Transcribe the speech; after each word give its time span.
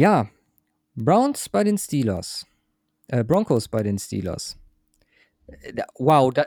Ja, 0.00 0.30
Browns 0.94 1.50
bei 1.50 1.62
den 1.62 1.76
Steelers. 1.76 2.46
Äh, 3.08 3.22
Broncos 3.22 3.68
bei 3.68 3.82
den 3.82 3.98
Steelers. 3.98 4.56
Äh, 5.46 5.82
Wow, 5.98 6.32
da. 6.32 6.46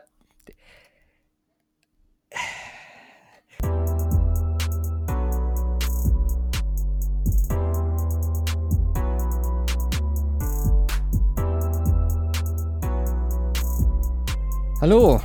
Hallo 14.82 15.22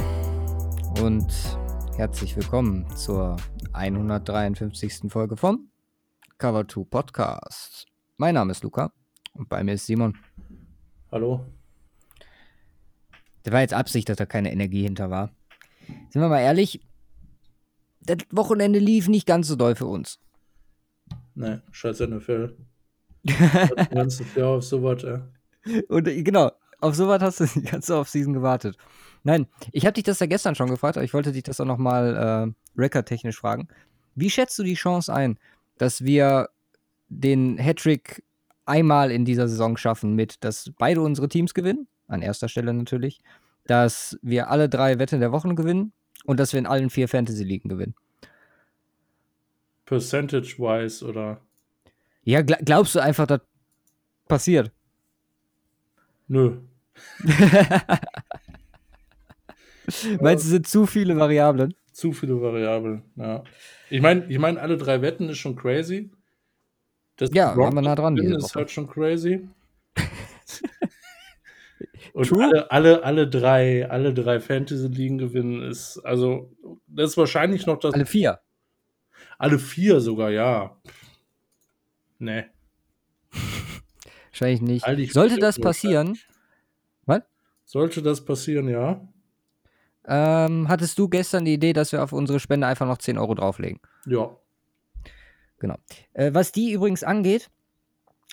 und 1.01 1.33
herzlich 1.97 2.37
willkommen 2.37 2.87
zur 2.95 3.39
153. 3.73 5.11
Folge 5.11 5.39
vom 5.39 5.71
Cover 6.37 6.69
2 6.69 6.85
Podcast. 6.91 7.88
Mein 8.21 8.35
Name 8.35 8.51
ist 8.51 8.65
Luca 8.65 8.93
und 9.35 9.49
bei 9.49 9.63
mir 9.63 9.75
ist 9.75 9.87
Simon. 9.87 10.19
Hallo? 11.13 11.47
Der 13.45 13.53
war 13.53 13.61
jetzt 13.61 13.75
Absicht, 13.75 14.09
dass 14.09 14.17
da 14.17 14.27
keine 14.27 14.51
Energie 14.51 14.83
hinter 14.83 15.09
war. 15.09 15.31
Sind 16.11 16.21
wir 16.21 16.29
mal 16.29 16.41
ehrlich, 16.41 16.81
das 18.01 18.19
Wochenende 18.33 18.81
lief 18.81 19.07
nicht 19.07 19.25
ganz 19.25 19.47
so 19.47 19.55
doll 19.55 19.77
für 19.77 19.87
uns. 19.87 20.19
Ne, 21.37 21.63
scheiß 21.71 22.01
NFL. 22.01 22.57
Das 23.23 23.89
ganze 23.91 24.25
Jahr 24.35 24.49
auf 24.49 24.65
sowas, 24.65 25.05
ey. 25.05 25.21
Und 25.87 26.09
äh, 26.09 26.21
genau, 26.25 26.51
auf 26.81 26.97
sowas 26.97 27.23
hast 27.23 27.39
du 27.39 27.47
die 27.47 27.63
ganze 27.63 27.97
Offseason 27.97 28.33
gewartet. 28.33 28.77
Nein, 29.23 29.47
ich 29.71 29.87
habe 29.87 29.95
dich 29.95 30.03
das 30.03 30.19
ja 30.19 30.27
gestern 30.27 30.57
schon 30.57 30.71
gefragt, 30.71 30.97
aber 30.97 31.05
ich 31.05 31.15
wollte 31.15 31.31
dich 31.31 31.45
das 31.45 31.61
auch 31.61 31.67
nochmal 31.67 32.17
äh, 32.77 32.81
recordtechnisch 32.81 33.39
fragen. 33.39 33.69
Wie 34.17 34.29
schätzt 34.29 34.59
du 34.59 34.65
die 34.65 34.75
Chance 34.75 35.15
ein, 35.15 35.39
dass 35.77 36.03
wir 36.03 36.49
den 37.09 37.59
Hattrick 37.59 38.23
einmal 38.67 39.11
in 39.11 39.25
dieser 39.25 39.49
Saison 39.49 39.77
schaffen, 39.77 40.15
mit, 40.15 40.45
dass 40.45 40.73
beide 40.79 41.01
unsere 41.01 41.29
Teams 41.29 41.55
gewinnen, 41.55 41.89
an 42.07 42.23
erster 42.23 42.49
Stelle 42.49 42.73
natürlich, 42.75 43.21
dass 43.67 44.19
wir 44.23 44.51
alle 44.51 44.69
drei 44.69 44.99
Wette 44.99 45.19
der 45.19 45.33
Wochen 45.33 45.57
gewinnen 45.57 45.93
und 46.25 46.39
dass 46.39 46.53
wir 46.53 46.59
in 46.59 46.67
allen 46.67 46.91
vier 46.91 47.09
Fantasy-Ligen 47.09 47.69
gewinnen? 47.69 47.95
Percentage-wise 49.87 51.05
oder. 51.05 51.41
Ja, 52.23 52.43
gl 52.43 52.57
glaubst 52.65 52.95
du 52.95 52.99
einfach, 53.01 53.27
das 53.27 53.41
passiert? 54.27 54.71
Nö. 56.27 56.59
Meinst 60.21 60.45
du, 60.45 60.49
es 60.49 60.51
sind 60.51 60.67
zu 60.67 60.85
viele 60.85 61.17
Variablen? 61.17 61.73
Zu 61.93 62.13
viele 62.13 62.41
Variablen, 62.41 63.03
ja. 63.17 63.43
Ich 63.89 64.03
meine, 64.03 64.27
ich 64.27 64.39
mein, 64.39 64.59
alle 64.59 64.77
drei 64.77 65.01
Wetten 65.01 65.31
ist 65.31 65.39
schon 65.39 65.57
crazy. 65.57 66.11
Das 67.19 67.31
Ja, 67.33 67.57
waren 67.57 67.75
wir 67.75 67.83
nah 67.83 67.95
dran 67.95 68.17
diese 68.17 68.37
ist 68.37 68.55
halt 68.55 68.71
schon 68.71 68.89
crazy. 68.89 69.49
Und 72.15 72.33
alle, 72.33 72.71
alle, 72.71 73.05
alle 73.05 73.29
drei, 73.29 73.89
alle 73.89 74.15
drei 74.15 74.41
Fantasy-Ligen 74.41 75.19
gewinnen 75.19 75.63
ist, 75.63 75.99
also, 75.99 76.51
das 76.87 77.11
ist 77.11 77.17
wahrscheinlich 77.17 77.67
noch 77.67 77.79
das. 77.79 77.95
Alle 77.95 78.07
vier. 78.07 78.41
alle 79.37 79.59
vier 79.59 80.01
sogar, 80.01 80.31
ja. 80.31 80.77
Ne. 82.19 82.47
Wahrscheinlich 84.33 84.63
nicht. 84.63 84.87
Halte 84.87 85.03
ich 85.03 85.13
Sollte 85.13 85.39
das 85.39 85.61
passieren, 85.61 86.19
Sollte 87.65 88.03
das 88.03 88.25
passieren, 88.25 88.69
ja. 88.69 89.07
ähm, 90.07 90.69
hattest 90.69 90.99
du 90.99 91.07
gestern 91.07 91.45
die 91.45 91.53
Idee, 91.53 91.75
dass 91.75 91.93
wir 91.93 92.03
auf 92.03 92.15
unsere 92.15 92.41
Spende 92.41 92.67
einfach 92.67 92.87
noch 92.87 92.97
10 92.97 93.19
Euro 93.19 93.35
drauflegen. 93.35 93.79
Ja. 94.07 94.35
Genau. 95.59 95.77
Äh, 96.13 96.33
was 96.35 96.53
die 96.53 96.73
übrigens 96.73 97.03
angeht, 97.03 97.51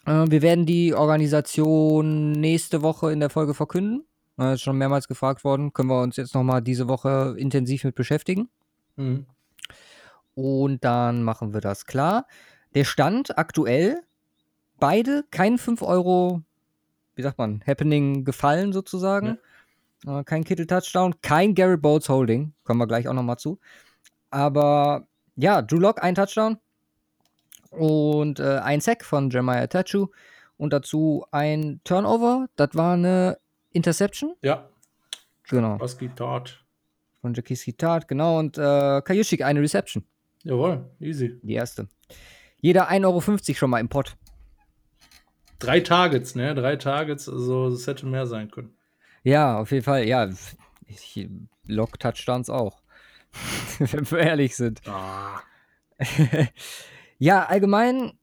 äh, 0.06 0.26
wir 0.28 0.42
werden 0.42 0.66
die 0.66 0.94
Organisation 0.94 2.32
nächste 2.34 2.82
Woche 2.82 3.12
in 3.12 3.20
der 3.20 3.30
Folge 3.30 3.54
verkünden. 3.54 4.06
Äh, 4.40 4.54
ist 4.54 4.62
schon 4.62 4.78
mehrmals 4.78 5.08
gefragt 5.08 5.44
worden. 5.44 5.74
Können 5.74 5.90
wir 5.90 6.02
uns 6.02 6.18
jetzt 6.18 6.36
nochmal 6.36 6.62
diese 6.62 6.88
Woche 6.88 7.36
intensiv 7.38 7.84
mit 7.84 7.96
beschäftigen. 7.96 8.50
Mhm. 8.96 9.26
Und 10.36 10.84
dann 10.84 11.24
machen 11.24 11.54
wir 11.54 11.62
das 11.62 11.86
klar. 11.86 12.28
Der 12.74 12.84
Stand 12.84 13.38
aktuell, 13.38 14.02
beide 14.80 15.24
kein 15.32 15.58
5 15.58 15.82
Euro, 15.82 16.42
wie 17.16 17.22
sagt 17.22 17.38
man, 17.38 17.64
Happening 17.66 18.26
gefallen 18.26 18.74
sozusagen. 18.74 19.40
Äh, 20.06 20.24
kein 20.26 20.44
Kittel-Touchdown, 20.44 21.16
kein 21.22 21.56
Gary 21.56 21.78
Boats 21.78 22.10
Holding. 22.10 22.54
Kommen 22.64 22.80
wir 22.80 22.88
gleich 22.88 23.08
auch 23.08 23.14
nochmal 23.14 23.38
zu. 23.38 23.60
Aber 24.30 25.08
ja, 25.38 25.62
Drew 25.62 25.80
Lock 25.80 26.04
ein 26.04 26.16
Touchdown 26.16 26.58
und 27.78 28.40
äh, 28.40 28.60
ein 28.60 28.82
Sack 28.82 29.04
von 29.04 29.30
Jeremiah 29.30 29.68
Tachu 29.68 30.08
und 30.58 30.74
dazu 30.74 31.26
ein 31.32 31.82
Turnover. 31.84 32.48
Das 32.56 32.70
war 32.74 32.94
eine 32.94 33.38
Interception. 33.72 34.36
Ja. 34.42 34.70
Genau. 35.50 35.80
Was 35.80 35.98
geht 35.98 36.12
dort? 36.16 36.64
Von 37.22 37.34
Jakiski 37.34 37.74
Tat, 37.74 38.08
genau. 38.08 38.40
Und 38.40 38.58
äh, 38.58 39.02
Kajuschik 39.02 39.44
eine 39.44 39.62
Reception. 39.62 40.04
Jawohl, 40.44 40.86
easy. 41.00 41.40
Die 41.42 41.54
erste. 41.54 41.88
Jeder 42.62 42.90
1,50 42.90 43.06
Euro 43.06 43.54
schon 43.56 43.70
mal 43.70 43.80
im 43.80 43.90
Pott. 43.90 44.16
Drei 45.60 45.80
Targets, 45.80 46.36
ne? 46.36 46.54
Drei 46.54 46.76
Targets, 46.76 47.28
also 47.30 47.68
es 47.68 47.88
hätte 47.88 48.06
mehr 48.06 48.28
sein 48.28 48.52
können. 48.52 48.76
Ja, 49.24 49.60
auf 49.60 49.72
jeden 49.72 49.84
Fall. 49.84 50.08
Ja, 50.08 50.30
ich 50.86 51.28
lock 51.66 52.00
Touchdowns 52.00 52.50
auch. 52.50 52.82
Wenn 53.80 54.10
wir 54.12 54.20
ehrlich 54.20 54.56
sind. 54.56 54.82
Ah. 54.88 55.42
ja, 57.18 57.46
allgemein, 57.46 58.14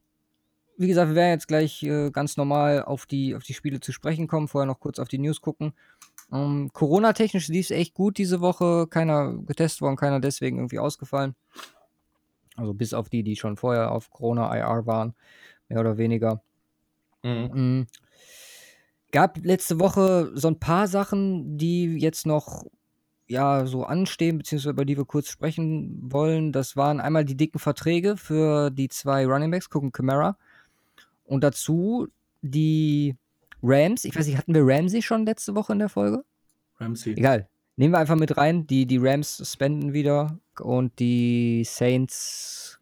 wie 0.77 0.89
gesagt, 0.89 1.11
wir 1.11 1.17
werden 1.17 1.33
jetzt 1.33 1.49
gleich 1.49 1.83
äh, 1.83 2.11
ganz 2.11 2.37
normal 2.37 2.83
auf 2.83 3.07
die, 3.07 3.35
auf 3.35 3.43
die 3.43 3.55
Spiele 3.55 3.81
zu 3.81 3.93
sprechen 3.93 4.27
kommen. 4.27 4.49
Vorher 4.49 4.67
noch 4.67 4.81
kurz 4.81 4.99
auf 4.99 5.09
die 5.09 5.19
News 5.19 5.41
gucken. 5.41 5.73
Ähm, 6.33 6.71
Corona-technisch 6.73 7.49
lief 7.49 7.67
es 7.67 7.71
echt 7.71 7.95
gut 7.95 8.19
diese 8.19 8.41
Woche. 8.41 8.87
Keiner 8.89 9.35
getestet 9.47 9.83
worden, 9.83 9.97
keiner 9.97 10.21
deswegen 10.21 10.59
irgendwie 10.59 10.79
ausgefallen. 10.79 11.35
Also 12.57 12.75
bis 12.75 12.95
auf 12.95 13.09
die, 13.09 13.23
die 13.23 13.37
schon 13.37 13.57
vorher 13.57 13.93
auf 13.93 14.11
Corona-IR 14.11 14.87
waren, 14.87 15.15
mehr 15.69 15.81
oder 15.81 15.97
weniger. 15.97 16.43
Mhm. 17.23 17.51
Mhm. 17.55 17.87
Gab 19.11 19.39
letzte 19.45 19.79
Woche 19.79 20.31
so 20.35 20.49
ein 20.49 20.59
paar 20.59 20.87
Sachen, 20.87 21.59
die 21.59 21.99
jetzt 21.99 22.27
noch 22.27 22.65
ja 23.33 23.67
so 23.67 23.85
anstehen, 23.85 24.39
beziehungsweise 24.39 24.71
über 24.71 24.85
die 24.85 24.97
wir 24.97 25.05
kurz 25.05 25.29
sprechen 25.29 25.99
wollen. 26.03 26.53
Das 26.53 26.77
waren 26.77 27.01
einmal 27.01 27.25
die 27.25 27.37
dicken 27.37 27.59
Verträge 27.59 28.17
für 28.17 28.71
die 28.71 28.89
zwei 28.89 29.27
Runningbacks, 29.27 29.69
gucken 29.69 29.93
Camara. 29.93 30.37
Und 31.25 31.43
dazu 31.43 32.09
die 32.43 33.17
Rams. 33.63 34.05
Ich 34.05 34.17
weiß 34.17 34.27
nicht, 34.27 34.39
hatten 34.39 34.55
wir 34.55 34.63
Ramsey 34.65 35.03
schon 35.03 35.25
letzte 35.25 35.55
Woche 35.55 35.73
in 35.73 35.79
der 35.79 35.89
Folge? 35.89 36.25
Ramsey. 36.79 37.13
Egal. 37.15 37.49
Nehmen 37.77 37.95
wir 37.95 37.99
einfach 37.99 38.17
mit 38.17 38.37
rein. 38.37 38.67
Die, 38.67 38.87
die 38.87 38.99
Rams 38.99 39.43
spenden 39.51 39.93
wieder 39.93 40.39
und 40.61 40.99
die 40.99 41.65
Saints 41.65 42.79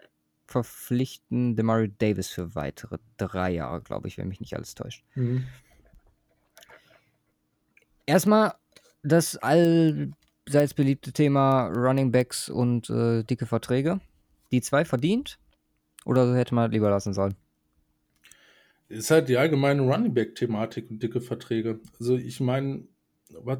verpflichten 0.47 1.55
Demary 1.55 1.93
Davis 1.97 2.28
für 2.28 2.55
weitere 2.56 2.99
drei 3.17 3.53
Jahre, 3.53 3.81
glaube 3.82 4.09
ich, 4.09 4.19
wenn 4.19 4.28
mich 4.28 4.41
nicht 4.41 4.55
alles 4.55 4.75
täuscht. 4.75 5.05
Mhm. 5.15 5.47
Erstmal 8.05 8.55
das 9.03 9.37
allseits 10.50 10.75
beliebte 10.75 11.12
Thema 11.12 11.69
Running 11.69 12.11
Backs 12.11 12.49
und 12.49 12.91
äh, 12.91 13.22
dicke 13.22 13.47
Verträge. 13.47 14.00
Die 14.50 14.61
zwei 14.61 14.84
verdient? 14.84 15.38
Oder 16.05 16.34
hätte 16.34 16.55
man 16.55 16.72
lieber 16.72 16.91
lassen 16.91 17.15
sollen? 17.15 17.37
Ist 18.88 19.12
halt 19.12 19.28
die 19.28 19.37
allgemeine 19.37 19.83
Running 19.83 20.12
Back-Thematik 20.12 20.91
und 20.91 21.00
dicke 21.00 21.21
Verträge. 21.21 21.78
Also 22.00 22.16
ich 22.16 22.41
meine, 22.41 22.88
bei 23.44 23.59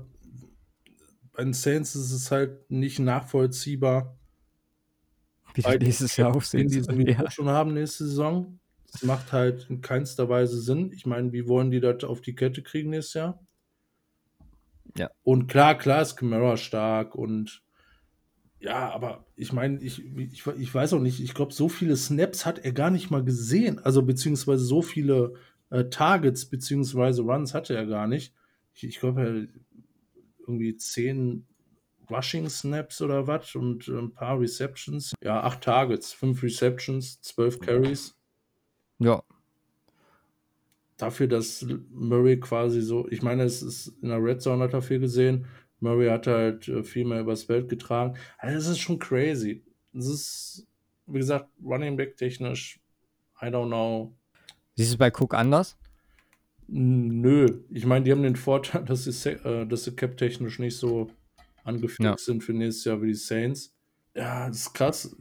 den 1.39 1.53
Saints 1.53 1.95
ist 1.95 2.11
es 2.11 2.31
halt 2.33 2.69
nicht 2.71 2.99
nachvollziehbar, 2.99 4.19
Wie 5.55 5.63
die 5.63 5.79
nächstes 5.79 6.17
Jahr 6.17 6.33
den 6.33 6.37
aussehen 6.37 6.69
die 6.69 6.81
sowieso 6.81 7.23
Ja. 7.23 7.31
schon 7.31 7.49
haben 7.49 7.73
nächste 7.75 8.05
Saison. 8.07 8.59
Das 8.91 9.05
macht 9.05 9.33
halt 9.33 9.69
in 9.71 9.81
keinster 9.81 10.29
Weise 10.29 10.61
Sinn. 10.61 10.91
Ich 10.93 11.07
meine, 11.07 11.33
wie 11.33 11.47
wollen 11.47 11.71
die 11.71 11.81
das 11.81 12.03
auf 12.03 12.21
die 12.21 12.35
Kette 12.35 12.63
kriegen 12.63 12.91
nächstes 12.91 13.15
Jahr? 13.15 13.47
Ja. 14.97 15.11
Und 15.23 15.49
klar, 15.49 15.77
klar 15.77 16.03
ist 16.03 16.17
Camara 16.17 16.57
stark 16.57 17.15
und 17.15 17.63
ja, 18.61 18.91
aber 18.91 19.25
ich 19.37 19.55
meine, 19.55 19.81
ich, 19.81 20.05
ich, 20.05 20.47
ich 20.47 20.75
weiß 20.75 20.93
auch 20.93 21.01
nicht, 21.01 21.21
ich 21.21 21.33
glaube, 21.33 21.53
so 21.53 21.71
viele 21.71 21.97
Snaps 21.97 22.45
hat 22.45 22.59
er 22.59 22.73
gar 22.73 22.91
nicht 22.91 23.11
mal 23.11 23.25
gesehen. 23.25 23.79
Also 23.79 24.03
beziehungsweise 24.03 24.63
so 24.65 24.83
viele 24.83 25.33
äh, 25.71 25.85
Targets 25.85 26.45
beziehungsweise 26.45 27.23
Runs 27.23 27.55
hatte 27.55 27.75
er 27.75 27.87
gar 27.87 28.07
nicht. 28.07 28.35
Ich, 28.75 28.85
ich 28.85 29.01
glaube, 29.01 29.23
er 29.23 29.61
irgendwie 30.41 30.77
zehn 30.77 31.47
Rushing 32.11 32.51
Snaps 32.51 33.01
oder 33.01 33.27
was 33.27 33.55
und 33.55 33.89
äh, 33.89 33.93
ein 33.93 34.13
paar 34.13 34.39
Receptions. 34.39 35.15
Ja, 35.23 35.43
acht 35.43 35.63
Targets, 35.63 36.13
fünf 36.13 36.43
Receptions, 36.43 37.21
zwölf 37.23 37.61
Carries. 37.61 38.15
ja. 38.99 39.23
Dafür, 41.01 41.29
dass 41.29 41.67
Murray 41.91 42.39
quasi 42.39 42.83
so, 42.83 43.09
ich 43.09 43.23
meine, 43.23 43.45
es 43.45 43.63
ist 43.63 43.95
in 44.03 44.09
der 44.11 44.23
Red 44.23 44.43
Zone 44.43 44.63
hat 44.63 44.75
er 44.75 44.83
viel 44.83 45.01
gesehen. 45.01 45.47
Murray 45.81 46.09
hat 46.09 46.27
halt 46.27 46.69
äh, 46.69 46.85
viel 46.85 47.07
mehr 47.07 47.21
übers 47.21 47.45
Feld 47.45 47.69
getragen. 47.69 48.17
Also 48.39 48.57
das 48.57 48.67
ist 48.69 48.81
schon 48.81 48.99
crazy. 48.99 49.65
Das 49.93 50.07
ist, 50.07 50.67
wie 51.07 51.19
gesagt, 51.19 51.49
Running 51.65 51.97
Back 51.97 52.17
technisch, 52.17 52.81
I 53.41 53.47
don't 53.47 53.69
know. 53.69 54.15
Siehst 54.77 54.95
du 54.95 54.99
bei 54.99 55.11
Cook 55.11 55.35
anders? 55.35 55.79
Nö, 56.69 57.63
ich 57.71 57.85
meine, 57.85 58.05
die 58.05 58.13
haben 58.13 58.23
den 58.23 58.37
Vorteil, 58.37 58.85
dass 58.87 59.05
sie, 59.05 59.31
äh, 59.31 59.67
dass 59.67 59.85
sie 59.85 59.97
cap-technisch 59.97 60.59
nicht 60.59 60.77
so 60.77 61.11
angefixt 61.65 62.01
ja. 62.01 62.17
sind 62.17 62.45
für 62.45 62.53
nächstes 62.53 62.85
Jahr 62.85 63.03
wie 63.03 63.09
die 63.09 63.15
Saints. 63.15 63.75
Ja, 64.15 64.49
das 64.49 64.59
ist 64.59 64.75
krass. 64.75 65.17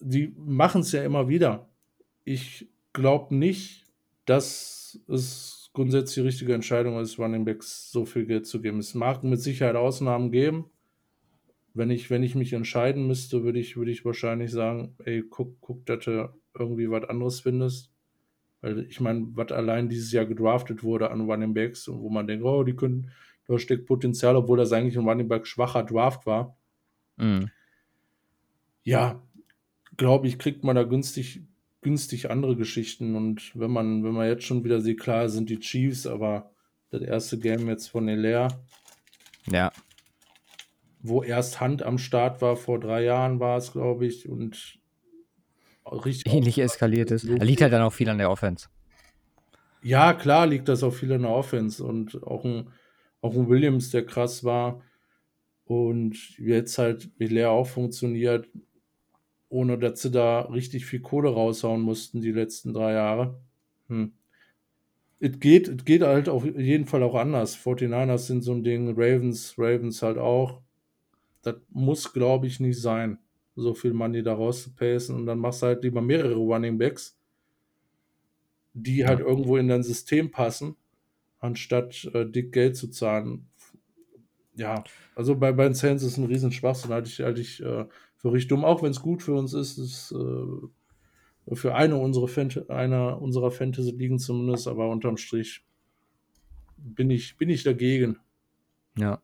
Die 0.00 0.34
machen 0.36 0.80
es 0.80 0.92
ja 0.92 1.04
immer 1.04 1.28
wieder. 1.28 1.68
Ich 2.24 2.68
glaube 2.92 3.34
nicht, 3.34 3.81
dass 4.24 5.00
es 5.08 5.70
grundsätzlich 5.72 6.14
die 6.14 6.28
richtige 6.28 6.54
Entscheidung 6.54 7.00
ist, 7.00 7.18
Running 7.18 7.44
Backs 7.44 7.90
so 7.90 8.04
viel 8.04 8.26
Geld 8.26 8.46
zu 8.46 8.60
geben. 8.60 8.78
Es 8.78 8.94
mag 8.94 9.24
mit 9.24 9.40
Sicherheit 9.40 9.76
Ausnahmen 9.76 10.30
geben. 10.30 10.70
Wenn 11.74 11.90
ich, 11.90 12.10
wenn 12.10 12.22
ich 12.22 12.34
mich 12.34 12.52
entscheiden 12.52 13.06
müsste, 13.06 13.44
würde 13.44 13.58
ich, 13.58 13.76
würde 13.76 13.90
ich 13.90 14.04
wahrscheinlich 14.04 14.50
sagen, 14.50 14.94
ey, 15.04 15.24
guck, 15.28 15.58
guck, 15.60 15.86
dass 15.86 16.04
du 16.04 16.34
irgendwie 16.54 16.90
was 16.90 17.04
anderes 17.04 17.40
findest. 17.40 17.90
Weil 18.60 18.80
ich 18.80 19.00
meine, 19.00 19.28
was 19.32 19.50
allein 19.50 19.88
dieses 19.88 20.12
Jahr 20.12 20.26
gedraftet 20.26 20.84
wurde 20.84 21.10
an 21.10 21.22
Running 21.22 21.54
Backs 21.54 21.88
und 21.88 22.00
wo 22.00 22.10
man 22.10 22.26
denkt, 22.26 22.44
oh, 22.44 22.62
die 22.62 22.76
können, 22.76 23.10
da 23.46 23.58
steckt 23.58 23.86
Potenzial, 23.86 24.36
obwohl 24.36 24.58
das 24.58 24.72
eigentlich 24.72 24.96
ein 24.96 25.08
Running 25.08 25.28
Back 25.28 25.46
schwacher 25.46 25.82
Draft 25.82 26.26
war. 26.26 26.56
Mhm. 27.16 27.50
Ja, 28.84 29.22
glaube 29.96 30.28
ich, 30.28 30.38
kriegt 30.38 30.64
man 30.64 30.76
da 30.76 30.82
günstig, 30.84 31.42
günstig 31.82 32.30
andere 32.30 32.56
Geschichten. 32.56 33.14
Und 33.14 33.52
wenn 33.54 33.70
man, 33.70 34.02
wenn 34.04 34.12
man 34.14 34.26
jetzt 34.26 34.44
schon 34.44 34.64
wieder 34.64 34.80
sieht, 34.80 35.00
klar 35.00 35.28
sind 35.28 35.50
die 35.50 35.58
Chiefs, 35.60 36.06
aber 36.06 36.50
das 36.90 37.02
erste 37.02 37.38
Game 37.38 37.68
jetzt 37.68 37.88
von 37.88 38.08
Elair. 38.08 38.48
Ja. 39.50 39.72
Wo 41.00 41.22
erst 41.22 41.60
Hand 41.60 41.82
am 41.82 41.98
Start 41.98 42.40
war, 42.40 42.56
vor 42.56 42.78
drei 42.78 43.02
Jahren 43.02 43.40
war 43.40 43.58
es, 43.58 43.72
glaube 43.72 44.06
ich, 44.06 44.28
und 44.28 44.78
richtig. 45.90 46.32
Ähnlich 46.32 46.58
eskaliert 46.58 47.10
ist. 47.10 47.28
Da 47.28 47.44
liegt 47.44 47.60
halt 47.60 47.72
dann 47.72 47.82
auch 47.82 47.92
viel 47.92 48.08
an 48.08 48.18
der 48.18 48.30
Offense. 48.30 48.68
Ja, 49.82 50.12
klar 50.12 50.46
liegt 50.46 50.68
das 50.68 50.84
auch 50.84 50.94
viel 50.94 51.12
an 51.12 51.22
der 51.22 51.32
Offense 51.32 51.82
und 51.82 52.22
auch 52.22 52.44
ein, 52.44 52.68
auch 53.20 53.34
ein 53.34 53.48
Williams, 53.48 53.90
der 53.90 54.06
krass 54.06 54.44
war. 54.44 54.80
Und 55.64 56.38
jetzt 56.38 56.78
halt 56.78 57.10
Elair 57.18 57.50
auch 57.50 57.66
funktioniert 57.66 58.46
ohne 59.52 59.78
dass 59.78 60.00
sie 60.00 60.10
da 60.10 60.40
richtig 60.40 60.86
viel 60.86 61.00
Kohle 61.00 61.28
raushauen 61.28 61.82
mussten 61.82 62.22
die 62.22 62.32
letzten 62.32 62.72
drei 62.72 62.94
Jahre. 62.94 63.38
Hm. 63.88 64.12
Es 65.20 65.38
geht, 65.38 65.68
es 65.68 65.84
geht 65.84 66.02
halt 66.02 66.28
auf 66.28 66.44
jeden 66.44 66.86
Fall 66.86 67.02
auch 67.02 67.14
anders. 67.14 67.56
49ers 67.56 68.26
sind 68.26 68.42
so 68.42 68.52
ein 68.52 68.64
Ding, 68.64 68.88
Ravens, 68.96 69.54
Ravens 69.58 70.02
halt 70.02 70.18
auch. 70.18 70.62
Das 71.42 71.56
muss, 71.68 72.12
glaube 72.12 72.46
ich, 72.46 72.60
nicht 72.60 72.80
sein, 72.80 73.18
so 73.54 73.74
viel 73.74 73.92
Money 73.92 74.22
da 74.22 74.34
rauszupacen. 74.34 75.14
Und 75.14 75.26
dann 75.26 75.38
machst 75.38 75.62
du 75.62 75.66
halt 75.66 75.84
lieber 75.84 76.00
mehrere 76.00 76.34
Running 76.34 76.78
Backs, 76.78 77.18
die 78.72 79.04
halt 79.04 79.20
irgendwo 79.20 79.58
in 79.58 79.68
dein 79.68 79.82
System 79.82 80.30
passen, 80.30 80.76
anstatt 81.38 82.10
äh, 82.14 82.26
dick 82.26 82.52
Geld 82.52 82.76
zu 82.76 82.88
zahlen. 82.88 83.48
Ja, 84.54 84.82
also 85.14 85.36
bei, 85.36 85.52
bei 85.52 85.64
den 85.64 85.74
Saints 85.74 86.02
ist 86.02 86.16
ein 86.16 86.24
riesen 86.24 86.52
Schwachsinn, 86.52 86.90
halte 86.90 87.08
ich, 87.08 87.20
halte 87.20 87.40
ich 87.40 87.62
äh, 87.62 87.84
dumm, 88.22 88.64
auch 88.64 88.82
wenn 88.82 88.90
es 88.90 89.02
gut 89.02 89.22
für 89.22 89.34
uns 89.34 89.52
ist. 89.54 89.78
ist 89.78 90.12
äh, 90.12 91.54
für 91.54 91.74
eine 91.74 91.96
unserer, 91.96 92.28
einer 92.70 93.20
unserer 93.20 93.50
Fantasy-Ligen 93.50 94.18
zumindest, 94.18 94.68
aber 94.68 94.88
unterm 94.88 95.16
Strich 95.16 95.64
bin 96.76 97.10
ich, 97.10 97.36
bin 97.36 97.48
ich 97.48 97.62
dagegen. 97.64 98.18
Ja. 98.96 99.20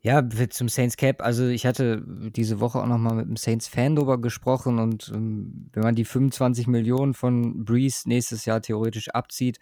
Ja, 0.00 0.22
zum 0.50 0.68
Saints 0.68 0.98
Cap, 0.98 1.22
also 1.22 1.46
ich 1.46 1.64
hatte 1.64 2.04
diese 2.06 2.60
Woche 2.60 2.78
auch 2.78 2.86
nochmal 2.86 3.14
mit 3.14 3.26
dem 3.26 3.36
Saints 3.36 3.68
Fan 3.68 3.96
drüber 3.96 4.20
gesprochen 4.20 4.78
und 4.78 5.10
ähm, 5.14 5.70
wenn 5.72 5.82
man 5.82 5.94
die 5.94 6.04
25 6.04 6.66
Millionen 6.66 7.14
von 7.14 7.64
Breeze 7.64 8.06
nächstes 8.06 8.44
Jahr 8.44 8.60
theoretisch 8.60 9.08
abzieht, 9.08 9.60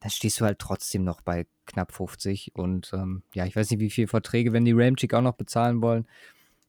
dann 0.00 0.10
stehst 0.10 0.40
du 0.40 0.46
halt 0.46 0.60
trotzdem 0.60 1.04
noch 1.04 1.20
bei 1.20 1.46
knapp 1.66 1.92
50 1.92 2.52
und 2.54 2.90
ähm, 2.94 3.22
ja, 3.34 3.44
ich 3.44 3.54
weiß 3.54 3.70
nicht, 3.70 3.80
wie 3.80 3.90
viele 3.90 4.08
Verträge, 4.08 4.54
wenn 4.54 4.64
die 4.64 4.72
Ramchick 4.72 5.12
auch 5.12 5.20
noch 5.20 5.34
bezahlen 5.34 5.82
wollen, 5.82 6.06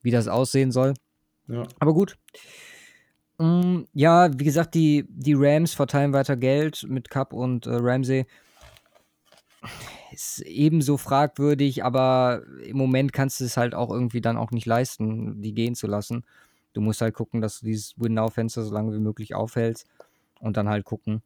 wie 0.01 0.11
das 0.11 0.27
aussehen 0.27 0.71
soll. 0.71 0.94
Ja. 1.47 1.63
Aber 1.79 1.94
gut. 1.94 2.17
Mm, 3.38 3.81
ja, 3.94 4.29
wie 4.38 4.44
gesagt, 4.44 4.75
die, 4.75 5.05
die 5.09 5.35
Rams 5.35 5.73
verteilen 5.73 6.13
weiter 6.13 6.35
Geld 6.35 6.85
mit 6.88 7.09
Cup 7.09 7.33
und 7.33 7.67
äh, 7.67 7.71
Ramsey. 7.75 8.25
Ist 10.11 10.41
ebenso 10.41 10.97
fragwürdig, 10.97 11.83
aber 11.83 12.41
im 12.63 12.77
Moment 12.77 13.13
kannst 13.13 13.39
du 13.39 13.45
es 13.45 13.57
halt 13.57 13.75
auch 13.75 13.91
irgendwie 13.91 14.21
dann 14.21 14.38
auch 14.38 14.51
nicht 14.51 14.65
leisten, 14.65 15.41
die 15.41 15.53
gehen 15.53 15.75
zu 15.75 15.88
lassen. 15.88 16.23
Du 16.73 16.81
musst 16.81 17.01
halt 17.01 17.13
gucken, 17.13 17.41
dass 17.41 17.59
du 17.59 17.65
dieses 17.65 17.94
Win-Now-Fenster 17.97 18.63
so 18.63 18.73
lange 18.73 18.94
wie 18.94 18.99
möglich 18.99 19.35
aufhältst 19.35 19.88
und 20.39 20.57
dann 20.57 20.69
halt 20.69 20.85
gucken. 20.85 21.21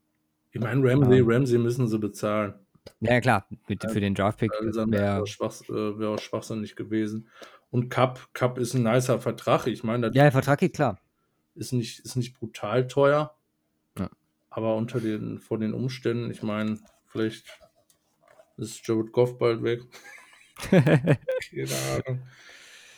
Ich 0.51 0.59
meine, 0.59 0.83
Ramsey, 0.83 1.19
ähm, 1.19 1.29
Ramsey 1.29 1.57
müssen 1.59 1.87
sie 1.87 1.99
bezahlen. 1.99 2.53
Ja, 2.99 3.21
klar, 3.21 3.47
für, 3.67 3.89
für 3.89 4.01
den 4.01 4.15
Draft-Pick 4.15 4.51
wäre 4.59 4.91
wär, 4.91 5.27
schwach, 5.27 5.61
äh, 5.69 5.99
wär 5.99 6.09
auch 6.09 6.19
schwachsinnig 6.19 6.75
gewesen. 6.75 7.27
Und 7.71 7.89
Cup, 7.89 8.33
Cup 8.33 8.57
ist 8.57 8.73
ein 8.73 8.83
nicer 8.83 9.19
Vertrag. 9.19 9.65
Ich 9.67 9.83
meine, 9.83 10.07
ja, 10.07 10.23
der 10.23 10.31
Vertrag 10.31 10.59
geht 10.59 10.73
klar. 10.73 10.99
Ist 11.55 11.71
nicht, 11.71 11.99
ist 11.99 12.17
nicht 12.17 12.37
brutal 12.37 12.87
teuer. 12.87 13.33
Ja. 13.97 14.09
Aber 14.49 14.75
unter 14.75 14.99
den, 14.99 15.39
von 15.39 15.61
den 15.61 15.73
Umständen, 15.73 16.29
ich 16.29 16.43
meine, 16.43 16.79
vielleicht 17.07 17.45
ist 18.57 18.85
Jared 18.85 19.13
Goff 19.13 19.37
bald 19.37 19.63
weg. 19.63 19.81
Keine 20.69 21.17
Ahnung. 22.05 22.21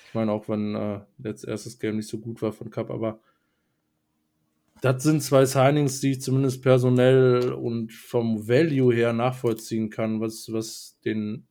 Ich 0.08 0.14
meine, 0.16 0.32
auch 0.32 0.50
wenn 0.50 0.76
äh, 0.76 1.02
jetzt 1.20 1.46
erstes 1.46 1.78
Game 1.78 1.98
nicht 1.98 2.10
so 2.10 2.18
gut 2.18 2.42
war 2.42 2.52
von 2.52 2.70
Cup, 2.72 2.90
aber 2.90 3.20
das 4.82 5.04
sind 5.04 5.22
zwei 5.22 5.46
Signings, 5.46 6.02
die 6.02 6.12
ich 6.12 6.22
zumindest 6.22 6.62
personell 6.62 7.54
und 7.54 7.94
vom 7.94 8.48
Value 8.48 8.94
her 8.94 9.14
nachvollziehen 9.14 9.90
kann, 9.90 10.20
was, 10.20 10.52
was 10.52 11.00
den, 11.06 11.48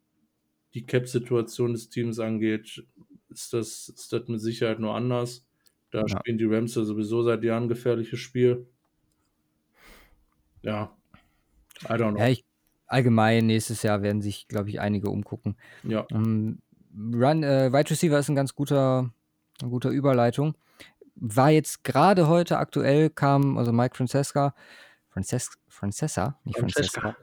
die 0.74 0.84
Cap-Situation 0.84 1.72
des 1.72 1.88
Teams 1.88 2.18
angeht 2.18 2.84
ist 3.32 3.52
das, 3.52 3.88
ist 3.88 4.12
das 4.12 4.28
mit 4.28 4.40
Sicherheit 4.40 4.78
nur 4.78 4.94
anders. 4.94 5.46
Da 5.90 6.00
ja. 6.00 6.08
spielen 6.08 6.38
die 6.38 6.46
Rams 6.46 6.74
ja 6.74 6.84
sowieso 6.84 7.22
seit 7.22 7.42
Jahren 7.44 7.64
ein 7.64 7.68
gefährliches 7.68 8.18
Spiel. 8.18 8.66
Ja, 10.62 10.96
I 11.84 11.92
don't 11.92 12.12
know. 12.12 12.18
Ja, 12.18 12.28
ich, 12.28 12.44
allgemein 12.86 13.46
nächstes 13.46 13.82
Jahr 13.82 14.02
werden 14.02 14.22
sich, 14.22 14.48
glaube 14.48 14.70
ich, 14.70 14.80
einige 14.80 15.10
umgucken. 15.10 15.56
Ja. 15.82 16.06
Um, 16.12 16.60
ähm, 16.94 17.14
Run, 17.14 17.42
äh, 17.42 17.72
Wide 17.72 17.90
Receiver 17.90 18.18
ist 18.18 18.28
ein 18.28 18.34
ganz 18.34 18.54
guter, 18.54 19.10
eine 19.60 19.70
gute 19.70 19.88
Überleitung. 19.88 20.54
War 21.14 21.50
jetzt 21.50 21.84
gerade 21.84 22.28
heute 22.28 22.58
aktuell, 22.58 23.08
kam 23.10 23.56
also 23.56 23.72
Mike 23.72 23.96
Francesca, 23.96 24.54
Frances 25.08 25.50
Francesa, 25.68 26.38
nicht 26.44 26.58
Francesca, 26.58 27.16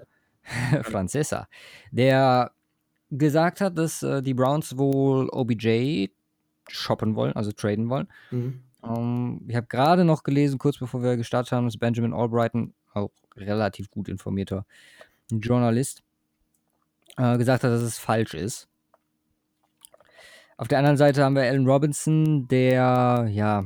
Francesa, 0.83 1.47
der 1.91 2.51
gesagt 3.11 3.61
hat, 3.61 3.77
dass 3.77 4.03
äh, 4.03 4.21
die 4.21 4.33
Browns 4.33 4.77
wohl 4.77 5.29
OBJ 5.29 6.07
shoppen 6.67 7.15
wollen, 7.15 7.33
also 7.33 7.51
traden 7.51 7.89
wollen. 7.89 8.07
Mhm. 8.31 8.61
Um, 8.81 9.41
ähm, 9.41 9.41
ich 9.49 9.55
habe 9.55 9.67
gerade 9.67 10.05
noch 10.05 10.23
gelesen, 10.23 10.57
kurz 10.57 10.77
bevor 10.77 11.03
wir 11.03 11.17
gestartet 11.17 11.51
haben, 11.51 11.65
dass 11.65 11.77
Benjamin 11.77 12.13
Albrighton, 12.13 12.73
auch 12.93 13.11
relativ 13.35 13.91
gut 13.91 14.07
informierter 14.07 14.65
Journalist, 15.31 16.01
äh, 17.17 17.37
gesagt 17.37 17.63
hat, 17.63 17.71
dass 17.71 17.81
es 17.81 17.97
falsch 17.97 18.33
ist. 18.33 18.67
Auf 20.57 20.67
der 20.67 20.77
anderen 20.77 20.97
Seite 20.97 21.23
haben 21.23 21.35
wir 21.35 21.43
Alan 21.43 21.67
Robinson, 21.67 22.47
der, 22.47 23.27
ja, 23.31 23.65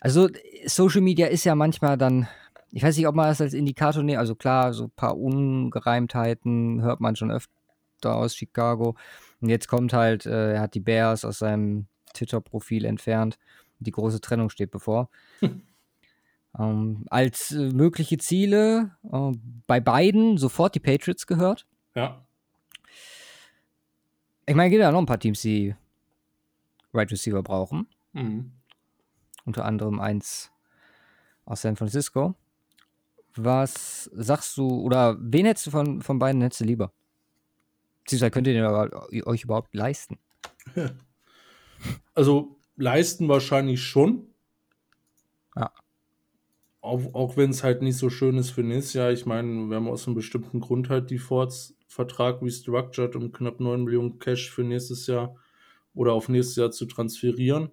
also 0.00 0.28
Social 0.66 1.00
Media 1.00 1.26
ist 1.28 1.44
ja 1.44 1.54
manchmal 1.54 1.96
dann, 1.96 2.28
ich 2.72 2.82
weiß 2.82 2.96
nicht, 2.96 3.06
ob 3.06 3.14
man 3.14 3.28
das 3.28 3.40
als 3.40 3.54
Indikator 3.54 4.02
nimmt, 4.02 4.18
also 4.18 4.34
klar, 4.34 4.74
so 4.74 4.84
ein 4.84 4.90
paar 4.90 5.16
Ungereimtheiten 5.16 6.82
hört 6.82 7.00
man 7.00 7.16
schon 7.16 7.30
öfter 7.30 7.52
da 8.04 8.14
aus 8.14 8.36
Chicago. 8.36 8.96
Und 9.40 9.48
jetzt 9.48 9.68
kommt 9.68 9.92
halt, 9.92 10.26
äh, 10.26 10.54
er 10.54 10.60
hat 10.60 10.74
die 10.74 10.80
Bears 10.80 11.24
aus 11.24 11.38
seinem 11.38 11.86
Twitter-Profil 12.14 12.84
entfernt. 12.84 13.38
Die 13.78 13.90
große 13.90 14.20
Trennung 14.20 14.50
steht 14.50 14.70
bevor. 14.70 15.10
Hm. 15.40 15.62
Ähm, 16.56 17.04
als 17.10 17.50
äh, 17.50 17.70
mögliche 17.70 18.16
Ziele 18.18 18.92
äh, 19.10 19.32
bei 19.66 19.80
beiden 19.80 20.38
sofort 20.38 20.74
die 20.74 20.80
Patriots 20.80 21.26
gehört. 21.26 21.66
Ja. 21.96 22.24
Ich 24.46 24.54
meine, 24.54 24.68
es 24.68 24.70
gibt 24.70 24.82
ja 24.82 24.92
noch 24.92 25.00
ein 25.00 25.06
paar 25.06 25.18
Teams, 25.18 25.40
die 25.40 25.74
Right 26.92 27.10
Receiver 27.10 27.42
brauchen. 27.42 27.88
Mhm. 28.12 28.52
Unter 29.44 29.64
anderem 29.64 29.98
eins 30.00 30.52
aus 31.44 31.62
San 31.62 31.76
Francisco. 31.76 32.34
Was 33.36 34.04
sagst 34.14 34.56
du, 34.56 34.68
oder 34.68 35.16
wen 35.18 35.46
hättest 35.46 35.66
du 35.66 35.70
von, 35.72 36.02
von 36.02 36.18
beiden 36.20 36.40
hättest 36.40 36.60
du 36.60 36.64
lieber? 36.64 36.92
Beziehungsweise 38.04 38.30
könnt 38.30 38.46
ihr 38.46 38.52
den 38.52 39.22
euch 39.24 39.44
überhaupt 39.44 39.74
leisten? 39.74 40.18
Also 42.14 42.56
leisten 42.76 43.28
wahrscheinlich 43.28 43.82
schon. 43.82 44.26
Ja. 45.56 45.72
Auch, 46.80 47.14
auch 47.14 47.36
wenn 47.36 47.50
es 47.50 47.62
halt 47.64 47.82
nicht 47.82 47.96
so 47.96 48.10
schön 48.10 48.36
ist 48.36 48.50
für 48.50 48.62
nächstes 48.62 48.94
Jahr. 48.94 49.10
Ich 49.10 49.26
meine, 49.26 49.68
wir 49.68 49.76
haben 49.76 49.88
aus 49.88 50.06
einem 50.06 50.14
bestimmten 50.14 50.60
Grund 50.60 50.90
halt 50.90 51.10
die 51.10 51.18
Forts-Vertrag 51.18 52.42
restructured, 52.42 53.16
um 53.16 53.32
knapp 53.32 53.60
9 53.60 53.84
Millionen 53.84 54.18
Cash 54.18 54.50
für 54.50 54.64
nächstes 54.64 55.06
Jahr 55.06 55.34
oder 55.94 56.12
auf 56.12 56.28
nächstes 56.28 56.56
Jahr 56.56 56.70
zu 56.70 56.86
transferieren. 56.86 57.70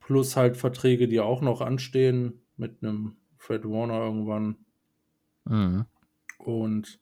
Plus 0.00 0.36
halt 0.36 0.56
Verträge, 0.56 1.08
die 1.08 1.20
auch 1.20 1.40
noch 1.40 1.60
anstehen 1.60 2.40
mit 2.56 2.82
einem 2.82 3.16
Fred 3.36 3.64
Warner 3.64 4.04
irgendwann. 4.04 4.56
Mhm. 5.44 5.86
Und 6.38 7.00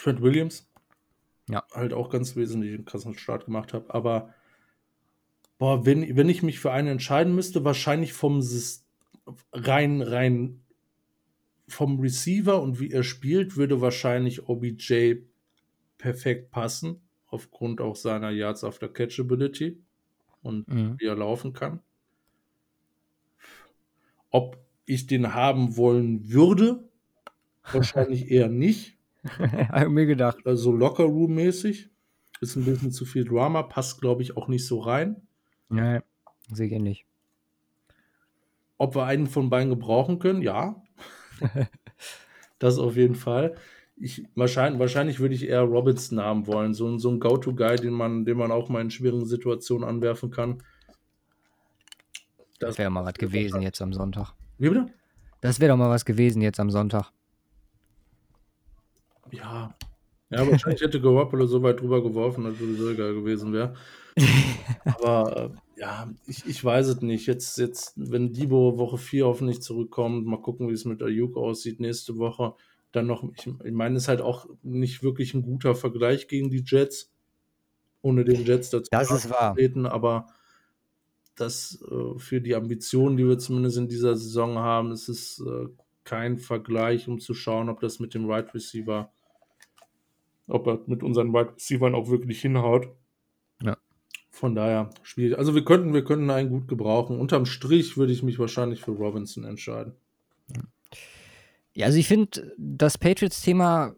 Trent 0.00 0.22
Williams. 0.22 0.68
Ja. 1.48 1.64
Halt 1.72 1.92
auch 1.92 2.10
ganz 2.10 2.36
wesentlich 2.36 2.74
einen 2.74 2.84
krassen 2.84 3.14
Start 3.14 3.46
gemacht 3.46 3.74
habe. 3.74 3.92
Aber 3.92 4.32
boah, 5.58 5.84
wenn, 5.84 6.16
wenn 6.16 6.28
ich 6.28 6.42
mich 6.42 6.58
für 6.58 6.72
einen 6.72 6.88
entscheiden 6.88 7.34
müsste, 7.34 7.64
wahrscheinlich 7.64 8.12
vom 8.12 8.40
rein, 9.52 10.00
rein 10.02 10.60
vom 11.68 12.00
Receiver 12.00 12.60
und 12.60 12.80
wie 12.80 12.90
er 12.90 13.04
spielt, 13.04 13.56
würde 13.56 13.80
wahrscheinlich 13.80 14.48
OBJ 14.48 15.16
perfekt 15.98 16.50
passen, 16.50 17.02
aufgrund 17.26 17.80
auch 17.80 17.94
seiner 17.94 18.30
Yards 18.30 18.64
after 18.64 18.88
Catchability 18.88 19.80
und 20.42 20.66
Mhm. 20.68 20.96
wie 20.98 21.06
er 21.06 21.14
laufen 21.14 21.52
kann. 21.52 21.80
Ob 24.30 24.58
ich 24.86 25.06
den 25.06 25.34
haben 25.34 25.76
wollen 25.76 26.30
würde, 26.30 26.88
wahrscheinlich 27.72 28.30
eher 28.30 28.48
nicht. 28.48 28.96
Hab 29.68 29.88
mir 29.88 30.06
gedacht. 30.06 30.38
Also 30.46 30.72
locker 30.72 31.04
room 31.04 31.34
mäßig 31.34 31.90
Ist 32.40 32.56
ein 32.56 32.64
bisschen 32.64 32.90
zu 32.92 33.04
viel 33.04 33.24
Drama, 33.24 33.62
passt, 33.62 34.00
glaube 34.00 34.22
ich, 34.22 34.36
auch 34.36 34.48
nicht 34.48 34.66
so 34.66 34.80
rein. 34.80 35.16
Nee, 35.68 36.00
sehe 36.52 36.66
ich 36.66 36.72
ähnlich. 36.72 37.06
Ob 38.78 38.94
wir 38.94 39.04
einen 39.04 39.26
von 39.26 39.50
beiden 39.50 39.68
gebrauchen 39.70 40.18
können, 40.18 40.40
ja. 40.42 40.82
das 42.58 42.78
auf 42.78 42.96
jeden 42.96 43.14
Fall. 43.14 43.54
Ich, 43.96 44.24
wahrscheinlich, 44.34 44.80
wahrscheinlich 44.80 45.20
würde 45.20 45.34
ich 45.34 45.46
eher 45.46 45.60
Robinson 45.60 46.18
haben 46.20 46.46
wollen. 46.46 46.72
So, 46.72 46.88
ein- 46.88 46.98
so 46.98 47.10
ein 47.10 47.20
Go-To-Guy, 47.20 47.76
den 47.76 47.92
man, 47.92 48.24
den 48.24 48.38
man 48.38 48.50
auch 48.50 48.70
mal 48.70 48.80
in 48.80 48.90
schwierigen 48.90 49.26
Situationen 49.26 49.86
anwerfen 49.86 50.30
kann. 50.30 50.62
Das 52.58 52.78
wäre 52.78 52.90
mal 52.90 53.04
was 53.04 53.14
gewesen 53.14 53.60
jetzt 53.62 53.82
am 53.82 53.92
Sonntag. 53.92 54.32
Wie 54.58 54.68
bitte? 54.70 54.86
Das 55.42 55.60
wäre 55.60 55.70
doch 55.72 55.78
mal 55.78 55.90
was 55.90 56.04
gewesen 56.06 56.40
jetzt 56.42 56.60
am 56.60 56.70
Sonntag. 56.70 57.12
Ja. 59.32 59.74
Ja, 60.30 60.48
wahrscheinlich 60.48 60.80
hätte 60.80 61.00
Garoppolo 61.00 61.46
so 61.46 61.62
weit 61.62 61.80
drüber 61.80 62.02
geworfen, 62.02 62.44
dass 62.44 62.56
sowieso 62.56 62.90
egal 62.90 63.14
gewesen 63.14 63.52
wäre. 63.52 63.74
Aber 64.84 65.36
äh, 65.76 65.80
ja, 65.80 66.08
ich, 66.26 66.46
ich 66.46 66.64
weiß 66.64 66.86
es 66.88 67.00
nicht. 67.00 67.26
Jetzt, 67.26 67.58
jetzt, 67.58 67.94
wenn 67.96 68.32
Debo 68.32 68.78
Woche 68.78 68.98
4 68.98 69.26
hoffentlich 69.26 69.60
zurückkommt, 69.60 70.26
mal 70.26 70.40
gucken, 70.40 70.68
wie 70.68 70.72
es 70.72 70.84
mit 70.84 71.02
Ayuk 71.02 71.36
aussieht 71.36 71.80
nächste 71.80 72.16
Woche. 72.18 72.54
Dann 72.92 73.06
noch, 73.06 73.24
ich, 73.36 73.46
ich 73.46 73.72
meine, 73.72 73.96
ist 73.96 74.08
halt 74.08 74.20
auch 74.20 74.46
nicht 74.62 75.02
wirklich 75.02 75.34
ein 75.34 75.42
guter 75.42 75.74
Vergleich 75.74 76.28
gegen 76.28 76.50
die 76.50 76.62
Jets. 76.64 77.12
Ohne 78.02 78.24
den 78.24 78.44
Jets 78.44 78.70
dazu 78.70 78.88
Das 78.90 79.10
ist 79.10 79.30
wahr. 79.30 79.54
treten, 79.54 79.84
aber 79.86 80.28
das 81.34 81.82
äh, 81.90 82.18
für 82.18 82.40
die 82.40 82.54
Ambitionen, 82.54 83.16
die 83.16 83.26
wir 83.26 83.38
zumindest 83.38 83.78
in 83.78 83.88
dieser 83.88 84.16
Saison 84.16 84.58
haben, 84.58 84.92
ist 84.92 85.08
es 85.08 85.40
äh, 85.40 85.66
kein 86.04 86.38
Vergleich, 86.38 87.08
um 87.08 87.20
zu 87.20 87.34
schauen, 87.34 87.68
ob 87.68 87.80
das 87.80 88.00
mit 88.00 88.14
dem 88.14 88.24
Wide 88.24 88.32
right 88.32 88.54
Receiver, 88.54 89.12
ob 90.50 90.66
er 90.66 90.80
mit 90.86 91.02
unseren 91.02 91.32
Wide 91.32 91.54
Receivern 91.54 91.94
auch 91.94 92.08
wirklich 92.08 92.40
hinhaut. 92.40 92.88
Ja. 93.62 93.76
Von 94.30 94.54
daher 94.54 94.90
schwierig. 95.02 95.38
Also 95.38 95.54
wir 95.54 95.64
könnten, 95.64 95.92
wir 95.92 96.04
könnten 96.04 96.30
einen 96.30 96.50
gut 96.50 96.68
gebrauchen. 96.68 97.18
Unterm 97.18 97.46
Strich 97.46 97.96
würde 97.96 98.12
ich 98.12 98.22
mich 98.22 98.38
wahrscheinlich 98.38 98.80
für 98.80 98.92
Robinson 98.92 99.44
entscheiden. 99.44 99.94
Ja, 101.72 101.86
also 101.86 101.98
ich 101.98 102.08
finde 102.08 102.54
das 102.58 102.98
Patriots-Thema, 102.98 103.94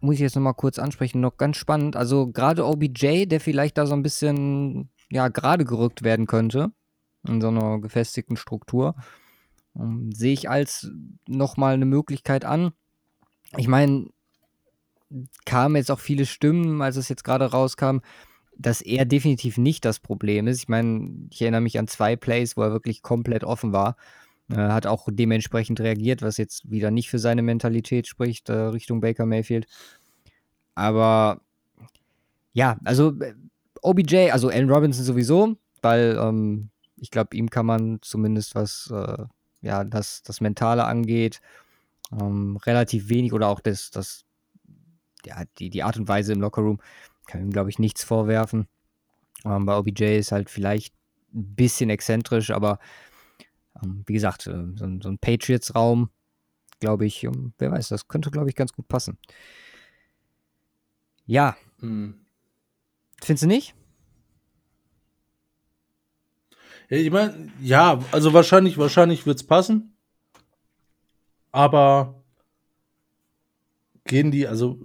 muss 0.00 0.14
ich 0.14 0.20
jetzt 0.20 0.36
nochmal 0.36 0.54
kurz 0.54 0.78
ansprechen, 0.78 1.20
noch 1.20 1.36
ganz 1.36 1.56
spannend. 1.56 1.96
Also 1.96 2.28
gerade 2.28 2.66
OBJ, 2.66 3.26
der 3.26 3.40
vielleicht 3.40 3.78
da 3.78 3.86
so 3.86 3.94
ein 3.94 4.02
bisschen 4.02 4.90
ja, 5.10 5.28
gerade 5.28 5.64
gerückt 5.64 6.02
werden 6.02 6.26
könnte 6.26 6.72
in 7.26 7.40
so 7.40 7.48
einer 7.48 7.80
gefestigten 7.80 8.36
Struktur, 8.36 8.94
ähm, 9.76 10.10
sehe 10.12 10.32
ich 10.32 10.48
als 10.48 10.90
nochmal 11.28 11.74
eine 11.74 11.84
Möglichkeit 11.84 12.44
an. 12.44 12.72
Ich 13.56 13.68
meine, 13.68 14.06
kamen 15.44 15.76
jetzt 15.76 15.90
auch 15.90 16.00
viele 16.00 16.26
Stimmen, 16.26 16.82
als 16.82 16.96
es 16.96 17.08
jetzt 17.08 17.24
gerade 17.24 17.46
rauskam, 17.46 17.98
dass 18.56 18.80
er 18.80 19.04
definitiv 19.04 19.58
nicht 19.58 19.84
das 19.84 19.98
Problem 20.00 20.46
ist. 20.46 20.58
Ich 20.58 20.68
meine, 20.68 21.28
ich 21.30 21.40
erinnere 21.40 21.62
mich 21.62 21.78
an 21.78 21.88
zwei 21.88 22.16
Plays, 22.16 22.56
wo 22.56 22.62
er 22.62 22.72
wirklich 22.72 23.02
komplett 23.02 23.42
offen 23.44 23.72
war. 23.72 23.96
Äh, 24.50 24.56
hat 24.56 24.86
auch 24.86 25.08
dementsprechend 25.10 25.80
reagiert, 25.80 26.22
was 26.22 26.36
jetzt 26.36 26.70
wieder 26.70 26.90
nicht 26.90 27.08
für 27.08 27.18
seine 27.18 27.42
Mentalität 27.42 28.06
spricht, 28.06 28.48
äh, 28.48 28.52
Richtung 28.52 29.00
Baker 29.00 29.26
Mayfield. 29.26 29.66
Aber 30.74 31.40
ja, 32.52 32.78
also 32.84 33.12
OBJ, 33.82 34.30
also 34.30 34.48
Allen 34.48 34.70
Robinson 34.70 35.04
sowieso, 35.04 35.56
weil 35.82 36.18
ähm, 36.20 36.70
ich 36.96 37.10
glaube, 37.10 37.36
ihm 37.36 37.48
kann 37.48 37.66
man 37.66 37.98
zumindest 38.02 38.54
was, 38.54 38.92
äh, 38.92 39.24
ja, 39.62 39.84
das, 39.84 40.22
das 40.22 40.40
Mentale 40.40 40.84
angeht, 40.84 41.40
ähm, 42.12 42.56
relativ 42.58 43.08
wenig 43.08 43.32
oder 43.32 43.48
auch 43.48 43.60
das, 43.60 43.90
das, 43.90 44.24
ja, 45.26 45.42
die, 45.58 45.70
die 45.70 45.82
Art 45.82 45.96
und 45.96 46.08
Weise 46.08 46.32
im 46.32 46.40
Lockerroom, 46.40 46.80
kann 47.26 47.42
ihm, 47.42 47.50
glaube 47.50 47.70
ich, 47.70 47.78
nichts 47.78 48.02
vorwerfen. 48.04 48.66
Ähm, 49.44 49.66
bei 49.66 49.76
OBJ 49.76 50.18
ist 50.18 50.32
halt 50.32 50.50
vielleicht 50.50 50.94
ein 51.34 51.54
bisschen 51.54 51.90
exzentrisch, 51.90 52.50
aber 52.50 52.78
ähm, 53.82 54.02
wie 54.06 54.14
gesagt, 54.14 54.46
äh, 54.46 54.64
so, 54.76 54.84
ein- 54.84 55.00
so 55.00 55.08
ein 55.08 55.18
Patriots-Raum, 55.18 56.10
glaube 56.80 57.06
ich, 57.06 57.24
ähm, 57.24 57.52
wer 57.58 57.70
weiß, 57.72 57.88
das 57.88 58.08
könnte, 58.08 58.30
glaube 58.30 58.48
ich, 58.48 58.56
ganz 58.56 58.72
gut 58.72 58.88
passen. 58.88 59.18
Ja, 61.26 61.56
Hm. 61.80 62.14
findest 63.22 63.44
du 63.44 63.46
nicht? 63.48 63.74
Ja, 66.88 66.96
ich 66.96 67.10
meine, 67.10 67.50
ja, 67.60 68.00
also 68.12 68.32
wahrscheinlich, 68.32 68.76
wahrscheinlich 68.78 69.24
wird 69.26 69.36
es 69.36 69.46
passen. 69.46 69.96
Aber 71.52 72.19
gehen 74.04 74.30
die, 74.30 74.46
also, 74.46 74.78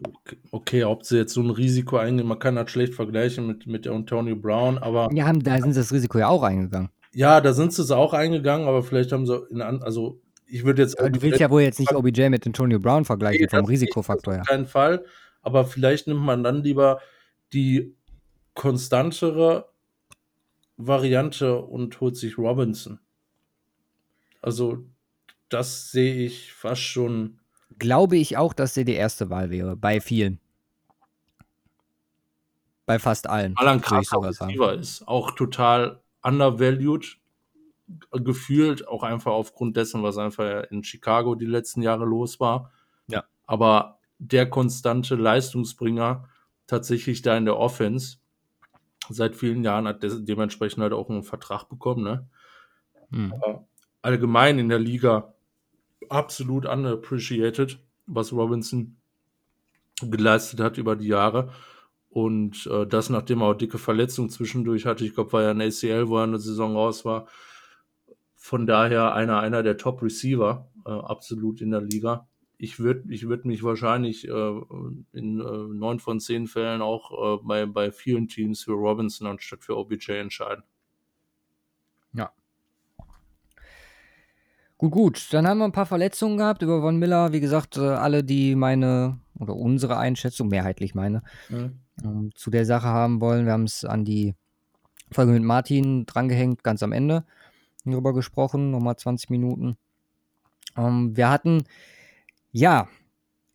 okay, 0.52 0.84
ob 0.84 1.06
sie 1.06 1.18
jetzt 1.18 1.34
so 1.34 1.42
ein 1.42 1.50
Risiko 1.50 1.98
eingehen, 1.98 2.28
man 2.28 2.40
kann 2.40 2.56
das 2.56 2.70
schlecht 2.70 2.94
vergleichen 2.94 3.48
mit, 3.48 3.66
mit 3.68 3.88
Antonio 3.88 4.36
Brown, 4.36 4.78
aber 4.78 5.10
Ja, 5.14 5.32
da 5.34 5.60
sind 5.60 5.74
sie 5.74 5.80
das 5.80 5.92
Risiko 5.92 6.20
ja 6.20 6.28
auch 6.28 6.44
eingegangen. 6.44 6.90
ja, 7.14 7.42
da 7.42 7.54
sind 7.54 7.74
sie 7.74 7.82
es 7.82 7.92
auch 7.92 8.14
eingegangen, 8.14 8.68
aber 8.68 8.84
vielleicht 8.84 9.12
haben 9.12 9.26
sie 9.26 9.38
in 9.50 9.62
an, 9.62 9.82
also 9.82 10.22
ich 10.48 10.64
würde 10.64 10.84
jetzt 10.84 11.00
du 11.00 11.22
willst 11.22 11.40
ja 11.40 11.50
wohl 11.50 11.62
jetzt 11.64 11.80
nicht 11.80 11.94
OBJ 11.94 12.30
mit 12.30 12.46
Antonio 12.46 12.80
Brown 12.80 13.04
vergleichen 13.06 13.42
Nee, 13.42 13.48
vom 13.58 13.66
Risikofaktor 13.66 14.34
her. 14.36 14.42
auf 14.42 14.48
keinen 14.48 14.68
Fall, 14.68 15.04
aber 15.42 15.66
vielleicht 15.66 16.08
nimmt 16.08 16.22
man 16.22 16.44
dann 16.44 16.62
lieber 16.64 17.00
die 17.54 17.96
konstantere 18.54 19.70
Variante 20.78 21.58
und 21.60 22.00
holt 22.02 22.18
sich 22.18 22.38
Robinson. 22.38 23.00
Also, 24.42 24.84
das 25.50 25.92
sehe 25.92 26.26
ich 26.26 26.54
fast 26.54 26.82
schon. 26.82 27.40
Glaube 27.80 28.18
ich 28.18 28.38
auch, 28.38 28.54
dass 28.54 28.74
der 28.74 28.84
die 28.86 28.94
erste 28.94 29.30
Wahl 29.30 29.50
wäre, 29.50 29.76
bei 29.76 30.00
vielen. 30.00 30.40
Bei 32.86 33.00
fast 33.00 33.28
allen, 33.28 33.56
er 34.26 34.34
sagen. 34.34 34.52
Receiver 34.52 34.74
ist. 34.74 35.08
Auch 35.08 35.32
total 35.32 36.02
undervalued 36.22 37.18
gefühlt, 38.12 38.88
auch 38.88 39.04
einfach 39.04 39.32
aufgrund 39.32 39.78
dessen, 39.78 40.02
was 40.04 40.18
einfach 40.18 40.64
in 40.72 40.84
Chicago 40.84 41.36
die 41.36 41.46
letzten 41.46 41.82
Jahre 41.82 42.06
los 42.06 42.40
war. 42.40 42.72
Ja. 43.08 43.26
Aber 43.46 44.00
der 44.18 44.50
konstante 44.50 45.16
Leistungsbringer 45.16 46.28
tatsächlich 46.68 47.22
da 47.22 47.38
in 47.38 47.46
der 47.46 47.58
Offense 47.58 48.18
seit 49.10 49.36
vielen 49.36 49.64
Jahren 49.64 49.88
hat 49.88 50.02
des- 50.02 50.26
dementsprechend 50.26 50.82
halt 50.82 50.94
auch 50.94 51.10
einen 51.10 51.24
Vertrag 51.24 51.66
bekommen. 51.70 52.04
Ne? 52.04 52.28
Hm. 53.12 53.34
Aber 53.34 53.68
allgemein 54.02 54.58
in 54.58 54.70
der 54.70 54.80
Liga 54.80 55.35
absolut 56.10 56.66
underappreciated, 56.66 57.80
was 58.08 58.34
Robinson 58.34 58.98
geleistet 60.02 60.60
hat 60.60 60.78
über 60.78 60.96
die 60.96 61.08
Jahre. 61.08 61.52
Und 62.10 62.68
äh, 62.68 62.88
das, 62.88 63.10
nachdem 63.10 63.42
er 63.42 63.48
auch 63.48 63.54
dicke 63.56 63.78
Verletzungen 63.78 64.30
zwischendurch 64.30 64.86
hatte. 64.86 65.06
Ich 65.06 65.14
glaube, 65.14 65.34
war 65.34 65.44
ja 65.44 65.52
ein 65.52 65.62
ACL, 65.62 66.08
wo 66.08 66.18
er 66.18 66.24
eine 66.24 66.40
Saison 66.40 66.76
raus 66.76 67.04
war. 67.04 67.28
Von 68.36 68.66
daher 68.66 69.14
einer, 69.14 69.40
einer 69.40 69.64
der 69.64 69.78
Top-Receiver, 69.78 70.70
äh, 70.86 70.90
absolut 70.92 71.62
in 71.62 71.72
der 71.72 71.82
Liga. 71.82 72.28
Ich 72.58 72.80
würde 72.80 73.04
ich 73.14 73.28
würd 73.28 73.44
mich 73.44 73.64
wahrscheinlich 73.64 74.30
äh, 74.30 74.62
in 75.12 75.42
äh, 75.42 75.74
neun 75.74 76.00
von 76.00 76.22
zehn 76.22 76.48
Fällen 76.48 76.82
auch 76.82 77.12
äh, 77.12 77.44
bei, 77.44 77.66
bei 77.66 77.92
vielen 77.92 78.30
Teams 78.30 78.64
für 78.64 78.74
Robinson 78.74 79.28
anstatt 79.28 79.66
für 79.66 79.76
OBJ 79.76 80.14
entscheiden. 80.14 80.64
Gut, 84.78 84.92
gut. 84.92 85.28
Dann 85.34 85.48
haben 85.48 85.60
wir 85.60 85.66
ein 85.66 85.72
paar 85.72 85.86
Verletzungen 85.86 86.38
gehabt 86.38 86.62
über 86.62 86.82
Von 86.82 86.98
Miller. 86.98 87.32
Wie 87.32 87.40
gesagt, 87.40 87.78
äh, 87.78 87.82
alle, 87.82 88.24
die 88.24 88.56
meine 88.56 89.20
oder 89.40 89.56
unsere 89.56 89.98
Einschätzung, 89.98 90.50
mehrheitlich 90.50 90.96
meine, 90.96 91.24
ähm, 92.04 92.32
zu 92.36 92.50
der 92.50 92.66
Sache 92.66 92.88
haben 92.88 93.22
wollen. 93.22 93.46
Wir 93.46 93.54
haben 93.54 93.64
es 93.64 93.86
an 93.86 94.06
die 94.06 94.36
Folge 95.12 95.32
mit 95.32 95.44
Martin 95.44 96.06
drangehängt, 96.06 96.64
ganz 96.64 96.84
am 96.84 96.92
Ende 96.92 97.26
darüber 97.86 98.14
gesprochen, 98.14 98.72
nochmal 98.72 98.98
20 98.98 99.30
Minuten. 99.30 99.78
Ähm, 100.78 101.16
wir 101.16 101.30
hatten 101.30 101.64
ja 102.52 102.88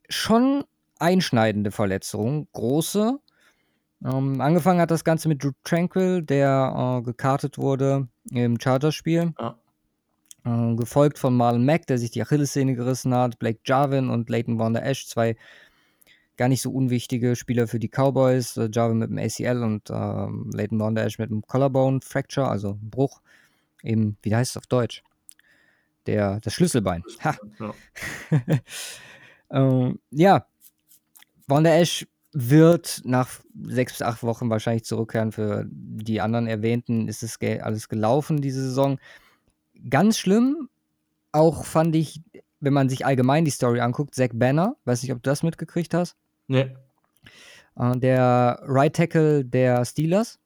schon 0.09 0.65
einschneidende 0.99 1.71
Verletzungen, 1.71 2.49
große. 2.53 3.19
Ähm, 4.05 4.41
angefangen 4.41 4.81
hat 4.81 4.91
das 4.91 5.05
Ganze 5.05 5.29
mit 5.29 5.43
Drew 5.43 5.51
Tranquil, 5.65 6.23
der 6.23 7.01
äh, 7.01 7.03
gekartet 7.03 7.59
wurde 7.59 8.09
im 8.31 8.59
Chargers-Spiel. 8.59 9.35
Ja. 9.39 9.60
Äh, 10.45 10.75
gefolgt 10.77 11.19
von 11.19 11.37
Marlon 11.37 11.65
Mack, 11.65 11.87
der 11.87 11.99
sich 11.99 12.11
die 12.11 12.23
Achillessehne 12.23 12.75
gerissen 12.75 13.15
hat, 13.15 13.39
Blake 13.39 13.61
Jarvin 13.65 14.09
und 14.09 14.31
Leighton 14.31 14.59
Wonder 14.59 14.83
Ash, 14.83 15.07
zwei 15.07 15.37
gar 16.37 16.49
nicht 16.49 16.63
so 16.63 16.71
unwichtige 16.71 17.37
Spieler 17.37 17.69
für 17.69 17.79
die 17.79 17.91
Cowboys. 17.91 18.57
Äh, 18.57 18.71
Jarvin 18.73 18.99
mit 18.99 19.11
dem 19.11 19.19
ACL 19.19 19.63
und 19.63 19.91
äh, 19.91 20.57
Leighton 20.57 20.81
Wonder 20.81 21.05
Ash 21.05 21.19
mit 21.19 21.31
dem 21.31 21.43
Collarbone 21.43 22.01
Fracture, 22.03 22.49
also 22.49 22.79
Bruch. 22.81 23.21
Eben, 23.83 24.17
wie 24.23 24.35
heißt 24.35 24.53
es 24.53 24.57
auf 24.57 24.67
Deutsch? 24.67 25.03
Der, 26.07 26.41
das 26.41 26.55
Schlüsselbein. 26.55 27.05
Ha. 27.25 27.37
Ja. 27.59 27.75
ähm, 29.51 29.99
ja, 30.11 30.47
Wanda 31.47 31.71
Ash 31.71 32.07
wird 32.33 33.03
nach 33.05 33.41
sechs 33.67 33.95
bis 33.95 34.03
acht 34.03 34.23
Wochen 34.23 34.49
wahrscheinlich 34.49 34.85
zurückkehren. 34.85 35.33
Für 35.33 35.67
die 35.69 36.21
anderen 36.21 36.47
erwähnten 36.47 37.09
ist 37.09 37.23
es 37.23 37.39
alles 37.61 37.89
gelaufen 37.89 38.41
diese 38.41 38.63
Saison. 38.63 38.99
Ganz 39.89 40.19
schlimm, 40.19 40.69
auch 41.33 41.65
fand 41.65 41.95
ich, 41.97 42.21
wenn 42.61 42.73
man 42.73 42.89
sich 42.89 43.07
allgemein 43.07 43.45
die 43.45 43.51
Story 43.51 43.81
anguckt, 43.81 44.15
Zach 44.15 44.31
Banner, 44.35 44.77
weiß 44.85 45.03
nicht, 45.03 45.13
ob 45.13 45.23
du 45.23 45.31
das 45.31 45.43
mitgekriegt 45.43 45.95
hast. 45.95 46.17
Nee. 46.49 46.75
Äh, 47.77 47.99
der 47.99 48.61
Right 48.63 48.95
Tackle 48.95 49.45
der 49.45 49.85
Steelers 49.85 50.39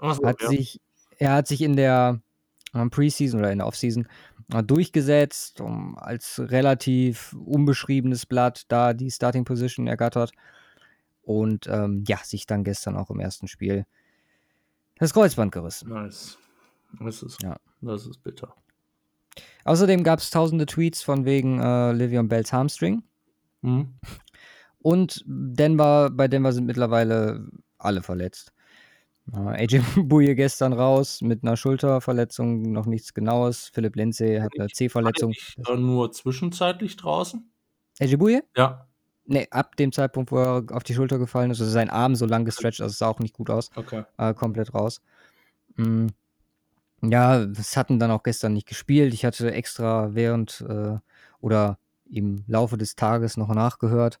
so, 0.00 0.24
hat 0.24 0.40
ja. 0.42 0.48
sich, 0.48 0.80
er 1.18 1.34
hat 1.34 1.46
sich 1.46 1.60
in 1.60 1.76
der 1.76 2.20
äh, 2.74 2.86
Preseason 2.86 3.40
oder 3.40 3.52
in 3.52 3.58
der 3.58 3.66
Offseason 3.66 4.08
äh, 4.52 4.62
durchgesetzt, 4.62 5.60
um 5.60 5.98
als 5.98 6.40
relativ 6.40 7.34
unbeschriebenes 7.44 8.26
Blatt 8.26 8.64
da 8.68 8.94
die 8.94 9.10
Starting 9.10 9.44
Position 9.44 9.86
ergattert. 9.86 10.32
Und 11.22 11.68
ähm, 11.68 12.02
ja, 12.08 12.18
sich 12.24 12.46
dann 12.46 12.64
gestern 12.64 12.96
auch 12.96 13.10
im 13.10 13.20
ersten 13.20 13.46
Spiel 13.46 13.86
das 14.98 15.14
Kreuzband 15.14 15.52
gerissen. 15.52 15.88
Nice. 15.88 16.36
Das 17.00 17.22
ist, 17.22 17.42
Ja. 17.42 17.56
das 17.80 18.06
ist 18.06 18.22
bitter. 18.22 18.54
Außerdem 19.64 20.02
gab 20.02 20.18
es 20.18 20.30
tausende 20.30 20.66
Tweets 20.66 21.02
von 21.02 21.24
wegen 21.24 21.60
äh, 21.60 21.92
Livion 21.92 22.28
Bells 22.28 22.52
Hamstring. 22.52 23.02
Mhm. 23.62 23.94
Und 24.80 25.22
Denver, 25.26 26.10
bei 26.10 26.28
Denver 26.28 26.52
sind 26.52 26.66
mittlerweile 26.66 27.46
alle 27.78 28.02
verletzt. 28.02 28.52
Äh, 29.32 29.64
AJ 29.64 29.80
Bouye 29.96 30.34
gestern 30.34 30.72
raus 30.72 31.20
mit 31.22 31.44
einer 31.44 31.56
Schulterverletzung, 31.56 32.72
noch 32.72 32.86
nichts 32.86 33.14
Genaues. 33.14 33.70
Philipp 33.72 33.96
Lindsay 33.96 34.40
hat 34.40 34.52
eine 34.58 34.68
C-Verletzung. 34.68 35.34
Nur 35.76 36.10
zwischenzeitlich 36.10 36.96
draußen? 36.96 37.48
AJ 38.00 38.16
Bouye? 38.16 38.42
Ja, 38.56 38.88
Ne, 39.24 39.46
ab 39.50 39.76
dem 39.76 39.92
Zeitpunkt, 39.92 40.32
wo 40.32 40.38
er 40.38 40.64
auf 40.72 40.82
die 40.82 40.94
Schulter 40.94 41.18
gefallen 41.18 41.50
ist, 41.52 41.60
also 41.60 41.70
sein 41.70 41.90
Arm 41.90 42.16
so 42.16 42.26
lang 42.26 42.44
gestretcht, 42.44 42.80
also 42.80 42.90
es 42.90 42.98
sah 42.98 43.06
auch 43.06 43.20
nicht 43.20 43.34
gut 43.34 43.50
aus, 43.50 43.70
okay. 43.76 44.02
äh, 44.18 44.34
komplett 44.34 44.74
raus. 44.74 45.00
Mm. 45.76 46.08
Ja, 47.02 47.42
es 47.42 47.76
hatten 47.76 47.98
dann 47.98 48.10
auch 48.10 48.22
gestern 48.22 48.52
nicht 48.52 48.68
gespielt. 48.68 49.12
Ich 49.14 49.24
hatte 49.24 49.52
extra 49.52 50.14
während 50.14 50.64
äh, 50.68 50.98
oder 51.40 51.78
im 52.10 52.44
Laufe 52.46 52.76
des 52.76 52.94
Tages 52.94 53.36
noch 53.36 53.48
nachgehört. 53.48 54.20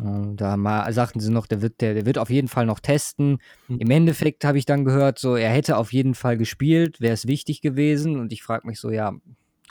Äh, 0.00 0.34
da 0.34 0.56
mal, 0.56 0.92
sagten 0.92 1.20
sie 1.20 1.30
noch, 1.30 1.46
der 1.46 1.62
wird, 1.62 1.80
der, 1.80 1.94
der 1.94 2.06
wird 2.06 2.18
auf 2.18 2.30
jeden 2.30 2.48
Fall 2.48 2.66
noch 2.66 2.80
testen. 2.80 3.38
Mhm. 3.68 3.78
Im 3.78 3.90
Endeffekt 3.90 4.44
habe 4.44 4.58
ich 4.58 4.66
dann 4.66 4.84
gehört, 4.84 5.18
so 5.18 5.36
er 5.36 5.50
hätte 5.50 5.76
auf 5.76 5.92
jeden 5.92 6.14
Fall 6.14 6.36
gespielt, 6.36 7.00
wäre 7.00 7.14
es 7.14 7.26
wichtig 7.26 7.60
gewesen. 7.60 8.18
Und 8.18 8.32
ich 8.32 8.42
frage 8.42 8.66
mich 8.66 8.80
so, 8.80 8.90
ja, 8.90 9.12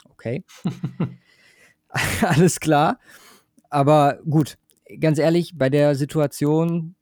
okay. 0.08 0.44
Alles 2.22 2.60
klar. 2.60 2.98
Aber 3.70 4.18
gut, 4.28 4.58
ganz 5.00 5.18
ehrlich, 5.18 5.52
bei 5.56 5.70
der 5.70 5.94
Situation 5.94 6.94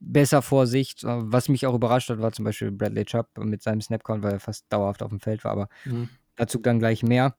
besser 0.00 0.42
Vorsicht. 0.42 1.04
Äh, 1.04 1.08
Was 1.32 1.48
mich 1.48 1.66
auch 1.66 1.74
überrascht 1.74 2.10
hat, 2.10 2.20
war 2.20 2.32
zum 2.32 2.44
Beispiel 2.44 2.70
Bradley 2.70 3.04
Chubb 3.04 3.28
mit 3.38 3.62
seinem 3.62 3.80
Snapcount, 3.80 4.22
weil 4.22 4.34
er 4.34 4.40
fast 4.40 4.66
dauerhaft 4.70 5.02
auf 5.02 5.10
dem 5.10 5.20
Feld 5.20 5.44
war. 5.44 5.52
Aber 5.52 5.68
Mhm. 5.84 6.08
dazu 6.36 6.58
dann 6.58 6.78
gleich 6.78 7.02
mehr. 7.02 7.36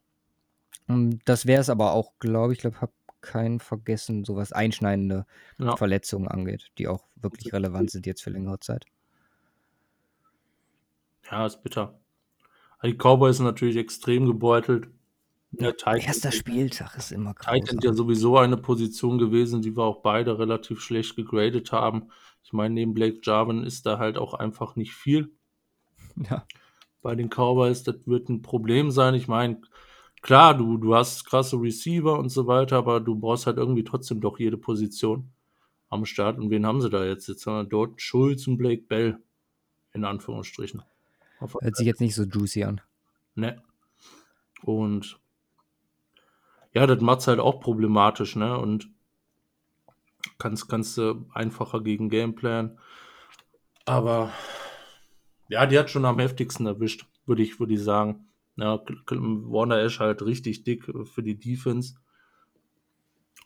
Ähm, 0.89 1.19
Das 1.25 1.45
wäre 1.45 1.61
es 1.61 1.69
aber 1.69 1.93
auch, 1.93 2.13
glaube 2.19 2.53
ich. 2.53 2.59
Ich 2.59 2.61
glaube, 2.63 2.81
habe 2.81 2.93
keinen 3.21 3.59
vergessen, 3.59 4.25
so 4.25 4.35
was 4.35 4.51
einschneidende 4.53 5.25
Ja. 5.59 5.75
Verletzungen 5.77 6.27
angeht, 6.27 6.71
die 6.77 6.87
auch 6.87 7.05
wirklich 7.15 7.53
relevant 7.53 7.91
sind 7.91 8.05
jetzt 8.07 8.21
für 8.23 8.29
längere 8.31 8.59
Zeit. 8.59 8.85
ja, 11.29 11.45
ist 11.45 11.61
bitter. 11.63 11.99
Die 12.83 12.93
Cowboys 12.95 13.37
sind 13.37 13.45
natürlich 13.47 13.77
extrem 13.77 14.25
gebeutelt. 14.27 14.89
Ja, 15.51 15.71
Titan, 15.71 15.97
Erster 15.97 16.31
Spieltag 16.31 16.97
ist 16.97 17.11
immer 17.11 17.33
Titan 17.35 17.61
grausam. 17.61 17.79
ja 17.81 17.93
sowieso 17.93 18.37
eine 18.37 18.57
Position 18.57 19.17
gewesen, 19.17 19.61
die 19.61 19.75
wir 19.75 19.83
auch 19.83 20.01
beide 20.01 20.37
relativ 20.39 20.81
schlecht 20.81 21.15
gegradet 21.15 21.71
haben. 21.71 22.09
Ich 22.43 22.53
meine, 22.53 22.73
neben 22.73 22.93
Blake 22.93 23.19
Jarvin 23.23 23.63
ist 23.63 23.85
da 23.85 23.97
halt 23.97 24.17
auch 24.17 24.33
einfach 24.33 24.75
nicht 24.75 24.93
viel. 24.93 25.31
Ja. 26.29 26.45
bei 27.03 27.13
den 27.13 27.29
Cowboys, 27.29 27.83
das 27.83 27.97
wird 28.07 28.27
ein 28.29 28.41
Problem 28.41 28.89
sein. 28.89 29.13
Ich 29.13 29.27
meine, 29.27 29.61
klar, 30.21 30.57
du, 30.57 30.77
du 30.77 30.95
hast 30.95 31.25
krasse 31.25 31.55
Receiver 31.61 32.17
und 32.17 32.29
so 32.29 32.47
weiter, 32.47 32.77
aber 32.77 32.99
du 32.99 33.15
brauchst 33.15 33.45
halt 33.45 33.57
irgendwie 33.57 33.83
trotzdem 33.83 34.19
doch 34.19 34.39
jede 34.39 34.57
Position 34.57 35.29
am 35.89 36.05
Start. 36.05 36.39
Und 36.39 36.49
wen 36.49 36.65
haben 36.65 36.81
sie 36.81 36.89
da 36.89 37.05
jetzt? 37.05 37.27
Jetzt 37.27 37.45
haben 37.45 37.57
wir 37.57 37.63
dort 37.65 38.01
Schulz 38.01 38.47
und 38.47 38.57
Blake 38.57 38.81
Bell, 38.83 39.19
in 39.93 40.05
Anführungsstrichen. 40.05 40.81
Hört 41.39 41.75
sich 41.75 41.85
jetzt 41.85 42.01
nicht 42.01 42.15
so 42.15 42.23
juicy 42.23 42.63
an. 42.63 42.81
Ne. 43.35 43.61
Und 44.63 45.19
ja, 46.77 46.85
das 46.85 47.01
macht's 47.01 47.25
halt 47.27 47.39
auch 47.39 47.59
problematisch, 47.59 48.35
ne? 48.35 48.55
Und 48.55 48.87
kannst, 50.37 50.69
kannst 50.69 50.95
du 50.99 51.25
einfacher 51.33 51.81
gegen 51.81 52.07
Gameplan. 52.07 52.77
Aber 53.85 54.31
ja, 55.49 55.65
die 55.65 55.79
hat 55.79 55.89
schon 55.89 56.05
am 56.05 56.19
heftigsten 56.19 56.67
erwischt, 56.67 57.07
würde 57.25 57.41
ich, 57.41 57.59
würde 57.59 57.73
ich 57.73 57.83
sagen. 57.83 58.27
Ja, 58.57 58.79
Warner 59.09 59.79
Ash 59.79 59.99
halt 59.99 60.21
richtig 60.21 60.65
dick 60.65 60.83
für 61.05 61.23
die 61.23 61.39
Defense. 61.39 61.95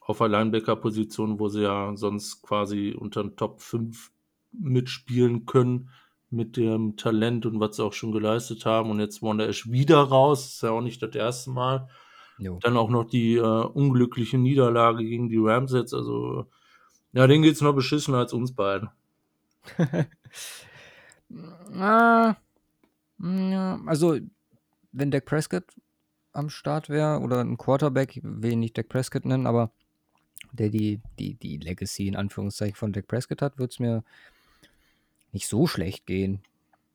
Auf 0.02 0.18
der 0.18 0.28
Linebacker-Position, 0.28 1.40
wo 1.40 1.48
sie 1.48 1.62
ja 1.62 1.96
sonst 1.96 2.42
quasi 2.42 2.94
unter 3.00 3.24
den 3.24 3.38
Top 3.38 3.62
5 3.62 4.12
mitspielen 4.52 5.46
können 5.46 5.90
mit 6.30 6.58
dem 6.58 6.98
Talent 6.98 7.46
und 7.46 7.62
was 7.62 7.78
sie 7.78 7.84
auch 7.86 7.94
schon 7.94 8.12
geleistet 8.12 8.66
haben. 8.66 8.90
Und 8.90 9.00
jetzt 9.00 9.22
Wanda 9.22 9.46
Ash 9.46 9.72
wieder 9.72 10.02
raus. 10.02 10.48
Ist 10.48 10.64
ja 10.64 10.72
auch 10.72 10.82
nicht 10.82 11.02
das 11.02 11.16
erste 11.16 11.52
Mal. 11.52 11.88
Jo. 12.42 12.58
Dann 12.60 12.76
auch 12.76 12.90
noch 12.90 13.04
die 13.04 13.36
äh, 13.36 13.40
unglückliche 13.40 14.40
Niederlage 14.40 15.04
gegen 15.04 15.30
die 15.30 15.38
Rams 15.38 15.72
jetzt. 15.74 15.94
Also, 15.94 16.48
ja, 17.14 17.28
denen 17.28 17.44
geht's 17.44 17.62
noch 17.62 17.74
beschissener 17.74 18.18
als 18.18 18.34
uns 18.34 18.54
beiden. 18.54 18.90
Ah, 21.74 22.36
ja, 23.20 23.80
also, 23.86 24.18
wenn 24.92 25.12
Dak 25.12 25.24
Prescott 25.24 25.64
am 26.34 26.50
Start 26.50 26.90
wäre 26.90 27.22
oder 27.22 27.40
ein 27.40 27.58
Quarterback, 27.58 28.18
ich 28.18 28.24
will 28.26 28.58
nicht 28.58 28.78
Dak 28.78 28.90
Prescott 28.90 29.24
nennen, 29.24 29.48
aber 29.48 29.72
der 30.52 30.68
die, 30.68 31.00
die, 31.20 31.36
die 31.36 31.56
Legacy 31.56 32.10
in 32.10 32.18
Anführungszeichen 32.18 32.76
von 32.76 32.92
Dak 32.92 33.08
Prescott 33.08 33.42
hat, 33.42 33.60
würde 33.60 33.72
es 33.72 33.80
mir 33.80 34.04
nicht 35.32 35.48
so 35.48 35.68
schlecht 35.68 36.06
gehen. 36.06 36.42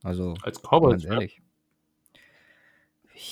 Also, 0.02 0.34
Als 0.42 0.60
ganz 0.60 0.68
Cowboys. 0.68 1.02
Ja. 1.04 1.12
ehrlich. 1.12 1.40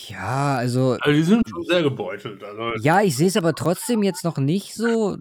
Ja, 0.09 0.57
also, 0.57 0.93
Also, 1.01 1.13
die 1.13 1.23
sind 1.23 1.49
schon 1.49 1.65
sehr 1.65 1.83
gebeutelt. 1.83 2.43
Also, 2.43 2.75
ja, 2.83 3.03
ich 3.03 3.17
sehe 3.17 3.29
es 3.29 3.37
aber 3.37 3.55
trotzdem 3.55 4.03
jetzt 4.03 4.25
noch 4.25 4.39
nicht 4.39 4.75
so, 4.75 5.19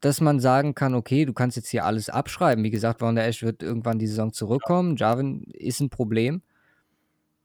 dass 0.00 0.20
man 0.22 0.40
sagen 0.40 0.74
kann, 0.74 0.94
okay, 0.94 1.26
du 1.26 1.34
kannst 1.34 1.56
jetzt 1.56 1.68
hier 1.68 1.84
alles 1.84 2.08
abschreiben. 2.08 2.64
Wie 2.64 2.70
gesagt, 2.70 3.02
Wanda 3.02 3.22
Ash 3.22 3.42
wird 3.42 3.62
irgendwann 3.62 3.98
die 3.98 4.06
Saison 4.06 4.32
zurückkommen. 4.32 4.96
Jarvin 4.96 5.42
ist 5.52 5.80
ein 5.80 5.90
Problem. 5.90 6.42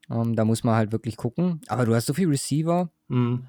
Ähm, 0.09 0.35
da 0.35 0.45
muss 0.45 0.63
man 0.63 0.75
halt 0.75 0.91
wirklich 0.93 1.17
gucken. 1.17 1.59
Aber 1.67 1.85
du 1.85 1.93
hast 1.93 2.05
so 2.05 2.13
viel 2.13 2.29
Receiver. 2.29 2.89
mh, 3.09 3.39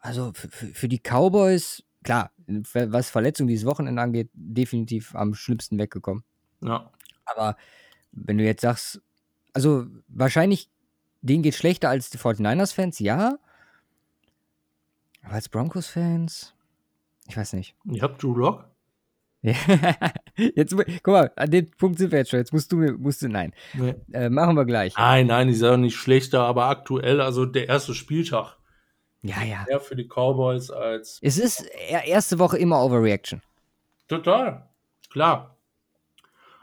Also 0.00 0.32
für 0.34 0.88
die 0.88 0.98
Cowboys, 1.00 1.82
klar, 2.04 2.30
was 2.46 3.08
Verletzungen 3.08 3.48
dieses 3.48 3.64
Wochenende 3.64 4.02
angeht, 4.02 4.28
definitiv 4.34 5.14
am 5.14 5.32
schlimmsten 5.34 5.78
weggekommen. 5.78 6.22
ja. 6.62 6.90
Aber 7.24 7.56
wenn 8.12 8.38
du 8.38 8.44
jetzt 8.44 8.60
sagst, 8.60 9.00
also 9.52 9.86
wahrscheinlich, 10.06 10.70
denen 11.22 11.42
geht 11.42 11.54
schlechter 11.54 11.88
als 11.88 12.10
die 12.10 12.18
49ers-Fans, 12.18 12.98
ja. 12.98 13.38
Aber 15.22 15.34
als 15.34 15.48
Broncos-Fans, 15.48 16.54
ich 17.28 17.36
weiß 17.36 17.52
nicht. 17.54 17.74
Ihr 17.84 18.02
habt 18.02 18.22
Drew 18.22 18.34
Lock? 18.36 18.64
jetzt, 20.36 20.74
guck 21.02 21.06
mal, 21.12 21.30
an 21.36 21.50
dem 21.50 21.70
Punkt 21.72 21.98
sind 21.98 22.10
wir 22.10 22.18
jetzt 22.18 22.30
schon. 22.30 22.40
Jetzt 22.40 22.52
musst 22.52 22.72
du, 22.72 22.76
mir- 22.78 22.92
musst 22.94 23.22
du, 23.22 23.28
nein. 23.28 23.52
Nee. 23.74 23.94
Äh, 24.12 24.28
machen 24.28 24.56
wir 24.56 24.64
gleich. 24.64 24.94
Nein, 24.96 25.28
nein, 25.28 25.52
sind 25.54 25.68
ja 25.68 25.76
nicht 25.76 25.96
schlechter, 25.96 26.40
aber 26.42 26.66
aktuell, 26.66 27.20
also 27.20 27.46
der 27.46 27.68
erste 27.68 27.94
Spieltag, 27.94 28.56
Ja, 29.22 29.42
ja. 29.42 29.64
mehr 29.68 29.80
für 29.80 29.94
die 29.94 30.08
Cowboys 30.08 30.70
als. 30.70 31.18
Es 31.22 31.38
ist 31.38 31.60
er- 31.88 32.04
erste 32.06 32.38
Woche 32.40 32.58
immer 32.58 32.82
Overreaction. 32.82 33.40
Total. 34.08 34.68
Klar. 35.10 35.55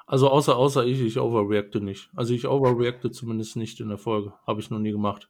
Also 0.05 0.29
außer, 0.29 0.55
außer 0.57 0.85
ich, 0.85 0.99
ich 0.99 1.17
overreacte 1.19 1.79
nicht. 1.81 2.09
Also 2.15 2.33
ich 2.33 2.47
overreacte 2.47 3.11
zumindest 3.11 3.55
nicht 3.55 3.79
in 3.79 3.89
der 3.89 3.97
Folge. 3.97 4.33
Habe 4.45 4.59
ich 4.59 4.69
noch 4.69 4.79
nie 4.79 4.91
gemacht. 4.91 5.29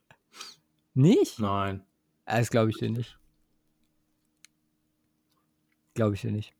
Nicht? 0.94 1.38
Nein. 1.38 1.84
Das 2.26 2.50
glaube 2.50 2.70
ich 2.70 2.76
dir 2.78 2.90
nicht. 2.90 3.18
Glaube 5.94 6.14
ich 6.14 6.22
dir 6.22 6.32
nicht. 6.32 6.52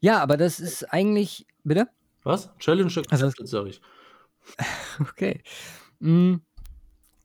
Ja, 0.00 0.20
aber 0.22 0.36
das 0.36 0.60
ist 0.60 0.84
eigentlich. 0.92 1.46
Bitte? 1.64 1.88
Was? 2.22 2.50
Challenge 2.58 2.84
Also- 3.10 3.26
accepted, 3.26 3.48
sag 3.48 3.66
ich. 3.66 3.80
Okay. 5.00 5.42
Mm, 5.98 6.36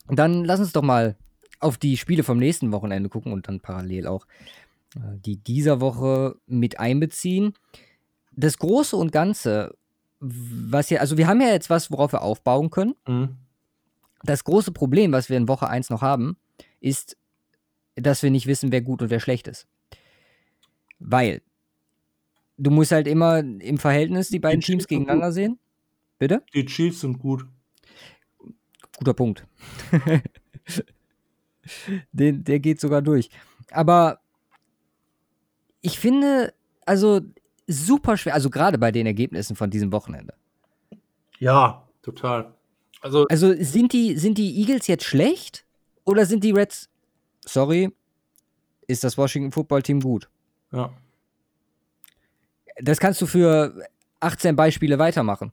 Dann 0.07 0.43
lass 0.43 0.59
uns 0.59 0.73
doch 0.73 0.81
mal 0.81 1.15
auf 1.59 1.77
die 1.77 1.95
Spiele 1.97 2.23
vom 2.23 2.37
nächsten 2.39 2.71
Wochenende 2.71 3.09
gucken 3.09 3.31
und 3.33 3.47
dann 3.47 3.59
parallel 3.61 4.07
auch 4.07 4.25
äh, 4.95 4.99
die 5.19 5.37
dieser 5.37 5.79
Woche 5.81 6.35
mit 6.47 6.79
einbeziehen. 6.79 7.53
Das 8.41 8.57
Große 8.57 8.95
und 8.97 9.11
Ganze, 9.11 9.77
was 10.19 10.89
ja, 10.89 10.99
also 10.99 11.17
wir 11.17 11.27
haben 11.27 11.41
ja 11.41 11.49
jetzt 11.49 11.69
was, 11.69 11.91
worauf 11.91 12.11
wir 12.13 12.21
aufbauen 12.21 12.69
können. 12.71 12.95
Mhm. 13.07 13.37
Das 14.23 14.43
große 14.43 14.71
Problem, 14.71 15.11
was 15.11 15.29
wir 15.29 15.37
in 15.37 15.47
Woche 15.47 15.67
1 15.67 15.89
noch 15.89 16.01
haben, 16.01 16.37
ist, 16.79 17.17
dass 17.95 18.23
wir 18.23 18.31
nicht 18.31 18.47
wissen, 18.47 18.71
wer 18.71 18.81
gut 18.81 19.01
und 19.01 19.09
wer 19.09 19.19
schlecht 19.19 19.47
ist. 19.47 19.67
Weil 20.99 21.41
du 22.57 22.71
musst 22.71 22.91
halt 22.91 23.07
immer 23.07 23.39
im 23.39 23.77
Verhältnis 23.77 24.29
die 24.29 24.39
beiden 24.39 24.59
Die 24.59 24.65
Teams 24.65 24.87
gegeneinander 24.87 25.31
sehen. 25.31 25.59
Bitte? 26.19 26.43
Die 26.53 26.65
Chiefs 26.65 27.01
sind 27.01 27.19
gut. 27.19 27.45
Guter 28.97 29.13
Punkt. 29.13 29.47
Den, 32.11 32.43
der 32.43 32.59
geht 32.59 32.79
sogar 32.79 33.01
durch. 33.01 33.29
Aber 33.71 34.19
ich 35.81 35.99
finde, 35.99 36.53
also 36.85 37.21
super 37.71 38.17
schwer, 38.17 38.33
also 38.33 38.49
gerade 38.49 38.77
bei 38.77 38.91
den 38.91 39.05
Ergebnissen 39.05 39.55
von 39.55 39.69
diesem 39.69 39.91
Wochenende. 39.91 40.33
Ja, 41.39 41.87
total. 42.01 42.53
Also, 43.01 43.25
Also 43.29 43.53
sind 43.63 43.93
die, 43.93 44.15
sind 44.17 44.37
die 44.37 44.59
Eagles 44.59 44.87
jetzt 44.87 45.05
schlecht 45.05 45.65
oder 46.05 46.25
sind 46.25 46.43
die 46.43 46.51
Reds, 46.51 46.89
sorry, 47.45 47.91
ist 48.87 49.03
das 49.03 49.17
Washington 49.17 49.51
Football 49.51 49.81
Team 49.83 49.99
gut? 50.01 50.29
ja. 50.71 50.91
Das 52.83 52.99
kannst 52.99 53.21
du 53.21 53.27
für 53.27 53.75
18 54.21 54.55
Beispiele 54.55 54.97
weitermachen. 54.97 55.51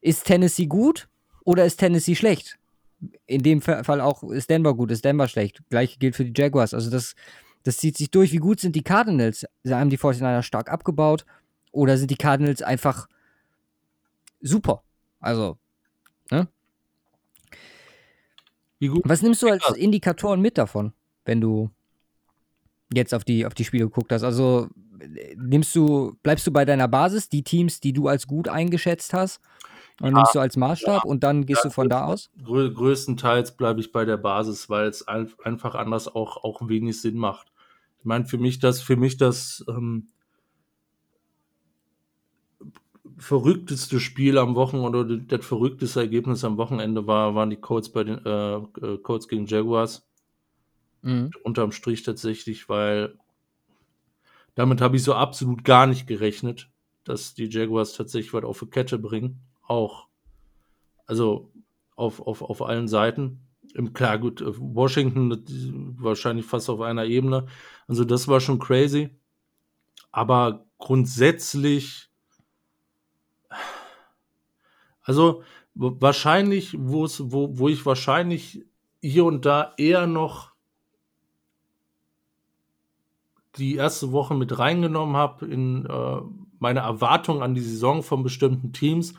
Ist 0.00 0.24
Tennessee 0.26 0.66
gut 0.66 1.08
oder 1.44 1.64
ist 1.64 1.76
Tennessee 1.78 2.14
schlecht? 2.16 2.58
In 3.26 3.42
dem 3.42 3.62
Fa- 3.62 3.82
Fall 3.84 4.00
auch 4.00 4.22
ist 4.24 4.50
Denver 4.50 4.74
gut, 4.74 4.90
ist 4.90 5.04
Denver 5.04 5.28
schlecht. 5.28 5.62
Gleiche 5.70 5.98
gilt 5.98 6.16
für 6.16 6.24
die 6.24 6.38
Jaguars. 6.38 6.74
Also 6.74 6.90
das, 6.90 7.14
das 7.62 7.76
zieht 7.78 7.96
sich 7.96 8.10
durch. 8.10 8.32
Wie 8.32 8.38
gut 8.38 8.60
sind 8.60 8.74
die 8.76 8.82
Cardinals? 8.82 9.46
Haben 9.66 9.90
die 9.90 9.96
49 9.96 10.44
stark 10.44 10.70
abgebaut 10.70 11.24
oder 11.72 11.96
sind 11.96 12.10
die 12.10 12.16
Cardinals 12.16 12.62
einfach 12.62 13.08
super? 14.40 14.82
Also, 15.20 15.58
Wie 18.80 18.88
gut? 18.88 19.02
was 19.04 19.22
nimmst 19.22 19.42
du 19.42 19.48
als. 19.48 19.68
Indikatoren 19.76 20.40
mit 20.40 20.58
davon, 20.58 20.94
wenn 21.26 21.40
du 21.40 21.70
jetzt 22.92 23.14
auf 23.14 23.24
die, 23.24 23.46
auf 23.46 23.54
die 23.54 23.64
Spiele 23.64 23.84
geguckt 23.84 24.10
hast? 24.10 24.24
Also 24.24 24.68
nimmst 25.36 25.76
du, 25.76 26.16
bleibst 26.22 26.46
du 26.46 26.50
bei 26.50 26.64
deiner 26.64 26.88
Basis, 26.88 27.28
die 27.28 27.44
Teams, 27.44 27.80
die 27.80 27.92
du 27.92 28.08
als 28.08 28.26
gut 28.26 28.48
eingeschätzt 28.48 29.12
hast, 29.12 29.40
und 30.00 30.14
nimmst 30.14 30.34
du 30.34 30.40
als 30.40 30.56
Maßstab 30.56 31.04
und 31.04 31.22
dann 31.22 31.44
gehst 31.44 31.62
Ja, 31.62 31.68
du 31.68 31.74
von 31.74 31.90
da 31.90 32.06
aus? 32.06 32.30
Grö 32.42 32.72
größtenteils 32.72 33.58
bleibe 33.58 33.80
ich 33.80 33.92
bei 33.92 34.06
der 34.06 34.16
Basis, 34.16 34.70
weil 34.70 34.88
es 34.88 35.06
ein 35.06 35.30
einfach 35.44 35.74
anders 35.74 36.08
auch, 36.08 36.38
auch 36.42 36.66
wenig 36.66 37.02
Sinn 37.02 37.18
macht. 37.18 37.52
Ich 37.98 38.06
meine, 38.06 38.24
für 38.24 38.38
mich 38.38 38.60
das, 38.60 38.80
für 38.80 38.96
mich 38.96 39.18
das 39.18 39.62
ähm, 39.68 40.08
verrückteste 43.20 44.00
Spiel 44.00 44.38
am 44.38 44.54
Wochenende 44.54 44.98
oder 44.98 45.16
das 45.16 45.44
verrückteste 45.44 46.00
Ergebnis 46.00 46.42
am 46.42 46.56
Wochenende 46.56 47.06
war, 47.06 47.34
waren 47.34 47.50
die 47.50 47.56
Colts 47.56 47.90
bei 47.92 48.04
den 48.04 48.24
äh, 48.24 48.56
äh, 48.56 48.98
Colts 48.98 49.28
gegen 49.28 49.46
Jaguars. 49.46 50.08
Mhm. 51.02 51.30
Unterm 51.42 51.72
Strich 51.72 52.02
tatsächlich, 52.02 52.68
weil 52.68 53.18
damit 54.54 54.80
habe 54.80 54.96
ich 54.96 55.02
so 55.02 55.14
absolut 55.14 55.64
gar 55.64 55.86
nicht 55.86 56.06
gerechnet, 56.06 56.70
dass 57.04 57.34
die 57.34 57.48
Jaguars 57.48 57.92
tatsächlich 57.92 58.32
was 58.32 58.44
auf 58.44 58.60
die 58.60 58.66
Kette 58.66 58.98
bringen. 58.98 59.40
Auch. 59.62 60.08
Also 61.06 61.50
auf, 61.96 62.20
auf, 62.20 62.42
auf 62.42 62.62
allen 62.62 62.88
Seiten. 62.88 63.40
Im, 63.74 63.92
klar, 63.92 64.18
gut, 64.18 64.40
äh, 64.40 64.58
Washington 64.58 65.94
wahrscheinlich 65.98 66.46
fast 66.46 66.70
auf 66.70 66.80
einer 66.80 67.04
Ebene. 67.04 67.46
Also 67.86 68.04
das 68.04 68.28
war 68.28 68.40
schon 68.40 68.58
crazy. 68.58 69.10
Aber 70.10 70.66
grundsätzlich, 70.78 72.09
also 75.10 75.42
wahrscheinlich, 75.74 76.76
wo 76.78 77.08
wo, 77.58 77.68
ich 77.68 77.84
wahrscheinlich 77.84 78.64
hier 79.02 79.24
und 79.24 79.44
da 79.44 79.74
eher 79.76 80.06
noch 80.06 80.52
die 83.56 83.74
erste 83.74 84.12
Woche 84.12 84.34
mit 84.34 84.56
reingenommen 84.56 85.16
habe 85.16 85.46
in 85.46 85.84
äh, 85.84 86.20
meine 86.60 86.80
Erwartungen 86.80 87.42
an 87.42 87.54
die 87.56 87.60
Saison 87.60 88.04
von 88.04 88.22
bestimmten 88.22 88.72
Teams, 88.72 89.14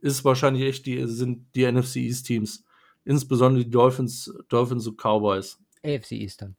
ist 0.00 0.24
wahrscheinlich 0.24 0.62
echt 0.62 0.86
die, 0.86 1.04
sind 1.08 1.46
die 1.56 1.64
NFC 1.70 1.96
East 1.96 2.26
Teams. 2.26 2.64
Insbesondere 3.04 3.64
die 3.64 3.70
Dolphins, 3.70 4.32
Dolphins 4.48 4.86
und 4.86 4.96
Cowboys. 4.96 5.58
AFC 5.84 6.12
Eastern. 6.12 6.54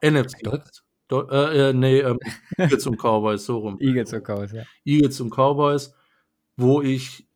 NFC 0.00 0.42
Dol- 0.44 0.60
East. 0.60 0.82
Do 1.08 1.28
äh, 1.28 1.68
äh, 1.68 1.72
nee, 1.74 1.98
ähm, 1.98 2.18
Eagles 2.56 2.86
und 2.86 2.96
Cowboys, 2.98 3.44
so 3.44 3.58
rum. 3.58 3.76
Eagles 3.80 4.14
und 4.14 4.24
Cowboys, 4.24 4.52
ja. 4.52 4.62
Eagles 4.86 5.20
und 5.20 5.28
Cowboys, 5.30 5.94
wo 6.56 6.80
ich 6.80 7.27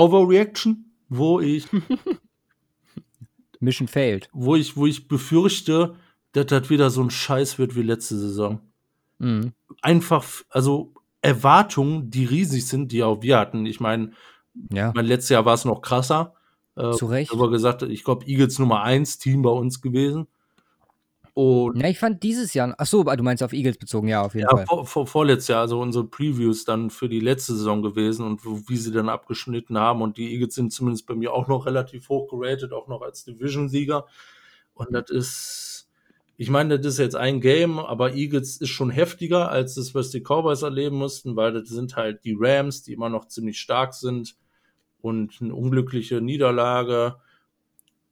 Overreaction, 0.00 0.92
wo 1.08 1.40
ich, 1.40 1.66
Mission 3.60 3.88
failed. 3.88 4.28
wo 4.32 4.56
ich, 4.56 4.76
wo 4.76 4.86
ich 4.86 5.08
befürchte, 5.08 5.94
dass 6.32 6.46
das 6.46 6.70
wieder 6.70 6.90
so 6.90 7.02
ein 7.02 7.10
Scheiß 7.10 7.58
wird 7.58 7.76
wie 7.76 7.82
letzte 7.82 8.16
Saison. 8.18 8.60
Mhm. 9.18 9.52
einfach, 9.82 10.26
also 10.48 10.94
Erwartungen, 11.20 12.10
die 12.10 12.24
riesig 12.24 12.66
sind, 12.66 12.90
die 12.90 13.02
auch 13.02 13.20
wir 13.20 13.38
hatten. 13.38 13.66
Ich 13.66 13.78
meine, 13.80 14.12
Ja, 14.72 14.92
mein 14.94 15.04
letztes 15.04 15.28
Jahr 15.28 15.44
war 15.44 15.52
es 15.54 15.66
noch 15.66 15.82
krasser. 15.82 16.34
Äh, 16.76 16.92
zu 16.92 17.04
Recht. 17.06 17.30
aber 17.32 17.50
gesagt, 17.50 17.82
ich 17.82 18.02
glaube, 18.04 18.24
Eagles 18.26 18.58
Nummer 18.58 18.82
1 18.82 19.18
Team 19.18 19.42
bei 19.42 19.50
uns 19.50 19.82
gewesen. 19.82 20.26
Und 21.34 21.80
Ja, 21.80 21.88
ich 21.88 21.98
fand 21.98 22.22
dieses 22.22 22.54
Jahr, 22.54 22.74
ach 22.76 22.86
so, 22.86 23.04
du 23.04 23.22
meinst 23.22 23.42
auf 23.42 23.52
Eagles 23.52 23.78
bezogen, 23.78 24.08
ja, 24.08 24.22
auf 24.22 24.34
jeden 24.34 24.48
ja, 24.50 24.56
Fall. 24.56 24.66
vor, 24.66 24.86
vor, 24.86 25.06
vorletztes 25.06 25.48
Jahr, 25.48 25.60
also 25.60 25.80
unsere 25.80 26.04
Previews 26.04 26.64
dann 26.64 26.90
für 26.90 27.08
die 27.08 27.20
letzte 27.20 27.54
Saison 27.54 27.82
gewesen 27.82 28.26
und 28.26 28.44
wie 28.44 28.76
sie 28.76 28.92
dann 28.92 29.08
abgeschnitten 29.08 29.78
haben. 29.78 30.02
Und 30.02 30.16
die 30.16 30.32
Eagles 30.32 30.54
sind 30.54 30.72
zumindest 30.72 31.06
bei 31.06 31.14
mir 31.14 31.32
auch 31.32 31.48
noch 31.48 31.66
relativ 31.66 32.08
hoch 32.08 32.28
geratet, 32.28 32.72
auch 32.72 32.88
noch 32.88 33.02
als 33.02 33.24
Division-Sieger. 33.24 34.06
Und 34.74 34.92
das 34.92 35.10
ist, 35.10 35.88
ich 36.36 36.50
meine, 36.50 36.78
das 36.78 36.94
ist 36.94 36.98
jetzt 36.98 37.16
ein 37.16 37.40
Game, 37.40 37.78
aber 37.78 38.14
Eagles 38.14 38.56
ist 38.56 38.70
schon 38.70 38.90
heftiger 38.90 39.50
als 39.50 39.74
das, 39.74 39.94
was 39.94 40.10
die 40.10 40.20
Cowboys 40.20 40.62
erleben 40.62 40.96
mussten, 40.96 41.36
weil 41.36 41.52
das 41.52 41.68
sind 41.68 41.96
halt 41.96 42.24
die 42.24 42.36
Rams, 42.38 42.82
die 42.82 42.94
immer 42.94 43.08
noch 43.08 43.26
ziemlich 43.26 43.60
stark 43.60 43.94
sind 43.94 44.36
und 45.02 45.38
eine 45.40 45.54
unglückliche 45.54 46.20
Niederlage, 46.20 47.16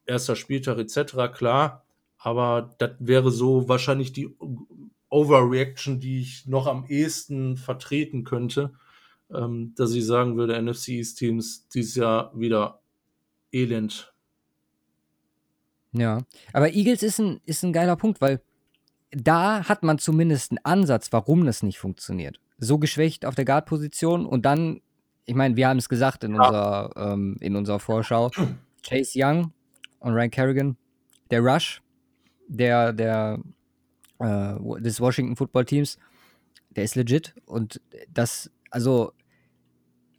erster 0.07 0.37
Spieltag 0.37 0.79
etc., 0.79 1.33
klar. 1.33 1.85
Aber 2.19 2.75
das 2.79 2.93
wäre 2.99 3.31
so 3.31 3.69
wahrscheinlich 3.69 4.13
die 4.13 4.37
Overreaction, 5.09 6.01
die 6.01 6.21
ich 6.21 6.47
noch 6.47 6.67
am 6.67 6.85
ehesten 6.87 7.57
vertreten 7.57 8.25
könnte, 8.25 8.73
ähm, 9.33 9.75
dass 9.77 9.93
ich 9.93 10.05
sagen 10.05 10.37
würde, 10.37 10.61
NFC 10.61 10.89
East 10.89 11.19
Teams 11.19 11.69
dieses 11.69 11.95
Jahr 11.95 12.33
wieder 12.39 12.81
elend. 13.53 14.13
Ja, 15.93 16.21
aber 16.53 16.73
Eagles 16.73 17.03
ist 17.03 17.19
ein, 17.19 17.41
ist 17.47 17.63
ein 17.63 17.73
geiler 17.73 17.97
Punkt, 17.97 18.21
weil 18.21 18.43
da 19.11 19.67
hat 19.67 19.83
man 19.83 19.99
zumindest 19.99 20.53
einen 20.53 20.59
Ansatz, 20.65 21.13
warum 21.13 21.47
das 21.47 21.63
nicht 21.63 21.79
funktioniert. 21.79 22.41
So 22.59 22.79
geschwächt 22.79 23.25
auf 23.25 23.35
der 23.35 23.45
Guard-Position 23.45 24.27
und 24.27 24.45
dann, 24.45 24.83
ich 25.25 25.35
meine, 25.35 25.57
wir 25.57 25.69
haben 25.69 25.79
es 25.79 25.89
gesagt 25.89 26.25
in, 26.25 26.35
unserer, 26.35 26.93
ähm, 26.97 27.37
in 27.41 27.57
unserer 27.57 27.79
Vorschau, 27.79 28.31
Chase 28.87 29.13
Young 29.15 29.53
und 30.01 30.13
Ryan 30.13 30.31
Kerrigan, 30.31 30.77
der 31.31 31.41
Rush 31.41 31.81
der, 32.49 32.93
der, 32.93 33.39
äh, 34.19 34.55
des 34.81 35.01
Washington 35.01 35.37
Football 35.37 35.65
Teams, 35.65 35.99
der 36.71 36.85
ist 36.85 36.97
legit 36.97 37.35
und 37.47 37.81
das, 38.13 38.51
also 38.71 39.13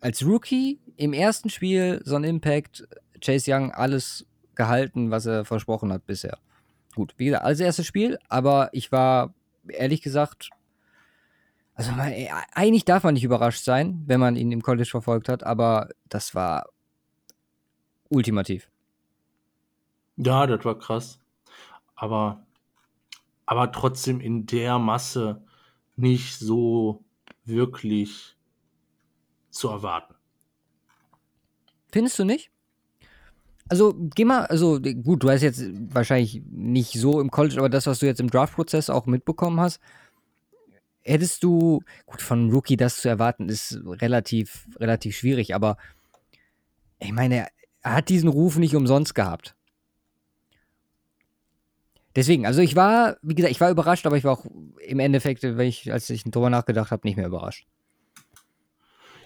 als 0.01 0.25
Rookie 0.25 0.79
im 0.95 1.13
ersten 1.13 1.49
Spiel 1.49 2.01
so 2.05 2.15
ein 2.15 2.23
Impact, 2.23 2.87
Chase 3.21 3.53
Young 3.53 3.71
alles 3.71 4.25
gehalten, 4.55 5.11
was 5.11 5.25
er 5.25 5.45
versprochen 5.45 5.91
hat 5.91 6.05
bisher. 6.05 6.37
Gut, 6.95 7.13
wie 7.17 7.25
gesagt, 7.25 7.45
als 7.45 7.59
erstes 7.59 7.85
Spiel, 7.85 8.17
aber 8.29 8.69
ich 8.73 8.91
war 8.91 9.33
ehrlich 9.67 10.01
gesagt, 10.01 10.49
also 11.75 11.93
mal, 11.93 12.11
ey, 12.11 12.29
eigentlich 12.53 12.83
darf 12.83 13.03
man 13.03 13.13
nicht 13.13 13.23
überrascht 13.23 13.63
sein, 13.63 14.03
wenn 14.05 14.19
man 14.19 14.35
ihn 14.35 14.51
im 14.51 14.61
College 14.61 14.89
verfolgt 14.89 15.29
hat, 15.29 15.43
aber 15.45 15.89
das 16.09 16.35
war 16.35 16.67
ultimativ. 18.09 18.69
Ja, 20.17 20.45
das 20.45 20.65
war 20.65 20.77
krass. 20.77 21.19
Aber, 21.99 22.45
aber 23.45 23.73
trotzdem 23.73 24.21
in 24.21 24.45
der 24.45 24.79
Masse 24.79 25.43
nicht 25.97 26.39
so 26.39 27.03
wirklich 27.43 28.37
zu 29.49 29.67
erwarten. 29.67 30.15
Findest 31.91 32.17
du 32.17 32.23
nicht? 32.23 32.51
Also, 33.67 33.93
geh 34.15 34.23
mal, 34.23 34.45
also 34.45 34.79
gut, 34.79 35.23
du 35.23 35.29
hast 35.29 35.41
jetzt 35.41 35.63
wahrscheinlich 35.93 36.41
nicht 36.49 36.93
so 36.93 37.19
im 37.19 37.31
College, 37.31 37.57
aber 37.57 37.69
das, 37.69 37.85
was 37.85 37.99
du 37.99 38.05
jetzt 38.05 38.21
im 38.21 38.29
Draft-Prozess 38.29 38.89
auch 38.89 39.05
mitbekommen 39.05 39.59
hast, 39.59 39.81
hättest 41.01 41.43
du, 41.43 41.81
gut, 42.05 42.21
von 42.21 42.51
Rookie 42.51 42.77
das 42.77 43.01
zu 43.01 43.09
erwarten, 43.09 43.49
ist 43.49 43.77
relativ, 43.85 44.67
relativ 44.77 45.17
schwierig, 45.17 45.53
aber 45.53 45.77
ich 46.99 47.11
meine, 47.11 47.47
hat 47.83 48.09
diesen 48.09 48.29
Ruf 48.29 48.57
nicht 48.57 48.75
umsonst 48.75 49.15
gehabt. 49.15 49.55
Deswegen, 52.15 52.45
also 52.45 52.61
ich 52.61 52.75
war, 52.75 53.17
wie 53.21 53.35
gesagt, 53.35 53.51
ich 53.51 53.61
war 53.61 53.69
überrascht, 53.69 54.05
aber 54.05 54.17
ich 54.17 54.23
war 54.23 54.33
auch 54.33 54.45
im 54.85 54.99
Endeffekt, 54.99 55.43
wenn 55.43 55.67
ich, 55.67 55.91
als 55.91 56.09
ich 56.09 56.23
drüber 56.23 56.49
nachgedacht 56.49 56.91
habe, 56.91 57.07
nicht 57.07 57.17
mehr 57.17 57.27
überrascht. 57.27 57.67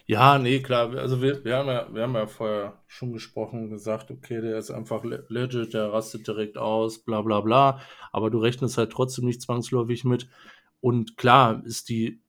Ja, 0.06 0.38
nee, 0.38 0.60
klar. 0.60 0.94
Also 0.98 1.22
wir, 1.22 1.46
wir, 1.46 1.58
haben 1.58 1.68
ja, 1.68 1.88
wir 1.94 2.04
haben 2.04 2.16
ja 2.16 2.28
vorher 2.28 2.82
schon 2.88 3.14
gesprochen, 3.14 3.70
gesagt, 3.70 4.12
okay, 4.12 4.42
der 4.42 4.58
ist 4.58 4.70
einfach 4.70 5.04
legit, 5.04 5.74
der 5.74 5.94
rastet 5.94 6.28
direkt 6.28 6.58
aus, 6.58 7.00
bla 7.00 7.22
bla 7.22 7.40
bla. 7.40 7.80
Aber 8.12 8.30
du 8.30 8.40
rechnest 8.40 8.78
halt 8.78 8.92
trotzdem 8.92 9.26
nicht 9.26 9.42
zwangsläufig 9.42 10.04
mit. 10.04 10.28
Und 10.82 11.16
klar 11.16 11.64
ist 11.66 11.88
die 11.88 12.22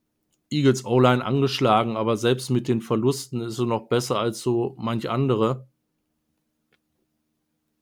Eagles 0.51 0.85
O-Line 0.85 1.25
angeschlagen, 1.25 1.97
aber 1.97 2.17
selbst 2.17 2.51
mit 2.51 2.69
den 2.69 2.81
Verlusten 2.81 3.41
ist 3.41 3.57
sie 3.57 3.67
noch 3.67 3.89
besser 3.89 4.21
als 4.21 4.41
so 4.41 4.77
manch 4.79 5.11
andere. 5.11 5.67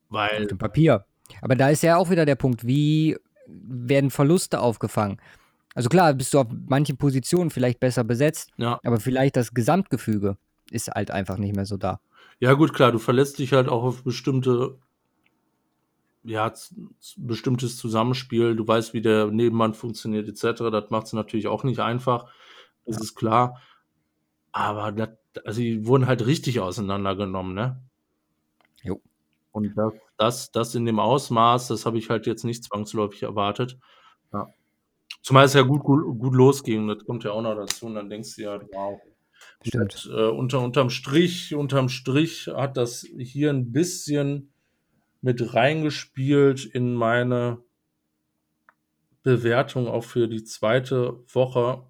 Weil. 0.09 0.41
Auf 0.41 0.47
dem 0.47 0.57
Papier. 0.57 1.05
Aber 1.41 1.55
da 1.55 1.69
ist 1.69 1.83
ja 1.83 1.97
auch 1.97 2.09
wieder 2.09 2.25
der 2.25 2.35
Punkt, 2.35 2.65
wie 2.65 3.17
werden 3.47 4.09
Verluste 4.11 4.59
aufgefangen? 4.59 5.19
Also 5.75 5.89
klar, 5.89 6.13
bist 6.13 6.33
du 6.33 6.39
auf 6.39 6.47
manchen 6.67 6.97
Positionen 6.97 7.49
vielleicht 7.49 7.79
besser 7.79 8.03
besetzt, 8.03 8.51
Ja. 8.57 8.79
aber 8.83 8.99
vielleicht 8.99 9.35
das 9.35 9.53
Gesamtgefüge 9.53 10.37
ist 10.71 10.89
halt 10.89 11.11
einfach 11.11 11.37
nicht 11.37 11.55
mehr 11.55 11.65
so 11.65 11.77
da. 11.77 11.99
Ja, 12.39 12.53
gut, 12.53 12.73
klar, 12.73 12.91
du 12.91 12.99
verlässt 12.99 13.39
dich 13.39 13.53
halt 13.53 13.67
auch 13.69 13.83
auf 13.83 14.03
bestimmte, 14.03 14.77
ja, 16.23 16.51
bestimmtes 17.17 17.77
Zusammenspiel. 17.77 18.55
Du 18.55 18.67
weißt, 18.67 18.93
wie 18.93 19.01
der 19.01 19.27
Nebenmann 19.27 19.73
funktioniert, 19.73 20.27
etc. 20.27 20.61
Das 20.71 20.89
macht 20.89 21.07
es 21.07 21.13
natürlich 21.13 21.47
auch 21.47 21.63
nicht 21.63 21.79
einfach. 21.79 22.27
Das 22.85 22.97
ist 23.01 23.15
klar. 23.15 23.59
Aber 24.51 24.91
das, 24.91 25.09
also 25.45 25.61
die 25.61 25.85
wurden 25.85 26.05
halt 26.07 26.25
richtig 26.25 26.59
auseinandergenommen, 26.59 27.53
ne? 27.53 27.81
Jo. 28.83 29.01
Und 29.51 29.75
das, 29.75 29.93
das, 30.23 30.51
das 30.51 30.73
in 30.73 30.85
dem 30.85 30.99
Ausmaß, 30.99 31.67
das 31.67 31.85
habe 31.85 31.97
ich 31.97 32.09
halt 32.09 32.25
jetzt 32.27 32.45
nicht 32.45 32.63
zwangsläufig 32.63 33.23
erwartet. 33.23 33.77
Ja. 34.31 34.47
Zumal 35.21 35.45
es 35.45 35.53
ja 35.53 35.61
gut, 35.61 35.83
gut, 35.83 36.03
gut 36.17 36.33
losging. 36.33 36.87
Das 36.87 37.03
kommt 37.05 37.25
ja 37.25 37.31
auch 37.31 37.41
noch 37.41 37.55
dazu. 37.55 37.87
Und 37.87 37.95
dann 37.95 38.09
denkst 38.09 38.35
du 38.35 38.43
ja, 38.43 38.59
wow. 38.73 38.99
Stimmt. 39.65 40.05
Und, 40.05 40.17
äh, 40.17 40.29
unter, 40.29 40.61
unterm 40.61 40.89
Strich, 40.89 41.53
unterm 41.53 41.89
Strich 41.89 42.47
hat 42.47 42.77
das 42.77 43.05
hier 43.17 43.49
ein 43.49 43.73
bisschen 43.73 44.53
mit 45.21 45.53
reingespielt 45.53 46.65
in 46.65 46.93
meine 46.93 47.61
Bewertung 49.23 49.87
auch 49.87 50.03
für 50.03 50.27
die 50.27 50.43
zweite 50.43 51.23
Woche. 51.33 51.83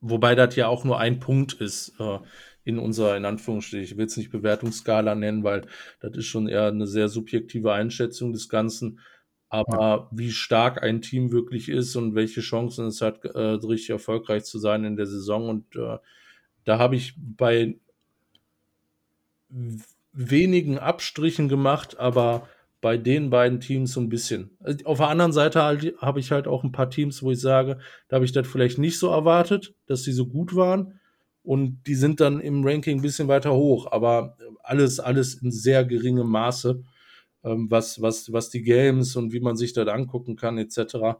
Wobei 0.00 0.34
das 0.34 0.54
ja 0.56 0.66
auch 0.68 0.84
nur 0.84 0.98
ein 0.98 1.20
Punkt 1.20 1.54
ist 1.54 1.98
äh, 1.98 2.18
in 2.64 2.78
unserer, 2.78 3.16
in 3.16 3.24
Anführungsstrichen, 3.24 3.84
ich 3.84 3.96
will 3.96 4.06
es 4.06 4.16
nicht 4.16 4.30
Bewertungsskala 4.30 5.14
nennen, 5.14 5.44
weil 5.44 5.62
das 6.00 6.16
ist 6.16 6.26
schon 6.26 6.48
eher 6.48 6.66
eine 6.68 6.86
sehr 6.86 7.08
subjektive 7.08 7.72
Einschätzung 7.72 8.32
des 8.32 8.48
Ganzen. 8.48 9.00
Aber 9.48 10.08
wie 10.10 10.32
stark 10.32 10.82
ein 10.82 11.00
Team 11.00 11.30
wirklich 11.30 11.68
ist 11.68 11.94
und 11.94 12.14
welche 12.14 12.40
Chancen 12.40 12.86
es 12.86 13.00
hat, 13.00 13.24
äh, 13.24 13.38
richtig 13.38 13.90
erfolgreich 13.90 14.44
zu 14.44 14.58
sein 14.58 14.84
in 14.84 14.96
der 14.96 15.06
Saison. 15.06 15.48
Und 15.48 15.76
äh, 15.76 15.98
da 16.64 16.78
habe 16.78 16.96
ich 16.96 17.14
bei 17.16 17.76
wenigen 20.12 20.78
Abstrichen 20.78 21.48
gemacht, 21.48 21.98
aber 21.98 22.48
bei 22.80 22.96
den 22.98 23.30
beiden 23.30 23.60
Teams 23.60 23.92
so 23.92 24.00
ein 24.00 24.08
bisschen. 24.08 24.56
Also 24.60 24.84
Auf 24.84 24.98
der 24.98 25.08
anderen 25.08 25.32
Seite 25.32 25.62
halt, 25.62 25.94
habe 26.00 26.20
ich 26.20 26.30
halt 26.30 26.46
auch 26.46 26.64
ein 26.64 26.72
paar 26.72 26.90
Teams, 26.90 27.22
wo 27.22 27.30
ich 27.30 27.40
sage, 27.40 27.78
da 28.08 28.16
habe 28.16 28.24
ich 28.24 28.32
das 28.32 28.46
vielleicht 28.46 28.78
nicht 28.78 28.98
so 28.98 29.08
erwartet, 29.08 29.74
dass 29.86 30.02
sie 30.02 30.12
so 30.12 30.26
gut 30.26 30.54
waren. 30.54 31.00
Und 31.44 31.82
die 31.86 31.94
sind 31.94 32.20
dann 32.20 32.40
im 32.40 32.66
Ranking 32.66 32.98
ein 32.98 33.02
bisschen 33.02 33.28
weiter 33.28 33.54
hoch, 33.54 33.92
aber 33.92 34.36
alles, 34.62 34.98
alles 34.98 35.34
in 35.34 35.52
sehr 35.52 35.84
geringem 35.84 36.28
Maße, 36.28 36.82
ähm, 37.44 37.70
was, 37.70 38.00
was, 38.00 38.32
was 38.32 38.48
die 38.48 38.62
Games 38.62 39.14
und 39.14 39.32
wie 39.32 39.40
man 39.40 39.56
sich 39.56 39.74
das 39.74 39.86
angucken 39.88 40.36
kann, 40.36 40.56
etc. 40.56 41.18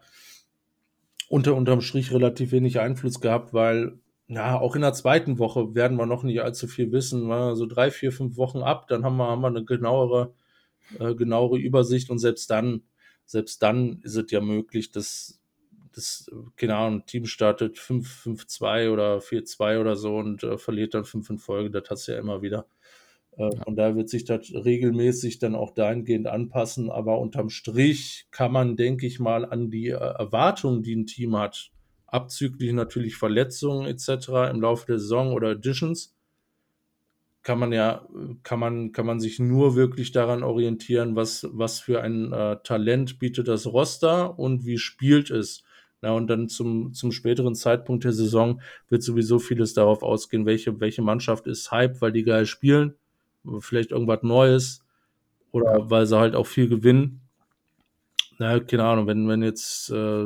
Unter, 1.28 1.54
unterm 1.54 1.82
Strich 1.82 2.10
relativ 2.10 2.52
wenig 2.52 2.80
Einfluss 2.80 3.20
gehabt, 3.20 3.52
weil 3.52 3.98
ja, 4.26 4.58
auch 4.58 4.74
in 4.74 4.80
der 4.80 4.94
zweiten 4.94 5.38
Woche 5.38 5.74
werden 5.74 5.98
wir 5.98 6.06
noch 6.06 6.22
nicht 6.22 6.40
allzu 6.40 6.66
viel 6.66 6.90
wissen. 6.92 7.28
So 7.54 7.66
drei, 7.66 7.90
vier, 7.90 8.10
fünf 8.10 8.38
Wochen 8.38 8.62
ab, 8.62 8.88
dann 8.88 9.04
haben 9.04 9.18
wir, 9.18 9.28
haben 9.28 9.42
wir 9.42 9.48
eine 9.48 9.64
genauere, 9.64 10.32
äh, 10.98 11.14
genauere 11.14 11.58
Übersicht 11.58 12.08
und 12.08 12.18
selbst 12.18 12.50
dann, 12.50 12.84
selbst 13.26 13.62
dann 13.62 14.00
ist 14.02 14.16
es 14.16 14.30
ja 14.30 14.40
möglich, 14.40 14.90
dass 14.90 15.38
das, 15.94 16.30
keine 16.56 16.76
Ahnung, 16.76 17.00
ein 17.00 17.06
Team 17.06 17.26
startet 17.26 17.78
5-5-2 17.78 18.90
oder 18.90 19.20
4-2 19.20 19.80
oder 19.80 19.96
so 19.96 20.16
und 20.16 20.42
äh, 20.42 20.58
verliert 20.58 20.94
dann 20.94 21.04
5 21.04 21.30
in 21.30 21.38
Folge. 21.38 21.70
Das 21.70 21.88
hast 21.90 22.08
du 22.08 22.12
ja 22.12 22.18
immer 22.18 22.42
wieder. 22.42 22.66
Äh, 23.36 23.50
Von 23.64 23.76
daher 23.76 23.96
wird 23.96 24.08
sich 24.08 24.24
das 24.24 24.52
regelmäßig 24.52 25.38
dann 25.38 25.54
auch 25.54 25.72
dahingehend 25.72 26.26
anpassen. 26.26 26.90
Aber 26.90 27.18
unterm 27.18 27.50
Strich 27.50 28.26
kann 28.30 28.52
man, 28.52 28.76
denke 28.76 29.06
ich 29.06 29.20
mal, 29.20 29.44
an 29.44 29.70
die 29.70 29.88
äh, 29.88 29.94
Erwartungen, 29.94 30.82
die 30.82 30.94
ein 30.94 31.06
Team 31.06 31.36
hat, 31.36 31.70
abzüglich 32.06 32.72
natürlich 32.72 33.16
Verletzungen 33.16 33.86
etc. 33.86 34.28
im 34.50 34.60
Laufe 34.60 34.86
der 34.86 34.98
Saison 34.98 35.32
oder 35.32 35.50
Additions, 35.50 36.14
kann 37.42 37.58
man 37.58 37.72
ja, 37.72 38.08
kann 38.42 38.58
man, 38.58 38.92
kann 38.92 39.04
man 39.04 39.20
sich 39.20 39.38
nur 39.38 39.74
wirklich 39.74 40.12
daran 40.12 40.42
orientieren, 40.42 41.14
was, 41.16 41.46
was 41.52 41.80
für 41.80 42.00
ein 42.00 42.32
äh, 42.32 42.56
Talent 42.62 43.18
bietet 43.18 43.48
das 43.48 43.66
Roster 43.66 44.38
und 44.38 44.64
wie 44.64 44.78
spielt 44.78 45.30
es. 45.30 45.63
Na, 46.04 46.12
und 46.12 46.26
dann 46.26 46.50
zum, 46.50 46.92
zum 46.92 47.12
späteren 47.12 47.54
Zeitpunkt 47.54 48.04
der 48.04 48.12
Saison 48.12 48.60
wird 48.90 49.02
sowieso 49.02 49.38
vieles 49.38 49.72
darauf 49.72 50.02
ausgehen, 50.02 50.44
welche, 50.44 50.78
welche 50.78 51.00
Mannschaft 51.00 51.46
ist 51.46 51.70
Hype, 51.70 52.02
weil 52.02 52.12
die 52.12 52.24
geil 52.24 52.44
spielen, 52.44 52.94
vielleicht 53.60 53.90
irgendwas 53.90 54.22
Neues 54.22 54.84
oder 55.50 55.88
weil 55.88 56.04
sie 56.04 56.18
halt 56.18 56.34
auch 56.34 56.46
viel 56.46 56.68
gewinnen. 56.68 57.22
Na, 58.36 58.60
keine 58.60 58.84
Ahnung, 58.84 59.06
wenn, 59.06 59.26
wenn 59.28 59.42
jetzt 59.42 59.88
äh, 59.88 60.24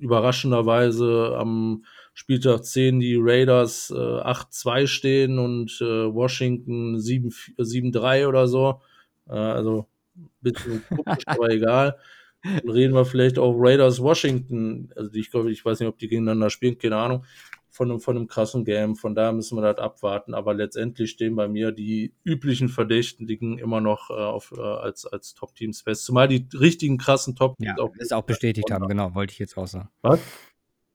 überraschenderweise 0.00 1.36
am 1.38 1.84
Spieltag 2.12 2.64
10 2.64 2.98
die 2.98 3.16
Raiders 3.16 3.92
äh, 3.94 3.94
8-2 3.94 4.88
stehen 4.88 5.38
und 5.38 5.80
äh, 5.80 6.12
Washington 6.12 6.96
7-3 6.96 8.26
oder 8.26 8.48
so, 8.48 8.80
äh, 9.28 9.34
also 9.34 9.86
ein 10.16 10.28
bisschen 10.40 10.82
komisch, 10.88 11.22
aber 11.26 11.50
egal. 11.50 11.96
Dann 12.42 12.70
reden 12.70 12.94
wir 12.94 13.04
vielleicht 13.04 13.38
auch 13.38 13.54
Raiders 13.56 14.00
Washington, 14.00 14.90
also 14.96 15.12
ich 15.14 15.30
glaube, 15.30 15.52
ich 15.52 15.64
weiß 15.64 15.80
nicht, 15.80 15.88
ob 15.88 15.98
die 15.98 16.08
gegeneinander 16.08 16.50
spielen, 16.50 16.78
keine 16.78 16.96
Ahnung, 16.96 17.24
von 17.70 17.90
einem, 17.90 18.00
von 18.00 18.16
einem 18.16 18.26
krassen 18.26 18.64
Game. 18.64 18.96
Von 18.96 19.14
daher 19.14 19.32
müssen 19.32 19.56
wir 19.56 19.62
das 19.62 19.78
abwarten. 19.78 20.34
Aber 20.34 20.54
letztendlich 20.54 21.10
stehen 21.10 21.36
bei 21.36 21.48
mir 21.48 21.72
die 21.72 22.12
üblichen 22.24 22.68
Verdächtigen 22.68 23.58
immer 23.58 23.80
noch 23.80 24.10
äh, 24.10 24.14
auf, 24.14 24.52
äh, 24.56 24.60
als, 24.60 25.06
als 25.06 25.34
Top-Teams 25.34 25.82
fest. 25.82 26.04
Zumal 26.04 26.28
die 26.28 26.46
richtigen 26.52 26.98
krassen 26.98 27.36
Top-Teams 27.36 27.76
Ja, 27.78 27.88
das 27.98 28.12
auch 28.12 28.24
bestätigt 28.24 28.70
haben, 28.70 28.88
genau, 28.88 29.14
wollte 29.14 29.32
ich 29.32 29.38
jetzt 29.38 29.56
auch 29.56 29.66
sagen. 29.66 29.88
Was? 30.02 30.20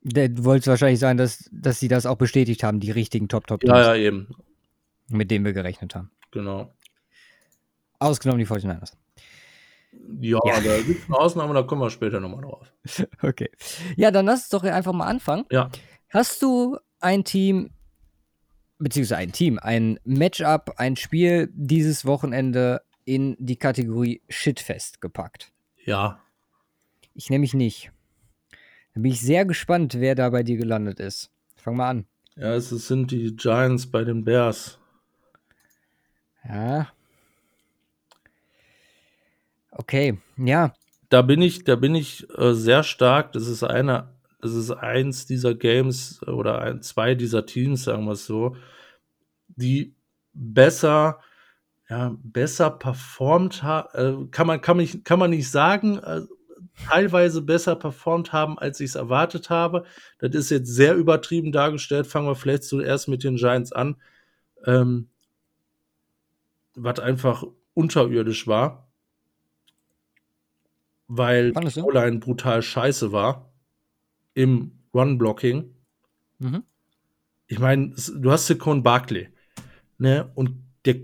Du 0.03 0.43
wolltest 0.43 0.67
wahrscheinlich 0.67 0.99
sagen, 0.99 1.17
dass, 1.17 1.49
dass 1.51 1.79
sie 1.79 1.87
das 1.87 2.05
auch 2.05 2.17
bestätigt 2.17 2.61
haben, 2.61 2.79
die 2.79 2.91
richtigen 2.91 3.27
Top-Top-Teams, 3.29 3.71
Ja, 3.71 3.95
ja, 3.95 4.03
eben. 4.03 4.27
mit 5.07 5.31
denen 5.31 5.45
wir 5.45 5.53
gerechnet 5.53 5.95
haben. 5.95 6.11
Genau. 6.31 6.75
Ausgenommen 7.97 8.39
die 8.39 8.45
49ers. 8.45 8.93
Ja, 10.19 10.39
Ja. 10.45 10.59
da 10.61 10.81
gibt 10.81 11.01
es 11.03 11.05
eine 11.07 11.17
Ausnahme, 11.17 11.53
da 11.53 11.63
kommen 11.63 11.81
wir 11.81 11.89
später 11.89 12.19
nochmal 12.19 12.41
drauf. 12.41 12.71
Okay. 13.21 13.49
Ja, 13.95 14.11
dann 14.11 14.25
lass 14.25 14.41
uns 14.41 14.49
doch 14.49 14.63
einfach 14.63 14.93
mal 14.93 15.07
anfangen. 15.07 15.45
Ja. 15.51 15.69
Hast 16.09 16.41
du 16.41 16.77
ein 16.99 17.23
Team, 17.23 17.71
beziehungsweise 18.77 19.17
ein 19.17 19.31
Team, 19.31 19.59
ein 19.61 19.99
Matchup, 20.05 20.73
ein 20.77 20.95
Spiel 20.95 21.49
dieses 21.53 22.05
Wochenende 22.05 22.81
in 23.03 23.35
die 23.39 23.57
Kategorie 23.57 24.21
Shitfest 24.29 25.01
gepackt? 25.01 25.51
Ja. 25.83 26.19
Ich 27.13 27.29
nämlich 27.29 27.53
nicht. 27.53 27.91
Da 28.93 29.01
bin 29.01 29.11
ich 29.11 29.21
sehr 29.21 29.45
gespannt, 29.45 29.95
wer 29.99 30.15
da 30.15 30.29
bei 30.29 30.43
dir 30.43 30.57
gelandet 30.57 30.99
ist. 30.99 31.31
Fang 31.57 31.75
mal 31.77 31.89
an. 31.89 32.05
Ja, 32.37 32.53
es 32.55 32.69
sind 32.69 33.11
die 33.11 33.35
Giants 33.35 33.89
bei 33.89 34.03
den 34.03 34.23
Bears. 34.23 34.77
Ja. 36.47 36.87
Okay, 39.77 40.17
ja. 40.37 40.73
Da 41.09 41.21
bin 41.21 41.41
ich, 41.41 41.63
da 41.63 41.75
bin 41.75 41.95
ich 41.95 42.27
äh, 42.37 42.53
sehr 42.53 42.83
stark. 42.83 43.33
Das 43.33 43.47
ist 43.47 43.63
einer, 43.63 44.13
das 44.41 44.53
ist 44.53 44.71
eins 44.71 45.25
dieser 45.25 45.53
Games 45.53 46.21
äh, 46.25 46.31
oder 46.31 46.61
ein, 46.61 46.81
zwei 46.81 47.13
dieser 47.13 47.45
Teams, 47.45 47.83
sagen 47.83 48.05
wir 48.05 48.13
es 48.13 48.25
so, 48.25 48.55
die 49.47 49.93
besser, 50.33 51.19
ja, 51.89 52.15
besser 52.23 52.71
performt 52.71 53.63
haben. 53.63 54.25
Äh, 54.25 54.27
kann 54.31 54.47
man, 54.47 54.61
kann, 54.61 54.77
mich, 54.77 55.03
kann 55.03 55.19
man 55.19 55.29
nicht 55.31 55.51
sagen. 55.51 55.99
Äh, 55.99 56.21
teilweise 56.87 57.41
besser 57.41 57.75
performt 57.75 58.33
haben, 58.33 58.57
als 58.57 58.79
ich 58.79 58.89
es 58.89 58.95
erwartet 58.95 59.49
habe. 59.49 59.85
Das 60.19 60.33
ist 60.33 60.49
jetzt 60.49 60.73
sehr 60.73 60.95
übertrieben 60.95 61.51
dargestellt. 61.51 62.07
Fangen 62.07 62.27
wir 62.27 62.35
vielleicht 62.35 62.63
zuerst 62.63 63.07
mit 63.07 63.23
den 63.23 63.35
Giants 63.35 63.71
an. 63.71 63.97
Ähm, 64.65 65.09
was 66.75 66.99
einfach 66.99 67.43
unterirdisch 67.73 68.47
war, 68.47 68.84
weil 71.07 71.51
die? 71.53 71.81
O-Line 71.81 72.19
brutal 72.19 72.61
scheiße 72.61 73.11
war 73.11 73.53
im 74.33 74.79
Run-Blocking. 74.93 75.73
Mhm. 76.39 76.63
Ich 77.47 77.59
meine, 77.59 77.93
du 78.17 78.31
hast 78.31 78.47
Saquon 78.47 78.83
Barkley, 78.83 79.29
ne? 79.97 80.31
Und 80.35 80.63
der 80.85 80.95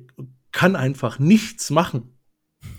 kann 0.52 0.76
einfach 0.76 1.20
nichts 1.20 1.70
machen. 1.70 2.18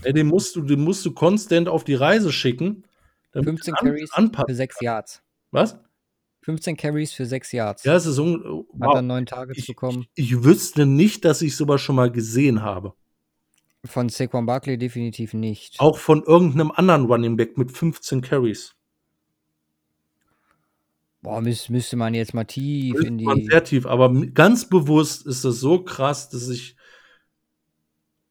Ey, 0.02 0.12
den 0.12 0.26
musst 0.28 0.56
du 0.56 0.62
den 0.62 0.82
musst 0.82 1.04
du 1.06 1.12
konstant 1.12 1.68
auf 1.68 1.84
die 1.84 1.94
Reise 1.94 2.32
schicken, 2.32 2.84
damit 3.32 3.48
15 3.48 3.74
er 3.74 3.80
an 3.80 3.86
Carries 3.86 4.10
für 4.10 4.18
anpassen 4.18 4.54
6 4.54 4.78
kann. 4.78 4.84
Yards. 4.84 5.22
Was? 5.50 5.78
15 6.44 6.76
Carries 6.76 7.12
für 7.12 7.24
6 7.26 7.52
Yards. 7.52 7.84
Ja, 7.84 7.94
es 7.94 8.06
ist 8.06 8.18
un 8.18 8.34
Hat 8.42 8.66
wow. 8.72 8.94
dann 8.94 9.06
9 9.06 9.26
Targets 9.26 9.58
Ich 9.58 9.64
ich 9.64 9.68
bekommen. 9.68 10.06
ich 10.14 10.42
wüsste 10.44 10.86
nicht, 10.86 11.24
dass 11.24 11.40
ich 11.42 11.56
so 11.56 11.68
was 11.68 11.80
schon 11.80 11.96
mal 11.96 12.10
gesehen 12.10 12.62
habe. 12.62 12.94
Von 13.84 14.08
Saquon 14.08 14.46
Barkley 14.46 14.78
definitiv 14.78 15.34
nicht. 15.34 15.80
Auch 15.80 15.98
von 15.98 16.22
irgend 16.22 16.54
'nem 16.54 16.70
anderen 16.70 17.06
Running 17.06 17.36
Back 17.36 17.58
mit 17.58 17.72
15 17.72 18.20
Carries. 18.20 18.74
Boah, 21.24 21.40
müs 21.40 21.68
müsste 21.68 21.96
man 21.96 22.14
jetzt 22.14 22.34
mal 22.34 22.44
tief 22.44 22.94
Müsste 22.94 23.06
in 23.06 23.16
man 23.22 23.38
die 23.38 23.46
sehr 23.48 23.62
tief, 23.62 23.86
aber 23.86 24.12
ganz 24.34 24.68
bewusst 24.68 25.24
ist 25.24 25.44
das 25.44 25.60
so 25.60 25.78
krass, 25.84 26.28
dass 26.30 26.48
ich 26.48 26.74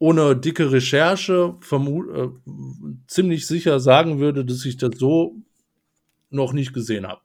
ohne 0.00 0.34
dicke 0.36 0.72
Recherche 0.72 1.54
äh, 1.70 2.28
ziemlich 3.06 3.46
sicher 3.46 3.78
sagen 3.78 4.18
würde, 4.18 4.44
dass 4.44 4.64
ich 4.64 4.76
das 4.76 4.98
so 4.98 5.36
noch 6.30 6.52
nicht 6.52 6.72
gesehen 6.74 7.06
habe. 7.08 7.22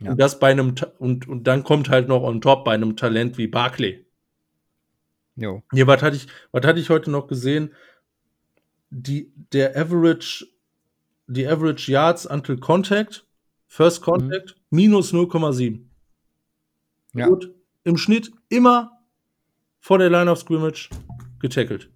Ja. 0.00 0.10
Und 0.12 0.18
das 0.20 0.38
bei 0.38 0.52
'nem 0.54 0.74
Ta 0.76 0.86
und 0.98 1.28
und 1.28 1.46
dann 1.46 1.62
kommt 1.64 1.88
halt 1.88 2.08
noch 2.08 2.22
on 2.22 2.40
top 2.40 2.64
bei 2.64 2.76
'nem 2.76 2.96
Talent 2.96 3.38
wie 3.38 3.46
Barkley. 3.46 4.04
Jo. 5.36 5.62
Ne, 5.72 5.86
was 5.86 6.02
hatte 6.02 6.16
ich 6.16 6.26
was 6.50 6.64
hatte 6.66 6.80
ich 6.80 6.90
heute 6.90 7.10
noch 7.10 7.26
gesehen? 7.26 7.72
Die 8.90 9.32
der 9.52 9.76
Average 9.76 10.46
die 11.26 11.46
Average 11.46 11.90
Yards 11.90 12.26
until 12.26 12.58
Contact, 12.58 13.24
First 13.68 14.00
Mhm. 14.00 14.04
Contact, 14.04 14.56
minus 14.70 15.12
0,7. 15.12 15.88
Ja. 17.14 17.26
Gut, 17.26 17.54
im 17.84 17.96
Schnitt 17.96 18.30
immer 18.48 18.90
vor 19.80 19.98
der 19.98 20.10
Line 20.10 20.30
of 20.30 20.38
Scrimmage 20.38 20.90
getackelt. 21.40 21.88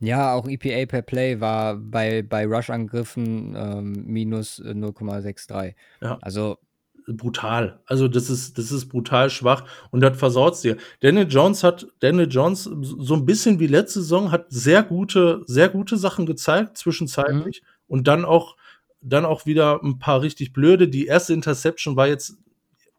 Ja, 0.00 0.34
auch 0.34 0.46
EPA 0.46 0.86
per 0.86 1.02
Play 1.02 1.40
war 1.40 1.76
bei 1.76 2.22
bei 2.22 2.46
Rush-Angriffen, 2.46 3.54
ähm, 3.56 4.04
minus, 4.06 4.58
äh, 4.58 4.74
0,63. 4.74 5.74
Ja. 6.02 6.18
Also 6.20 6.58
Brutal. 7.06 7.80
Also, 7.86 8.08
das 8.08 8.30
ist 8.30 8.56
das 8.56 8.72
ist 8.72 8.88
brutal 8.88 9.28
schwach 9.28 9.64
und 9.90 10.00
das 10.00 10.16
versaut's 10.16 10.62
dir. 10.62 10.76
Daniel 11.00 11.26
Jones 11.28 11.62
hat 11.62 11.86
Daniel 12.00 12.28
Jones 12.30 12.64
so 12.64 13.14
'n 13.14 13.26
bisschen 13.26 13.60
wie 13.60 13.66
letzte 13.66 14.00
Saison 14.00 14.30
hat 14.30 14.46
sehr 14.48 14.82
gute 14.82 15.42
sehr 15.46 15.68
gute 15.68 15.98
Sachen 15.98 16.24
gezeigt 16.24 16.70
Mhm. 16.70 16.74
zwischenzeitlich 16.76 17.62
und 17.88 18.08
dann 18.08 18.24
auch 18.24 18.56
dann 19.02 19.26
auch 19.26 19.44
wieder 19.44 19.80
'n 19.82 19.98
paar 19.98 20.22
richtig 20.22 20.52
blöde. 20.54 20.88
Die 20.88 21.06
erste 21.06 21.34
Interception 21.34 21.94
war 21.96 22.06
jetzt 22.08 22.38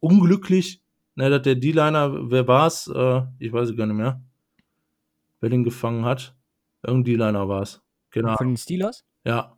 unglücklich, 0.02 0.82
ne, 1.16 1.30
dass 1.32 1.42
der 1.44 1.56
D-Liner 1.56 2.32
wer 2.32 2.48
war's? 2.48 2.88
Äh, 2.94 3.22
ich 3.40 3.52
weiß 3.54 3.70
es 3.72 3.78
gar 3.78 3.88
nicht 3.88 3.96
mehr, 3.98 4.22
wer 5.42 5.50
den 5.50 5.64
gefangen 5.66 6.06
hat. 6.06 6.36
Irgend 6.86 7.08
D-Liner 7.08 7.50
war's. 7.50 7.82
Keine 8.12 8.36
Von 8.38 8.48
den 8.50 8.58
Steelers? 8.58 9.04
Ja. 9.26 9.55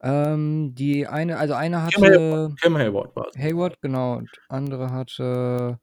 Ähm, 0.00 0.74
die 0.76 1.06
eine 1.08 1.38
also 1.38 1.54
Hayward 1.56 1.74
hatte 1.82 2.54
Cam 2.60 2.76
Hayward 2.78 3.16
war's. 3.16 3.34
Hayward, 3.36 3.80
genau, 3.80 4.14
und 4.18 4.30
andere 4.48 4.90
hatte 4.92 5.78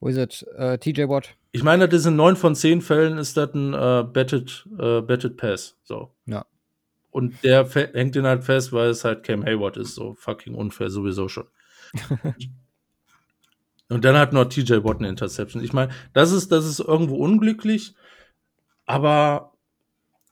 wo 0.00 0.08
ist 0.08 0.16
es? 0.18 0.42
Äh, 0.58 0.78
TJ 0.78 1.08
Watt. 1.08 1.36
Ich 1.52 1.62
meine, 1.62 1.88
das 1.88 2.00
ist 2.00 2.06
in 2.06 2.16
9 2.16 2.36
von 2.36 2.54
10 2.56 2.82
Fällen 2.82 3.16
ist 3.16 3.36
das 3.36 3.54
'n, 3.54 3.72
äh, 3.74 4.02
batted 4.02 4.66
äh, 4.78 5.00
batted 5.00 5.36
Pass, 5.36 5.78
so. 5.84 6.14
Ja. 6.26 6.44
Und 7.10 7.42
der 7.44 7.68
hängt 7.70 8.16
den 8.16 8.26
halt 8.26 8.44
fest, 8.44 8.72
weil 8.72 8.90
es 8.90 9.04
halt 9.04 9.22
Cam 9.22 9.44
Hayward 9.44 9.76
ist, 9.76 9.94
so 9.94 10.14
fucking 10.14 10.54
unfair 10.56 10.90
sowieso 10.90 11.28
schon. 11.28 11.46
Und 13.90 14.04
dann 14.04 14.16
hat 14.16 14.32
noch 14.32 14.46
TJ 14.46 14.82
Watt 14.84 15.00
'ne 15.00 15.08
Interception. 15.08 15.62
Ich 15.62 15.72
meine, 15.72 15.92
das 16.14 16.32
ist 16.32 16.50
das 16.50 16.64
ist 16.66 16.80
irgendwo 16.80 17.16
unglücklich, 17.16 17.94
aber 18.86 19.53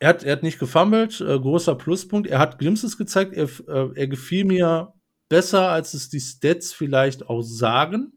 er 0.02 0.08
hat 0.08 0.24
er 0.24 0.32
hat 0.32 0.42
nicht 0.42 0.58
gefummelt, 0.58 1.20
äh, 1.20 1.38
großer 1.38 1.76
Pluspunkt. 1.76 2.28
Er 2.28 2.40
hat 2.40 2.58
Glimpses 2.58 2.98
gezeigt. 2.98 3.34
Er 3.34 3.44
äh, 3.68 3.90
er 3.94 4.08
gefiel 4.08 4.44
mir 4.44 4.92
besser, 5.28 5.68
als 5.68 5.94
es 5.94 6.08
die 6.08 6.18
Stats 6.18 6.72
vielleicht 6.72 7.28
auch 7.28 7.42
sagen, 7.42 8.12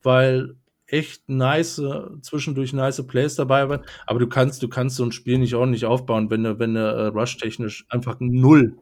weil 0.00 0.54
echt 0.86 1.28
nice 1.28 1.82
zwischendurch 2.22 2.72
nice 2.72 3.04
Plays 3.04 3.34
dabei 3.34 3.68
waren. 3.68 3.84
Aber 4.06 4.20
du 4.20 4.28
kannst 4.28 4.62
du 4.62 4.68
kannst 4.68 4.94
so 4.94 5.02
'n 5.02 5.10
Spiel 5.10 5.38
nicht 5.38 5.54
ordentlich 5.56 5.86
aufbauen, 5.86 6.30
wenn 6.30 6.44
du 6.44 6.60
wenn 6.60 6.74
du, 6.74 6.80
äh, 6.80 7.06
rushtechnisch 7.08 7.84
einfach 7.88 8.18
0 8.20 8.78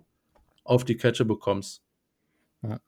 auf 0.63 0.85
die 0.85 0.99
Kette 0.99 1.25
bekommst. 1.25 1.81
Ja. 2.63 2.81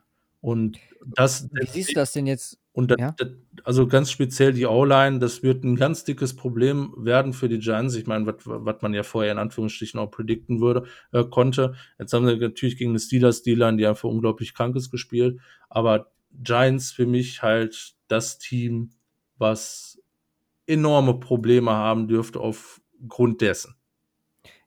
Und 0.43 0.79
das 1.07 1.49
Wie 1.53 1.67
siehst 1.67 1.93
du 1.93 1.95
das 1.95 2.13
denn 2.13 2.27
jetzt 2.27 2.59
und 2.79 2.91
da 2.93 2.97
ja? 2.99 3.15
da 3.17 3.27
also, 3.65 3.87
ganz 3.89 4.11
speziell 4.11 4.53
die 4.55 4.67
O-Line, 4.67 5.19
das 5.19 5.43
wird 5.43 5.65
'n 5.65 5.77
ganz 5.77 6.05
dickes 6.05 6.37
Problem 6.37 6.95
werden 6.97 7.33
für 7.35 7.49
die 7.49 7.59
Giants. 7.59 7.95
Ich 7.97 8.07
meine, 8.07 8.27
was 8.27 8.83
man 8.83 8.95
ja 8.95 9.03
vorher 9.03 9.33
in 9.33 9.39
Anführungsstrichen 9.39 10.01
auch 10.01 10.11
predikten 10.11 10.61
würde 10.61 10.85
äh, 11.13 11.25
konnte. 11.25 11.75
Jetzt 11.99 12.13
haben 12.15 12.27
sie 12.27 12.37
natürlich 12.37 12.77
gegen 12.79 12.93
'ne 12.93 13.01
Steelers 13.01 13.43
D-Line, 13.43 13.77
die 13.79 13.87
einfach 13.87 14.09
unglaublich 14.09 14.55
krank 14.55 14.77
ist, 14.77 14.91
gespielt. 14.91 15.41
Aber 15.69 16.11
Giants 16.43 16.93
für 16.93 17.07
mich 17.07 17.43
halt 17.43 17.95
das 18.09 18.39
Team, 18.39 18.91
was 19.39 20.01
enorme 20.67 21.15
Probleme 21.21 21.73
haben 21.73 22.09
dürfte 22.09 22.41
aufgrund 22.41 23.41
dessen. 23.43 23.75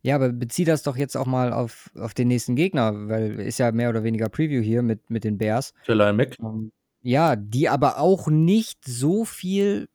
Ja, 0.04 0.16
aber 0.16 0.30
bezieh 0.30 0.66
das 0.66 0.82
doch 0.82 0.98
jetzt 0.98 1.16
auch 1.16 1.28
mal 1.28 1.54
auf 1.54 1.92
auf 1.96 2.14
den 2.16 2.28
nächsten 2.28 2.56
Gegner, 2.56 3.08
weil 3.08 3.40
ist 3.40 3.60
ja 3.60 3.72
mehr 3.72 3.90
oder 3.90 4.04
weniger 4.04 4.30
Preview 4.30 4.62
hier 4.62 4.82
mit 4.82 5.10
mit 5.12 5.24
den 5.24 5.38
Bears. 5.38 5.74
Khalil 5.86 6.14
Mack. 6.14 6.38
Ähm, 6.42 6.72
ja, 7.02 7.36
die 7.36 7.70
aber 7.70 7.98
auch 7.98 8.28
nicht 8.28 8.86
so 8.86 9.26
viel 9.26 9.88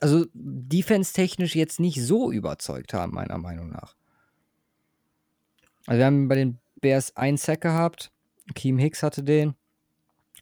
also, 0.00 0.26
defense-technisch 0.34 1.54
jetzt 1.56 1.80
nicht 1.80 2.02
so 2.02 2.30
überzeugt 2.30 2.92
haben, 2.92 3.14
meiner 3.14 3.38
Meinung 3.38 3.70
nach. 3.70 3.96
Also, 5.86 5.98
wir 5.98 6.06
haben 6.06 6.28
bei 6.28 6.34
den 6.34 6.58
Bears 6.80 7.16
1 7.16 7.42
Sack 7.42 7.62
gehabt. 7.62 8.10
Akeem 8.50 8.78
Hicks 8.78 9.02
hatte 9.02 9.22
den. 9.22 9.54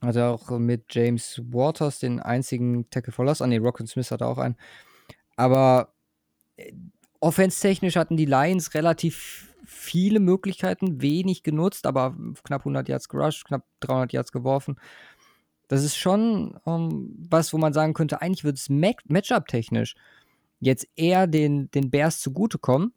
Hatte 0.01 0.27
auch 0.27 0.51
mit 0.59 0.87
James 0.91 1.41
Waters 1.51 2.01
den 2.01 2.21
einzigen 2.21 2.91
Tackle 2.91 3.13
for 3.13 3.25
Loss. 3.25 3.43
Ah 3.43 3.47
ne, 3.47 3.59
Rockon 3.59 3.87
Smith 3.87 4.11
hatte 4.11 4.27
auch 4.27 4.39
einen. 4.39 4.57
Aber, 5.37 5.95
äh, 6.57 6.73
offense-technisch 7.21 7.97
hatten 7.97 8.17
die 8.17 8.27
Lions 8.27 8.75
relativ 8.75 9.54
viele 9.67 10.21
Möglichkeiten, 10.21 11.01
wenig 11.03 11.43
genutzt, 11.43 11.87
aber 11.87 12.17
knapp 12.45 12.65
100 12.65 12.89
Yards 12.89 13.09
gerusht, 13.09 13.45
knapp 13.47 13.65
300 13.81 14.13
Yards 14.13 14.33
geworfen. 14.33 14.77
Das 15.69 15.85
ist 15.85 15.97
schon, 15.97 16.59
ähm, 16.67 17.15
was, 17.31 17.53
wo 17.53 17.59
man 17.59 17.73
sagen 17.75 17.95
könnte, 17.95 18.23
eigentlich 18.23 18.45
wird's 18.45 18.69
Mac 18.71 18.99
Matchup-technisch 19.09 19.95
jetzt 20.61 20.89
eher 20.97 21.27
den 21.29 21.71
den 21.73 21.91
Bears 21.91 22.21
zugutekommen. 22.21 22.93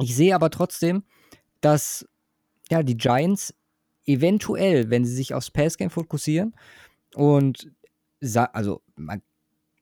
Ich 0.00 0.14
sehe 0.16 0.34
aber 0.34 0.50
trotzdem, 0.50 1.04
dass, 1.60 2.06
ja, 2.70 2.82
die 2.82 2.96
Giants 2.96 3.54
eventuell, 4.06 4.90
wenn 4.90 5.04
sie 5.04 5.14
sich 5.14 5.34
aufs 5.34 5.50
Passgame 5.50 5.90
fokussieren 5.90 6.54
und 7.14 7.72
also, 8.54 8.82
man 8.96 9.22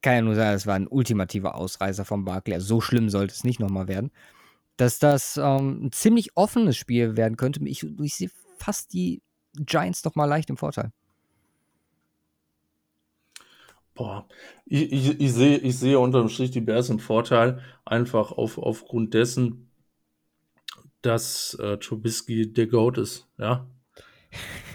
kann 0.02 0.14
ja 0.16 0.22
nur 0.22 0.34
sagen, 0.36 0.56
es 0.56 0.66
war 0.66 0.76
'n 0.76 0.88
ultimativer 0.88 1.56
Ausreißer 1.56 2.04
von 2.04 2.24
Barkley. 2.24 2.54
Also, 2.54 2.66
so 2.68 2.80
schlimm 2.82 3.10
sollte 3.10 3.34
es 3.34 3.44
nicht 3.44 3.60
noch 3.60 3.70
mal 3.70 3.88
werden. 3.88 4.10
Dass 4.82 4.98
das, 4.98 5.36
ähm, 5.36 5.84
'n 5.84 5.92
ziemlich 5.92 6.36
offenes 6.36 6.76
Spiel 6.76 7.16
werden 7.16 7.36
könnte. 7.36 7.60
Ich 7.68 7.84
ich 8.00 8.14
sehe 8.16 8.30
fast 8.58 8.92
die 8.92 9.22
Giants 9.54 10.04
noch 10.04 10.16
mal 10.16 10.24
leicht 10.26 10.50
im 10.50 10.56
Vorteil. 10.56 10.92
Boah, 13.96 14.26
ich 14.64 14.90
ich 14.90 15.20
ich 15.20 15.32
sehe 15.34 15.58
ich 15.58 15.78
sehe 15.78 15.98
unterm 15.98 16.28
Strich 16.30 16.50
die 16.50 16.60
Bears 16.62 16.88
im 16.88 16.98
Vorteil, 16.98 17.60
einfach 17.84 18.32
auf 18.32 18.56
aufgrund 18.58 19.12
dessen, 19.12 19.68
dass, 21.02 21.54
äh, 21.60 21.78
Trubisky 21.78 22.52
der 22.52 22.66
GOAT 22.68 22.98
ist, 22.98 23.28
ja? 23.38 23.66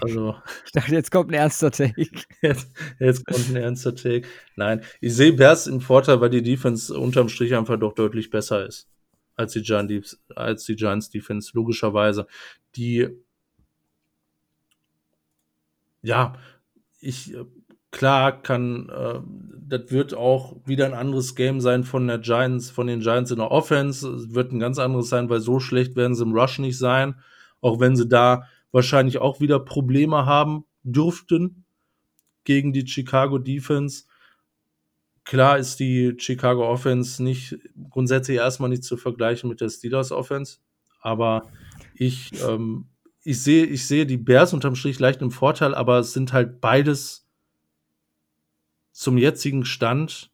Also 0.01 0.35
Ich 0.65 0.71
dachte, 0.71 0.91
jetzt 0.93 1.11
kommt 1.11 1.31
'n 1.31 1.33
ernster 1.33 1.71
Take. 1.71 1.95
Jetzt 2.41 2.67
jetzt 2.99 3.25
kommt 3.25 3.49
'n 3.49 3.55
ernster 3.55 3.95
Take. 3.95 4.27
Nein, 4.55 4.81
ich 5.01 5.15
sehe 5.15 5.33
Bears 5.33 5.67
im 5.67 5.81
Vorteil, 5.81 6.21
weil 6.21 6.29
die 6.29 6.43
Defense 6.43 6.97
unterm 6.97 7.29
Strich 7.29 7.55
einfach 7.55 7.79
doch 7.79 7.93
deutlich 7.93 8.29
besser 8.29 8.65
ist 8.67 8.85
als 9.37 9.53
die 9.53 9.61
Giant 9.63 9.89
Defs 9.91 10.19
als 10.35 10.65
die 10.65 10.75
Giants 10.75 11.09
Defense, 11.11 11.51
logischerweise. 11.55 12.27
Die 12.75 13.07
ja, 16.03 16.33
ich 16.99 17.35
klar 17.91 18.41
kann 18.41 18.89
äh, 18.89 19.19
das 19.69 19.91
wird 19.91 20.13
auch 20.13 20.55
wieder 20.65 20.85
'n 20.87 20.93
anderes 20.93 21.35
Game 21.35 21.61
sein 21.61 21.83
von 21.83 22.07
der 22.07 22.19
Giants 22.19 22.69
von 22.71 22.87
den 22.87 23.01
Giants 23.01 23.31
in 23.31 23.37
der 23.37 23.51
Offense. 23.51 24.07
Es 24.09 24.33
wird 24.35 24.51
'n 24.53 24.59
ganz 24.59 24.79
anderes 24.79 25.09
sein, 25.09 25.29
weil 25.29 25.41
so 25.41 25.59
schlecht 25.59 25.95
werden 25.95 26.15
sie 26.15 26.23
im 26.23 26.33
Rush 26.33 26.59
nicht 26.59 26.77
sein, 26.77 27.15
auch 27.61 27.79
wenn 27.79 27.95
sie 27.95 28.07
da 28.07 28.43
wahrscheinlich 28.71 29.19
auch 29.19 29.41
wieder 29.41 29.59
Probleme 29.59 30.25
haben 30.25 30.65
dürften 30.83 31.65
gegen 32.45 32.73
die 32.73 32.87
Chicago 32.87 33.39
Defense. 33.39 34.05
Klar 35.27 35.57
ist 35.57 35.79
die 35.81 36.15
Chicago 36.17 36.69
Offense 36.69 37.21
nicht 37.21 37.59
grundsätzlich 37.89 38.37
erst 38.37 38.61
mal 38.61 38.69
nicht 38.69 38.85
zu 38.85 38.95
vergleichen 38.95 39.49
mit 39.49 39.59
der 39.59 39.69
Steelers 39.69 40.13
Offense, 40.13 40.59
aber 41.01 41.51
ich 41.93 42.31
ähm, 42.47 42.87
ich 43.23 43.43
sehe 43.43 43.65
ich 43.65 43.85
sehe 43.85 44.05
die 44.05 44.17
Bears 44.17 44.53
unterm 44.53 44.75
Strich 44.75 44.99
leicht 44.99 45.21
im 45.21 45.31
Vorteil, 45.31 45.75
aber 45.75 45.99
es 45.99 46.13
sind 46.13 46.31
halt 46.31 46.61
beides 46.61 47.27
zum 48.93 49.17
jetzigen 49.17 49.65
Stand 49.65 50.31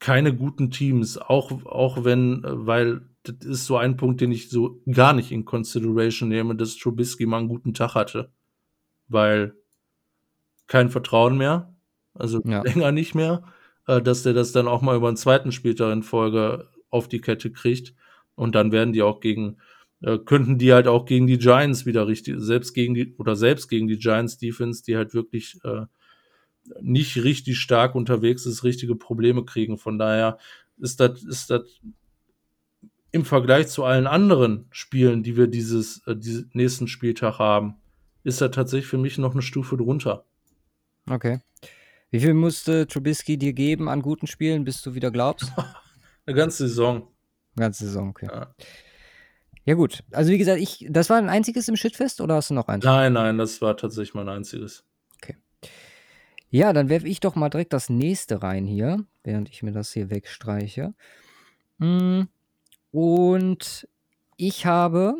keine 0.00 0.34
guten 0.34 0.72
Teams, 0.72 1.16
auch, 1.16 1.64
auch 1.64 2.02
wenn, 2.02 2.42
weil 2.44 3.02
das 3.22 3.46
ist 3.46 3.66
so 3.66 3.76
ein 3.76 3.96
Punkt, 3.96 4.20
den 4.20 4.32
ich 4.32 4.50
so 4.50 4.82
gar 4.90 5.12
nicht 5.12 5.30
in 5.30 5.44
Consideration 5.44 6.28
nehme, 6.28 6.56
dass 6.56 6.76
Trubisky 6.76 7.24
mal 7.24 7.38
einen 7.38 7.48
guten 7.48 7.72
Tag 7.72 7.94
hatte. 7.94 8.32
Weil 9.06 9.54
kein 10.66 10.90
Vertrauen 10.90 11.38
mehr, 11.38 11.72
also 12.14 12.42
ja. 12.44 12.62
länger 12.62 12.90
nicht 12.90 13.14
mehr, 13.14 13.44
äh, 13.86 14.00
dass 14.00 14.22
der 14.22 14.32
das 14.32 14.52
dann 14.52 14.68
auch 14.68 14.82
mal 14.82 14.96
über 14.96 15.08
einen 15.08 15.16
zweiten 15.16 15.52
Spieltag 15.52 15.92
in 15.92 16.02
Folge 16.02 16.68
auf 16.90 17.08
die 17.08 17.20
Kette 17.20 17.50
kriegt. 17.50 17.94
Und 18.34 18.54
dann 18.54 18.72
werden 18.72 18.92
die 18.92 19.02
auch 19.02 19.20
gegen, 19.20 19.58
äh, 20.00 20.18
könnten 20.18 20.58
die 20.58 20.72
halt 20.72 20.86
auch 20.86 21.04
gegen 21.04 21.26
die 21.26 21.38
Giants 21.38 21.86
wieder 21.86 22.06
richtig, 22.06 22.36
selbst 22.38 22.74
gegen 22.74 22.94
die, 22.94 23.14
oder 23.16 23.36
selbst 23.36 23.68
gegen 23.68 23.88
die 23.88 23.98
Giants 23.98 24.38
Defense, 24.38 24.82
die 24.84 24.96
halt 24.96 25.14
wirklich 25.14 25.58
äh, 25.64 25.86
nicht 26.80 27.22
richtig 27.22 27.58
stark 27.58 27.94
unterwegs 27.94 28.46
ist, 28.46 28.64
richtige 28.64 28.94
Probleme 28.94 29.44
kriegen. 29.44 29.78
Von 29.78 29.98
daher 29.98 30.38
ist 30.78 31.00
das, 31.00 31.22
ist 31.24 31.50
das 31.50 31.80
im 33.10 33.24
Vergleich 33.24 33.68
zu 33.68 33.84
allen 33.84 34.06
anderen 34.06 34.66
Spielen, 34.70 35.22
die 35.22 35.36
wir 35.36 35.46
dieses, 35.46 36.06
äh, 36.06 36.16
diesen 36.16 36.50
nächsten 36.54 36.88
Spieltag 36.88 37.38
haben, 37.38 37.74
ist 38.24 38.40
er 38.40 38.50
tatsächlich 38.50 38.88
für 38.88 38.98
mich 38.98 39.18
noch 39.18 39.32
eine 39.32 39.42
Stufe 39.42 39.76
drunter. 39.76 40.24
Okay. 41.08 41.40
Wie 42.12 42.20
viel 42.20 42.34
musste 42.34 42.86
Trubisky 42.86 43.36
dir 43.36 43.52
geben 43.52 43.88
an 43.88 44.02
guten 44.02 44.28
Spielen, 44.28 44.62
bis 44.62 44.82
du 44.82 44.94
wieder 44.94 45.10
glaubst? 45.10 45.52
eine 46.26 46.36
ganze 46.36 46.68
Saison. 46.68 47.08
Eine 47.56 47.64
ganze 47.66 47.86
Saison, 47.86 48.10
okay. 48.10 48.28
Ja. 48.30 48.54
ja. 49.64 49.74
gut. 49.74 50.04
Also 50.12 50.30
wie 50.30 50.38
gesagt, 50.38 50.60
ich, 50.60 50.86
das 50.88 51.10
war 51.10 51.16
ein 51.16 51.28
einziges 51.28 51.66
im 51.66 51.76
Shitfest 51.76 52.20
oder 52.20 52.36
hast 52.36 52.50
du 52.50 52.54
noch 52.54 52.68
eins? 52.68 52.84
Nein, 52.84 53.14
nein, 53.14 53.36
das 53.38 53.60
war 53.60 53.76
tatsächlich 53.76 54.14
mein 54.14 54.28
einziges. 54.28 54.84
Ja, 56.54 56.74
dann 56.74 56.90
werfe 56.90 57.08
ich 57.08 57.18
doch 57.20 57.34
mal 57.34 57.48
direkt 57.48 57.72
das 57.72 57.88
nächste 57.88 58.42
rein 58.42 58.66
hier, 58.66 59.06
während 59.24 59.48
ich 59.48 59.62
mir 59.62 59.72
das 59.72 59.90
hier 59.90 60.10
wegstreiche. 60.10 60.92
Hm, 61.80 62.28
und 62.90 63.88
ich 64.36 64.66
habe 64.66 65.14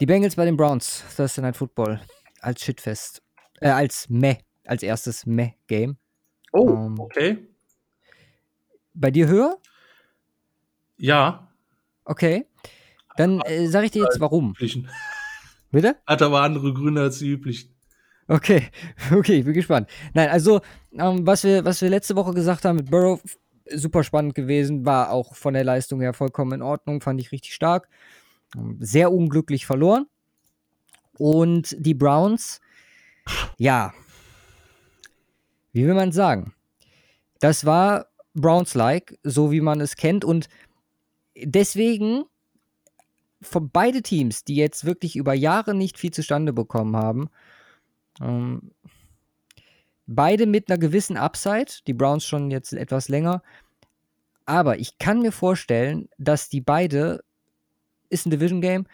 die 0.00 0.06
Bengals 0.06 0.36
bei 0.36 0.46
den 0.46 0.56
Browns, 0.56 1.04
Thursday 1.14 1.42
Night 1.42 1.58
Football, 1.58 2.00
als 2.40 2.62
Shitfest. 2.62 3.20
Äh, 3.60 3.70
als 3.70 4.08
Meh, 4.08 4.36
als 4.64 4.82
erstes 4.82 5.26
Meh-Game. 5.26 5.96
Oh, 6.52 6.68
ähm, 6.68 6.98
okay. 6.98 7.48
Bei 8.94 9.10
dir 9.10 9.28
höher? 9.28 9.58
Ja. 10.96 11.48
Okay. 12.04 12.46
Dann 13.16 13.40
äh, 13.40 13.66
sage 13.66 13.86
ich 13.86 13.92
dir 13.92 14.04
jetzt 14.04 14.20
warum. 14.20 14.54
Bitte? 15.70 15.96
Hat 16.06 16.22
aber 16.22 16.42
andere 16.42 16.72
Gründe 16.72 17.02
als 17.02 17.18
die 17.18 17.30
üblichen. 17.30 17.74
Okay, 18.28 18.68
okay, 19.12 19.38
ich 19.38 19.44
bin 19.44 19.54
gespannt. 19.54 19.88
Nein, 20.12 20.28
also, 20.28 20.60
ähm, 20.92 21.26
was, 21.26 21.44
wir, 21.44 21.64
was 21.64 21.80
wir 21.80 21.88
letzte 21.88 22.14
Woche 22.14 22.32
gesagt 22.32 22.64
haben 22.64 22.76
mit 22.76 22.90
Burrow, 22.90 23.20
super 23.74 24.04
spannend 24.04 24.34
gewesen, 24.34 24.84
war 24.84 25.10
auch 25.10 25.34
von 25.34 25.54
der 25.54 25.64
Leistung 25.64 26.00
her 26.00 26.12
vollkommen 26.12 26.52
in 26.52 26.62
Ordnung, 26.62 27.00
fand 27.00 27.20
ich 27.20 27.32
richtig 27.32 27.54
stark. 27.54 27.88
Ähm, 28.56 28.76
sehr 28.80 29.12
unglücklich 29.12 29.66
verloren. 29.66 30.06
Und 31.18 31.74
die 31.78 31.94
Browns, 31.94 32.60
ja, 33.56 33.92
wie 35.72 35.86
will 35.86 35.94
man 35.94 36.12
sagen? 36.12 36.54
Das 37.40 37.64
war 37.64 38.06
Browns-like, 38.34 39.18
so 39.22 39.50
wie 39.50 39.60
man 39.60 39.80
es 39.80 39.96
kennt. 39.96 40.24
Und 40.24 40.48
deswegen 41.36 42.24
von 43.40 43.70
beide 43.70 44.02
Teams, 44.02 44.44
die 44.44 44.56
jetzt 44.56 44.84
wirklich 44.84 45.16
über 45.16 45.34
Jahre 45.34 45.74
nicht 45.74 45.98
viel 45.98 46.10
zustande 46.10 46.52
bekommen 46.52 46.96
haben, 46.96 47.30
ähm, 48.20 48.72
beide 50.06 50.46
mit 50.46 50.70
einer 50.70 50.78
gewissen 50.78 51.16
Upside, 51.16 51.72
die 51.86 51.94
Browns 51.94 52.24
schon 52.24 52.50
jetzt 52.50 52.72
etwas 52.72 53.08
länger. 53.08 53.42
Aber 54.46 54.78
ich 54.78 54.98
kann 54.98 55.20
mir 55.20 55.32
vorstellen, 55.32 56.08
dass 56.16 56.48
die 56.48 56.60
beide, 56.60 57.22
ist 58.08 58.26
ein 58.26 58.30
Division 58.30 58.60
Game, 58.60 58.86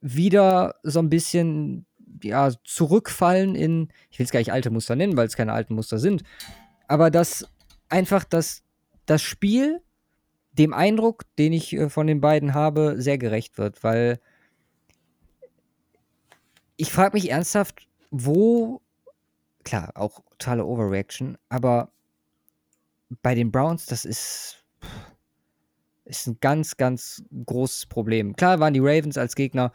wieder 0.00 0.76
so 0.82 1.00
ein 1.00 1.10
bisschen 1.10 1.85
ja, 2.22 2.50
zurückfallen 2.64 3.54
in, 3.54 3.88
ich 4.10 4.18
will 4.18 4.24
es 4.24 4.32
gar 4.32 4.40
nicht 4.40 4.52
alte 4.52 4.70
Muster 4.70 4.96
nennen, 4.96 5.16
weil 5.16 5.26
es 5.26 5.36
keine 5.36 5.52
alten 5.52 5.74
Muster 5.74 5.98
sind, 5.98 6.22
aber 6.88 7.10
dass 7.10 7.48
einfach 7.88 8.24
das, 8.24 8.62
das 9.06 9.22
Spiel 9.22 9.80
dem 10.52 10.72
Eindruck, 10.72 11.24
den 11.36 11.52
ich 11.52 11.72
äh, 11.74 11.90
von 11.90 12.06
den 12.06 12.20
beiden 12.20 12.54
habe, 12.54 12.94
sehr 12.98 13.18
gerecht 13.18 13.58
wird, 13.58 13.84
weil 13.84 14.20
ich 16.76 16.92
frage 16.92 17.16
mich 17.16 17.30
ernsthaft, 17.30 17.88
wo, 18.10 18.80
klar, 19.64 19.92
auch 19.94 20.20
totale 20.38 20.64
Overreaction, 20.64 21.38
aber 21.48 21.90
bei 23.22 23.34
den 23.34 23.50
Browns, 23.52 23.86
das 23.86 24.04
ist, 24.04 24.64
ist 26.04 26.26
ein 26.26 26.38
ganz, 26.40 26.76
ganz 26.76 27.22
großes 27.46 27.86
Problem. 27.86 28.34
Klar 28.36 28.60
waren 28.60 28.74
die 28.74 28.80
Ravens 28.80 29.16
als 29.16 29.34
Gegner, 29.34 29.72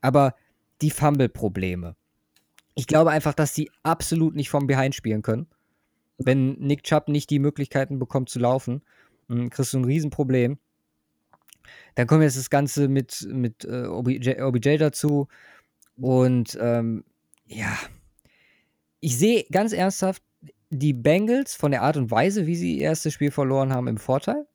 aber 0.00 0.34
die 0.82 0.90
Fumble-Probleme. 0.90 1.96
Ich 2.74 2.86
glaube 2.86 3.10
einfach, 3.10 3.34
dass 3.34 3.54
sie 3.54 3.70
absolut 3.82 4.34
nicht 4.34 4.50
vom 4.50 4.66
Behind 4.66 4.94
spielen 4.94 5.22
können. 5.22 5.46
Wenn 6.18 6.54
Nick 6.54 6.84
Chubb 6.84 7.08
nicht 7.08 7.30
die 7.30 7.38
Möglichkeiten 7.38 7.98
bekommt 7.98 8.28
zu 8.28 8.38
laufen, 8.38 8.82
dann 9.28 9.50
kriegst 9.50 9.72
du 9.72 9.78
ein 9.78 9.84
Riesenproblem. 9.84 10.58
Dann 11.94 12.06
kommt 12.06 12.22
jetzt 12.22 12.36
das 12.36 12.50
Ganze 12.50 12.88
mit, 12.88 13.26
mit 13.30 13.64
äh, 13.64 13.86
OBJ, 13.86 14.42
OBJ 14.42 14.76
dazu. 14.76 15.28
Und 15.96 16.58
ähm, 16.60 17.04
ja, 17.46 17.76
ich 19.00 19.16
sehe 19.18 19.44
ganz 19.50 19.72
ernsthaft 19.72 20.22
die 20.70 20.92
Bengals 20.92 21.54
von 21.54 21.70
der 21.70 21.82
Art 21.82 21.96
und 21.96 22.10
Weise, 22.10 22.46
wie 22.46 22.56
sie 22.56 22.78
ihr 22.78 22.84
erstes 22.84 23.14
Spiel 23.14 23.30
verloren 23.30 23.72
haben, 23.72 23.86
im 23.86 23.98
Vorteil. 23.98 24.46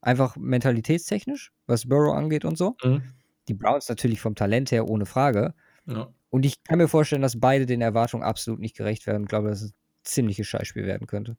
Einfach 0.00 0.36
mentalitätstechnisch, 0.36 1.52
was 1.66 1.88
Burrow 1.88 2.14
angeht 2.14 2.44
und 2.44 2.56
so. 2.56 2.76
Mhm. 2.84 3.02
Die 3.48 3.54
Browns 3.54 3.88
natürlich 3.88 4.20
vom 4.20 4.34
Talent 4.34 4.70
her 4.70 4.88
ohne 4.88 5.06
Frage. 5.06 5.54
Ja. 5.86 6.12
Und 6.30 6.44
ich 6.44 6.62
kann 6.64 6.78
mir 6.78 6.88
vorstellen, 6.88 7.22
dass 7.22 7.38
beide 7.38 7.66
den 7.66 7.80
Erwartungen 7.80 8.24
absolut 8.24 8.60
nicht 8.60 8.76
gerecht 8.76 9.06
werden. 9.06 9.24
Ich 9.24 9.28
glaube, 9.28 9.48
dass 9.48 9.62
es 9.62 9.70
ein 9.70 9.74
ziemliches 10.02 10.46
Scheißspiel 10.46 10.84
werden 10.84 11.06
könnte. 11.06 11.36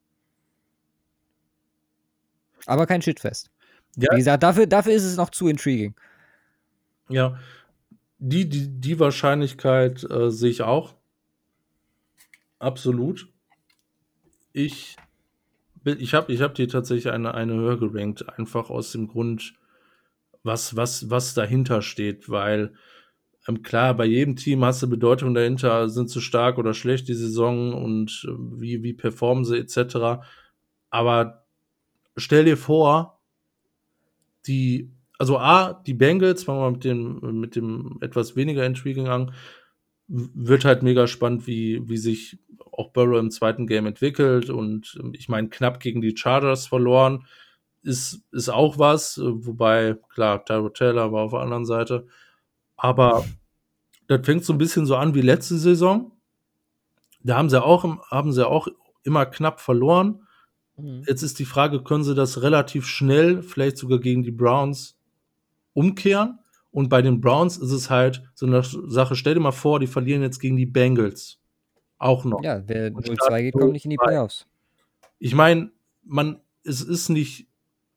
Aber 2.66 2.86
kein 2.86 3.02
Shitfest. 3.02 3.52
Ja. 3.96 4.12
Wie 4.12 4.18
gesagt, 4.18 4.44
dafür, 4.44 4.68
dafür 4.68 4.94
ist 4.94 5.04
es 5.04 5.18
noch 5.18 5.30
zu 5.30 5.48
intriguing. 5.48 5.96
Ja, 7.10 7.40
die, 8.18 8.50
die, 8.50 8.68
die 8.68 9.00
Wahrscheinlichkeit 9.00 10.04
äh, 10.10 10.32
sehe 10.32 10.50
ich 10.50 10.62
auch. 10.62 10.96
Absolut. 12.60 13.28
Ich, 14.54 14.96
ich 15.84 16.14
habe 16.14 16.32
ich 16.32 16.42
hab 16.42 16.56
dir 16.56 16.68
tatsächlich 16.68 17.14
eine, 17.14 17.34
eine 17.34 17.54
höher 17.54 17.78
gerankt, 17.78 18.28
einfach 18.40 18.70
aus 18.70 18.92
dem 18.92 19.08
Grund, 19.08 19.54
was, 20.44 20.76
was, 20.76 21.10
was 21.10 21.34
dahinter 21.34 21.82
steht, 21.82 22.30
weil 22.30 22.74
klar, 23.64 23.94
bei 23.96 24.06
jedem 24.06 24.36
Team 24.36 24.66
hast 24.66 24.82
du 24.82 24.90
Bedeutung 24.90 25.34
dahinter, 25.34 25.90
sind 25.90 26.10
sie 26.10 26.22
stark 26.22 26.58
oder 26.58 26.74
schlecht 26.74 27.08
die 27.08 27.14
Saison 27.14 27.74
und 27.74 28.26
äh, 28.28 28.32
wie, 28.60 28.84
wie 28.84 28.94
performen 28.94 29.46
sie 29.46 29.58
etc. 29.58 30.26
Aber 30.90 31.46
stell 32.18 32.46
dir 32.46 32.58
vor, 32.58 33.20
die 34.48 34.96
also 35.18 35.38
A, 35.38 35.74
die 35.74 35.94
Bengals, 35.94 36.44
fangen 36.44 36.62
wir 36.62 36.72
mit 36.72 36.84
dem, 36.84 37.40
mit 37.40 37.56
dem 37.56 37.98
etwas 38.02 38.36
weniger 38.36 38.66
intriguing 38.66 39.08
an, 39.08 39.34
wird 40.08 40.66
halt 40.66 40.84
mega 40.84 41.08
spannend, 41.08 41.48
wie, 41.48 41.88
wie 41.88 41.98
sich 41.98 42.38
auch 42.72 42.92
Burrow 42.92 43.20
im 43.20 43.32
zweiten 43.32 43.68
Game 43.68 43.86
entwickelt. 43.86 44.50
Und 44.50 44.98
ähm, 45.00 45.14
ich 45.16 45.30
meine, 45.30 45.50
knapp 45.50 45.80
gegen 45.80 46.02
die 46.02 46.16
Chargers 46.16 46.68
verloren 46.68 47.26
ist, 47.82 48.22
ist 48.32 48.50
auch 48.50 48.78
was. 48.78 49.20
Wobei, 49.24 49.96
klar, 50.10 50.44
Tyro 50.46 50.70
Taylor 50.70 51.12
war 51.12 51.24
auf 51.24 51.32
der 51.32 51.42
anderen 51.42 51.66
Seite. 51.66 52.08
Aber 52.78 53.26
das 54.08 54.26
fängt 54.26 54.46
so 54.46 54.54
ein 54.54 54.58
bisschen 54.58 54.86
so 54.86 54.96
an 54.96 55.14
wie 55.14 55.22
letzte 55.22 55.58
Saison. 55.58 56.12
Da 57.22 57.38
haben 57.38 57.50
sie 57.50 57.62
auch, 57.62 57.84
haben 58.12 58.32
sie 58.32 58.48
auch 58.48 58.68
immer 59.04 59.26
knapp 59.26 59.60
verloren. 59.60 60.26
Mhm. 60.78 61.04
Jetzt 61.08 61.24
ist 61.24 61.40
die 61.40 61.46
Frage, 61.46 61.84
können 61.84 62.04
sie 62.04 62.16
das 62.16 62.42
relativ 62.42 62.86
schnell, 62.86 63.42
vielleicht 63.42 63.78
sogar 63.78 64.00
gegen 64.00 64.24
die 64.24 64.32
Browns, 64.32 64.98
umkehren. 65.74 66.40
Und 66.72 66.90
bei 66.90 67.02
den 67.02 67.22
Browns 67.22 67.58
ist 67.58 67.72
es 67.72 67.90
halt 67.90 68.24
so 68.34 68.46
eine 68.46 68.62
Sache, 68.64 69.16
stell 69.16 69.34
dir 69.34 69.40
mal 69.40 69.52
vor, 69.52 69.80
die 69.80 69.88
verlieren 69.88 70.22
jetzt 70.22 70.40
gegen 70.40 70.58
die 70.58 70.66
Bengals. 70.66 71.40
Auch 71.98 72.26
noch. 72.26 72.44
Ja, 72.44 72.62
wer 72.68 72.92
0-2 72.92 73.42
geht, 73.42 73.54
kommt 73.54 73.72
nicht 73.72 73.86
in 73.86 73.92
die 73.92 73.98
Playoffs. 73.98 74.46
Ich 75.18 75.34
meine, 75.34 75.72
man, 76.04 76.42
es 76.64 76.82
ist 76.82 77.10
nicht 77.10 77.48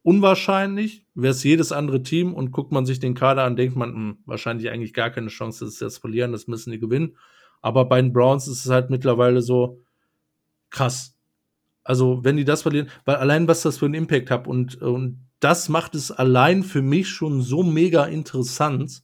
unwahrscheinlich, 0.09 1.05
wäre 1.15 1.33
es 1.33 1.45
jedes 1.45 1.71
andere 1.71 2.03
Team 2.03 2.33
und 2.33 2.51
guckt 2.51 2.73
man 2.73 2.87
sich 2.87 2.99
den 2.99 3.13
Kader 3.13 3.45
an, 3.45 3.57
denkt 3.57 3.77
man, 3.77 3.91
mh, 3.91 3.95
hm, 3.97 4.19
wahrscheinlich 4.25 4.71
eigentlich 4.71 4.95
gar 4.95 5.11
keine 5.11 5.29
Chance, 5.29 5.67
dass 5.67 5.75
sie 5.75 5.85
das 5.85 5.99
verlieren, 5.99 6.33
das 6.33 6.47
müssen 6.47 6.71
die 6.71 6.79
gewinnen. 6.79 7.19
Aber 7.61 7.85
bei 7.85 8.01
den 8.01 8.15
Browns 8.15 8.49
ist 8.49 8.65
es 8.65 8.71
halt 8.71 8.89
mittlerweile 8.89 9.43
so 9.43 9.83
krass. 10.71 11.15
Also, 11.85 12.25
wenn 12.25 12.39
die 12.39 12.47
das 12.47 12.63
verlieren, 12.63 12.89
weil 13.05 13.17
allein 13.17 13.49
was 13.49 13.61
das 13.61 13.77
für 13.77 13.85
einen 13.85 13.95
Impact 13.95 14.31
hat 14.31 14.49
und, 14.49 14.81
und 14.81 15.27
das 15.41 15.69
macht 15.69 15.95
es 15.95 16.11
allein 16.11 16.63
für 16.63 16.81
mich 16.81 17.11
schon 17.11 17.43
so 17.43 17.63
mega 17.63 18.07
interessant. 18.07 19.03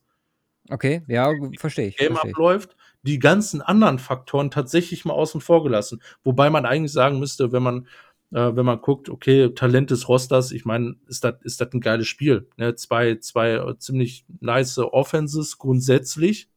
Okay, 0.71 1.03
ja, 1.07 1.35
verstehe 1.59 1.89
ich. 1.89 1.99
Game 1.99 2.15
versteh 2.15 2.31
abläuft, 2.31 2.77
die 3.03 3.19
ganzen 3.19 3.61
anderen 3.61 3.99
Faktoren 3.99 4.51
tatsächlich 4.51 5.05
mal 5.05 5.13
außen 5.13 5.43
vor 5.43 5.63
gelassen. 5.65 6.01
Wobei 6.23 6.49
man 6.49 6.65
eigentlich 6.65 6.93
sagen 6.93 7.19
müsste, 7.19 7.53
wenn 7.53 7.63
man 7.63 7.89
äh, 8.35 8.57
wenn 8.57 8.67
man 8.67 8.81
guckt, 8.81 9.09
okay, 9.09 9.51
Talent 9.51 9.91
des 9.91 10.09
Rosters, 10.09 10.51
ich 10.51 10.65
meine, 10.65 10.97
ist 11.07 11.23
das 11.23 11.37
ist 11.45 11.61
das 11.61 11.73
ein 11.73 11.81
geiles 11.81 12.09
Spiel. 12.09 12.49
Ne? 12.57 12.75
Zwei, 12.75 13.15
zwei 13.17 13.53
äh, 13.53 13.79
ziemlich 13.79 14.27
nice 14.41 14.79
Offenses 14.79 15.57
grundsätzlich. 15.57 16.49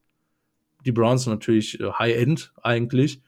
Die 0.84 0.92
Browns 0.92 1.26
natürlich 1.26 1.78
äh, 1.80 1.92
High-End 1.92 2.52
eigentlich. 2.62 3.22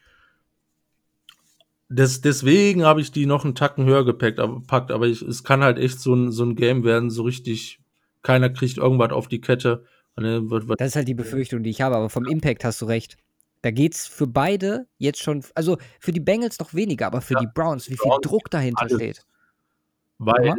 Des, 1.88 2.20
deswegen 2.20 2.84
habe 2.84 3.00
ich 3.00 3.12
die 3.12 3.26
noch 3.26 3.44
einen 3.44 3.54
Tacken 3.54 3.84
höher 3.84 4.04
gepackt, 4.04 4.40
aber, 4.40 4.60
packt, 4.66 4.90
aber 4.90 5.06
ich, 5.06 5.22
es 5.22 5.44
kann 5.44 5.62
halt 5.62 5.78
echt 5.78 6.00
so 6.00 6.14
ein, 6.14 6.32
so 6.32 6.44
ein 6.44 6.56
Game 6.56 6.84
werden, 6.84 7.10
so 7.10 7.22
richtig, 7.22 7.80
keiner 8.22 8.50
kriegt 8.50 8.78
irgendwas 8.78 9.12
auf 9.12 9.28
die 9.28 9.40
Kette. 9.40 9.84
Wird 10.16 10.80
das 10.80 10.88
ist 10.88 10.96
halt 10.96 11.08
die 11.08 11.14
Befürchtung, 11.14 11.62
die 11.62 11.70
ich 11.70 11.80
habe, 11.80 11.96
aber 11.96 12.10
vom 12.10 12.26
Impact 12.26 12.64
hast 12.64 12.82
du 12.82 12.86
recht. 12.86 13.16
Da 13.62 13.70
geht 13.70 13.94
es 13.94 14.06
für 14.06 14.26
beide 14.26 14.86
jetzt 14.98 15.20
schon, 15.20 15.44
also 15.54 15.78
für 15.98 16.12
die 16.12 16.20
Bengals 16.20 16.58
noch 16.58 16.72
weniger, 16.72 17.06
aber 17.06 17.20
für 17.20 17.34
ja, 17.34 17.40
die 17.40 17.48
Browns, 17.52 17.90
wie 17.90 17.96
viel 17.96 18.08
Browns 18.08 18.26
Druck 18.26 18.50
dahinter 18.50 18.82
alles. 18.82 18.94
steht. 18.94 19.26
Weil 20.18 20.46
ja? 20.46 20.56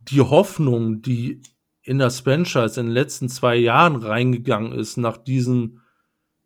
die 0.00 0.20
Hoffnung, 0.20 1.02
die 1.02 1.40
in 1.82 1.98
das 1.98 2.20
Franchise 2.20 2.80
in 2.80 2.86
den 2.86 2.92
letzten 2.92 3.28
zwei 3.28 3.56
Jahren 3.56 3.96
reingegangen 3.96 4.72
ist, 4.72 4.96
nach 4.96 5.16
diesen, 5.16 5.80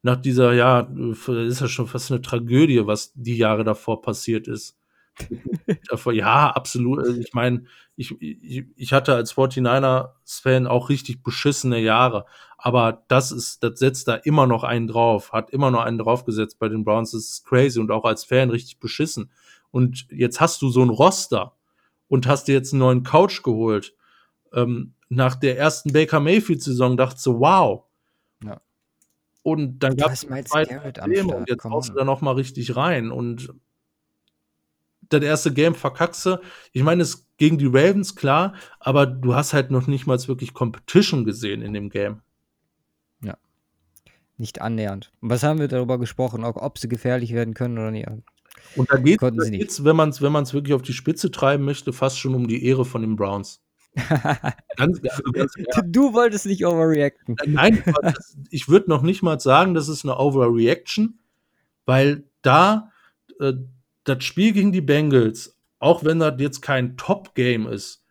nach 0.03 0.17
dieser, 0.17 0.53
ja, 0.53 0.81
ist 0.81 1.61
ja 1.61 1.69
schon 1.69 1.87
fast 1.87 2.11
eine 2.11 2.23
Tragödie, 2.23 2.87
was 2.87 3.13
die 3.15 3.37
Jahre 3.37 3.65
davor 3.65 4.03
passiert 4.03 4.49
ist. 4.49 4.79
ja, 6.13 6.51
absolut. 6.51 6.99
Also 7.01 7.21
ich 7.21 7.33
meine, 7.33 7.65
ich, 7.97 8.21
ich, 8.21 8.67
ich 8.77 8.93
hatte 8.93 9.15
als 9.15 9.35
49ers-Fan 9.35 10.67
auch 10.67 10.89
richtig 10.89 11.23
beschissene 11.23 11.79
Jahre. 11.79 12.27
Aber 12.65 13.05
das 13.09 13.31
ist, 13.31 13.63
das 13.63 13.79
setzt 13.79 14.09
da 14.09 14.15
immer 14.15 14.47
noch 14.47 14.65
einen 14.65 14.87
drauf, 14.87 15.35
hat 15.35 15.51
immer 15.51 15.71
noch 15.71 15.83
einen 15.83 15.99
draufgesetzt 15.99 16.59
bei 16.59 16.71
den 16.71 16.83
Browns. 16.83 17.11
Das 17.11 17.21
ist 17.25 17.45
crazy 17.45 17.79
und 17.79 17.91
auch 17.91 18.05
als 18.05 18.25
Fan 18.25 18.49
richtig 18.49 18.81
beschissen. 18.81 19.31
Und 19.71 20.07
jetzt 20.11 20.41
hast 20.41 20.63
du 20.63 20.71
so 20.71 20.81
ein 20.81 20.89
Roster 20.89 21.53
und 22.09 22.27
hast 22.27 22.49
dir 22.49 22.55
jetzt 22.55 22.73
einen 22.73 22.81
neuen 22.81 23.03
Couch 23.03 23.43
geholt. 23.43 23.95
Ähm, 24.55 24.95
nach 25.11 25.35
der 25.35 25.59
ersten 25.59 25.93
Baker 25.93 26.21
Mayfield-Saison 26.21 26.97
dachte 26.97 27.21
so, 27.21 27.39
wow. 27.39 27.85
Ja. 28.43 28.63
Und 29.43 29.81
dann 29.81 29.97
gab 29.99 30.13
es 30.13 30.21
zwei 30.21 30.65
Probleme 30.65 31.37
und 31.37 31.51
jetzt 31.51 31.65
haust 31.65 31.91
du 31.91 31.93
da 31.93 32.05
noch 32.05 32.23
mal 32.23 32.33
richtig 32.33 32.77
rein. 32.77 33.11
Und 33.11 33.53
das 35.11 35.23
erste 35.23 35.53
Game 35.53 35.75
verkackst 35.75 36.31
Ich 36.73 36.83
meine, 36.83 37.03
es 37.03 37.29
gegen 37.37 37.59
die 37.59 37.67
Ravens, 37.67 38.17
klar, 38.17 38.55
aber 38.81 39.05
du 39.05 39.35
hast 39.35 39.53
halt 39.53 39.71
noch 39.71 39.87
nicht 39.87 40.07
mal 40.07 40.19
wirklich 40.27 40.55
Competition 40.55 41.27
gesehen 41.27 41.61
in 41.61 41.75
dem 41.75 41.91
Game. 41.91 42.23
Nicht 44.37 44.61
annähernd. 44.61 45.13
Und 45.21 45.31
was 45.31 45.43
haben 45.43 45.61
wir 45.61 45.69
darüber 45.69 45.99
gesprochen, 45.99 46.45
auch 46.45 46.57
ob 46.57 46.79
sie 46.79 46.89
gefährlich 46.89 47.33
werden 47.33 47.55
können 47.55 47.79
oder 47.79 47.91
nicht? 47.91 48.09
Und 48.77 48.91
da 48.91 48.97
geht 48.97 49.23
es, 49.23 49.85
wenn 49.85 49.97
man 49.97 50.09
es 50.09 50.23
wenn 50.23 50.33
wirklich 50.33 50.75
auf 50.75 50.83
die 50.83 50.93
Spitze 50.93 51.31
treiben 51.31 51.65
möchte, 51.65 51.93
fast 51.93 52.19
schon 52.19 52.35
um 52.35 52.49
die 52.49 52.65
Ehre 52.65 52.85
von 52.85 53.03
den 53.03 53.17
Browns. 53.17 53.61
ganz, 54.77 55.01
also 55.09 55.23
ganz. 55.33 55.53
Du 55.87 56.13
wolltest 56.13 56.47
nicht 56.47 56.67
overreacten. 56.67 57.37
Nein, 57.47 57.83
ich 58.51 58.69
würde 58.69 58.91
noch 58.91 59.03
nicht 59.03 59.23
mal 59.23 59.39
sagen, 59.39 59.75
das 59.75 59.89
ist 59.89 60.05
eine 60.05 60.19
Overreaction, 60.19 61.19
weil 61.87 62.25
da 62.43 62.91
äh, 63.39 63.53
das 64.03 64.25
Spiel 64.25 64.53
gegen 64.53 64.73
die 64.73 64.81
Bengals, 64.81 65.57
auch 65.79 66.03
wenn 66.03 66.19
das 66.19 66.35
jetzt 66.39 66.61
kein 66.61 66.97
Top-Game 66.97 67.69
ist, 67.69 68.03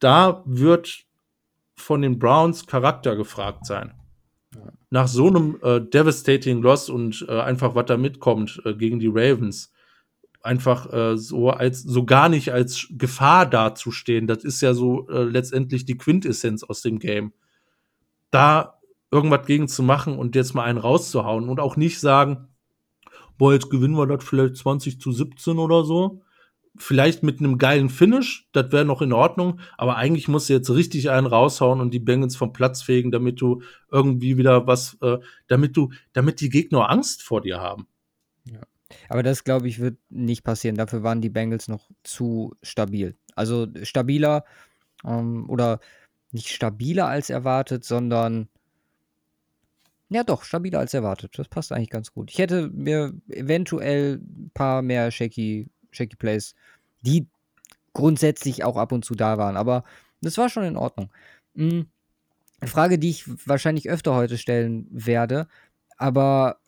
da 0.00 0.42
wird 0.44 1.04
von 1.76 2.02
den 2.02 2.18
Browns 2.18 2.66
Charakter 2.66 3.14
gefragt 3.14 3.66
sein. 3.66 3.94
Nach 4.92 5.08
so 5.08 5.28
einem 5.28 5.58
äh, 5.62 5.80
devastating 5.80 6.60
Loss 6.60 6.90
und 6.90 7.24
äh, 7.26 7.40
einfach, 7.40 7.74
was 7.74 7.86
da 7.86 7.96
mitkommt 7.96 8.60
äh, 8.66 8.74
gegen 8.74 9.00
die 9.00 9.08
Ravens, 9.08 9.72
einfach 10.42 10.92
äh, 10.92 11.16
so 11.16 11.48
als 11.48 11.82
so 11.82 12.04
gar 12.04 12.28
nicht 12.28 12.52
als 12.52 12.88
Gefahr 12.90 13.46
dazustehen, 13.46 14.26
das 14.26 14.44
ist 14.44 14.60
ja 14.60 14.74
so 14.74 15.08
äh, 15.08 15.22
letztendlich 15.22 15.86
die 15.86 15.96
Quintessenz 15.96 16.62
aus 16.62 16.82
dem 16.82 16.98
Game. 16.98 17.32
Da 18.30 18.80
irgendwas 19.10 19.46
gegen 19.46 19.66
zu 19.66 19.82
machen 19.82 20.18
und 20.18 20.36
jetzt 20.36 20.52
mal 20.52 20.64
einen 20.64 20.76
rauszuhauen 20.76 21.48
und 21.48 21.58
auch 21.58 21.76
nicht 21.76 21.98
sagen, 21.98 22.48
boah, 23.38 23.54
jetzt 23.54 23.70
gewinnen 23.70 23.96
wir 23.96 24.06
das 24.06 24.22
vielleicht 24.22 24.56
20 24.56 25.00
zu 25.00 25.10
17 25.10 25.56
oder 25.56 25.84
so. 25.84 26.20
Vielleicht 26.76 27.22
mit 27.22 27.38
einem 27.38 27.58
geilen 27.58 27.90
Finish, 27.90 28.48
das 28.52 28.72
wäre 28.72 28.86
noch 28.86 29.02
in 29.02 29.12
Ordnung, 29.12 29.60
aber 29.76 29.96
eigentlich 29.96 30.26
musst 30.28 30.48
du 30.48 30.54
jetzt 30.54 30.70
richtig 30.70 31.10
einen 31.10 31.26
raushauen 31.26 31.80
und 31.80 31.92
die 31.92 31.98
Bengals 31.98 32.34
vom 32.34 32.54
Platz 32.54 32.82
fegen, 32.82 33.10
damit 33.10 33.40
du 33.42 33.62
irgendwie 33.90 34.38
wieder 34.38 34.66
was, 34.66 34.96
äh, 35.02 35.18
damit 35.48 35.76
du, 35.76 35.90
damit 36.14 36.40
die 36.40 36.48
Gegner 36.48 36.88
Angst 36.88 37.22
vor 37.22 37.42
dir 37.42 37.60
haben. 37.60 37.86
Ja. 38.44 38.60
Aber 39.08 39.22
das, 39.22 39.44
glaube 39.44 39.68
ich, 39.68 39.80
wird 39.80 39.98
nicht 40.08 40.44
passieren. 40.44 40.76
Dafür 40.76 41.02
waren 41.02 41.20
die 41.20 41.30
Bengals 41.30 41.68
noch 41.68 41.90
zu 42.04 42.54
stabil. 42.62 43.16
Also 43.34 43.66
stabiler 43.82 44.44
ähm, 45.04 45.48
oder 45.50 45.80
nicht 46.30 46.48
stabiler 46.48 47.06
als 47.08 47.30
erwartet, 47.30 47.84
sondern 47.84 48.48
ja, 50.08 50.24
doch, 50.24 50.44
stabiler 50.44 50.78
als 50.78 50.92
erwartet. 50.92 51.38
Das 51.38 51.48
passt 51.48 51.72
eigentlich 51.72 51.90
ganz 51.90 52.12
gut. 52.12 52.30
Ich 52.30 52.38
hätte 52.38 52.68
mir 52.68 53.14
eventuell 53.28 54.20
ein 54.22 54.50
paar 54.52 54.82
mehr 54.82 55.10
shaky, 55.10 55.70
shaky 55.92 56.16
Plays, 56.16 56.54
die 57.02 57.26
grundsätzlich 57.92 58.64
auch 58.64 58.76
ab 58.76 58.92
und 58.92 59.04
zu 59.04 59.14
da 59.14 59.38
waren, 59.38 59.56
aber 59.56 59.84
das 60.20 60.38
war 60.38 60.48
schon 60.48 60.64
in 60.64 60.76
Ordnung. 60.76 61.10
Mhm. 61.54 61.86
Eine 62.60 62.70
Frage, 62.70 62.98
die 62.98 63.10
ich 63.10 63.24
wahrscheinlich 63.46 63.90
öfter 63.90 64.14
heute 64.14 64.38
stellen 64.38 64.86
werde, 64.90 65.48
aber 65.98 66.58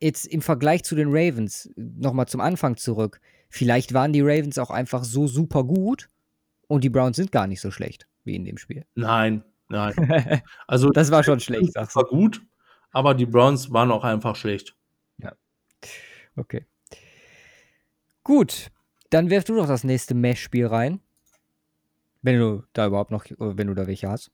jetzt 0.00 0.26
im 0.26 0.42
Vergleich 0.42 0.84
zu 0.84 0.94
den 0.94 1.08
Ravens, 1.10 1.70
nochmal 1.76 2.28
zum 2.28 2.40
Anfang 2.40 2.76
zurück, 2.76 3.20
vielleicht 3.48 3.92
waren 3.92 4.12
die 4.12 4.20
Ravens 4.20 4.58
auch 4.58 4.70
einfach 4.70 5.04
so 5.04 5.26
super 5.26 5.64
gut 5.64 6.08
und 6.68 6.84
die 6.84 6.90
Browns 6.90 7.16
sind 7.16 7.32
gar 7.32 7.46
nicht 7.46 7.60
so 7.60 7.70
schlecht 7.70 8.06
wie 8.24 8.36
in 8.36 8.44
dem 8.44 8.58
Spiel. 8.58 8.84
Nein, 8.94 9.44
nein. 9.68 9.94
Also 10.66 10.90
das 10.90 11.10
war 11.10 11.22
schon 11.22 11.40
schlecht. 11.40 11.74
Das 11.74 11.94
war 11.96 12.04
gut, 12.04 12.42
aber 12.90 13.14
die 13.14 13.26
Browns 13.26 13.72
waren 13.72 13.90
auch 13.90 14.04
einfach 14.04 14.36
schlecht. 14.36 14.76
Ja. 15.18 15.32
Okay. 16.36 16.66
Gut, 18.26 18.72
dann 19.10 19.30
wirf 19.30 19.44
du 19.44 19.54
doch 19.54 19.68
das 19.68 19.84
nächste 19.84 20.12
Mesh-Spiel 20.12 20.66
rein. 20.66 21.00
Wenn 22.22 22.40
du 22.40 22.64
da 22.72 22.88
überhaupt 22.88 23.12
noch, 23.12 23.24
wenn 23.38 23.68
du 23.68 23.74
da 23.74 23.86
welche 23.86 24.08
hast. 24.08 24.32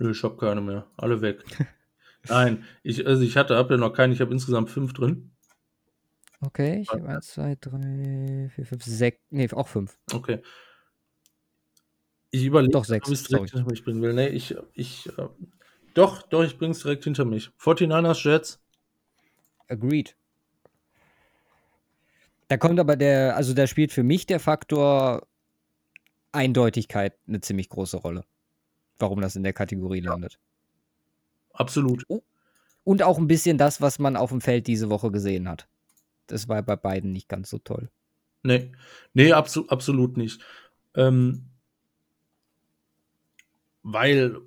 Nö, 0.00 0.10
ich 0.10 0.24
hab 0.24 0.36
keine 0.36 0.60
mehr. 0.60 0.90
Alle 0.96 1.20
weg. 1.20 1.44
Nein, 2.28 2.64
ich, 2.82 3.06
also 3.06 3.22
ich 3.22 3.36
hatte, 3.36 3.54
hab 3.54 3.70
ja 3.70 3.76
noch 3.76 3.92
keine, 3.92 4.14
ich 4.14 4.20
habe 4.20 4.32
insgesamt 4.32 4.68
fünf 4.68 4.94
drin. 4.94 5.30
Okay, 6.40 6.80
ich 6.80 6.88
habe 6.88 7.08
eins, 7.08 7.28
zwei, 7.28 7.56
drei, 7.60 8.50
vier, 8.52 8.66
fünf, 8.66 8.82
sechs, 8.82 9.20
nee, 9.30 9.48
auch 9.52 9.68
fünf. 9.68 9.96
Okay. 10.12 10.42
Ich 12.32 12.44
überlege, 12.44 12.72
doch 12.72 12.84
sechs. 12.84 13.06
ob 13.06 13.12
ich 13.12 13.20
es 13.20 13.28
direkt 13.28 13.50
hinter 13.52 13.70
mich 13.70 13.84
bringen 13.84 14.02
will. 14.02 14.12
Nee, 14.12 14.26
ich, 14.30 14.56
ich, 14.72 15.06
äh, 15.16 15.28
doch, 15.94 16.22
doch, 16.22 16.42
ich 16.42 16.58
bring's 16.58 16.82
direkt 16.82 17.04
hinter 17.04 17.24
mich. 17.24 17.52
49ers 17.60 18.28
Jets. 18.28 18.60
Agreed. 19.68 20.16
Da 22.48 22.56
kommt 22.56 22.78
aber 22.78 22.96
der, 22.96 23.36
also 23.36 23.54
da 23.54 23.66
spielt 23.66 23.92
für 23.92 24.02
mich 24.02 24.26
der 24.26 24.40
Faktor 24.40 25.26
Eindeutigkeit 26.32 27.14
eine 27.26 27.40
ziemlich 27.40 27.68
große 27.68 27.96
Rolle. 27.96 28.24
Warum 28.98 29.20
das 29.20 29.36
in 29.36 29.42
der 29.42 29.52
Kategorie 29.52 30.02
ja. 30.02 30.10
landet. 30.10 30.38
Absolut. 31.52 32.04
Und 32.84 33.02
auch 33.02 33.18
ein 33.18 33.28
bisschen 33.28 33.56
das, 33.56 33.80
was 33.80 33.98
man 33.98 34.16
auf 34.16 34.30
dem 34.30 34.40
Feld 34.40 34.66
diese 34.66 34.90
Woche 34.90 35.10
gesehen 35.10 35.48
hat. 35.48 35.68
Das 36.26 36.48
war 36.48 36.62
bei 36.62 36.76
beiden 36.76 37.12
nicht 37.12 37.28
ganz 37.28 37.50
so 37.50 37.58
toll. 37.58 37.90
Nee, 38.42 38.72
nee, 39.14 39.32
abso 39.32 39.66
absolut 39.68 40.16
nicht. 40.16 40.42
Ähm, 40.94 41.46
weil 43.82 44.40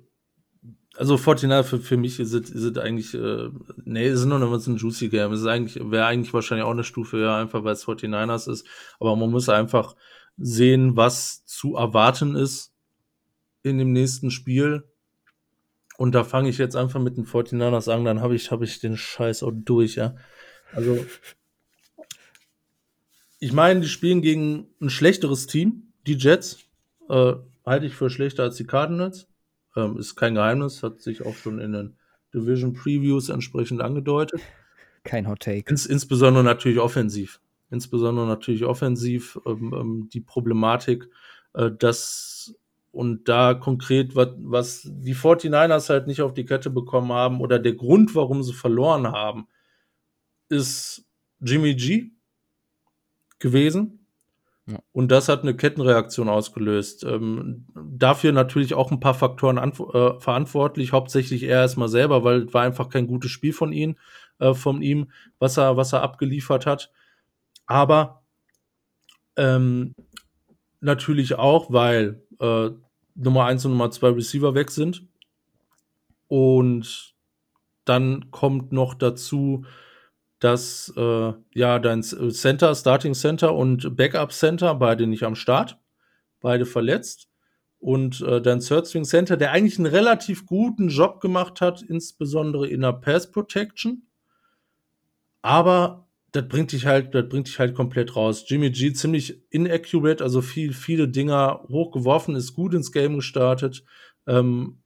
also 0.96 1.16
49 1.16 1.68
für, 1.68 1.78
für 1.78 1.96
mich 1.96 2.18
ist 2.18 2.32
es, 2.32 2.50
ist 2.50 2.78
eigentlich, 2.78 3.14
äh, 3.14 3.50
nee, 3.84 4.08
ist 4.08 4.24
nur 4.24 4.38
noch 4.38 4.52
ein 4.52 4.76
Juicy 4.76 5.08
Game. 5.08 5.32
Es 5.32 5.46
eigentlich, 5.46 5.90
wäre 5.90 6.06
eigentlich 6.06 6.34
wahrscheinlich 6.34 6.66
auch 6.66 6.72
eine 6.72 6.84
Stufe 6.84 7.18
höher, 7.18 7.36
einfach 7.36 7.64
weil 7.64 7.74
es 7.74 7.86
49ers 7.86 8.50
ist. 8.50 8.66
Aber 8.98 9.14
man 9.14 9.30
muss 9.30 9.48
einfach 9.48 9.94
sehen, 10.36 10.96
was 10.96 11.44
zu 11.44 11.76
erwarten 11.76 12.34
ist 12.34 12.72
in 13.62 13.78
dem 13.78 13.92
nächsten 13.92 14.30
Spiel. 14.30 14.84
Und 15.96 16.14
da 16.14 16.24
fange 16.24 16.48
ich 16.48 16.58
jetzt 16.58 16.76
einfach 16.76 17.00
mit 17.00 17.16
den 17.16 17.26
49ers 17.26 17.92
an, 17.92 18.04
dann 18.04 18.20
habe 18.20 18.36
ich, 18.36 18.50
hab 18.50 18.62
ich 18.62 18.78
den 18.78 18.96
Scheiß 18.96 19.42
auch 19.42 19.52
durch, 19.52 19.96
ja. 19.96 20.14
Also, 20.72 21.04
ich 23.40 23.52
meine, 23.52 23.80
die 23.80 23.88
spielen 23.88 24.22
gegen 24.22 24.68
ein 24.80 24.90
schlechteres 24.90 25.46
Team, 25.46 25.92
die 26.06 26.14
Jets. 26.14 26.58
Äh, 27.08 27.34
halte 27.64 27.86
ich 27.86 27.94
für 27.94 28.10
schlechter 28.10 28.44
als 28.44 28.56
die 28.56 28.66
Cardinals. 28.66 29.28
Ähm, 29.76 29.98
ist 29.98 30.16
kein 30.16 30.34
Geheimnis, 30.34 30.82
hat 30.82 31.00
sich 31.00 31.24
auch 31.24 31.34
schon 31.34 31.58
in 31.58 31.72
den 31.72 31.96
Division 32.34 32.72
Previews 32.72 33.28
entsprechend 33.28 33.80
angedeutet. 33.80 34.40
Kein 35.04 35.28
Hot 35.28 35.40
Take. 35.40 35.70
Ins, 35.70 35.86
insbesondere 35.86 36.44
natürlich 36.44 36.78
offensiv. 36.78 37.40
Insbesondere 37.70 38.26
natürlich 38.26 38.64
offensiv 38.64 39.38
ähm, 39.46 39.74
ähm, 39.74 40.08
die 40.12 40.20
Problematik, 40.20 41.08
äh, 41.54 41.70
dass 41.70 42.54
und 42.90 43.28
da 43.28 43.54
konkret, 43.54 44.16
was, 44.16 44.30
was 44.38 44.82
die 44.90 45.14
49ers 45.14 45.90
halt 45.90 46.06
nicht 46.06 46.22
auf 46.22 46.32
die 46.32 46.46
Kette 46.46 46.70
bekommen 46.70 47.12
haben 47.12 47.40
oder 47.40 47.58
der 47.58 47.74
Grund, 47.74 48.14
warum 48.14 48.42
sie 48.42 48.54
verloren 48.54 49.06
haben, 49.06 49.46
ist 50.48 51.04
Jimmy 51.40 51.74
G 51.74 52.10
gewesen. 53.38 53.97
Und 54.92 55.10
das 55.10 55.28
hat 55.28 55.42
eine 55.42 55.56
Kettenreaktion 55.56 56.28
ausgelöst. 56.28 57.04
Ähm, 57.04 57.66
dafür 57.74 58.32
natürlich 58.32 58.74
auch 58.74 58.90
ein 58.90 59.00
paar 59.00 59.14
Faktoren 59.14 59.56
äh, 59.58 60.20
verantwortlich, 60.20 60.92
hauptsächlich 60.92 61.44
er 61.44 61.60
erstmal 61.62 61.88
selber, 61.88 62.24
weil 62.24 62.42
es 62.42 62.54
war 62.54 62.62
einfach 62.62 62.88
kein 62.90 63.06
gutes 63.06 63.30
Spiel 63.30 63.52
von 63.52 63.72
ihm, 63.72 63.96
äh, 64.38 64.54
von 64.54 64.82
ihm, 64.82 65.10
was 65.38 65.56
er, 65.56 65.76
was 65.76 65.92
er 65.92 66.02
abgeliefert 66.02 66.66
hat. 66.66 66.92
Aber 67.66 68.22
ähm, 69.36 69.94
natürlich 70.80 71.36
auch, 71.36 71.72
weil 71.72 72.22
äh, 72.40 72.70
Nummer 73.14 73.46
1 73.46 73.64
und 73.64 73.72
Nummer 73.72 73.90
2 73.90 74.08
Receiver 74.10 74.54
weg 74.54 74.70
sind. 74.70 75.06
Und 76.28 77.14
dann 77.84 78.30
kommt 78.30 78.72
noch 78.72 78.94
dazu, 78.94 79.64
dass 80.40 80.92
äh, 80.96 81.32
ja 81.54 81.78
dein 81.78 82.02
Center, 82.02 82.74
Starting 82.74 83.14
Center 83.14 83.54
und 83.54 83.96
Backup 83.96 84.32
Center 84.32 84.74
beide 84.74 85.06
nicht 85.06 85.24
am 85.24 85.34
Start, 85.34 85.78
beide 86.40 86.66
verletzt. 86.66 87.28
Und 87.80 88.22
äh, 88.22 88.42
dein 88.42 88.60
Third 88.60 88.86
Swing 88.88 89.04
Center, 89.04 89.36
der 89.36 89.52
eigentlich 89.52 89.78
einen 89.78 89.86
relativ 89.86 90.46
guten 90.46 90.88
Job 90.88 91.20
gemacht 91.20 91.60
hat, 91.60 91.82
insbesondere 91.82 92.68
in 92.68 92.80
der 92.80 92.92
Pass 92.92 93.30
Protection. 93.30 94.08
Aber 95.42 96.08
das 96.32 96.48
bringt 96.48 96.72
dich 96.72 96.86
halt, 96.86 97.14
das 97.14 97.28
bringt 97.28 97.46
dich 97.46 97.58
halt 97.58 97.74
komplett 97.74 98.16
raus. 98.16 98.44
Jimmy 98.48 98.70
G 98.70 98.92
ziemlich 98.92 99.42
inaccurate, 99.50 100.22
also 100.22 100.42
viel, 100.42 100.72
viele 100.72 101.08
Dinger 101.08 101.64
hochgeworfen, 101.68 102.34
ist 102.34 102.54
gut 102.54 102.74
ins 102.74 102.92
Game 102.92 103.16
gestartet. 103.16 103.84
Ähm, 104.26 104.82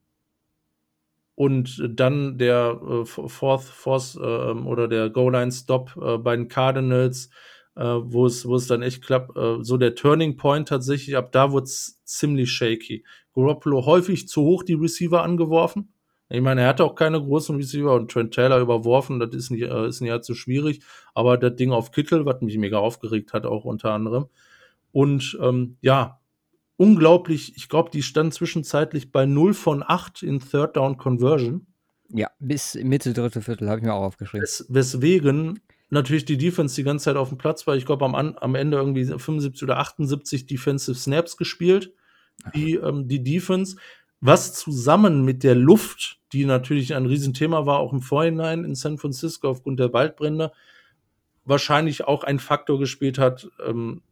und 1.43 1.83
dann 1.89 2.39
der 2.39 2.81
äh, 2.81 3.05
Fourth 3.05 3.65
Force 3.65 4.15
äh, 4.15 4.21
oder 4.21 4.87
der 4.87 5.11
Goal-Line-Stop 5.11 5.97
äh, 6.01 6.19
bei 6.19 6.37
den 6.37 6.47
Cardinals, 6.47 7.31
äh, 7.75 7.83
wo 7.83 8.27
es 8.27 8.47
wo 8.47 8.55
es 8.55 8.69
dann 8.69 8.83
echt 8.83 9.05
klappt, 9.05 9.37
äh, 9.37 9.57
so 9.61 9.77
der 9.77 9.97
Turning 9.97 10.37
Point 10.37 10.69
tatsächlich, 10.69 11.17
ab 11.17 11.33
da 11.33 11.51
wurde 11.51 11.65
es 11.65 12.01
ziemlich 12.05 12.53
shaky. 12.53 13.05
Garoppolo 13.35 13.85
häufig 13.87 14.29
zu 14.29 14.43
hoch 14.43 14.63
die 14.63 14.75
Receiver 14.75 15.25
angeworfen. 15.25 15.93
Ich 16.29 16.43
meine, 16.43 16.61
er 16.61 16.69
hatte 16.69 16.85
auch 16.85 16.95
keine 16.95 17.21
großen 17.21 17.57
Receiver 17.57 17.93
und 17.93 18.13
Trent 18.13 18.33
Taylor 18.35 18.61
überworfen, 18.61 19.19
das 19.19 19.35
ist 19.35 19.51
nicht, 19.51 19.63
äh, 19.63 19.89
ist 19.89 20.01
nicht 20.01 20.13
allzu 20.13 20.37
schwierig, 20.37 20.85
aber 21.13 21.39
das 21.39 21.57
Ding 21.57 21.73
auf 21.73 21.91
Kittel, 21.91 22.25
was 22.25 22.41
mich 22.41 22.57
mega 22.57 22.79
aufgeregt 22.79 23.33
hat, 23.33 23.47
auch 23.47 23.65
unter 23.65 23.91
anderem. 23.91 24.27
Und 24.93 25.37
ähm, 25.43 25.77
ja, 25.81 26.21
unglaublich, 26.83 27.57
ich 27.57 27.69
glaube, 27.69 27.91
die 27.91 28.03
stand 28.03 28.35
zwischenzeitlich 28.35 29.13
bei 29.13 29.25
0 29.25 29.55
von 29.55 29.85
8 29.87 30.25
in 30.25 30.41
Third 30.41 30.77
Down 30.77 30.97
Conversion. 30.97 31.67
Ja, 32.09 32.29
bis 32.41 32.75
Mitte, 32.75 33.13
dritte 33.13 33.41
Viertel 33.41 33.69
habe 33.69 33.79
ich 33.79 33.85
mir 33.85 33.95
auch 33.95 34.03
aufgeschrieben. 34.03 34.43
Wes 34.43 34.67
weswegen 34.69 35.61
natürlich 35.91 36.25
die 36.25 36.37
Defense 36.37 36.75
die 36.75 36.83
ganze 36.83 37.05
Zeit 37.05 37.17
auf 37.17 37.29
dem 37.29 37.39
Platz 37.39 37.67
war. 37.69 37.77
Ich 37.77 37.87
glaube, 37.87 38.05
am, 38.05 38.15
am 38.15 38.55
Ende 38.57 38.79
irgendwie 38.79 39.05
75 39.05 39.63
oder 39.63 39.79
78 39.79 40.47
Defensive 40.47 40.97
Snaps 40.97 41.37
gespielt. 41.37 41.93
Die, 42.55 42.75
ähm, 42.75 43.07
die 43.07 43.23
Defense 43.23 43.77
was 44.21 44.55
zusammen 44.55 45.25
mit 45.25 45.43
der 45.43 45.55
Luft, 45.55 46.21
die 46.33 46.47
natürlich 46.47 46.95
ein 46.95 47.07
Riesenthema 47.07 47.67
war, 47.67 47.79
auch 47.81 47.93
im 47.93 48.01
Vorhinein 48.01 48.65
in 48.65 48.75
San 48.75 48.97
Francisco 48.97 49.49
aufgrund 49.49 49.81
der 49.81 49.93
Waldbrände, 49.93 50.53
wahrscheinlich 51.45 52.05
auch 52.05 52.23
ein 52.25 52.39
Faktor 52.39 52.79
gespielt 52.79 53.19
hat, 53.19 53.51
ähm, 53.67 54.03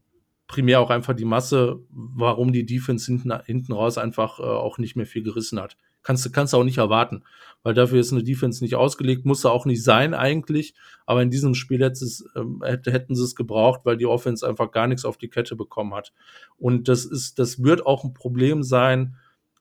primär 0.50 0.80
auch 0.80 0.90
einfach 0.90 1.14
die 1.14 1.24
Masse, 1.24 1.78
warum 1.90 2.52
die 2.52 2.66
Defense 2.66 3.06
hinten, 3.06 3.32
hinten 3.44 3.72
raus 3.72 3.98
einfach 3.98 4.40
äh, 4.40 4.42
auch 4.42 4.78
nicht 4.78 4.96
mehr 4.96 5.06
viel 5.06 5.22
gerissen 5.22 5.60
hat. 5.60 5.76
Kannst 6.02 6.26
du 6.26 6.30
kannst 6.30 6.56
auch 6.56 6.64
nicht 6.64 6.78
erwarten, 6.78 7.22
weil 7.62 7.72
dafür 7.72 8.00
ist 8.00 8.10
eine 8.10 8.24
Defense 8.24 8.64
nicht 8.64 8.74
ausgelegt, 8.74 9.24
muss 9.24 9.46
auch 9.46 9.64
nicht 9.64 9.84
sein 9.84 10.12
eigentlich, 10.12 10.74
aber 11.06 11.22
in 11.22 11.30
diesem 11.30 11.54
Spiel 11.54 11.80
es, 11.82 12.24
ähm, 12.34 12.64
hätten 12.64 13.14
sie 13.14 13.22
es 13.22 13.36
gebraucht, 13.36 13.82
weil 13.84 13.96
die 13.96 14.06
Offense 14.06 14.46
einfach 14.48 14.72
gar 14.72 14.88
nichts 14.88 15.04
auf 15.04 15.18
die 15.18 15.28
Kette 15.28 15.54
bekommen 15.54 15.94
hat. 15.94 16.12
Und 16.56 16.88
das 16.88 17.04
ist, 17.04 17.38
das 17.38 17.62
wird 17.62 17.86
auch 17.86 18.02
ein 18.02 18.12
Problem 18.12 18.64
sein, 18.64 19.14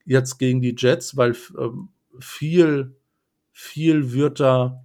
jetzt 0.06 0.40
gegen 0.40 0.60
die 0.60 0.76
Jets, 0.76 1.18
weil 1.18 1.36
ähm, 1.60 1.90
viel, 2.20 2.96
viel 3.52 4.12
wird 4.12 4.40
da, 4.40 4.84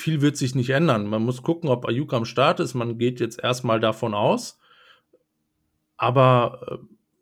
viel 0.00 0.22
wird 0.22 0.36
sich 0.36 0.54
nicht 0.54 0.70
ändern. 0.70 1.06
Man 1.06 1.22
muss 1.22 1.42
gucken, 1.42 1.68
ob 1.68 1.86
Ayuk 1.86 2.12
am 2.12 2.24
Start 2.24 2.60
ist. 2.60 2.74
Man 2.74 2.98
geht 2.98 3.20
jetzt 3.20 3.38
erstmal 3.42 3.80
davon 3.80 4.14
aus. 4.14 4.58
Aber 5.96 6.66
äh, 6.70 6.76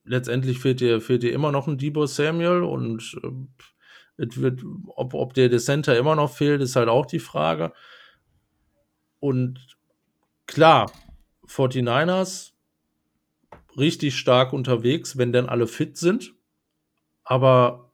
letztendlich 0.05 0.61
fehlt 0.61 0.81
dir, 0.81 1.01
fehlt 1.01 1.23
dir 1.23 1.33
immer 1.33 1.53
noch 1.53 1.67
ein 1.67 1.79
Debo 1.79 2.07
Samuel 2.07 2.63
und 2.63 3.21
äh, 3.23 4.27
wird, 4.37 4.63
ob, 4.89 5.15
ob 5.15 5.35
der, 5.35 5.57
Center 5.59 5.97
immer 5.97 6.17
noch 6.17 6.33
fehlt, 6.33 6.61
ist 6.61 6.77
halt 6.77 6.89
auch 6.89 7.07
die 7.07 7.21
Frage. 7.21 7.73
Und 9.21 9.77
klar, 10.47 10.91
49ers 11.47 12.53
richtig 13.77 14.17
stark 14.17 14.53
unterwegs, 14.53 15.19
wenn 15.19 15.33
denn 15.33 15.49
alle 15.49 15.67
fit 15.67 15.97
sind. 15.97 16.35
Aber 17.25 17.93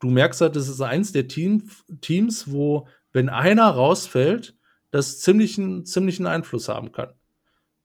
du 0.00 0.10
merkst 0.10 0.40
halt, 0.40 0.56
das 0.56 0.68
ist 0.68 0.80
eins 0.80 1.12
der 1.12 1.28
Team, 1.28 1.70
Teams, 2.00 2.50
wo, 2.50 2.88
wenn 3.14 3.30
einer 3.30 3.68
rausfällt, 3.68 4.54
das 4.90 5.20
ziemlichen, 5.20 5.86
ziemlichen 5.86 6.26
Einfluss 6.26 6.68
haben 6.68 6.92
kann. 6.92 7.14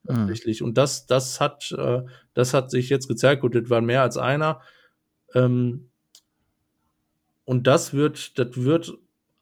Mhm. 0.03 0.15
Tatsächlich. 0.15 0.59
Mhm. 0.59 0.67
Und 0.67 0.77
das, 0.77 1.05
das 1.05 1.39
hat, 1.39 1.71
äh, 1.71 2.01
das 2.33 2.53
hat 2.53 2.69
sich 2.69 2.89
jetzt 2.89 3.07
gezeigt. 3.07 3.41
Gut, 3.41 3.55
das 3.55 3.69
waren 3.69 3.85
mehr 3.85 4.01
als 4.01 4.17
einer. 4.17 4.59
Ähm, 5.33 5.89
und 7.45 7.67
das 7.67 7.93
wird, 7.93 8.37
das 8.37 8.49
wird 8.57 8.93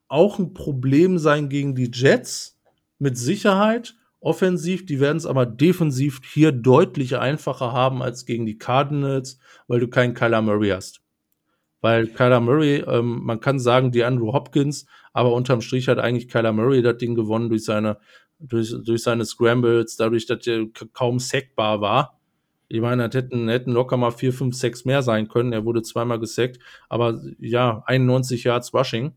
auch 0.08 0.38
ein 0.38 0.54
Problem 0.54 1.18
sein 1.18 1.50
gegen 1.50 1.74
die 1.74 1.90
Jets, 1.92 2.58
mit 3.00 3.18
Sicherheit. 3.18 3.96
Offensiv, 4.20 4.86
die 4.86 5.00
werden 5.00 5.18
es 5.18 5.26
aber 5.26 5.46
defensiv 5.46 6.22
hier 6.34 6.52
deutlich 6.52 7.18
einfacher 7.18 7.72
haben 7.72 8.02
als 8.02 8.26
gegen 8.26 8.46
die 8.46 8.58
Cardinals, 8.58 9.40
weil 9.68 9.80
du 9.80 9.88
keinen 9.88 10.14
Kyler 10.14 10.42
Murray 10.42 10.70
hast. 10.70 11.02
Weil 11.82 12.08
Kyler 12.08 12.40
Murray, 12.40 12.78
ähm, 12.88 13.24
man 13.24 13.40
kann 13.40 13.60
sagen, 13.60 13.92
die 13.92 14.04
Andrew 14.04 14.34
Hopkins, 14.34 14.86
aber 15.14 15.34
unterm 15.34 15.62
Strich 15.62 15.88
hat 15.88 16.00
eigentlich 16.00 16.28
Kyler 16.28 16.54
Murray 16.54 16.82
das 16.82 16.98
Ding 16.98 17.16
gewonnen 17.16 17.50
durch 17.50 17.66
seine, 17.66 17.98
durch, 18.40 18.74
durch 18.84 19.04
seine 19.04 19.26
Scrambles, 19.26 19.96
dadurch, 19.96 20.26
dass 20.26 20.46
er 20.48 20.66
kaum 20.94 21.20
sackbar 21.20 21.82
war. 21.82 22.20
Ich 22.70 22.82
meine, 22.82 23.08
das 23.08 23.16
hätten, 23.16 23.48
hätten 23.48 23.72
locker 23.72 23.96
mal 23.96 24.12
4, 24.12 24.34
5, 24.34 24.56
6 24.56 24.86
mehr 24.86 25.02
sein 25.02 25.28
können. 25.28 25.54
Er 25.54 25.64
wurde 25.66 25.84
zweimal 25.84 26.20
gesackt, 26.20 26.60
aber 26.90 27.22
ja, 27.40 27.84
91 27.86 28.44
Yards 28.44 28.74
Rushing. 28.74 29.14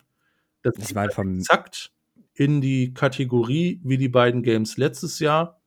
Das, 0.63 0.75
das 0.75 0.95
war 0.95 1.03
halt 1.03 1.15
vom 1.15 1.39
exakt 1.39 1.91
in 2.35 2.61
die 2.61 2.95
Kategorie 2.95 3.81
wie 3.83 3.99
die 3.99 4.09
beiden 4.09 4.43
Games 4.43 4.77
letztes 4.77 5.19
Jahr. 5.19 5.61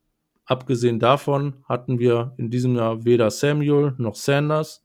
Abgesehen 0.46 0.98
davon 0.98 1.64
hatten 1.64 1.98
wir 1.98 2.34
in 2.36 2.50
diesem 2.50 2.76
Jahr 2.76 3.04
weder 3.04 3.30
Samuel 3.30 3.94
noch 3.98 4.16
Sanders. 4.16 4.83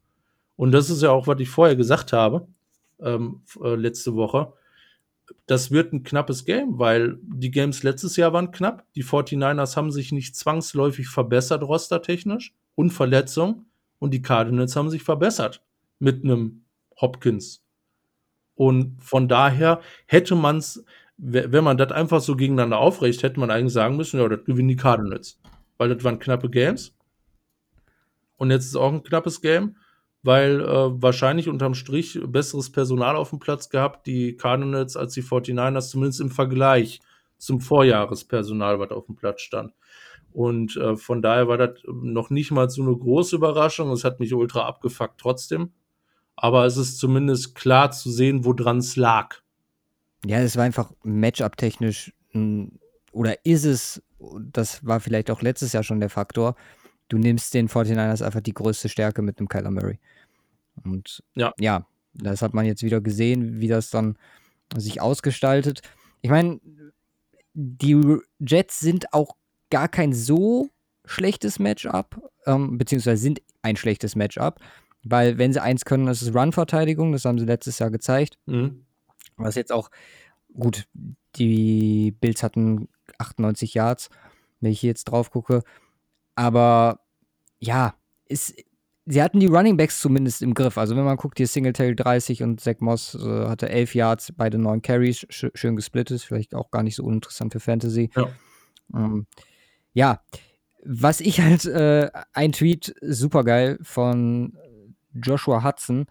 Und 0.60 0.74
das 0.74 0.89
ist 0.89 1.01
ja 1.01 1.12
auch, 1.12 1.26
was 1.26 1.39
ich 1.39 1.49
vorher 1.49 1.78
gesagt 1.78 2.12
habe, 2.12 2.45
ähm, 2.99 3.43
äh, 3.64 3.76
letzte 3.76 4.16
Woche. 4.16 4.51
Das 5.45 5.72
wird 5.72 5.93
ein 5.93 6.03
knappes 6.03 6.43
Game, 6.43 6.78
weil 6.78 7.18
die 7.22 7.49
Games 7.49 7.82
letztes 7.84 8.18
Jahr 8.18 8.34
waren 8.34 8.51
knapp. 8.51 8.84
Die 8.93 9.05
49ers 9.05 9.78
haben 9.78 9.89
sich 9.89 10.12
nicht 10.12 10.36
zwangsläufig 10.36 11.07
verbessert, 11.07 11.64
rostertechnisch 11.64 12.53
und 12.76 12.91
Verletzung. 12.91 13.68
Und 13.99 14.14
die 14.14 14.22
Cardinals 14.22 14.76
haben 14.76 14.89
sich 14.89 15.01
verbessert 15.01 15.64
mit 15.97 16.26
einem 16.26 16.66
Hopkins. 16.99 17.64
Und 18.55 19.01
von 19.01 19.30
daher 19.30 19.80
hätte 20.07 20.36
man 20.36 20.57
es 20.57 20.84
wenn 21.16 21.64
man 21.64 21.78
das 21.78 21.91
einfach 21.91 22.20
so 22.20 22.36
gegeneinander 22.36 22.80
aufrecht, 22.80 23.24
hätte 23.24 23.39
man 23.39 23.51
eigentlich 23.51 23.74
sagen 23.74 23.95
müssen, 23.95 24.20
ja, 24.20 24.28
das 24.28 24.43
gewinnen 24.43 24.70
die 24.70 24.76
Cardinals. 24.76 25.39
Weil 25.78 25.93
das 25.93 26.03
waren 26.03 26.20
knappe 26.20 26.49
Games. 26.49 26.93
Und 28.38 28.51
jetzt 28.51 28.66
ist 28.66 28.76
auch 28.76 28.91
ein 28.91 29.03
knappes 29.03 29.41
Game, 29.41 29.76
weil 30.24 30.61
äh, 30.61 31.01
wahrscheinlich 31.01 31.47
unterm 31.47 31.74
Strich 31.74 32.20
besseres 32.26 32.72
Personal 32.72 33.15
auf 33.15 33.30
dem 33.30 33.39
Platz 33.39 33.70
gehabt, 33.70 34.05
die 34.07 34.36
Cardinals 34.36 34.97
als 34.97 35.13
die 35.13 35.24
49ers, 35.24 35.89
zumindest 35.89 36.22
im 36.22 36.30
Vergleich 36.30 36.99
zum 37.38 37.61
Vorjahrespersonal, 37.61 38.80
was 38.80 38.91
auf 38.91 39.05
dem 39.05 39.15
Platz 39.15 39.41
stand. 39.41 39.74
Und 40.32 40.76
äh, 40.78 40.95
von 40.95 41.22
daher 41.22 41.47
war 41.47 41.57
das 41.57 41.80
noch 41.86 42.30
nicht 42.30 42.51
mal 42.51 42.70
so 42.70 42.84
eine 42.84 42.95
große 42.95 43.36
Überraschung. 43.36 43.91
Es 43.91 44.03
hat 44.03 44.20
mich 44.20 44.34
ultra 44.34 44.67
abgefuckt 44.67 45.20
trotzdem. 45.20 45.72
Aber 46.36 46.65
es 46.65 46.78
ist 46.78 46.99
zumindest 46.99 47.55
klar 47.55 47.91
zu 47.91 48.11
sehen, 48.11 48.45
woran 48.45 48.78
es 48.78 48.95
lag. 48.95 49.38
Ja, 50.26 50.39
es 50.39 50.55
war 50.55 50.65
einfach 50.65 50.91
Matchup-technisch 51.03 52.13
oder 53.11 53.45
ist 53.45 53.65
es, 53.65 54.03
das 54.20 54.86
war 54.86 54.99
vielleicht 54.99 55.32
auch 55.32 55.41
letztes 55.41 55.74
Jahr 55.74 55.84
schon 55.84 55.99
der 55.99 56.09
Faktor, 56.09 56.55
du 57.10 57.18
nimmst 57.18 57.53
den 57.53 57.68
49ers 57.68 58.24
einfach 58.24 58.41
die 58.41 58.53
größte 58.53 58.89
Stärke 58.89 59.22
mit 59.22 59.39
dem 59.39 59.49
Kyler 59.49 59.72
Murray. 59.72 59.99
Und 60.84 61.24
ja. 61.36 61.53
ja, 61.60 61.86
das 62.14 62.41
hat 62.41 62.53
man 62.53 62.66
jetzt 62.66 62.84
wieder 62.84 63.01
gesehen, 63.01 63.60
wie 63.60 63.68
das 63.68 63.89
dann 63.89 64.18
sich 64.76 65.01
ausgestaltet. 65.01 65.82
Ich 66.22 66.30
meine, 66.30 66.60
die 67.53 68.18
Jets 68.39 68.80
sind 68.80 69.14
auch 69.14 69.36
gar 69.70 69.88
kein 69.88 70.14
so 70.14 70.70
schlechtes 71.05 71.60
Matchup, 71.60 72.22
ähm, 72.45 72.78
beziehungsweise 72.78 73.22
sind 73.22 73.41
ein 73.62 73.76
schlechtes 73.76 74.16
Matchup, 74.16 74.60
weil 75.03 75.38
wenn 75.38 75.53
sie 75.53 75.62
eins 75.62 75.86
können, 75.86 76.05
das 76.05 76.22
ist 76.22 76.36
Run-Verteidigung, 76.36 77.12
das 77.12 77.26
haben 77.26 77.39
sie 77.39 77.45
letztes 77.45 77.80
Jahr 77.80 77.89
gezeigt. 77.89 78.38
Mhm. 78.45 78.86
Was 79.38 79.55
jetzt 79.55 79.72
auch, 79.72 79.89
gut, 80.53 80.88
die 81.36 82.12
Bills 82.20 82.43
hatten 82.43 82.89
98 83.18 83.74
Yards, 83.74 84.10
wenn 84.60 84.72
ich 84.72 84.82
jetzt 84.82 85.05
drauf 85.05 85.32
gucke. 85.32 85.64
Aber 86.39 87.01
ja, 87.59 87.95
ist, 88.29 88.55
sie 89.05 89.21
hatten 89.21 89.41
die 89.41 89.47
Running 89.47 89.75
Backs 89.75 89.99
zumindest 89.99 90.41
im 90.41 90.53
Griff. 90.53 90.77
Also 90.77 90.95
wenn 90.95 91.03
man 91.03 91.17
guckt, 91.17 91.37
hier 91.37 91.47
Singletary 91.47 91.97
30 91.97 92.43
und 92.43 92.61
Zach 92.61 92.75
Moss 92.79 93.13
äh, 93.13 93.47
hatte 93.49 93.67
11 93.67 93.93
Yards, 93.93 94.33
beide 94.37 94.57
neun 94.57 94.81
Carries, 94.81 95.27
sch 95.29 95.47
schön 95.53 95.75
gesplittet, 95.75 96.21
vielleicht 96.21 96.55
auch 96.55 96.71
gar 96.71 96.81
nicht 96.81 96.95
so 96.95 97.03
uninteressant 97.03 97.51
für 97.51 97.59
Fantasy. 97.59 98.09
Ja. 98.15 98.29
Ähm, 98.95 99.27
ja, 99.91 100.21
was 100.85 101.19
ich 101.19 101.41
halt, 101.41 101.65
äh, 101.65 102.09
ein 102.31 102.53
Tweet 102.53 102.95
super 103.01 103.43
geil 103.43 103.77
von 103.81 104.57
Joshua 105.13 105.61
Hudson, 105.61 106.05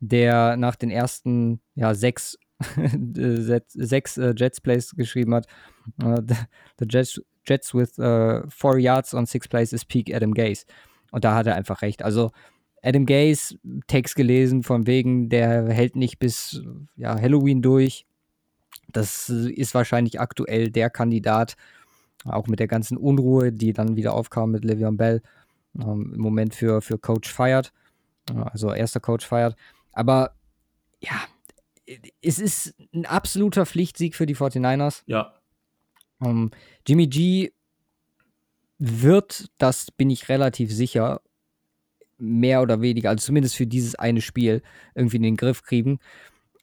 der 0.00 0.58
nach 0.58 0.76
den 0.76 0.90
ersten 0.90 1.62
ja, 1.74 1.94
sechs, 1.94 2.36
sechs 3.68 4.16
äh, 4.16 4.34
Jets 4.36 4.60
Plays 4.60 4.94
geschrieben 4.96 5.34
hat. 5.34 5.46
Uh, 6.02 6.20
the, 6.78 6.86
Jets, 6.88 7.20
Jets 7.46 7.74
with 7.74 7.98
uh, 7.98 8.42
four 8.48 8.78
yards 8.78 9.14
on 9.14 9.26
six 9.26 9.48
plays 9.48 9.72
is 9.72 9.84
peak 9.84 10.14
Adam 10.14 10.32
Gaze. 10.34 10.64
Und 11.10 11.24
da 11.24 11.34
hat 11.34 11.46
er 11.46 11.56
einfach 11.56 11.82
recht. 11.82 12.02
Also 12.02 12.30
Adam 12.82 13.06
Gaze, 13.06 13.56
Text 13.86 14.16
gelesen 14.16 14.62
von 14.62 14.86
wegen, 14.86 15.28
der 15.28 15.68
hält 15.68 15.96
nicht 15.96 16.18
bis 16.18 16.62
ja, 16.96 17.20
Halloween 17.20 17.62
durch. 17.62 18.06
Das 18.88 19.28
ist 19.28 19.74
wahrscheinlich 19.74 20.20
aktuell 20.20 20.70
der 20.70 20.90
Kandidat, 20.90 21.56
auch 22.24 22.46
mit 22.46 22.58
der 22.58 22.68
ganzen 22.68 22.96
Unruhe, 22.96 23.52
die 23.52 23.72
dann 23.72 23.96
wieder 23.96 24.14
aufkam 24.14 24.50
mit 24.50 24.64
Le'Veon 24.64 24.96
Bell, 24.96 25.22
ähm, 25.78 26.12
im 26.14 26.20
Moment 26.20 26.54
für, 26.54 26.80
für 26.80 26.98
Coach 26.98 27.30
feiert. 27.32 27.72
Also 28.34 28.72
erster 28.72 29.00
Coach 29.00 29.26
feiert. 29.26 29.56
Aber 29.92 30.32
ja, 31.00 31.16
es 32.22 32.38
ist 32.38 32.74
ein 32.94 33.06
absoluter 33.06 33.66
Pflichtsieg 33.66 34.14
für 34.14 34.26
die 34.26 34.36
49ers. 34.36 35.02
Ja. 35.06 35.34
Um, 36.18 36.50
Jimmy 36.86 37.06
G 37.06 37.52
wird, 38.78 39.46
das 39.58 39.90
bin 39.90 40.10
ich 40.10 40.28
relativ 40.28 40.72
sicher, 40.72 41.20
mehr 42.18 42.62
oder 42.62 42.80
weniger, 42.80 43.10
also 43.10 43.24
zumindest 43.24 43.56
für 43.56 43.66
dieses 43.66 43.94
eine 43.94 44.20
Spiel, 44.20 44.62
irgendwie 44.94 45.16
in 45.16 45.22
den 45.22 45.36
Griff 45.36 45.62
kriegen. 45.62 45.98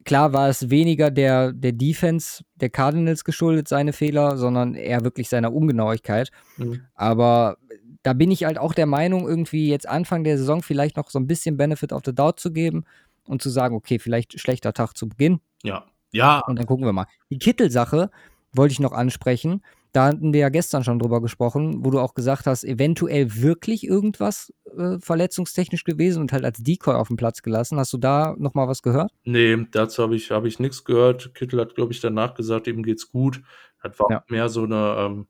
Klar 0.06 0.32
war 0.32 0.48
es 0.48 0.70
weniger 0.70 1.12
der, 1.12 1.52
der 1.52 1.74
Defense 1.74 2.44
der 2.56 2.70
Cardinals 2.70 3.24
geschuldet, 3.24 3.68
seine 3.68 3.94
Fehler, 3.94 4.38
sondern 4.38 4.76
eher 4.76 5.04
wirklich 5.04 5.30
seiner 5.30 5.54
Ungenauigkeit. 5.54 6.32
Mhm. 6.58 6.82
Aber 6.96 7.58
da 8.04 8.14
bin 8.14 8.32
ich 8.32 8.46
halt 8.46 8.58
auch 8.58 8.74
der 8.74 8.86
Meinung, 8.86 9.28
irgendwie 9.28 9.70
jetzt 9.70 9.90
Anfang 9.90 10.24
der 10.24 10.38
Saison 10.38 10.62
vielleicht 10.62 10.96
noch 10.96 11.10
so 11.10 11.20
ein 11.20 11.28
bisschen 11.28 11.58
Benefit 11.58 11.92
of 11.92 12.04
the 12.06 12.16
Doubt 12.16 12.40
zu 12.40 12.54
geben 12.54 12.86
und 13.28 13.42
zu 13.42 13.50
sagen, 13.50 13.76
okay, 13.76 14.00
vielleicht 14.00 14.40
schlechter 14.40 14.74
Tag 14.74 14.94
zu 14.94 15.08
Beginn. 15.10 15.40
Ja. 15.64 15.86
Ja. 16.12 16.42
Und 16.48 16.58
dann 16.58 16.66
gucken 16.66 16.86
wir 16.86 16.94
mal. 16.94 17.06
Die 17.30 17.38
Kittel-Sache 17.38 18.10
wollte 18.54 18.72
ich 18.72 18.80
noch 18.80 18.94
ansprechen. 18.94 19.62
Da 19.94 20.06
hatten 20.06 20.34
wir 20.34 20.42
ja 20.42 20.50
gestern 20.50 20.84
schon 20.84 21.00
drüber 21.00 21.22
gesprochen, 21.22 21.84
wo 21.84 21.90
du 21.90 22.00
auch 22.00 22.14
gesagt 22.14 22.46
hast, 22.46 22.64
eventuell 22.64 23.42
wirklich 23.42 23.88
irgendwas 23.88 24.54
äh, 24.78 25.00
verletzungstechnisch 25.00 25.86
gewesen 25.86 26.22
und 26.22 26.34
halt 26.34 26.46
als 26.46 26.62
Decoy 26.62 26.96
auf 26.96 27.08
dem 27.08 27.18
Platz 27.18 27.42
gelassen. 27.42 27.80
Hast 27.80 27.94
du 27.94 27.98
da 27.98 28.36
nochmal 28.38 28.68
was 28.68 28.82
gehört? 28.82 29.12
Nee, 29.24 29.66
dazu 29.72 30.04
habe 30.04 30.16
ich, 30.16 30.30
hab 30.32 30.46
ich 30.46 30.60
nichts 30.60 30.84
gehört. 30.84 31.34
Kittel 31.34 31.60
hat, 31.60 31.76
glaube 31.76 31.94
ich, 31.94 32.00
danach 32.00 32.36
gesagt, 32.36 32.68
ihm 32.68 32.84
geht's 32.84 33.10
gut. 33.10 33.42
Das 33.82 33.98
war 34.00 34.08
ja. 34.12 34.24
mehr 34.28 34.50
so 34.50 34.64
eine 34.64 34.96
ähm, 35.00 35.28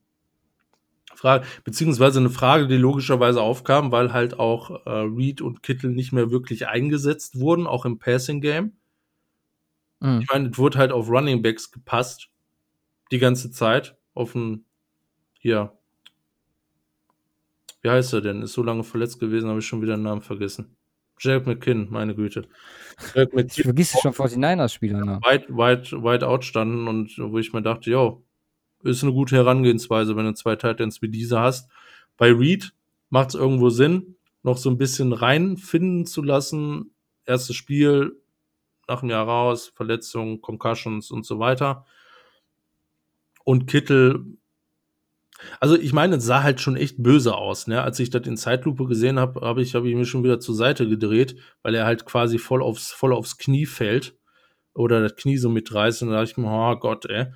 Frage, 1.18 1.45
beziehungsweise 1.63 2.20
eine 2.20 2.30
Frage, 2.30 2.68
die 2.68 2.78
logischerweise 2.78 3.41
aufkam, 3.41 3.91
weil 3.91 4.13
halt 4.13 4.39
auch 4.39 4.86
äh, 4.86 4.89
Reed 4.89 5.41
und 5.41 5.63
Kittel 5.63 5.91
nicht 5.91 6.13
mehr 6.13 6.30
wirklich 6.32 6.68
eingesetzt 6.68 7.39
wurden, 7.39 7.65
auch 7.68 7.86
im 7.86 7.97
Passing 7.97 8.39
Game. 8.39 8.74
Mhm. 9.99 10.22
Ich 10.22 10.32
meine, 10.32 10.49
es 10.49 10.57
wurde 10.57 10.78
halt 10.78 10.91
auf 10.91 11.09
Running 11.09 11.41
Backs 11.41 11.72
gepasst 11.72 12.30
die 13.11 13.20
ganze 13.20 13.51
Zeit 13.51 13.95
auf 14.13 14.36
ein, 14.36 14.65
hier, 15.39 15.74
wie 17.82 17.89
heißt 17.89 18.13
er 18.13 18.22
denn? 18.22 18.41
Ist 18.41 18.53
so 18.53 18.63
lange 18.63 18.84
verletzt 18.84 19.20
gewesen, 19.20 19.49
habe 19.49 19.59
ich 19.59 19.68
schon 19.68 19.82
wieder 19.82 19.95
den 19.95 20.03
Namen 20.03 20.22
vergessen. 20.22 20.76
Jack 21.20 21.47
McKinn, 21.47 21.88
meine 21.89 22.13
Güte. 22.13 22.47
Jack 23.15 23.34
McKinn. 23.34 23.51
Ich 23.55 23.63
vergisst 23.63 23.99
schon 24.01 24.13
49ers-Spieler, 24.13 25.03
ne? 25.03 25.20
Weit, 25.24 25.45
weit, 25.49 25.91
weit 25.93 26.24
out 26.24 26.45
standen 26.45 26.88
und 26.88 27.18
wo 27.18 27.39
ich 27.39 27.53
mir 27.53 27.61
dachte, 27.61 27.89
jo, 27.89 28.24
ist 28.88 29.03
eine 29.03 29.13
gute 29.13 29.35
Herangehensweise, 29.35 30.15
wenn 30.15 30.25
du 30.25 30.33
zwei 30.33 30.55
Titans 30.55 31.01
wie 31.01 31.09
diese 31.09 31.39
hast. 31.39 31.69
Bei 32.17 32.31
Reed 32.31 32.73
macht 33.09 33.29
es 33.29 33.35
irgendwo 33.35 33.69
Sinn, 33.69 34.15
noch 34.43 34.57
so 34.57 34.69
ein 34.69 34.77
bisschen 34.77 35.13
reinfinden 35.13 36.05
zu 36.05 36.21
lassen. 36.21 36.91
Erstes 37.25 37.55
Spiel, 37.55 38.21
nach 38.88 39.01
einem 39.01 39.11
Jahr 39.11 39.27
raus, 39.27 39.71
Verletzungen, 39.75 40.41
Concussions 40.41 41.11
und 41.11 41.25
so 41.25 41.39
weiter. 41.39 41.85
Und 43.43 43.67
Kittel, 43.67 44.25
also 45.59 45.77
ich 45.77 45.93
meine, 45.93 46.15
es 46.15 46.25
sah 46.25 46.43
halt 46.43 46.61
schon 46.61 46.75
echt 46.75 47.01
böse 47.01 47.35
aus, 47.35 47.67
ne? 47.67 47.81
Als 47.81 47.99
ich 47.99 48.09
das 48.09 48.25
in 48.25 48.38
Zeitlupe 48.38 48.85
gesehen 48.85 49.19
habe, 49.19 49.41
habe 49.41 49.61
ich, 49.61 49.75
hab 49.75 49.83
ich 49.83 49.95
mir 49.95 50.05
schon 50.05 50.23
wieder 50.23 50.39
zur 50.39 50.55
Seite 50.55 50.88
gedreht, 50.88 51.38
weil 51.61 51.75
er 51.75 51.85
halt 51.85 52.05
quasi 52.05 52.39
voll 52.39 52.63
aufs, 52.63 52.91
voll 52.91 53.13
aufs 53.13 53.38
Knie 53.38 53.65
fällt 53.65 54.17
oder 54.73 55.01
das 55.01 55.15
Knie 55.15 55.38
so 55.38 55.49
mitreißt 55.49 56.03
und 56.03 56.09
da 56.09 56.15
dachte 56.15 56.31
ich 56.31 56.38
mir, 56.38 56.49
oh 56.49 56.75
Gott, 56.77 57.05
ey, 57.05 57.27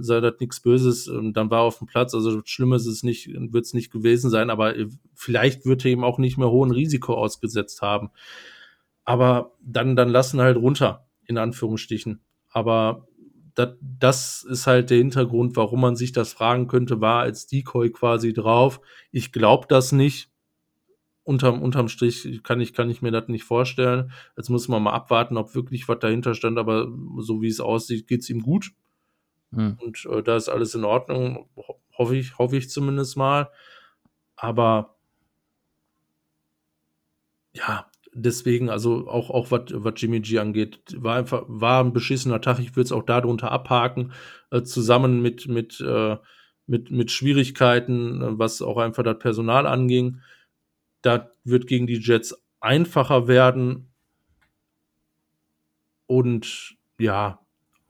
sei 0.00 0.20
das 0.20 0.34
nichts 0.38 0.60
Böses 0.60 1.08
und 1.08 1.32
dann 1.32 1.50
war 1.50 1.60
er 1.60 1.64
auf 1.64 1.78
dem 1.78 1.88
Platz, 1.88 2.14
also 2.14 2.40
schlimm 2.44 2.72
ist 2.72 2.86
es 2.86 3.02
nicht, 3.02 3.28
wird 3.28 3.64
es 3.64 3.74
nicht 3.74 3.90
gewesen 3.90 4.30
sein, 4.30 4.50
aber 4.50 4.74
vielleicht 5.14 5.66
wird 5.66 5.84
er 5.84 5.90
ihm 5.90 6.04
auch 6.04 6.18
nicht 6.18 6.38
mehr 6.38 6.50
hohen 6.50 6.70
Risiko 6.70 7.14
ausgesetzt 7.14 7.82
haben. 7.82 8.10
Aber 9.04 9.56
dann, 9.60 9.96
dann 9.96 10.10
lassen 10.10 10.40
halt 10.40 10.56
runter, 10.56 11.08
in 11.24 11.38
Anführungsstrichen. 11.38 12.20
Aber 12.50 13.08
das, 13.54 13.70
das 13.80 14.46
ist 14.48 14.66
halt 14.66 14.90
der 14.90 14.98
Hintergrund, 14.98 15.56
warum 15.56 15.80
man 15.80 15.96
sich 15.96 16.12
das 16.12 16.32
fragen 16.32 16.68
könnte, 16.68 17.00
war 17.00 17.22
als 17.22 17.46
Decoy 17.46 17.90
quasi 17.90 18.32
drauf. 18.32 18.80
Ich 19.10 19.32
glaube 19.32 19.66
das 19.68 19.92
nicht. 19.92 20.30
Unterm, 21.24 21.60
unterm 21.60 21.88
Strich 21.88 22.42
kann 22.42 22.60
ich, 22.60 22.72
kann 22.72 22.88
ich 22.88 23.02
mir 23.02 23.10
das 23.10 23.28
nicht 23.28 23.44
vorstellen. 23.44 24.12
Jetzt 24.36 24.48
muss 24.48 24.68
man 24.68 24.82
mal 24.82 24.92
abwarten, 24.92 25.36
ob 25.36 25.54
wirklich 25.54 25.86
was 25.88 25.98
dahinter 25.98 26.34
stand, 26.34 26.56
aber 26.58 26.88
so 27.18 27.42
wie 27.42 27.48
es 27.48 27.60
aussieht, 27.60 28.06
geht 28.06 28.20
es 28.20 28.30
ihm 28.30 28.40
gut. 28.40 28.72
Hm. 29.52 29.78
Und 29.80 30.04
äh, 30.06 30.22
da 30.22 30.36
ist 30.36 30.48
alles 30.48 30.74
in 30.74 30.84
Ordnung, 30.84 31.48
ho 31.56 31.80
hoffe 31.96 32.16
ich, 32.16 32.38
hoffe 32.38 32.56
ich 32.56 32.70
zumindest 32.70 33.16
mal. 33.16 33.50
Aber 34.36 34.96
ja, 37.52 37.90
deswegen, 38.12 38.70
also 38.70 39.08
auch, 39.08 39.30
auch 39.30 39.50
was 39.50 39.92
Jimmy 39.96 40.20
G 40.20 40.38
angeht, 40.38 40.80
war 40.96 41.16
einfach, 41.16 41.44
war 41.48 41.82
ein 41.82 41.92
beschissener 41.92 42.40
Tag. 42.40 42.58
Ich 42.60 42.76
würde 42.76 42.82
es 42.82 42.92
auch 42.92 43.02
darunter 43.02 43.50
abhaken, 43.50 44.12
äh, 44.50 44.62
zusammen 44.62 45.22
mit, 45.22 45.48
mit, 45.48 45.80
äh, 45.80 46.16
mit, 46.66 46.90
mit 46.90 47.10
Schwierigkeiten, 47.10 48.38
was 48.38 48.62
auch 48.62 48.78
einfach 48.78 49.02
das 49.02 49.18
Personal 49.18 49.66
anging. 49.66 50.20
Da 51.02 51.30
wird 51.44 51.66
gegen 51.66 51.86
die 51.86 51.98
Jets 51.98 52.40
einfacher 52.60 53.28
werden. 53.28 53.92
Und 56.06 56.76
ja, 56.98 57.40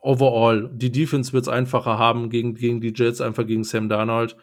overall, 0.09 0.71
die 0.73 0.91
Defense 0.91 1.35
wird 1.35 1.43
es 1.43 1.49
einfacher 1.49 1.99
haben 1.99 2.31
gegen, 2.31 2.55
gegen 2.55 2.81
die 2.81 2.95
Jets, 2.97 3.21
einfach 3.21 3.47
gegen 3.47 3.63
Sam 3.63 3.91
Darnold. 3.91 4.37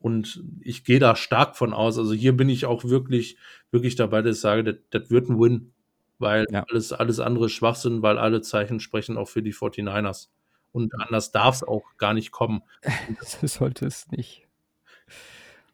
Und 0.00 0.44
ich 0.60 0.84
gehe 0.84 0.98
da 0.98 1.16
stark 1.16 1.56
von 1.56 1.72
aus. 1.72 1.98
Also 1.98 2.12
hier 2.12 2.36
bin 2.36 2.50
ich 2.50 2.66
auch 2.66 2.84
wirklich, 2.84 3.38
wirklich 3.70 3.96
dabei, 3.96 4.20
dass 4.20 4.36
ich 4.36 4.42
sage, 4.42 4.82
das, 4.90 5.10
wird 5.10 5.30
ein 5.30 5.40
Win. 5.40 5.72
Weil 6.18 6.44
ja. 6.50 6.64
alles, 6.68 6.92
alles 6.92 7.20
andere 7.20 7.48
Schwachsinn, 7.48 8.02
weil 8.02 8.18
alle 8.18 8.42
Zeichen 8.42 8.80
sprechen 8.80 9.16
auch 9.16 9.28
für 9.28 9.42
die 9.42 9.54
49ers. 9.54 10.28
Und 10.72 10.92
anders 11.00 11.32
darf 11.32 11.54
es 11.54 11.62
auch 11.62 11.84
gar 11.96 12.12
nicht 12.12 12.30
kommen. 12.30 12.62
sollte 13.42 13.86
es 13.86 14.08
nicht. 14.10 14.46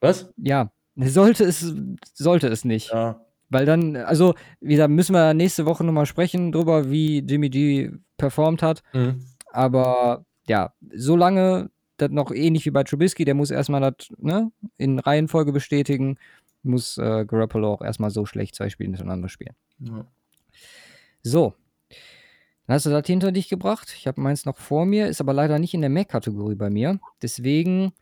Was? 0.01 0.33
Ja, 0.37 0.71
sollte 0.95 1.45
es, 1.45 1.75
sollte 2.13 2.47
es 2.47 2.65
nicht. 2.65 2.93
Ja. 2.93 3.21
Weil 3.55 3.67
dann, 3.67 3.95
also, 3.95 4.35
wie 4.61 4.73
gesagt, 4.73 4.91
müssen 4.91 5.15
wir 5.15 5.33
nächste 5.33 5.65
Woche 5.65 5.85
nochmal 5.85 6.07
sprechen 6.07 6.51
drüber, 6.51 6.91
wie 6.91 7.21
Jimmy 7.21 7.51
G 7.51 7.93
performt 8.17 8.63
hat. 8.63 8.83
Mhm. 8.93 9.25
Aber 9.53 10.27
ja, 10.49 10.75
solange 10.93 11.71
das 11.97 12.11
noch 12.11 12.33
ähnlich 12.33 12.67
wie 12.67 12.73
bei 12.73 12.83
Trubisky, 12.83 13.25
der 13.25 13.35
muss 13.35 13.53
erstmal 13.53 13.81
das 13.81 14.09
ne, 14.19 14.51
in 14.77 14.99
Reihenfolge 14.99 15.53
bestätigen, 15.53 16.19
muss 16.65 16.99
äh, 16.99 17.25
Garoppolo 17.25 17.75
auch 17.75 17.83
erstmal 17.83 18.11
so 18.11 18.27
schlecht 18.27 18.57
zwei 18.57 18.71
Spiele 18.71 18.91
miteinander 18.91 19.29
spielen. 19.29 19.55
Ja. 19.79 20.05
So. 21.23 21.55
Dann 22.67 22.75
hast 22.75 22.87
du 22.87 22.91
das 22.91 23.07
hinter 23.07 23.31
dich 23.31 23.49
gebracht. 23.49 23.95
Ich 23.97 24.09
habe 24.09 24.21
meins 24.21 24.47
noch 24.47 24.59
vor 24.59 24.85
mir, 24.85 25.07
ist 25.07 25.21
aber 25.21 25.33
leider 25.33 25.61
nicht 25.61 25.75
in 25.75 25.81
der 25.81 25.91
Mac-Kategorie 25.91 26.57
bei 26.57 26.71
mir. 26.71 26.99
Deswegen 27.23 27.93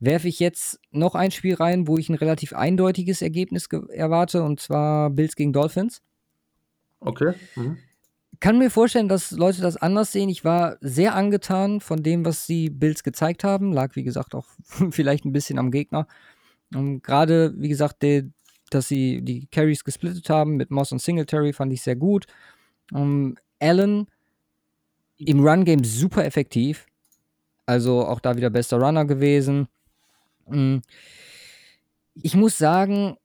werfe 0.00 0.28
ich 0.28 0.40
jetzt 0.40 0.80
noch 0.90 1.14
ein 1.14 1.30
Spiel 1.30 1.54
rein, 1.54 1.86
wo 1.86 1.98
ich 1.98 2.08
ein 2.08 2.14
relativ 2.14 2.52
eindeutiges 2.52 3.22
Ergebnis 3.22 3.68
erwarte, 3.90 4.42
und 4.42 4.60
zwar 4.60 5.10
Bills 5.10 5.36
gegen 5.36 5.52
Dolphins. 5.52 6.02
Okay. 7.00 7.34
Mhm 7.54 7.78
kann 8.40 8.58
mir 8.58 8.70
vorstellen, 8.70 9.08
dass 9.08 9.30
Leute 9.30 9.60
das 9.60 9.76
anders 9.76 10.12
sehen. 10.12 10.30
Ich 10.30 10.44
war 10.44 10.78
sehr 10.80 11.14
angetan 11.14 11.80
von 11.80 12.02
dem, 12.02 12.24
was 12.24 12.46
die 12.46 12.70
Bills 12.70 13.02
gezeigt 13.02 13.44
haben. 13.44 13.72
Lag, 13.72 13.94
wie 13.96 14.02
gesagt, 14.02 14.34
auch 14.34 14.46
vielleicht 14.90 15.24
ein 15.24 15.32
bisschen 15.32 15.58
am 15.58 15.70
Gegner. 15.70 16.08
Gerade, 16.70 17.52
wie 17.56 17.68
gesagt, 17.68 18.02
die, 18.02 18.30
dass 18.70 18.88
sie 18.88 19.22
die 19.22 19.46
Carries 19.48 19.84
gesplittet 19.84 20.30
haben 20.30 20.56
mit 20.56 20.70
Moss 20.70 20.92
und 20.92 21.02
Singletary, 21.02 21.52
fand 21.52 21.72
ich 21.72 21.82
sehr 21.82 21.96
gut. 21.96 22.26
Um, 22.92 23.36
Allen 23.60 24.06
im 25.18 25.46
Run-Game 25.46 25.84
super 25.84 26.24
effektiv. 26.24 26.86
Also 27.66 28.06
auch 28.06 28.20
da 28.20 28.36
wieder 28.36 28.50
bester 28.50 28.78
Runner 28.78 29.04
gewesen. 29.04 29.68
Um, 30.50 30.82
ich 32.14 32.34
muss 32.34 32.58
sagen, 32.58 33.16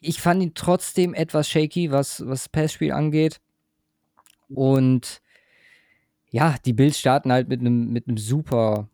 ich 0.00 0.20
fand 0.20 0.42
ihn 0.42 0.54
trotzdem 0.54 1.14
etwas 1.14 1.48
shaky, 1.48 1.90
was, 1.92 2.26
was 2.26 2.48
Passspiel 2.48 2.92
angeht. 2.92 3.40
Und 4.48 5.22
ja, 6.30 6.56
die 6.64 6.72
Bills 6.72 6.98
starten 6.98 7.32
halt 7.32 7.48
mit 7.48 7.60
einem 7.60 7.92
mit 7.92 8.04
super 8.18 8.88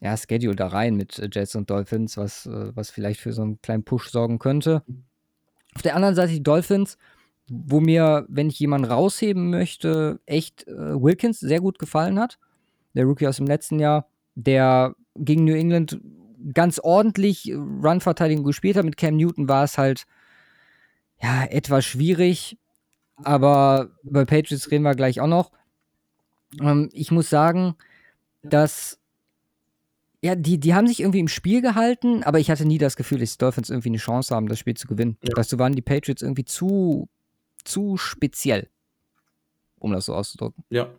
ja, 0.00 0.16
Schedule 0.16 0.56
da 0.56 0.68
rein 0.68 0.96
mit 0.96 1.20
Jets 1.34 1.56
und 1.56 1.70
Dolphins, 1.70 2.16
was, 2.16 2.46
äh, 2.46 2.74
was 2.74 2.90
vielleicht 2.90 3.20
für 3.20 3.32
so 3.32 3.42
einen 3.42 3.60
kleinen 3.62 3.84
Push 3.84 4.10
sorgen 4.10 4.38
könnte. 4.38 4.82
Auf 5.74 5.82
der 5.82 5.96
anderen 5.96 6.14
Seite 6.14 6.32
die 6.32 6.42
Dolphins, 6.42 6.98
wo 7.48 7.80
mir, 7.80 8.26
wenn 8.28 8.48
ich 8.48 8.60
jemanden 8.60 8.90
rausheben 8.90 9.50
möchte, 9.50 10.20
echt 10.26 10.66
äh, 10.68 11.00
Wilkins 11.00 11.40
sehr 11.40 11.60
gut 11.60 11.78
gefallen 11.78 12.18
hat. 12.18 12.38
Der 12.94 13.04
Rookie 13.04 13.26
aus 13.26 13.36
dem 13.36 13.46
letzten 13.46 13.78
Jahr, 13.78 14.08
der 14.34 14.94
gegen 15.16 15.44
New 15.44 15.54
England 15.54 16.00
ganz 16.52 16.78
ordentlich 16.78 17.52
Run-Verteidigung 17.54 18.44
gespielt 18.44 18.76
hat. 18.76 18.84
Mit 18.84 18.96
Cam 18.96 19.16
Newton 19.16 19.48
war 19.48 19.64
es 19.64 19.78
halt 19.78 20.06
ja 21.20 21.44
etwas 21.44 21.84
schwierig, 21.84 22.58
aber 23.16 23.90
bei 24.02 24.24
Patriots 24.24 24.70
reden 24.70 24.84
wir 24.84 24.94
gleich 24.94 25.20
auch 25.20 25.26
noch. 25.26 25.52
Ähm, 26.60 26.88
ich 26.92 27.10
muss 27.10 27.28
sagen, 27.28 27.74
dass 28.42 28.98
ja, 30.20 30.34
die, 30.34 30.58
die 30.58 30.74
haben 30.74 30.88
sich 30.88 31.00
irgendwie 31.00 31.20
im 31.20 31.28
Spiel 31.28 31.62
gehalten, 31.62 32.24
aber 32.24 32.40
ich 32.40 32.50
hatte 32.50 32.64
nie 32.64 32.78
das 32.78 32.96
Gefühl, 32.96 33.18
dass 33.18 33.32
die 33.32 33.38
Dolphins 33.38 33.70
irgendwie 33.70 33.90
eine 33.90 33.98
Chance 33.98 34.34
haben, 34.34 34.48
das 34.48 34.58
Spiel 34.58 34.76
zu 34.76 34.88
gewinnen. 34.88 35.16
Ja. 35.22 35.34
Dazu 35.36 35.58
waren 35.58 35.74
die 35.74 35.82
Patriots 35.82 36.22
irgendwie 36.22 36.44
zu, 36.44 37.08
zu 37.64 37.96
speziell, 37.96 38.68
um 39.78 39.92
das 39.92 40.06
so 40.06 40.14
auszudrücken. 40.14 40.64
Ja, 40.70 40.92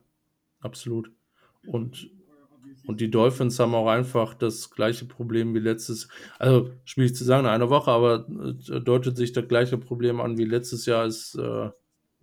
absolut. 0.62 1.12
Und, 1.68 2.10
und 2.90 3.02
die 3.02 3.12
Dolphins 3.12 3.60
haben 3.60 3.76
auch 3.76 3.88
einfach 3.88 4.34
das 4.34 4.72
gleiche 4.72 5.06
Problem 5.06 5.54
wie 5.54 5.60
letztes, 5.60 6.08
also 6.40 6.72
schwierig 6.86 7.14
zu 7.14 7.24
sagen 7.24 7.46
in 7.46 7.52
einer 7.52 7.70
Woche, 7.70 7.92
aber 7.92 8.26
äh, 8.28 8.82
deutet 8.82 9.16
sich 9.16 9.32
das 9.32 9.48
gleiche 9.48 9.78
Problem 9.78 10.20
an 10.20 10.40
wie 10.40 10.46
letztes 10.46 10.88
Jahr 10.88 11.06
ist 11.06 11.36
äh, 11.36 11.70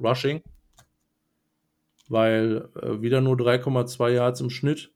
Rushing, 0.00 0.42
weil 2.08 2.68
äh, 2.82 3.00
wieder 3.00 3.20
nur 3.20 3.36
3,2 3.36 4.08
Yards 4.08 4.40
im 4.40 4.50
Schnitt. 4.50 4.90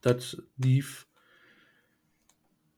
Das 0.00 0.42
lief 0.56 1.06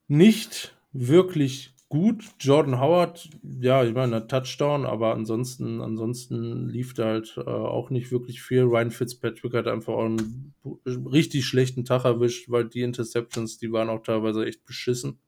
nicht 0.08 0.76
wirklich 0.92 1.74
gut. 1.88 2.24
Jordan 2.38 2.80
Howard, 2.80 3.30
ja, 3.42 3.84
ich 3.84 3.94
meine, 3.94 4.26
Touchdown, 4.26 4.84
aber 4.84 5.14
ansonsten, 5.14 5.80
ansonsten 5.80 6.68
lief 6.68 6.94
da 6.94 7.06
halt 7.06 7.34
äh, 7.36 7.40
auch 7.40 7.90
nicht 7.90 8.10
wirklich 8.10 8.42
viel. 8.42 8.62
Ryan 8.62 8.90
Fitzpatrick 8.90 9.54
hat 9.54 9.66
einfach 9.66 9.94
auch 9.94 10.04
einen 10.04 10.54
richtig 10.86 11.46
schlechten 11.46 11.84
Tag 11.84 12.04
erwischt, 12.04 12.50
weil 12.50 12.66
die 12.66 12.82
Interceptions, 12.82 13.58
die 13.58 13.72
waren 13.72 13.88
auch 13.88 14.02
teilweise 14.02 14.44
echt 14.46 14.64
beschissen. 14.64 15.18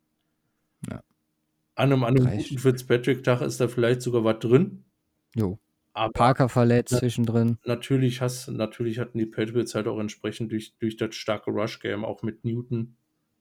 Ja. 0.89 1.03
An 1.75 1.93
einem, 1.93 2.05
an 2.05 2.19
einem 2.19 2.39
guten 2.39 2.59
Fitzpatrick-Tag 2.59 3.41
ist 3.41 3.61
da 3.61 3.69
vielleicht 3.69 4.03
sogar 4.03 4.25
was 4.25 4.39
drin. 4.41 4.85
Jo. 5.35 5.59
Aber 5.93 6.13
Parker 6.13 6.49
verletzt 6.49 6.97
zwischendrin. 6.97 7.59
Natürlich, 7.65 8.21
hast, 8.21 8.49
natürlich 8.49 8.99
hatten 8.99 9.19
die 9.19 9.27
Patriots 9.27 9.75
halt 9.75 9.89
auch 9.89 9.99
entsprechend 9.99 10.53
durch, 10.53 10.75
durch 10.79 10.97
das 10.97 11.17
starke 11.17 11.51
Rush-Game 11.51 12.05
auch 12.05 12.23
mit 12.23 12.45
Newton 12.45 12.97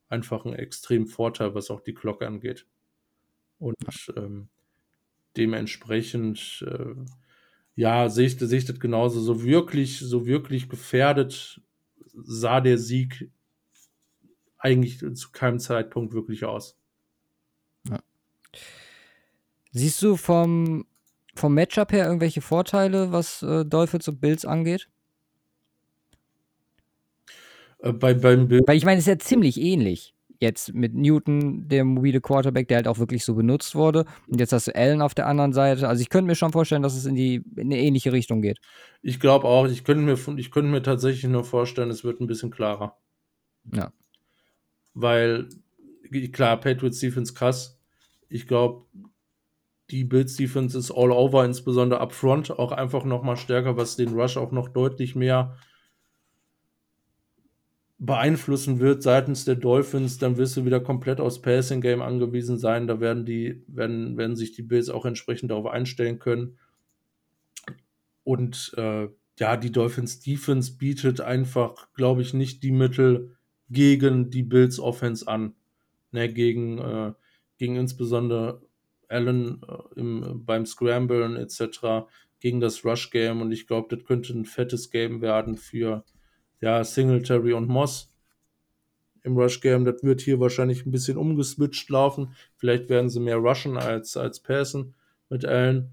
einfach 0.08 0.46
einen 0.46 0.56
extremen 0.56 1.06
Vorteil, 1.06 1.54
was 1.54 1.70
auch 1.70 1.82
die 1.82 1.94
Glocke 1.94 2.26
angeht. 2.26 2.66
Und 3.60 4.12
ähm, 4.16 4.50
dementsprechend, 5.38 6.66
äh, 6.68 6.96
ja, 7.76 8.10
sehe 8.10 8.28
ich, 8.28 8.40
seh 8.40 8.58
ich 8.58 8.66
das 8.66 8.80
genauso. 8.80 9.22
So 9.22 9.44
wirklich, 9.44 10.00
so 10.00 10.26
wirklich 10.26 10.70
gefährdet 10.70 11.62
sah 12.14 12.62
der 12.62 12.78
Sieg 12.78 13.30
eigentlich 14.58 15.00
zu 15.16 15.32
keinem 15.32 15.60
Zeitpunkt 15.60 16.14
wirklich 16.14 16.46
aus. 16.46 16.78
Ja. 17.90 18.00
Siehst 19.72 20.02
du 20.02 20.16
vom 20.18 20.86
vom 21.36 21.54
Matchup 21.54 21.94
her 21.94 22.06
irgendwelche 22.06 22.42
Vorteile, 22.42 23.12
was 23.12 23.42
äh, 23.44 23.64
Dolphins 23.64 24.08
und 24.08 24.20
Bills 24.20 24.44
angeht? 24.46 24.90
Äh, 27.80 27.94
bei, 27.94 28.14
beim 28.14 28.48
Bill 28.48 28.62
Weil 28.66 28.78
ich 28.78 28.86
meine, 28.86 28.98
es 28.98 29.08
ist 29.08 29.08
ja 29.08 29.20
ziemlich 29.20 29.60
ähnlich. 29.60 30.14
Jetzt 30.42 30.74
mit 30.74 30.94
Newton, 30.96 31.68
der 31.68 31.84
mobile 31.84 32.22
Quarterback, 32.22 32.70
der 32.70 32.78
halt 32.78 32.88
auch 32.88 32.98
wirklich 32.98 33.26
so 33.26 33.36
benutzt 33.36 33.76
wurde. 33.76 34.06
Und 34.28 34.40
jetzt 34.40 34.54
hast 34.54 34.68
du 34.68 34.76
Allen 34.76 35.02
auf 35.02 35.14
der 35.14 35.28
anderen 35.28 35.52
Seite. 35.52 35.88
Also 35.88 36.02
ich 36.02 36.10
könnte 36.10 36.28
mir 36.28 36.36
schon 36.36 36.54
vorstellen, 36.54 36.82
dass 36.82 36.96
es 36.96 37.06
in, 37.06 37.16
die, 37.16 37.44
in 37.58 37.68
eine 37.68 37.78
ähnliche 37.78 38.14
Richtung 38.14 38.42
geht. 38.42 38.60
Ich 39.02 39.20
glaube 39.20 39.48
auch. 39.48 39.68
Ich 39.68 39.84
könnte, 39.84 40.04
mir, 40.04 40.18
ich 40.38 40.52
könnte 40.52 40.72
mir 40.72 40.82
tatsächlich 40.82 41.30
nur 41.30 41.44
vorstellen, 41.44 41.90
es 41.90 42.06
wird 42.06 42.22
ein 42.22 42.28
bisschen 42.28 42.52
klarer. 42.52 42.98
Ja. 43.74 43.92
Weil, 44.94 45.50
klar, 46.32 46.58
Patriots 46.58 47.00
Defense 47.00 47.34
krass. 47.34 47.78
Ich 48.30 48.48
glaube, 48.48 48.86
die 49.92 50.04
Bills 50.04 50.36
Defense 50.36 50.78
ist 50.78 50.92
all 50.92 51.12
over, 51.12 51.44
insbesondere 51.44 52.00
up 52.00 52.14
front, 52.14 52.52
auch 52.52 52.72
einfach 52.72 53.04
noch 53.04 53.24
mal 53.24 53.36
stärker, 53.36 53.76
was 53.76 53.96
den 53.96 54.14
Rush 54.14 54.38
auch 54.38 54.52
noch 54.52 54.70
deutlich 54.70 55.16
mehr 55.16 55.58
beeinflussen 58.00 58.80
wird 58.80 59.04
seitens 59.04 59.44
der 59.44 59.56
Dolphins, 59.56 60.18
dann 60.18 60.38
wirst 60.38 60.56
du 60.56 60.66
wieder 60.66 60.80
komplett 60.80 61.20
aufs 61.20 61.42
Passing 61.42 61.82
Game 61.82 62.02
angewiesen 62.02 62.58
sein. 62.58 62.88
Da 62.88 63.02
werden 63.02 63.26
die, 63.26 63.62
werden, 63.68 64.18
werden 64.18 64.38
sich 64.38 64.54
die 64.54 64.64
Bills 64.64 64.90
auch 64.90 65.06
entsprechend 65.06 65.52
darauf 65.52 65.68
einstellen 65.68 66.18
können. 66.18 66.58
Und 68.24 68.74
äh, 68.78 69.10
ja, 69.38 69.58
die 69.58 69.72
Dolphins 69.72 70.22
Defense 70.22 70.78
bietet 70.78 71.20
einfach, 71.20 71.92
glaube 71.94 72.22
ich, 72.22 72.34
nicht 72.34 72.64
die 72.64 72.72
Mittel 72.72 73.36
gegen 73.70 74.30
die 74.30 74.44
Bills 74.44 74.80
Offense 74.80 75.28
an. 75.28 75.54
Ne, 76.12 76.28
gegen, 76.32 76.80
äh, 76.80 77.14
gegen 77.58 77.76
insbesondere 77.76 78.62
allen 79.10 79.62
äh, 79.62 80.00
im, 80.00 80.44
beim 80.46 80.66
Scramblen 80.66 81.36
etc. 81.36 82.08
gegen 82.40 82.62
das 82.62 82.84
Rush-Game 82.84 83.42
und 83.42 83.52
ich 83.52 83.68
glaube, 83.68 83.96
das 83.96 84.06
könnte 84.06 84.34
ein 84.34 84.46
fettes 84.46 84.90
Game 84.90 85.22
werden 85.22 85.56
für 85.56 86.04
ja, 86.62 86.84
Singletary 86.84 87.54
und 87.54 87.68
Moss 87.68 88.14
im 89.24 89.38
Rush-Game. 89.38 89.86
Das 89.86 90.04
wird 90.04 90.22
hier 90.22 90.40
wahrscheinlich 90.40 90.86
ein 90.86 90.92
bisschen 90.92 91.18
umgeswitcht 91.18 91.90
laufen. 91.90 92.34
Vielleicht 92.56 92.90
werden 92.90 93.10
sie 93.10 93.20
mehr 93.20 93.38
rushen 93.38 93.78
als, 93.78 94.18
als 94.18 94.40
passen 94.40 94.96
mit 95.30 95.46
Allen. 95.46 95.92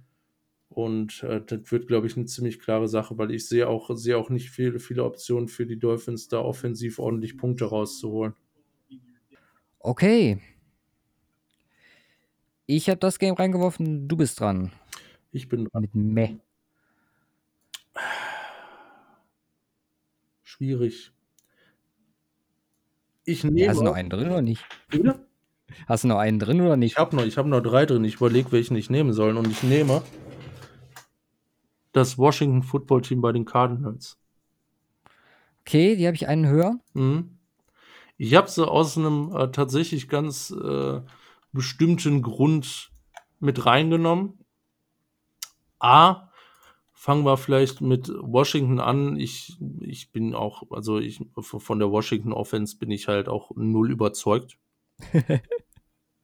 Und 0.69 1.23
äh, 1.23 1.41
das 1.45 1.71
wird, 1.71 1.87
glaube 1.87 2.07
ich, 2.07 2.17
eine 2.17 2.27
ziemlich 2.27 2.59
klare 2.59 2.89
Sache, 2.89 3.17
weil 3.19 3.31
ich 3.31 3.49
sehe 3.49 3.69
auch, 3.69 3.91
sehe 3.97 4.19
auch 4.19 4.31
nicht 4.31 4.51
viele, 4.51 4.79
viele 4.79 5.05
Optionen 5.05 5.49
für 5.49 5.67
die 5.67 5.79
Dolphins, 5.79 6.29
da 6.29 6.41
offensiv 6.41 6.99
ordentlich 6.99 7.39
Punkte 7.39 7.67
rauszuholen. 7.67 8.35
Okay, 9.79 10.41
ich 12.69 12.89
habe 12.89 12.99
das 12.99 13.21
Game 13.21 13.35
reingeworfen, 13.35 14.09
du 14.09 14.17
bist 14.17 14.41
dran. 14.41 14.73
Ich 15.31 15.49
bin 15.49 15.67
dran. 15.67 15.83
Mit 15.83 15.95
Meh. 15.95 16.37
Schwierig. 20.57 21.13
Ich 23.25 23.45
nehme. 23.45 23.69
Hast 23.69 23.81
du 23.81 23.85
noch 23.85 23.95
einen 23.95 24.09
drin 24.09 24.29
oder 24.29 24.41
nicht? 24.41 24.65
Bitte? 24.89 25.27
Hast 25.87 26.05
du 26.05 26.09
noch 26.09 26.19
einen 26.19 26.39
drin 26.39 26.63
oder 26.63 26.77
nicht? 26.79 26.93
Ich 26.93 26.99
habe 26.99 27.15
noch, 27.15 27.25
hab 27.25 27.47
noch 27.47 27.61
drei 27.61 27.85
drin. 27.85 28.05
Ich 28.05 28.15
überlege, 28.15 28.53
welchen 28.53 28.77
ich 28.77 28.89
nehmen 28.89 29.13
soll. 29.13 29.37
Und 29.37 29.49
ich 29.49 29.63
nehme 29.63 30.03
das 31.93 32.17
Washington 32.17 32.63
Football 32.63 33.03
Team 33.03 33.21
bei 33.21 33.33
den 33.33 33.45
Cardinals. 33.45 34.19
Okay, 35.61 35.97
die 35.97 36.07
habe 36.07 36.15
ich 36.15 36.27
einen 36.27 36.47
höher. 36.47 36.79
Mhm. 36.95 37.39
Ich 38.17 38.35
habe 38.35 38.49
sie 38.49 38.67
aus 38.67 38.97
einem 38.97 39.37
äh, 39.37 39.51
tatsächlich 39.51 40.09
ganz 40.09 40.51
äh, 40.51 41.03
bestimmten 41.53 42.23
Grund 42.23 42.91
mit 43.41 43.67
reingenommen. 43.67 44.39
A, 45.81 46.26
fangen 46.97 47.25
wir 47.25 47.37
vielleicht 47.37 47.83
mit 47.83 48.09
Washington 48.09 48.81
an. 48.81 49.21
Ich, 49.21 49.59
ich 49.81 50.11
bin 50.13 50.35
auch, 50.35 50.63
also 50.71 50.99
ich 50.99 51.21
von 51.37 51.79
der 51.79 51.91
Washington 51.91 52.33
Offense 52.33 52.79
bin 52.79 52.91
ich 52.91 53.07
halt 53.07 53.29
auch 53.29 53.53
null 53.55 53.93
überzeugt. 53.93 54.57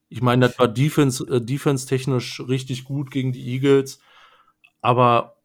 ich 0.09 0.23
meine, 0.23 0.49
das 0.49 0.59
war 0.59 0.69
Defense, 0.69 1.25
äh, 1.25 1.41
Defense 1.43 1.87
technisch 1.87 2.41
richtig 2.49 2.85
gut 2.85 3.11
gegen 3.11 3.33
die 3.33 3.47
Eagles, 3.53 4.01
aber 4.81 5.37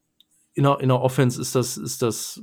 in 0.53 0.63
der, 0.63 0.79
in 0.79 0.87
der 0.87 1.01
Offense 1.01 1.39
ist 1.41 1.55
das, 1.55 1.75
ist 1.75 2.01
das, 2.01 2.41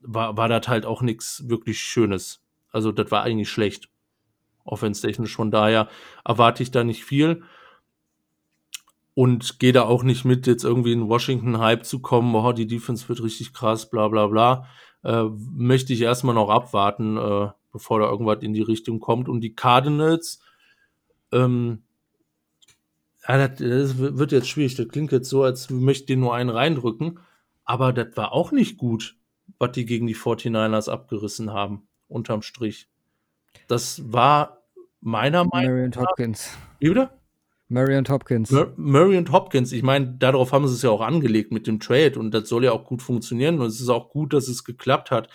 war, 0.00 0.36
war 0.36 0.48
das 0.48 0.68
halt 0.68 0.84
auch 0.84 1.00
nichts 1.00 1.48
wirklich 1.48 1.80
Schönes. 1.80 2.42
Also, 2.70 2.92
das 2.92 3.10
war 3.10 3.22
eigentlich 3.22 3.48
schlecht 3.48 3.88
offenstechnisch. 4.64 5.34
Von 5.34 5.50
daher 5.50 5.88
erwarte 6.24 6.62
ich 6.62 6.70
da 6.70 6.84
nicht 6.84 7.04
viel 7.04 7.42
und 9.14 9.58
gehe 9.58 9.72
da 9.72 9.82
auch 9.82 10.02
nicht 10.02 10.24
mit, 10.24 10.46
jetzt 10.46 10.64
irgendwie 10.64 10.92
in 10.92 11.08
Washington-Hype 11.08 11.84
zu 11.84 12.00
kommen, 12.00 12.34
oh, 12.34 12.52
die 12.52 12.66
Defense 12.66 13.08
wird 13.08 13.22
richtig 13.22 13.52
krass, 13.52 13.90
bla 13.90 14.08
bla 14.08 14.26
bla. 14.28 14.66
Äh, 15.02 15.24
möchte 15.52 15.92
ich 15.92 16.02
erstmal 16.02 16.34
noch 16.34 16.50
abwarten, 16.50 17.16
äh, 17.16 17.48
bevor 17.72 18.00
da 18.00 18.10
irgendwas 18.10 18.42
in 18.42 18.52
die 18.52 18.62
Richtung 18.62 19.00
kommt. 19.00 19.28
Und 19.28 19.40
die 19.40 19.54
Cardinals, 19.54 20.40
ähm, 21.32 21.82
ja, 23.26 23.48
das, 23.48 23.58
das, 23.58 23.98
wird 23.98 24.32
jetzt 24.32 24.48
schwierig. 24.48 24.74
Das 24.76 24.88
klingt 24.88 25.12
jetzt 25.12 25.28
so, 25.28 25.42
als 25.42 25.70
möchte 25.70 26.12
ich 26.12 26.18
nur 26.18 26.34
einen 26.34 26.50
reindrücken. 26.50 27.20
Aber 27.64 27.92
das 27.92 28.16
war 28.16 28.32
auch 28.32 28.52
nicht 28.52 28.76
gut, 28.76 29.16
was 29.58 29.72
die 29.72 29.86
gegen 29.86 30.06
die 30.06 30.16
49ers 30.16 30.90
abgerissen 30.90 31.52
haben, 31.52 31.86
unterm 32.08 32.42
Strich. 32.42 32.88
Das 33.68 34.12
war 34.12 34.62
meiner 35.00 35.44
Meinung 35.44 35.72
Murray 35.72 35.84
und 35.84 35.96
Hopkins. 35.96 36.56
Wie 36.78 36.90
wieder? 36.90 37.19
Murray 37.70 37.96
und 37.96 38.10
Hopkins. 38.10 38.50
Mur 38.50 38.72
Murray 38.76 39.16
und 39.16 39.30
Hopkins, 39.32 39.72
ich 39.72 39.82
meine, 39.82 40.14
darauf 40.18 40.52
haben 40.52 40.66
sie 40.66 40.74
es 40.74 40.82
ja 40.82 40.90
auch 40.90 41.00
angelegt 41.00 41.52
mit 41.52 41.66
dem 41.66 41.78
Trade 41.80 42.18
und 42.18 42.32
das 42.32 42.48
soll 42.48 42.64
ja 42.64 42.72
auch 42.72 42.84
gut 42.84 43.00
funktionieren 43.00 43.60
und 43.60 43.66
es 43.66 43.80
ist 43.80 43.88
auch 43.88 44.10
gut, 44.10 44.32
dass 44.32 44.48
es 44.48 44.64
geklappt 44.64 45.10
hat. 45.10 45.28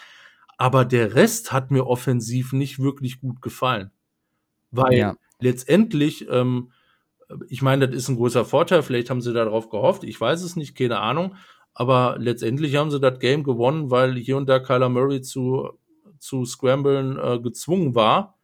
Aber 0.58 0.86
der 0.86 1.16
Rest 1.16 1.52
hat 1.52 1.72
mir 1.72 1.88
offensiv 1.88 2.54
nicht 2.54 2.80
wirklich 2.80 3.22
gut 3.22 3.42
gefallen. 3.42 3.92
Weil 4.72 4.98
Ja. 4.98 5.16
letztendlich, 5.40 6.28
ähm, 6.30 6.72
ich 7.50 7.62
meine, 7.62 7.88
das 7.88 7.96
ist 7.96 8.10
ein 8.10 8.18
großer 8.18 8.46
Vorteil, 8.46 8.84
vielleicht 8.84 9.10
haben 9.10 9.22
sie 9.22 9.34
darauf 9.34 9.70
gehofft, 9.70 10.04
ich 10.04 10.20
weiß 10.20 10.44
es 10.44 10.56
nicht, 10.56 10.76
keine 10.76 11.00
Ahnung. 11.00 11.36
Aber 11.74 12.16
letztendlich 12.20 12.76
haben 12.76 12.92
sie 12.92 13.00
das 13.00 13.20
Game 13.20 13.44
gewonnen, 13.44 13.92
weil 13.92 14.16
hier 14.16 14.38
und 14.38 14.48
da 14.48 14.60
Kyler 14.60 14.90
Murray 14.90 15.22
zu, 15.22 15.72
zu 16.20 16.46
scramblen 16.46 17.18
äh, 17.18 17.40
gezwungen 17.40 17.96
war 17.96 18.38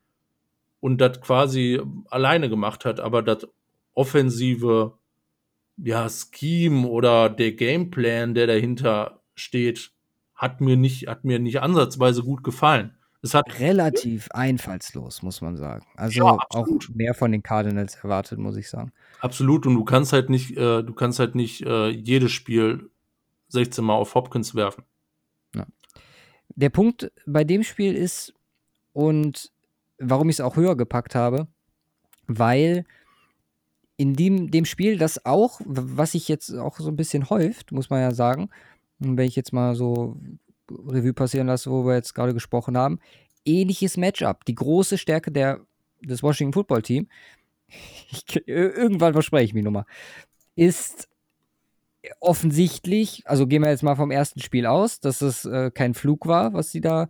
und 0.82 1.00
das 1.00 1.22
quasi 1.22 1.82
alleine 2.10 2.50
gemacht 2.50 2.84
hat. 2.86 3.00
Aber 3.00 3.22
das 3.22 3.48
offensive 3.94 4.98
ja, 5.78 6.08
Scheme 6.10 6.88
oder 6.88 7.30
der 7.30 7.54
Gameplan, 7.54 8.34
der 8.34 8.48
dahinter 8.48 9.22
steht, 9.36 9.92
hat 10.36 10.62
mir 10.62 10.78
nicht, 10.78 11.08
hat 11.08 11.24
mir 11.24 11.40
nicht 11.40 11.62
ansatzweise 11.62 12.24
gut 12.24 12.44
gefallen. 12.44 12.96
Es 13.24 13.36
hat 13.36 13.60
Relativ 13.60 14.30
einfallslos, 14.32 15.22
muss 15.22 15.42
man 15.42 15.56
sagen. 15.56 15.86
Also 15.96 16.20
Ja, 16.20 16.38
auch 16.50 16.68
mehr 16.94 17.14
von 17.14 17.32
den 17.32 17.44
Cardinals 17.44 17.96
erwartet, 17.96 18.40
muss 18.40 18.58
ich 18.58 18.68
sagen. 18.68 18.92
absolut 19.20 19.68
und 19.68 19.76
du 19.76 19.84
kannst 19.84 20.12
halt 20.12 20.30
nicht, 20.30 20.58
äh, 20.58 20.84
du 20.84 20.94
kannst 20.94 21.20
halt 21.20 21.36
nicht 21.36 21.62
äh, 21.62 21.90
jedes 21.90 22.32
Spiel 22.32 22.90
16 23.50 23.84
Mal 23.84 23.94
auf 23.94 24.16
Hopkins 24.16 24.56
werfen. 24.56 24.84
Der 26.56 26.70
Punkt 26.70 27.12
bei 27.26 27.44
dem 27.44 27.64
Spiel 27.64 27.96
ist, 27.96 28.34
und 28.94 29.52
warum 30.00 30.30
ich 30.30 30.36
es 30.36 30.42
auch 30.42 30.56
höher 30.56 30.76
gepackt 30.76 31.16
habe, 31.16 31.48
weil 32.28 32.86
in 33.98 34.16
dem, 34.16 34.50
dem 34.52 34.66
Spiel 34.66 34.98
das 34.98 35.26
auch, 35.26 35.62
was 35.66 36.14
sich 36.14 36.28
jetzt 36.28 36.54
auch 36.56 36.78
so 36.78 36.90
ein 36.90 36.96
bisschen 36.96 37.30
häuft, 37.30 37.72
muss 37.72 37.90
man 37.90 38.02
ja 38.02 38.12
sagen, 38.12 38.50
wenn 39.00 39.28
ich 39.28 39.36
jetzt 39.36 39.54
mal 39.54 39.76
so 39.76 40.18
Revue 40.70 41.14
passieren 41.14 41.48
lasse, 41.48 41.70
wo 41.70 41.86
wir 41.86 41.96
jetzt 41.96 42.14
gerade 42.14 42.34
gesprochen 42.34 42.78
haben, 42.78 43.00
ähnliches 43.46 43.98
Matchup. 43.98 44.46
Die 44.46 44.56
große 44.56 44.98
Stärke 44.98 45.32
der, 45.32 45.62
des 46.02 46.24
Washington 46.24 46.54
Football 46.54 46.82
Team, 46.82 47.08
ich, 47.68 48.48
irgendwann 48.48 49.14
verspreche 49.14 49.46
ich 49.46 49.54
mich 49.54 49.64
nochmal, 49.64 49.86
ist 50.56 51.08
offensichtlich, 52.20 53.24
also 53.26 53.48
gehen 53.48 53.62
wir 53.62 53.70
jetzt 53.70 53.84
mal 53.84 53.96
vom 53.96 54.12
ersten 54.12 54.40
Spiel 54.40 54.66
aus, 54.66 55.00
dass 55.00 55.22
es 55.22 55.46
äh, 55.46 55.72
kein 55.72 55.94
Flug 55.94 56.26
war, 56.26 56.54
was 56.54 56.72
sie 56.72 56.82
da 56.82 57.10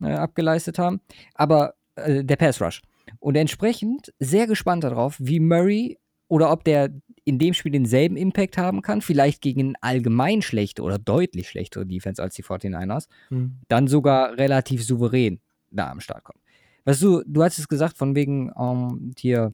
äh, 0.00 0.12
abgeleistet 0.12 0.78
haben, 0.78 1.00
aber 1.34 1.74
äh, 1.96 2.24
der 2.24 2.36
Pass 2.36 2.60
Rush. 2.60 2.82
Und 3.20 3.36
entsprechend 3.36 4.12
sehr 4.18 4.46
gespannt 4.46 4.84
darauf, 4.84 5.16
wie 5.18 5.40
Murray 5.40 5.98
oder 6.28 6.52
ob 6.52 6.64
der 6.64 6.90
in 7.24 7.38
dem 7.38 7.52
Spiel 7.52 7.72
denselben 7.72 8.16
Impact 8.16 8.56
haben 8.56 8.80
kann, 8.80 9.02
vielleicht 9.02 9.42
gegen 9.42 9.74
allgemein 9.80 10.40
schlechte 10.40 10.82
oder 10.82 10.98
deutlich 10.98 11.48
schlechtere 11.48 11.84
Defense 11.84 12.22
als 12.22 12.34
die 12.34 12.42
49ers, 12.42 13.08
dann 13.68 13.86
sogar 13.86 14.38
relativ 14.38 14.82
souverän 14.84 15.40
da 15.70 15.90
am 15.90 16.00
Start 16.00 16.24
kommt. 16.24 16.40
Weißt 16.84 17.02
du, 17.02 17.22
du 17.26 17.42
hast 17.42 17.58
es 17.58 17.68
gesagt, 17.68 17.98
von 17.98 18.14
wegen 18.14 18.50
ähm, 18.58 19.12
hier 19.18 19.52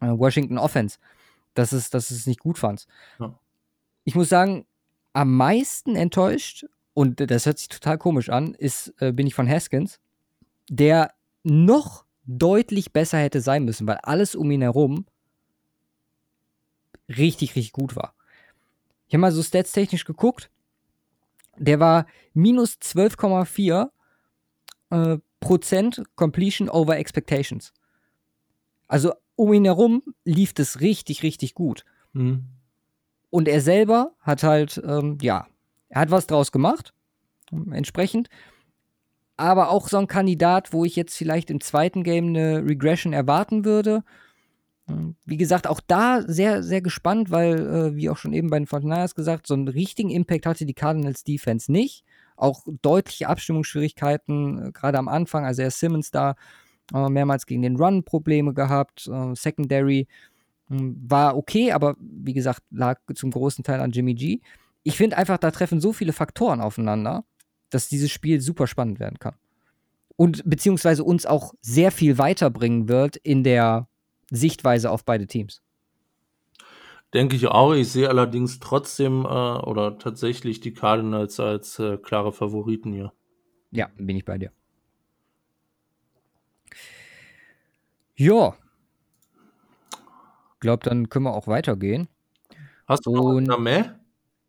äh, 0.00 0.06
Washington 0.06 0.56
Offense, 0.56 0.98
dass 1.54 1.72
es, 1.72 1.90
dass 1.90 2.12
es 2.12 2.28
nicht 2.28 2.38
gut 2.38 2.58
fandst. 2.58 2.88
Ja. 3.18 3.36
Ich 4.04 4.14
muss 4.14 4.28
sagen, 4.28 4.64
am 5.14 5.36
meisten 5.36 5.96
enttäuscht, 5.96 6.66
und 6.92 7.28
das 7.28 7.46
hört 7.46 7.58
sich 7.58 7.68
total 7.68 7.98
komisch 7.98 8.28
an, 8.28 8.54
ist, 8.54 8.94
äh, 9.00 9.12
bin 9.12 9.26
ich 9.26 9.34
von 9.34 9.48
Haskins, 9.48 9.98
der 10.70 11.12
noch 11.42 12.04
deutlich 12.24 12.92
besser 12.92 13.18
hätte 13.18 13.40
sein 13.40 13.64
müssen, 13.64 13.86
weil 13.86 13.98
alles 13.98 14.36
um 14.36 14.50
ihn 14.50 14.62
herum 14.62 15.06
richtig, 17.08 17.56
richtig 17.56 17.72
gut 17.72 17.96
war. 17.96 18.14
Ich 19.06 19.14
habe 19.14 19.20
mal 19.20 19.32
so 19.32 19.42
statstechnisch 19.42 20.04
geguckt. 20.04 20.50
Der 21.56 21.78
war 21.80 22.06
minus 22.32 22.74
12,4 22.74 23.90
äh, 24.90 25.18
Prozent 25.40 26.02
Completion 26.16 26.68
over 26.68 26.96
Expectations. 26.96 27.72
Also 28.88 29.12
um 29.36 29.52
ihn 29.52 29.64
herum 29.64 30.02
lief 30.24 30.54
es 30.58 30.80
richtig, 30.80 31.22
richtig 31.22 31.54
gut. 31.54 31.84
Mhm. 32.12 32.44
Und 33.30 33.48
er 33.48 33.60
selber 33.60 34.12
hat 34.20 34.42
halt, 34.42 34.80
ähm, 34.86 35.18
ja, 35.20 35.46
er 35.88 36.00
hat 36.00 36.10
was 36.10 36.26
draus 36.26 36.52
gemacht, 36.52 36.94
entsprechend. 37.70 38.28
Aber 39.36 39.70
auch 39.70 39.88
so 39.88 39.98
ein 39.98 40.06
Kandidat, 40.06 40.72
wo 40.72 40.84
ich 40.84 40.94
jetzt 40.94 41.16
vielleicht 41.16 41.50
im 41.50 41.60
zweiten 41.60 42.04
Game 42.04 42.28
eine 42.28 42.64
Regression 42.64 43.12
erwarten 43.12 43.64
würde. 43.64 44.04
Ähm, 44.88 45.16
Wie 45.24 45.36
gesagt, 45.36 45.66
auch 45.66 45.80
da 45.86 46.22
sehr, 46.26 46.62
sehr 46.62 46.82
gespannt, 46.82 47.30
weil, 47.30 47.58
äh, 47.58 47.96
wie 47.96 48.10
auch 48.10 48.16
schon 48.16 48.32
eben 48.32 48.50
bei 48.50 48.58
den 48.58 48.66
49ers 48.66 49.14
gesagt, 49.14 49.46
so 49.46 49.54
einen 49.54 49.68
richtigen 49.68 50.10
Impact 50.10 50.46
hatte 50.46 50.66
die 50.66 50.74
Cardinals 50.74 51.24
Defense 51.24 51.72
nicht. 51.72 52.04
Auch 52.36 52.64
deutliche 52.82 53.28
Abstimmungsschwierigkeiten, 53.28 54.68
äh, 54.68 54.72
gerade 54.72 54.98
am 54.98 55.08
Anfang, 55.08 55.44
also 55.44 55.62
er 55.62 55.70
Simmons 55.70 56.10
da 56.10 56.34
äh, 56.92 57.08
mehrmals 57.08 57.46
gegen 57.46 57.62
den 57.62 57.76
Run 57.76 58.04
Probleme 58.04 58.52
gehabt, 58.52 59.08
äh, 59.08 59.34
Secondary 59.34 60.06
hm, 60.68 60.96
war 61.08 61.36
okay, 61.36 61.72
aber 61.72 61.96
wie 61.98 62.34
gesagt, 62.34 62.62
lag 62.70 63.00
zum 63.14 63.30
großen 63.30 63.64
Teil 63.64 63.80
an 63.80 63.92
Jimmy 63.92 64.14
G. 64.14 64.40
Ich 64.82 64.96
finde 64.98 65.16
einfach, 65.16 65.38
da 65.38 65.50
treffen 65.50 65.80
so 65.80 65.92
viele 65.92 66.12
Faktoren 66.12 66.60
aufeinander, 66.60 67.24
dass 67.70 67.88
dieses 67.88 68.10
Spiel 68.10 68.40
super 68.40 68.66
spannend 68.66 69.00
werden 69.00 69.18
kann. 69.18 69.34
Und 70.16 70.42
beziehungsweise 70.44 71.04
uns 71.04 71.26
auch 71.26 71.54
sehr 71.60 71.90
viel 71.90 72.18
weiterbringen 72.18 72.88
wird 72.88 73.16
in 73.16 73.42
der 73.42 73.88
Sichtweise 74.34 74.90
auf 74.90 75.04
beide 75.04 75.26
Teams. 75.26 75.62
Denke 77.12 77.36
ich 77.36 77.46
auch. 77.46 77.72
Ich 77.74 77.90
sehe 77.92 78.08
allerdings 78.08 78.58
trotzdem 78.58 79.24
äh, 79.24 79.28
oder 79.28 79.98
tatsächlich 79.98 80.60
die 80.60 80.74
Cardinals 80.74 81.38
als 81.38 81.78
äh, 81.78 81.96
klare 81.98 82.32
Favoriten 82.32 82.92
hier. 82.92 83.12
Ja, 83.70 83.88
bin 83.96 84.16
ich 84.16 84.24
bei 84.24 84.38
dir. 84.38 84.50
Ja. 88.16 88.54
Ich 90.54 90.60
glaube, 90.60 90.84
dann 90.84 91.08
können 91.08 91.26
wir 91.26 91.34
auch 91.34 91.46
weitergehen. 91.46 92.08
Hast 92.86 93.06
du 93.06 93.14
noch 93.14 93.24
Und- 93.24 93.50
eine 93.50 93.60
mehr? 93.60 94.00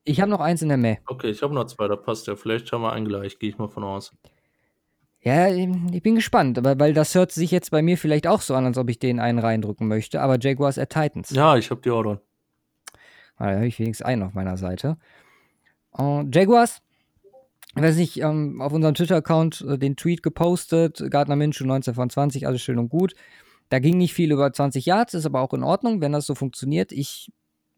Ich 0.08 0.22
habe 0.22 0.30
noch 0.30 0.40
eins 0.40 0.62
in 0.62 0.70
der 0.70 0.78
Mäh. 0.78 0.98
Okay, 1.08 1.32
ich 1.32 1.42
habe 1.42 1.54
noch 1.56 1.66
zwei, 1.66 1.88
da 1.88 1.96
passt 1.96 2.28
ja. 2.28 2.36
Vielleicht 2.36 2.72
haben 2.72 2.84
wir 2.84 2.94
einen 2.94 3.08
gleich, 3.08 3.40
gehe 3.40 3.50
ich 3.50 3.58
mal 3.58 3.68
von 3.68 3.84
aus. 3.84 4.14
Ja, 5.26 5.48
ich 5.48 6.04
bin 6.04 6.14
gespannt, 6.14 6.60
aber 6.60 6.80
weil 6.80 6.94
das 6.94 7.16
hört 7.16 7.32
sich 7.32 7.50
jetzt 7.50 7.72
bei 7.72 7.82
mir 7.82 7.98
vielleicht 7.98 8.28
auch 8.28 8.42
so 8.42 8.54
an, 8.54 8.66
als 8.66 8.78
ob 8.78 8.92
ich 8.92 9.00
den 9.00 9.20
einen 9.20 9.40
reindrücken 9.40 9.88
möchte. 9.88 10.22
Aber 10.22 10.38
Jaguars 10.40 10.78
at 10.78 10.92
Titans. 10.92 11.32
Ja, 11.32 11.58
ich 11.58 11.72
habe 11.72 11.82
die 11.82 11.90
auch 11.90 12.04
dran. 12.04 12.20
Ah, 13.38 13.50
Da 13.50 13.56
habe 13.56 13.68
ich 13.68 13.80
wenigstens 13.80 14.06
einen 14.06 14.22
auf 14.22 14.34
meiner 14.34 14.56
Seite. 14.56 14.98
Äh, 15.98 16.26
Jaguars, 16.32 16.84
ich 17.76 17.82
weiß 17.82 17.96
nicht, 17.96 18.22
ähm, 18.22 18.62
auf 18.62 18.72
unserem 18.72 18.94
Twitter-Account 18.94 19.66
äh, 19.68 19.78
den 19.80 19.96
Tweet 19.96 20.22
gepostet, 20.22 21.04
Gardner 21.10 21.36
Minshew 21.36 21.66
19 21.66 21.96
von 21.96 22.10
20, 22.10 22.46
alles 22.46 22.62
schön 22.62 22.78
und 22.78 22.90
gut. 22.90 23.16
Da 23.70 23.80
ging 23.80 23.98
nicht 23.98 24.14
viel 24.14 24.32
über 24.32 24.54
20 24.54 24.86
Yards, 24.86 25.16
ist 25.16 25.26
aber 25.26 25.42
auch 25.42 25.54
in 25.54 25.64
Ordnung, 25.64 26.02
wenn 26.02 26.12
das 26.12 26.28
so 26.28 26.36
funktioniert. 26.36 26.92
Ich 26.92 27.32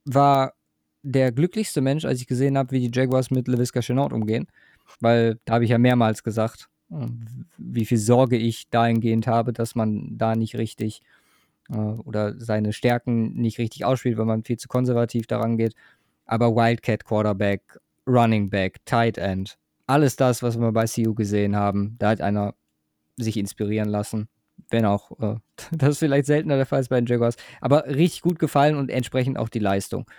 war 0.04 0.54
der 1.02 1.32
glücklichste 1.32 1.80
Mensch, 1.80 2.04
als 2.04 2.20
ich 2.20 2.28
gesehen 2.28 2.58
habe, 2.58 2.72
wie 2.72 2.90
die 2.90 3.00
Jaguars 3.00 3.32
mit 3.32 3.48
LaVisca 3.48 3.80
Chenault 3.80 4.12
umgehen. 4.12 4.48
Weil 5.00 5.40
da 5.46 5.54
habe 5.54 5.64
ich 5.64 5.70
ja 5.70 5.78
mehrmals 5.78 6.24
gesagt, 6.24 6.68
wie 6.90 7.86
viel 7.86 7.98
Sorge 7.98 8.38
ich 8.38 8.70
dahingehend 8.70 9.28
habe, 9.28 9.54
dass 9.54 9.76
man 9.76 10.18
da 10.18 10.36
nicht 10.36 10.56
richtig 10.56 11.02
äh, 11.70 11.78
oder 11.78 12.40
seine 12.40 12.74
Stärken 12.74 13.34
nicht 13.34 13.60
richtig 13.60 13.86
ausspielt, 13.86 14.18
weil 14.18 14.26
man 14.26 14.44
viel 14.44 14.58
zu 14.58 14.68
konservativ 14.68 15.28
daran 15.28 15.58
geht. 15.58 15.76
Aber 16.26 16.56
Wildcat 16.56 17.06
Quarterback, 17.06 17.62
Running 18.06 18.50
Back, 18.50 18.86
Tight 18.86 19.18
End, 19.18 19.58
alles 19.86 20.16
das, 20.16 20.44
was 20.44 20.60
wir 20.60 20.72
bei 20.72 20.86
CU 20.86 21.14
gesehen 21.14 21.56
haben, 21.56 21.96
da 22.00 22.10
hat 22.10 22.22
einer 22.22 22.54
sich 23.18 23.38
inspirieren 23.38 23.90
lassen. 23.90 24.28
Wenn 24.70 24.86
auch 24.86 25.12
äh, 25.20 25.36
das 25.72 26.00
vielleicht 26.00 26.26
seltener 26.26 26.58
der 26.58 26.66
Fall 26.66 26.82
ist 26.82 26.90
bei 26.90 27.00
den 27.00 27.08
Jaguars. 27.08 27.38
Aber 27.62 27.86
richtig 27.86 28.22
gut 28.22 28.40
gefallen 28.40 28.76
und 28.76 28.90
entsprechend 28.90 29.38
auch 29.38 29.50
die 29.50 29.60
Leistung. 29.60 30.10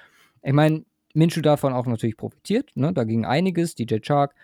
Ich 0.42 0.52
meine, 0.52 0.84
Minshew 1.14 1.40
davon 1.40 1.72
auch 1.72 1.86
natürlich 1.86 2.16
profitiert. 2.16 2.70
Ne? 2.74 2.92
Da 2.92 3.04
ging 3.04 3.24
einiges. 3.24 3.74
DJ 3.74 3.96
Chark, 4.00 4.34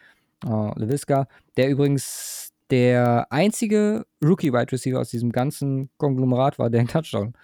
äh, 0.45 0.78
LaVisca, 0.80 1.26
der 1.57 1.70
übrigens 1.70 2.53
der 2.70 3.26
einzige 3.30 4.07
Rookie-Wide 4.24 4.72
Receiver 4.72 5.01
aus 5.01 5.11
diesem 5.11 5.32
ganzen 5.32 5.90
Konglomerat 5.99 6.59
war, 6.59 6.70
der 6.70 6.80
einen 6.80 6.88
Touchdown, 6.88 7.34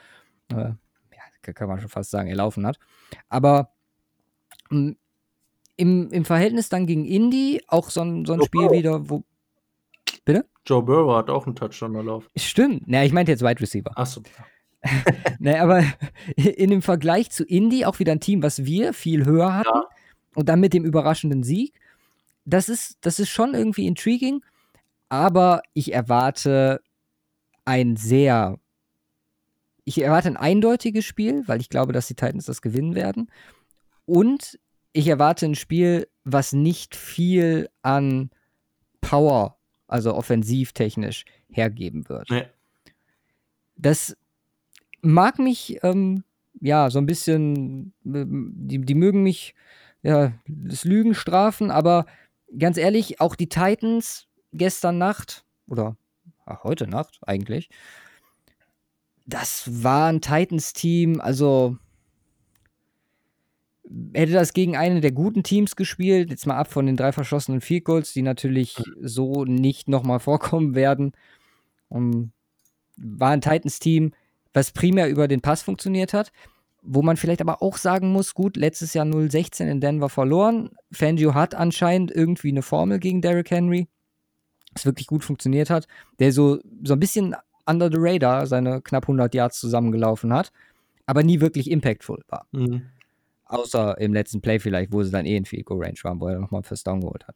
äh, 0.53 0.57
ja, 0.57 1.53
kann 1.53 1.69
man 1.69 1.81
schon 1.81 1.89
fast 1.89 2.11
sagen, 2.11 2.29
erlaufen 2.29 2.67
hat. 2.67 2.79
Aber 3.29 3.71
mh, 4.71 4.95
im, 5.77 6.11
im 6.11 6.25
Verhältnis 6.25 6.69
dann 6.69 6.87
gegen 6.87 7.05
Indy 7.07 7.63
auch 7.69 7.91
so 7.91 8.03
ein, 8.03 8.25
so 8.25 8.35
ein 8.35 8.41
Oh, 8.41 8.45
Spiel 8.45 8.63
wow. 8.63 8.73
wieder, 8.73 9.11
wo. 9.11 9.25
Bitte? 10.25 10.47
Joe 10.67 10.83
Burrow 10.83 11.17
hat 11.17 11.31
auch 11.31 11.47
einen 11.47 11.57
Touchdown 11.57 11.95
erlaufen. 11.95 12.29
Stimmt. 12.37 12.83
Na, 12.87 13.05
ich 13.05 13.13
meinte 13.13 13.33
jetzt 13.33 13.43
Wide 13.43 13.61
Receiver. 13.61 13.97
Achso. 13.97 14.23
Ne, 15.39 15.61
aber 15.61 15.85
in 16.37 16.71
dem 16.71 16.81
Vergleich 16.81 17.31
zu 17.31 17.45
Indy 17.45 17.85
auch 17.85 17.99
wieder 17.99 18.13
ein 18.13 18.21
Team, 18.21 18.43
was 18.43 18.65
wir 18.65 18.95
viel 18.95 19.27
höher 19.27 19.55
hatten. 19.55 19.69
Ja. 19.69 19.85
Und 20.35 20.49
dann 20.49 20.61
mit 20.61 20.73
dem 20.73 20.85
überraschenden 20.85 21.43
Sieg. 21.43 21.75
Das 22.45 22.69
ist, 22.69 22.99
das 23.03 23.19
ist 23.19 23.29
schon 23.29 23.55
irgendwie 23.55 23.87
intriguing. 23.87 24.45
Aber 25.09 25.63
ich 25.75 25.93
erwarte 25.93 26.81
ein 27.65 27.97
sehr 27.97 28.59
ich 29.85 30.03
erwarte 30.03 30.29
ein 30.29 30.37
eindeutiges 30.37 31.05
Spiel, 31.05 31.43
weil 31.47 31.61
ich 31.61 31.69
glaube, 31.69 31.93
dass 31.93 32.07
die 32.07 32.15
Titans 32.15 32.47
das 32.47 32.63
gewinnen 32.63 32.95
werden. 32.95 33.31
Und 34.07 34.59
ich 34.93 35.09
erwarte 35.09 35.47
ein 35.47 35.55
Spiel, 35.55 36.09
was 36.25 36.53
nicht 36.53 36.95
viel 36.95 37.69
an 37.83 38.31
Power, 39.01 39.57
also 39.89 40.15
offensivtechnisch, 40.15 41.25
hergeben 41.49 42.09
wird. 42.09 42.31
Nee. 42.31 42.47
Das 43.77 44.17
mag 45.01 45.39
mich, 45.39 45.79
ähm, 45.83 46.23
ja, 46.61 46.91
so 46.91 46.99
ein 46.99 47.07
bisschen, 47.07 47.93
die, 48.05 48.79
die 48.81 48.95
mögen 48.95 49.23
mich, 49.23 49.55
ja, 50.03 50.33
das 50.47 50.85
Lügen 50.85 51.15
strafen, 51.15 51.71
aber 51.71 52.07
ganz 52.59 52.77
ehrlich, 52.77 53.21
auch 53.21 53.35
die 53.35 53.49
Titans 53.49 54.29
gestern 54.53 54.99
Nacht 54.99 55.45
oder 55.69 55.97
ach, 56.47 56.65
heute 56.65 56.87
Nacht 56.87 57.21
eigentlich, 57.23 57.69
das 59.27 59.83
war 59.83 60.09
ein 60.09 60.21
Titans-Team, 60.21 61.21
also 61.21 61.77
hätte 64.15 64.33
das 64.33 64.53
gegen 64.53 64.77
eine 64.77 65.01
der 65.01 65.13
guten 65.13 65.43
Teams 65.43 65.77
gespielt, 65.77 66.31
jetzt 66.31 66.47
mal 66.47 66.57
ab 66.57 66.71
von 66.71 66.87
den 66.87 66.97
drei 66.97 67.13
verschossenen 67.13 67.61
Field 67.61 67.85
Goals, 67.85 68.13
die 68.13 68.23
natürlich 68.23 68.77
so 69.01 69.45
nicht 69.45 69.89
nochmal 69.89 70.21
vorkommen 70.21 70.75
werden. 70.75 71.13
Um, 71.89 72.33
war 72.97 73.31
ein 73.31 73.41
Titans-Team, 73.41 74.13
was 74.53 74.71
primär 74.73 75.09
über 75.09 75.27
den 75.27 75.41
Pass 75.41 75.63
funktioniert 75.63 76.13
hat, 76.13 76.31
wo 76.83 77.03
man 77.03 77.17
vielleicht 77.17 77.41
aber 77.41 77.63
auch 77.63 77.77
sagen 77.77 78.13
muss, 78.13 78.35
gut, 78.35 78.57
letztes 78.57 78.95
Jahr 78.95 79.07
0-16 79.07 79.67
in 79.67 79.81
Denver 79.81 80.09
verloren. 80.09 80.71
Fangio 80.93 81.35
hat 81.35 81.55
anscheinend 81.55 82.11
irgendwie 82.11 82.51
eine 82.51 82.63
Formel 82.63 82.99
gegen 82.99 83.21
Derrick 83.21 83.51
Henry, 83.51 83.89
das 84.75 84.87
wirklich 84.87 85.07
gut 85.07 85.25
funktioniert 85.25 85.71
hat, 85.71 85.87
der 86.19 86.33
so, 86.33 86.61
so 86.83 86.95
ein 86.95 87.01
bisschen 87.01 87.37
under 87.67 87.91
the 87.91 87.99
radar 87.99 88.47
seine 88.47 88.81
knapp 88.81 89.05
100 89.05 89.35
Yards 89.35 89.61
zusammengelaufen 89.61 90.33
hat, 90.33 90.53
aber 91.07 91.23
nie 91.23 91.41
wirklich 91.41 91.71
impactful 91.71 92.23
war. 92.29 92.47
Mhm. 92.53 92.87
Außer 93.45 93.99
im 93.99 94.15
letzten 94.15 94.41
Play 94.41 94.61
vielleicht, 94.61 94.93
wo 94.93 95.03
sie 95.03 95.11
dann 95.11 95.27
eh 95.27 95.37
in 95.37 95.45
Field 95.45 95.67
Goal 95.67 95.83
Range 95.83 95.99
waren, 96.03 96.21
wo 96.21 96.29
er 96.29 96.39
nochmal 96.39 96.63
First 96.63 96.87
Down 96.87 97.01
geholt 97.01 97.27
hat. 97.27 97.35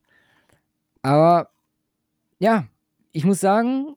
Aber 1.03 1.51
ja, 2.39 2.67
ich 3.13 3.25
muss 3.25 3.41
sagen, 3.41 3.97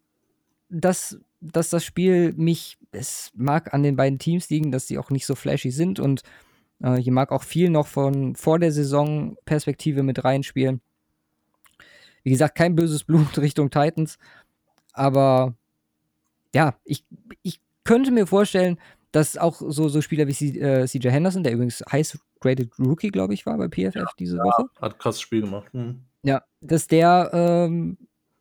dass, 0.69 1.19
dass 1.51 1.69
das 1.69 1.83
Spiel 1.83 2.33
mich, 2.33 2.77
es 2.91 3.31
mag 3.35 3.73
an 3.73 3.83
den 3.83 3.95
beiden 3.95 4.19
Teams 4.19 4.49
liegen, 4.49 4.71
dass 4.71 4.87
sie 4.87 4.97
auch 4.97 5.09
nicht 5.09 5.25
so 5.25 5.35
flashy 5.35 5.71
sind 5.71 5.99
und 5.99 6.21
äh, 6.81 6.95
hier 6.95 7.13
mag 7.13 7.31
auch 7.31 7.43
viel 7.43 7.69
noch 7.69 7.87
von 7.87 8.35
vor 8.35 8.59
der 8.59 8.71
Saison 8.71 9.37
Perspektive 9.45 10.03
mit 10.03 10.23
reinspielen. 10.23 10.81
Wie 12.23 12.31
gesagt, 12.31 12.55
kein 12.55 12.75
böses 12.75 13.03
Blut 13.03 13.37
Richtung 13.37 13.69
Titans, 13.69 14.17
aber 14.93 15.55
ja, 16.53 16.75
ich, 16.83 17.05
ich 17.43 17.61
könnte 17.83 18.11
mir 18.11 18.27
vorstellen, 18.27 18.79
dass 19.11 19.37
auch 19.37 19.61
so, 19.65 19.87
so 19.87 20.01
Spieler 20.01 20.27
wie 20.27 20.33
C, 20.33 20.59
äh, 20.59 20.85
CJ 20.85 21.09
Henderson, 21.09 21.43
der 21.43 21.53
übrigens 21.53 21.83
Highest 21.91 22.19
Graded 22.39 22.71
Rookie, 22.79 23.09
glaube 23.09 23.33
ich, 23.33 23.45
war 23.45 23.57
bei 23.57 23.67
PFF 23.67 23.95
ja, 23.95 24.05
diese 24.19 24.37
Woche. 24.37 24.65
Hat 24.81 24.99
krasses 24.99 25.21
Spiel 25.21 25.41
gemacht. 25.41 25.73
Mhm. 25.73 26.01
Ja, 26.23 26.43
dass 26.61 26.87
der, 26.87 27.31
ähm, 27.33 27.97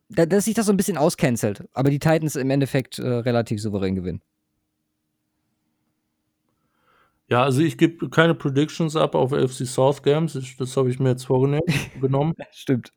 da, 0.09 0.25
dass 0.25 0.45
sich 0.45 0.53
das 0.53 0.65
so 0.65 0.73
ein 0.73 0.77
bisschen 0.77 0.97
auscancelt, 0.97 1.63
aber 1.73 1.89
die 1.89 1.99
Titans 1.99 2.35
im 2.35 2.49
Endeffekt 2.49 2.99
äh, 2.99 3.07
relativ 3.07 3.61
souverän 3.61 3.95
gewinnen. 3.95 4.21
Ja, 7.29 7.43
also 7.43 7.61
ich 7.61 7.77
gebe 7.77 8.09
keine 8.09 8.35
Predictions 8.35 8.95
ab 8.95 9.13
auf 9.13 9.31
FC 9.31 9.67
South 9.67 10.01
Games. 10.01 10.39
Das 10.57 10.77
habe 10.77 10.89
ich 10.89 10.99
mir 10.99 11.09
jetzt 11.09 11.25
vorgenommen. 11.25 12.33
Stimmt. 12.51 12.93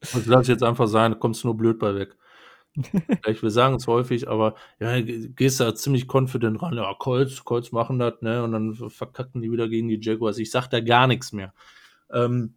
Also 0.00 0.22
lass 0.30 0.48
jetzt 0.48 0.64
einfach 0.64 0.88
sein, 0.88 1.12
da 1.12 1.18
kommst 1.18 1.44
du 1.44 1.48
nur 1.48 1.56
blöd 1.56 1.78
bei 1.78 1.94
weg. 1.94 2.16
ich 3.26 3.42
will 3.42 3.50
sagen 3.50 3.76
es 3.76 3.86
häufig, 3.86 4.28
aber 4.28 4.54
ja, 4.80 5.00
gehst 5.00 5.60
da 5.60 5.74
ziemlich 5.74 6.12
confident 6.12 6.60
ran. 6.62 6.74
Ja, 6.74 6.92
Colts, 6.98 7.44
Colts 7.44 7.70
machen 7.70 7.98
das, 7.98 8.14
ne? 8.22 8.42
Und 8.42 8.52
dann 8.52 8.74
verkacken 8.74 9.42
die 9.42 9.52
wieder 9.52 9.68
gegen 9.68 9.88
die 9.88 10.00
Jaguars. 10.00 10.38
Ich 10.38 10.50
sag 10.50 10.68
da 10.68 10.80
gar 10.80 11.06
nichts 11.06 11.32
mehr. 11.32 11.52
Ähm, 12.12 12.54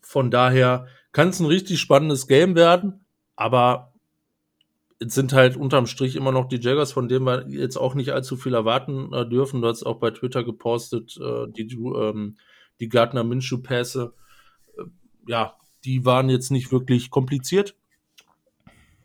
von 0.00 0.30
daher 0.30 0.86
kann 1.14 1.28
es 1.28 1.40
ein 1.40 1.46
richtig 1.46 1.80
spannendes 1.80 2.26
Game 2.26 2.56
werden, 2.56 3.06
aber 3.36 3.94
es 4.98 5.14
sind 5.14 5.32
halt 5.32 5.56
unterm 5.56 5.86
Strich 5.86 6.16
immer 6.16 6.32
noch 6.32 6.48
die 6.48 6.60
Jaguars, 6.60 6.92
von 6.92 7.08
denen 7.08 7.24
wir 7.24 7.46
jetzt 7.48 7.76
auch 7.76 7.94
nicht 7.94 8.12
allzu 8.12 8.36
viel 8.36 8.52
erwarten 8.52 9.12
äh, 9.12 9.26
dürfen. 9.26 9.62
Du 9.62 9.68
hast 9.68 9.84
auch 9.84 10.00
bei 10.00 10.10
Twitter 10.10 10.44
gepostet, 10.44 11.16
äh, 11.16 11.46
die, 11.48 11.72
ähm, 11.72 12.36
die 12.80 12.88
Gardner 12.88 13.24
Minshew-Pässe. 13.24 14.12
Äh, 14.76 14.82
ja, 15.26 15.56
die 15.84 16.04
waren 16.04 16.28
jetzt 16.28 16.50
nicht 16.50 16.72
wirklich 16.72 17.10
kompliziert 17.10 17.76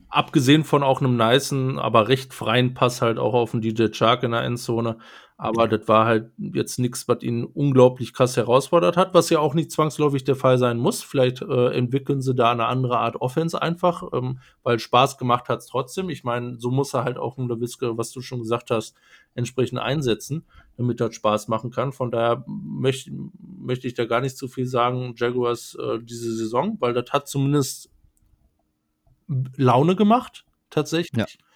abgesehen 0.10 0.64
von 0.64 0.84
auch 0.84 1.02
einem 1.02 1.16
nicen, 1.16 1.80
aber 1.80 2.08
recht 2.08 2.34
freien 2.34 2.74
Pass 2.74 3.02
halt 3.02 3.20
auch 3.20 3.34
auf 3.34 3.52
den 3.52 3.62
DJ 3.62 3.88
Chark 3.92 4.24
in 4.24 4.32
der 4.32 4.42
Endzone. 4.42 4.98
Aber 5.42 5.70
das 5.70 5.88
war 5.88 6.06
halt 6.06 6.32
jetzt 6.38 6.80
nichts, 6.80 7.08
was 7.08 7.24
ihn 7.24 7.46
unglaublich 7.46 8.12
krass 8.12 8.36
herausfordert 8.36 8.98
hat, 8.98 9.14
was 9.14 9.30
ja 9.30 9.40
auch 9.40 9.54
nicht 9.54 9.72
zwangsläufig 9.72 10.26
der 10.26 10.36
Fall 10.36 10.58
sein 10.58 10.78
muss. 10.78 11.02
Vielleicht 11.02 11.42
äh, 11.42 11.70
entwickeln 11.70 12.22
sie 12.22 12.36
da 12.36 12.52
eine 12.52 12.66
andere 12.66 13.00
Art 13.00 13.16
Offense 13.22 13.62
einfach, 13.62 14.04
ähm, 14.12 14.40
weil 14.64 14.80
Spaß 14.80 15.18
gemacht 15.18 15.48
hat 15.48 15.60
es 15.60 15.68
trotzdem. 15.68 16.10
Ich 16.10 16.26
meine, 16.26 16.60
so 16.60 16.72
muss 16.72 16.94
er 16.94 17.06
halt 17.06 17.18
auch 17.18 17.38
der 17.38 17.62
Wiske, 17.62 17.98
was 17.98 18.12
du 18.12 18.20
schon 18.20 18.40
gesagt 18.40 18.70
hast, 18.70 18.98
entsprechend 19.34 19.80
einsetzen, 19.80 20.44
damit 20.76 21.00
das 21.00 21.16
Spaß 21.16 21.48
machen 21.48 21.72
kann. 21.72 21.94
Von 21.94 22.12
daher 22.12 22.44
möchte 22.46 23.10
möchte 23.40 23.88
ich 23.88 23.94
da 23.94 24.04
gar 24.04 24.20
nicht 24.20 24.36
zu 24.36 24.50
viel 24.50 24.66
sagen, 24.66 25.14
Jaguars 25.16 25.76
äh, 25.76 26.00
diese 26.00 26.36
Saison, 26.36 26.76
weil 26.82 26.92
das 26.92 27.14
hat 27.14 27.30
zumindest 27.30 27.90
Laune 29.56 29.96
gemacht, 29.96 30.44
tatsächlich. 30.70 31.38
Ja. 31.40 31.49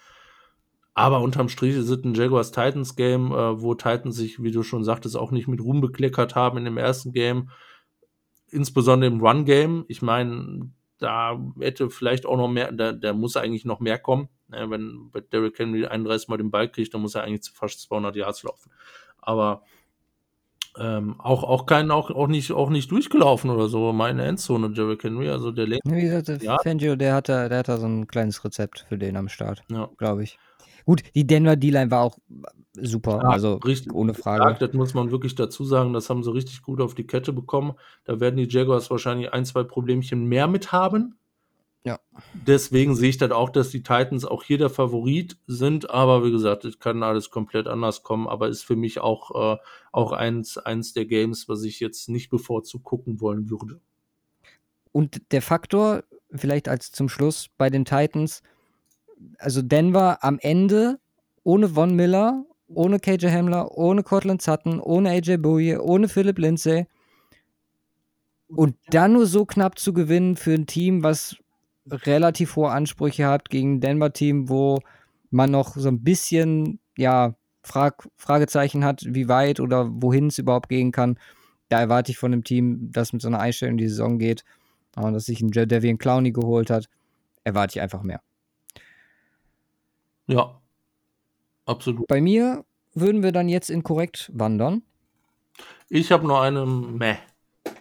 Aber 0.94 1.20
unterm 1.20 1.48
Strich 1.48 1.74
ist 1.74 1.90
es 1.90 2.04
ein 2.04 2.14
Jaguars 2.14 2.52
Titans 2.52 2.94
Game, 2.94 3.32
äh, 3.32 3.60
wo 3.60 3.74
Titans 3.74 4.16
sich, 4.16 4.42
wie 4.42 4.52
du 4.52 4.62
schon 4.62 4.84
sagtest, 4.84 5.16
auch 5.16 5.32
nicht 5.32 5.48
mit 5.48 5.60
Ruhm 5.60 5.80
bekleckert 5.80 6.36
haben 6.36 6.58
in 6.58 6.64
dem 6.64 6.78
ersten 6.78 7.12
Game. 7.12 7.50
Insbesondere 8.50 9.10
im 9.10 9.20
Run 9.20 9.44
Game. 9.44 9.84
Ich 9.88 10.02
meine, 10.02 10.70
da 10.98 11.38
hätte 11.58 11.90
vielleicht 11.90 12.26
auch 12.26 12.36
noch 12.36 12.48
mehr, 12.48 12.70
da, 12.70 12.92
da 12.92 13.12
muss 13.12 13.36
eigentlich 13.36 13.64
noch 13.64 13.80
mehr 13.80 13.98
kommen. 13.98 14.28
Ja, 14.52 14.70
wenn 14.70 15.10
Derrick 15.32 15.58
Henry 15.58 15.86
31 15.86 16.28
Mal 16.28 16.36
den 16.36 16.52
Ball 16.52 16.68
kriegt, 16.68 16.94
dann 16.94 17.02
muss 17.02 17.16
er 17.16 17.24
eigentlich 17.24 17.50
fast 17.52 17.80
200 17.82 18.14
Yards 18.14 18.44
laufen. 18.44 18.70
Aber 19.18 19.62
ähm, 20.78 21.20
auch, 21.20 21.42
auch 21.44 21.66
kein, 21.66 21.90
auch, 21.90 22.10
auch 22.10 22.28
nicht, 22.28 22.52
auch 22.52 22.68
nicht 22.70 22.90
durchgelaufen 22.90 23.50
oder 23.50 23.68
so, 23.68 23.92
meine 23.92 24.24
Endzone, 24.24 24.72
Jerry 24.74 24.96
Henry, 25.00 25.28
also 25.28 25.50
der. 25.50 25.66
Wie 25.68 26.02
gesagt, 26.02 26.28
der 26.28 26.38
ja. 26.38 26.56
Fangio, 26.62 26.96
der 26.96 27.14
hat 27.14 27.28
da, 27.28 27.48
der 27.48 27.58
hat 27.58 27.68
da 27.68 27.78
so 27.78 27.86
ein 27.86 28.06
kleines 28.06 28.44
Rezept 28.44 28.84
für 28.88 28.98
den 28.98 29.16
am 29.16 29.28
Start, 29.28 29.62
ja. 29.70 29.88
glaube 29.98 30.24
ich. 30.24 30.38
Gut, 30.84 31.02
die 31.14 31.26
Denver 31.26 31.56
D-Line 31.56 31.90
war 31.90 32.02
auch 32.02 32.18
super, 32.74 33.20
ja, 33.22 33.28
also 33.28 33.54
richtig, 33.54 33.92
ohne 33.92 34.14
Frage. 34.14 34.42
Stark, 34.42 34.58
das 34.58 34.72
muss 34.72 34.94
man 34.94 35.10
wirklich 35.10 35.34
dazu 35.34 35.64
sagen, 35.64 35.92
das 35.92 36.10
haben 36.10 36.22
sie 36.22 36.32
richtig 36.32 36.62
gut 36.62 36.80
auf 36.80 36.94
die 36.94 37.06
Kette 37.06 37.32
bekommen. 37.32 37.74
Da 38.04 38.20
werden 38.20 38.36
die 38.36 38.48
Jaguars 38.48 38.90
wahrscheinlich 38.90 39.32
ein, 39.32 39.44
zwei 39.44 39.62
Problemchen 39.62 40.26
mehr 40.26 40.48
mit 40.48 40.72
haben, 40.72 41.16
ja. 41.84 42.00
Deswegen 42.46 42.96
sehe 42.96 43.10
ich 43.10 43.18
dann 43.18 43.32
auch, 43.32 43.50
dass 43.50 43.68
die 43.68 43.82
Titans 43.82 44.24
auch 44.24 44.42
hier 44.42 44.56
der 44.56 44.70
Favorit 44.70 45.36
sind, 45.46 45.90
aber 45.90 46.24
wie 46.24 46.30
gesagt, 46.30 46.64
es 46.64 46.78
kann 46.78 47.02
alles 47.02 47.30
komplett 47.30 47.66
anders 47.66 48.02
kommen, 48.02 48.26
aber 48.26 48.48
ist 48.48 48.64
für 48.64 48.76
mich 48.76 49.00
auch, 49.00 49.54
äh, 49.54 49.58
auch 49.92 50.12
eins, 50.12 50.56
eins 50.56 50.94
der 50.94 51.04
Games, 51.04 51.46
was 51.46 51.62
ich 51.62 51.80
jetzt 51.80 52.08
nicht 52.08 52.30
bevorzugt 52.30 52.84
gucken 52.84 53.20
wollen 53.20 53.50
würde. 53.50 53.80
Und 54.92 55.30
der 55.30 55.42
Faktor, 55.42 56.04
vielleicht 56.30 56.68
als 56.68 56.90
zum 56.90 57.10
Schluss 57.10 57.50
bei 57.58 57.68
den 57.68 57.84
Titans, 57.84 58.42
also 59.38 59.62
Denver 59.62 60.22
am 60.22 60.38
Ende 60.40 60.98
ohne 61.42 61.68
Von 61.68 61.94
Miller, 61.94 62.44
ohne 62.68 62.98
KJ 62.98 63.26
Hamler, 63.28 63.76
ohne 63.76 64.02
Cortland 64.02 64.42
Sutton, 64.42 64.80
ohne 64.80 65.10
AJ 65.10 65.38
Bowie, 65.38 65.76
ohne 65.76 66.08
Philip 66.08 66.38
Lindsay 66.38 66.86
und 68.48 68.76
dann 68.90 69.14
nur 69.14 69.26
so 69.26 69.44
knapp 69.44 69.78
zu 69.78 69.92
gewinnen 69.92 70.36
für 70.36 70.52
ein 70.52 70.66
Team, 70.66 71.02
was 71.02 71.36
relativ 71.86 72.56
hohe 72.56 72.70
Ansprüche 72.70 73.26
habt 73.26 73.50
gegen 73.50 73.74
ein 73.74 73.80
Denver-Team, 73.80 74.48
wo 74.48 74.80
man 75.30 75.50
noch 75.50 75.76
so 75.76 75.88
ein 75.88 76.02
bisschen, 76.02 76.80
ja, 76.96 77.34
Frag 77.62 78.08
Fragezeichen 78.16 78.84
hat, 78.84 79.04
wie 79.08 79.28
weit 79.28 79.58
oder 79.58 79.88
wohin 79.90 80.26
es 80.26 80.38
überhaupt 80.38 80.68
gehen 80.68 80.92
kann. 80.92 81.18
Da 81.70 81.80
erwarte 81.80 82.12
ich 82.12 82.18
von 82.18 82.30
dem 82.30 82.44
Team, 82.44 82.90
das 82.92 83.12
mit 83.12 83.22
so 83.22 83.28
einer 83.28 83.40
Einstellung 83.40 83.72
in 83.72 83.78
die 83.78 83.88
Saison 83.88 84.18
geht 84.18 84.44
und 84.96 85.14
dass 85.14 85.24
sich 85.24 85.40
ein 85.40 85.50
Devian 85.50 85.96
Clowney 85.96 86.30
geholt 86.30 86.68
hat, 86.68 86.88
erwarte 87.42 87.78
ich 87.78 87.82
einfach 87.82 88.02
mehr. 88.02 88.20
Ja, 90.26 90.60
absolut. 91.66 92.06
Bei 92.06 92.20
mir 92.20 92.64
würden 92.94 93.22
wir 93.22 93.32
dann 93.32 93.48
jetzt 93.48 93.70
in 93.70 93.82
korrekt 93.82 94.30
wandern. 94.32 94.82
Ich 95.88 96.10
habe 96.12 96.26
nur 96.26 96.40
eine 96.40 96.64
Meh. 96.66 97.16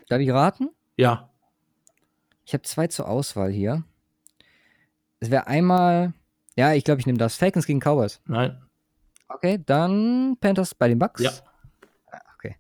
Darf 0.10 0.20
ich 0.20 0.30
raten? 0.30 0.70
Ja. 0.98 1.30
Ich 2.46 2.54
habe 2.54 2.64
zwei 2.64 2.88
zur 2.88 3.08
Auswahl 3.08 3.52
hier. 3.52 3.84
Es 5.20 5.32
wäre 5.32 5.48
einmal, 5.48 6.14
ja, 6.58 6.74
ich 6.74 6.84
glaube, 6.84 7.00
ich 7.00 7.06
nehme 7.06 7.18
das. 7.18 7.38
Falcons 7.38 7.66
gegen 7.66 7.80
Cowboys. 7.80 8.22
Nein. 8.26 8.62
Okay, 9.30 9.62
dann 9.66 10.38
Panthers 10.40 10.76
bei 10.76 10.90
den 10.90 11.00
Bucks. 11.00 11.22
Ja. 11.22 11.32
Ah, 12.12 12.20
okay. 12.36 12.56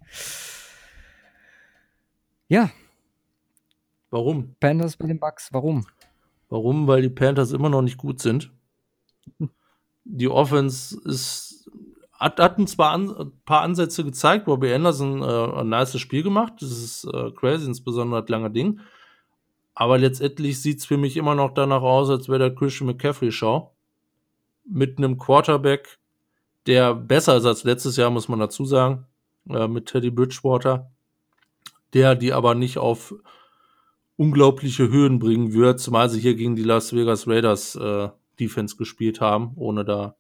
Ja. 2.47 2.72
Warum? 4.10 4.55
Panthers 4.60 4.95
bei 4.95 5.07
den 5.07 5.19
Bucks. 5.19 5.51
Warum? 5.51 5.85
Warum? 6.49 6.88
Weil 6.88 7.01
die 7.01 7.10
Panthers 7.10 7.51
immer 7.51 7.69
noch 7.69 7.81
nicht 7.81 7.97
gut 7.97 8.22
sind. 8.22 8.51
Die 10.05 10.27
Offense 10.27 10.99
ist 11.05 11.53
hat, 12.23 12.39
hatten 12.39 12.67
zwar 12.67 12.91
an, 12.91 13.09
ein 13.09 13.31
paar 13.45 13.61
Ansätze 13.61 14.03
gezeigt, 14.05 14.47
Robbie 14.47 14.73
Anderson 14.73 15.21
äh, 15.21 15.59
ein 15.59 15.67
nice 15.67 15.99
Spiel 15.99 16.23
gemacht, 16.23 16.53
das 16.61 16.71
ist 16.71 17.03
äh, 17.05 17.31
crazy, 17.31 17.65
insbesondere 17.65 18.21
das 18.21 18.30
lange 18.30 18.49
Ding. 18.49 18.80
Aber 19.75 19.97
letztendlich 19.97 20.61
sieht 20.61 20.80
es 20.80 20.85
für 20.85 20.97
mich 20.97 21.17
immer 21.17 21.35
noch 21.35 21.53
danach 21.53 21.81
aus, 21.81 22.09
als 22.09 22.30
wäre 22.30 22.39
der 22.39 22.55
Christian 22.55 22.88
McCaffrey-Show. 22.88 23.71
Mit 24.65 24.97
einem 24.97 25.17
Quarterback, 25.17 25.99
der 26.65 26.95
besser 26.95 27.35
ist 27.35 27.45
als 27.45 27.65
letztes 27.65 27.97
Jahr, 27.97 28.09
muss 28.09 28.30
man 28.30 28.39
dazu 28.39 28.63
sagen, 28.63 29.05
äh, 29.49 29.67
mit 29.67 29.88
Teddy 29.88 30.11
Bridgewater. 30.11 30.89
Der 31.93 32.15
die 32.15 32.31
aber 32.31 32.55
nicht 32.55 32.77
auf 32.77 33.13
unglaubliche 34.15 34.89
Höhen 34.89 35.19
bringen 35.19 35.53
wird, 35.53 35.80
zumal 35.80 36.09
sie 36.09 36.21
hier 36.21 36.35
gegen 36.35 36.55
die 36.55 36.63
Las 36.63 36.93
Vegas 36.95 37.27
Raiders 37.27 37.75
äh, 37.75 38.09
Defense 38.39 38.76
gespielt 38.76 39.22
haben, 39.22 39.53
ohne 39.55 39.85
da 39.85 40.15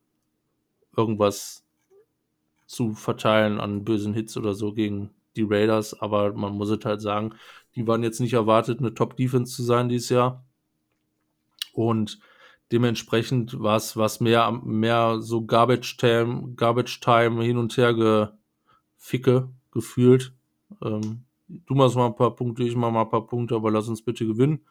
irgendwas 0.95 1.65
zu 2.65 2.93
verteilen 2.93 3.59
an 3.59 3.83
bösen 3.83 4.13
Hits 4.13 4.37
oder 4.37 4.53
so 4.53 4.73
gegen 4.73 5.11
die 5.35 5.45
Raiders. 5.47 5.99
Aber 5.99 6.33
man 6.33 6.53
muss 6.53 6.69
es 6.69 6.83
halt 6.85 7.01
sagen, 7.01 7.33
die 7.75 7.87
waren 7.87 8.03
jetzt 8.03 8.19
nicht 8.19 8.33
erwartet, 8.33 8.79
eine 8.79 8.93
Top-Defense 8.93 9.55
zu 9.55 9.63
sein 9.63 9.89
dieses 9.89 10.09
Jahr. 10.09 10.43
Und 11.73 12.19
dementsprechend 12.71 13.59
war 13.59 13.77
es 13.77 13.97
was 13.97 14.19
mehr, 14.19 14.51
mehr 14.51 15.17
so 15.19 15.45
Garbage 15.45 15.97
Time, 15.97 16.53
Garbage 16.55 16.99
Time 16.99 17.43
hin 17.43 17.57
und 17.57 17.75
her 17.77 17.93
geficke 17.93 19.49
gefühlt. 19.71 20.33
Ähm, 20.81 21.25
du 21.47 21.75
machst 21.75 21.95
mal 21.95 22.07
ein 22.07 22.15
paar 22.15 22.35
Punkte, 22.35 22.63
ich 22.63 22.75
mach 22.75 22.91
mal 22.91 23.01
ein 23.01 23.09
paar 23.09 23.27
Punkte, 23.27 23.55
aber 23.55 23.71
lass 23.71 23.87
uns 23.87 24.03
bitte 24.03 24.25
gewinnen. 24.25 24.65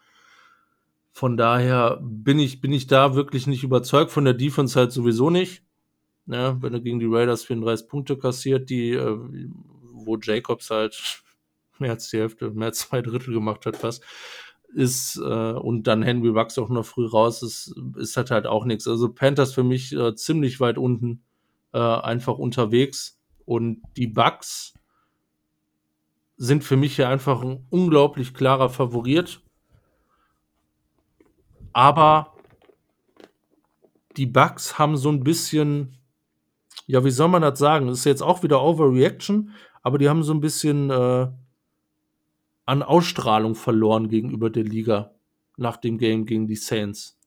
Von 1.12 1.36
daher 1.36 2.00
bin 2.02 2.38
ich, 2.38 2.60
bin 2.60 2.72
ich 2.72 2.86
da 2.86 3.14
wirklich 3.14 3.46
nicht 3.46 3.62
überzeugt. 3.62 4.10
Von 4.10 4.24
der 4.24 4.34
Defense 4.34 4.78
halt 4.78 4.92
sowieso 4.92 5.30
nicht. 5.30 5.62
Ja, 6.26 6.60
wenn 6.62 6.72
er 6.72 6.80
gegen 6.80 7.00
die 7.00 7.06
Raiders 7.06 7.44
34 7.44 7.88
Punkte 7.88 8.16
kassiert, 8.16 8.70
die, 8.70 8.92
äh, 8.92 9.18
wo 9.92 10.16
Jacobs 10.16 10.70
halt 10.70 11.22
mehr 11.78 11.90
als 11.90 12.08
die 12.08 12.18
Hälfte, 12.18 12.50
mehr 12.50 12.68
als 12.68 12.78
zwei 12.80 13.02
Drittel 13.02 13.34
gemacht 13.34 13.66
hat 13.66 13.76
fast, 13.76 14.04
ist, 14.74 15.16
äh, 15.16 15.52
und 15.52 15.86
dann 15.86 16.02
Henry 16.02 16.30
Rux 16.30 16.58
auch 16.58 16.70
noch 16.70 16.86
früh 16.86 17.06
raus 17.06 17.42
ist, 17.42 17.74
ist 17.96 18.16
halt 18.16 18.30
halt 18.30 18.46
auch 18.46 18.64
nichts. 18.64 18.88
Also 18.88 19.12
Panthers 19.12 19.52
für 19.52 19.64
mich 19.64 19.92
äh, 19.92 20.14
ziemlich 20.14 20.60
weit 20.60 20.78
unten 20.78 21.22
äh, 21.72 21.78
einfach 21.78 22.38
unterwegs. 22.38 23.20
Und 23.44 23.82
die 23.96 24.06
Bucks 24.06 24.74
sind 26.36 26.64
für 26.64 26.76
mich 26.76 26.96
hier 26.96 27.08
einfach 27.08 27.42
ein 27.42 27.66
unglaublich 27.70 28.32
klarer 28.32 28.70
Favorit. 28.70 29.42
Aber 31.72 32.32
die 34.16 34.26
Bugs 34.26 34.78
haben 34.78 34.96
so 34.96 35.10
ein 35.10 35.24
bisschen, 35.24 35.98
ja, 36.86 37.04
wie 37.04 37.10
soll 37.10 37.28
man 37.28 37.42
das 37.42 37.58
sagen? 37.58 37.86
Das 37.86 37.98
ist 37.98 38.04
jetzt 38.04 38.22
auch 38.22 38.42
wieder 38.42 38.62
Overreaction, 38.62 39.52
aber 39.82 39.98
die 39.98 40.08
haben 40.08 40.22
so 40.22 40.34
ein 40.34 40.40
bisschen 40.40 40.90
äh, 40.90 41.28
an 42.66 42.82
Ausstrahlung 42.82 43.54
verloren 43.54 44.08
gegenüber 44.08 44.50
der 44.50 44.64
Liga 44.64 45.12
nach 45.56 45.76
dem 45.76 45.98
Game 45.98 46.26
gegen 46.26 46.46
die 46.46 46.56
Saints. 46.56 47.18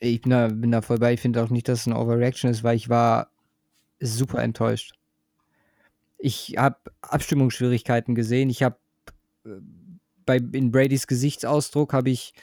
Ich 0.00 0.22
bin 0.22 0.30
da, 0.30 0.48
bin 0.48 0.70
da 0.70 0.82
voll. 0.82 1.02
Ich 1.04 1.20
finde 1.20 1.42
auch 1.42 1.50
nicht, 1.50 1.68
dass 1.68 1.80
es 1.80 1.86
eine 1.86 1.98
Overreaction 1.98 2.50
ist, 2.50 2.64
weil 2.64 2.76
ich 2.76 2.88
war 2.88 3.30
super 4.00 4.42
enttäuscht. 4.42 4.94
Ich 6.18 6.56
habe 6.58 6.76
Abstimmungsschwierigkeiten 7.00 8.14
gesehen. 8.14 8.50
Ich 8.50 8.62
habe 8.62 8.76
äh, 9.44 10.40
in 10.52 10.70
Bradys 10.70 11.06
Gesichtsausdruck 11.06 11.92
habe 11.92 12.10
ich 12.10 12.34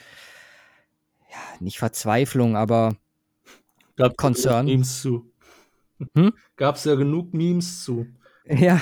ja, 1.31 1.37
nicht 1.59 1.79
Verzweiflung, 1.79 2.55
aber 2.55 2.95
Gab 3.95 4.17
Concern. 4.17 4.65
Memes 4.65 5.01
zu. 5.01 5.31
Hm? 6.15 6.33
Gab 6.55 6.75
es 6.75 6.83
ja 6.83 6.95
genug 6.95 7.33
Memes 7.33 7.83
zu. 7.83 8.07
Ja, 8.47 8.81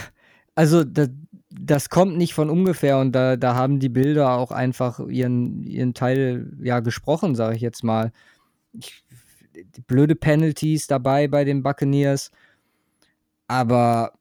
also 0.56 0.84
das, 0.84 1.10
das 1.50 1.90
kommt 1.90 2.18
nicht 2.18 2.34
von 2.34 2.50
ungefähr 2.50 2.98
und 2.98 3.12
da, 3.12 3.36
da 3.36 3.56
haben 3.56 3.80
die 3.80 3.90
Bilder 3.90 4.32
auch 4.32 4.52
einfach 4.52 5.00
ihren, 5.00 5.64
ihren 5.64 5.94
Teil 5.94 6.52
ja 6.62 6.80
gesprochen, 6.80 7.36
sage 7.36 7.56
ich 7.56 7.62
jetzt 7.62 7.84
mal. 7.84 8.12
Ich, 8.74 9.04
blöde 9.88 10.16
Penalties 10.16 10.88
dabei 10.88 11.28
bei 11.28 11.44
den 11.44 11.64
Buccaneers, 11.64 12.32
aber 13.48 14.14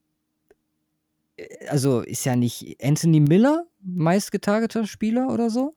äh, 1.36 1.68
also 1.68 2.00
ist 2.00 2.24
ja 2.24 2.34
nicht 2.34 2.82
Anthony 2.82 3.20
Miller 3.20 3.66
meistgetargeter 3.80 4.86
Spieler 4.86 5.28
oder 5.32 5.50
so 5.50 5.76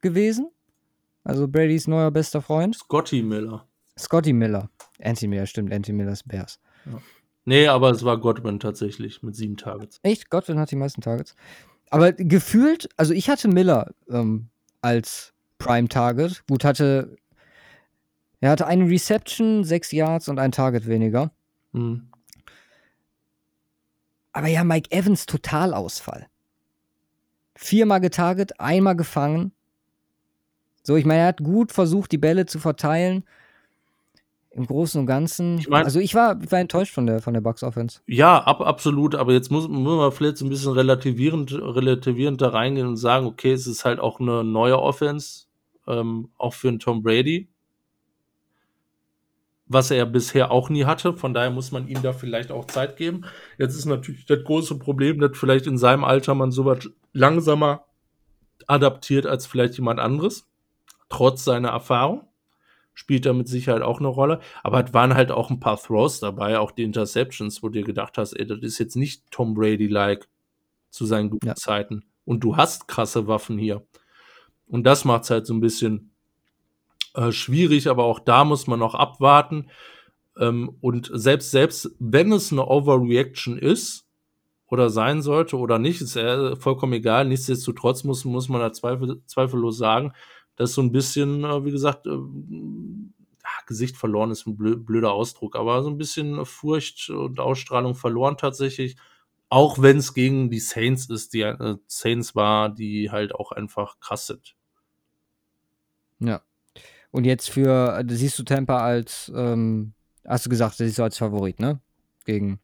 gewesen? 0.00 0.50
Also 1.24 1.48
Bradys 1.48 1.86
neuer 1.86 2.10
bester 2.10 2.42
Freund? 2.42 2.76
Scotty 2.76 3.22
Miller. 3.22 3.66
Scotty 3.98 4.32
Miller. 4.32 4.70
Anthony 5.00 5.28
Miller, 5.28 5.46
stimmt. 5.46 5.72
Anthony 5.72 5.98
Millers 5.98 6.22
Bears. 6.22 6.58
Ja. 6.86 7.00
Nee, 7.44 7.66
aber 7.66 7.90
es 7.90 8.04
war 8.04 8.18
Godwin 8.18 8.60
tatsächlich 8.60 9.22
mit 9.22 9.34
sieben 9.34 9.56
Targets. 9.56 9.98
Echt? 10.02 10.30
Godwin 10.30 10.58
hat 10.58 10.70
die 10.70 10.76
meisten 10.76 11.00
Targets. 11.00 11.34
Aber 11.90 12.12
gefühlt, 12.12 12.88
also 12.96 13.12
ich 13.12 13.28
hatte 13.28 13.48
Miller 13.48 13.92
ähm, 14.08 14.48
als 14.80 15.32
Prime 15.58 15.88
Target. 15.88 16.44
Gut, 16.48 16.64
hatte. 16.64 17.16
Er 18.40 18.50
hatte 18.50 18.66
eine 18.66 18.88
Reception, 18.88 19.62
sechs 19.62 19.92
Yards 19.92 20.28
und 20.28 20.38
ein 20.38 20.50
Target 20.52 20.86
weniger. 20.86 21.30
Mhm. 21.72 22.08
Aber 24.32 24.48
ja, 24.48 24.64
Mike 24.64 24.90
Evans 24.90 25.26
Totalausfall. 25.26 26.26
Viermal 27.54 28.00
getarget, 28.00 28.58
einmal 28.58 28.96
gefangen. 28.96 29.52
So, 30.82 30.96
ich 30.96 31.04
meine, 31.04 31.20
er 31.20 31.26
hat 31.28 31.42
gut 31.42 31.72
versucht, 31.72 32.12
die 32.12 32.18
Bälle 32.18 32.46
zu 32.46 32.58
verteilen. 32.58 33.24
Im 34.54 34.66
Großen 34.66 35.00
und 35.00 35.06
Ganzen. 35.06 35.58
Ich 35.58 35.68
mein, 35.68 35.84
also 35.84 35.98
ich 35.98 36.14
war, 36.14 36.38
ich 36.42 36.52
war 36.52 36.58
enttäuscht 36.58 36.92
von 36.92 37.06
der, 37.06 37.22
von 37.22 37.32
der 37.32 37.40
Bucks 37.40 37.62
Offense. 37.62 38.00
Ja, 38.06 38.38
ab, 38.38 38.60
absolut. 38.60 39.14
Aber 39.14 39.32
jetzt 39.32 39.50
muss, 39.50 39.66
muss 39.66 39.96
man 39.96 40.12
vielleicht 40.12 40.36
so 40.36 40.44
ein 40.44 40.50
bisschen 40.50 40.72
relativierend, 40.72 41.52
relativierend 41.52 42.42
da 42.42 42.48
reingehen 42.48 42.86
und 42.86 42.96
sagen, 42.96 43.26
okay, 43.26 43.52
es 43.52 43.66
ist 43.66 43.86
halt 43.86 43.98
auch 43.98 44.20
eine 44.20 44.44
neue 44.44 44.78
Offense, 44.78 45.46
ähm, 45.86 46.28
auch 46.36 46.52
für 46.52 46.68
einen 46.68 46.80
Tom 46.80 47.02
Brady 47.02 47.48
was 49.72 49.90
er 49.90 50.06
bisher 50.06 50.50
auch 50.50 50.68
nie 50.68 50.84
hatte. 50.84 51.14
Von 51.14 51.34
daher 51.34 51.50
muss 51.50 51.72
man 51.72 51.88
ihm 51.88 52.02
da 52.02 52.12
vielleicht 52.12 52.52
auch 52.52 52.66
Zeit 52.66 52.96
geben. 52.96 53.22
Jetzt 53.58 53.76
ist 53.76 53.86
natürlich 53.86 54.26
das 54.26 54.44
große 54.44 54.78
Problem, 54.78 55.20
dass 55.20 55.36
vielleicht 55.36 55.66
in 55.66 55.78
seinem 55.78 56.04
Alter 56.04 56.34
man 56.34 56.52
sowas 56.52 56.90
langsamer 57.12 57.84
adaptiert 58.66 59.26
als 59.26 59.46
vielleicht 59.46 59.76
jemand 59.76 60.00
anderes. 60.00 60.46
Trotz 61.12 61.44
seiner 61.44 61.68
Erfahrung. 61.68 62.26
Spielt 62.94 63.26
da 63.26 63.34
mit 63.34 63.46
Sicherheit 63.46 63.82
auch 63.82 63.98
eine 63.98 64.08
Rolle. 64.08 64.40
Aber 64.62 64.82
es 64.82 64.94
waren 64.94 65.14
halt 65.14 65.30
auch 65.30 65.50
ein 65.50 65.60
paar 65.60 65.78
Throws 65.78 66.20
dabei, 66.20 66.58
auch 66.58 66.70
die 66.70 66.84
Interceptions, 66.84 67.62
wo 67.62 67.68
du 67.68 67.80
dir 67.80 67.84
gedacht 67.84 68.16
hast, 68.16 68.32
ey, 68.32 68.46
das 68.46 68.60
ist 68.60 68.78
jetzt 68.78 68.96
nicht 68.96 69.30
Tom 69.30 69.52
Brady-like 69.52 70.26
zu 70.88 71.04
seinen 71.04 71.28
guten 71.28 71.48
ja. 71.48 71.54
Zeiten. 71.54 72.04
Und 72.24 72.40
du 72.40 72.56
hast 72.56 72.88
krasse 72.88 73.26
Waffen 73.26 73.58
hier. 73.58 73.86
Und 74.66 74.84
das 74.84 75.04
macht 75.04 75.24
es 75.24 75.30
halt 75.30 75.46
so 75.46 75.52
ein 75.52 75.60
bisschen 75.60 76.14
äh, 77.12 77.30
schwierig, 77.30 77.88
aber 77.88 78.04
auch 78.04 78.18
da 78.18 78.46
muss 78.46 78.66
man 78.66 78.78
noch 78.78 78.94
abwarten. 78.94 79.68
Ähm, 80.38 80.78
und 80.80 81.10
selbst, 81.12 81.50
selbst 81.50 81.94
wenn 81.98 82.32
es 82.32 82.52
eine 82.52 82.66
Overreaction 82.66 83.58
ist 83.58 84.06
oder 84.66 84.88
sein 84.88 85.20
sollte 85.20 85.58
oder 85.58 85.78
nicht, 85.78 86.00
ist 86.00 86.16
ja 86.16 86.56
vollkommen 86.56 86.94
egal. 86.94 87.26
Nichtsdestotrotz 87.26 88.02
muss, 88.04 88.24
muss 88.24 88.48
man 88.48 88.62
da 88.62 88.72
zweifel, 88.72 89.20
zweifellos 89.26 89.76
sagen, 89.76 90.14
dass 90.56 90.74
so 90.74 90.82
ein 90.82 90.92
bisschen, 90.92 91.44
äh, 91.44 91.64
wie 91.64 91.70
gesagt, 91.70 92.06
äh, 92.06 92.18
Gesicht 93.66 93.96
verloren 93.96 94.30
ist 94.30 94.46
ein 94.46 94.56
blöder 94.56 95.12
Ausdruck, 95.12 95.56
aber 95.56 95.82
so 95.82 95.88
ein 95.88 95.96
bisschen 95.96 96.44
Furcht 96.44 97.10
und 97.10 97.40
Ausstrahlung 97.40 97.94
verloren 97.94 98.36
tatsächlich. 98.36 98.96
Auch 99.48 99.80
wenn 99.80 99.98
es 99.98 100.14
gegen 100.14 100.50
die 100.50 100.60
Saints 100.60 101.08
ist, 101.08 101.32
die 101.34 101.42
äh, 101.42 101.76
Saints 101.86 102.34
war, 102.34 102.68
die 102.68 103.10
halt 103.10 103.34
auch 103.34 103.52
einfach 103.52 104.00
krass 104.00 104.26
sind. 104.26 104.56
Ja, 106.18 106.42
und 107.10 107.24
jetzt 107.24 107.50
für, 107.50 108.02
siehst 108.08 108.38
du 108.38 108.42
Tampa 108.42 108.78
als, 108.78 109.30
ähm, 109.34 109.92
hast 110.26 110.46
du 110.46 110.50
gesagt, 110.50 110.76
siehst 110.76 110.98
du 110.98 111.02
als 111.02 111.18
Favorit, 111.18 111.60
ne? 111.60 111.80
Gegen. 112.24 112.60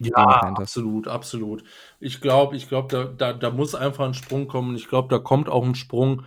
Ja, 0.00 0.14
absolut, 0.56 1.06
absolut. 1.06 1.62
Ich 2.00 2.20
glaube, 2.20 2.56
ich 2.56 2.68
glaube, 2.68 2.88
da, 2.88 3.04
da, 3.04 3.32
da 3.32 3.50
muss 3.50 3.76
einfach 3.76 4.04
ein 4.04 4.14
Sprung 4.14 4.48
kommen. 4.48 4.74
Ich 4.74 4.88
glaube, 4.88 5.08
da 5.08 5.20
kommt 5.20 5.48
auch 5.48 5.64
ein 5.64 5.76
Sprung. 5.76 6.24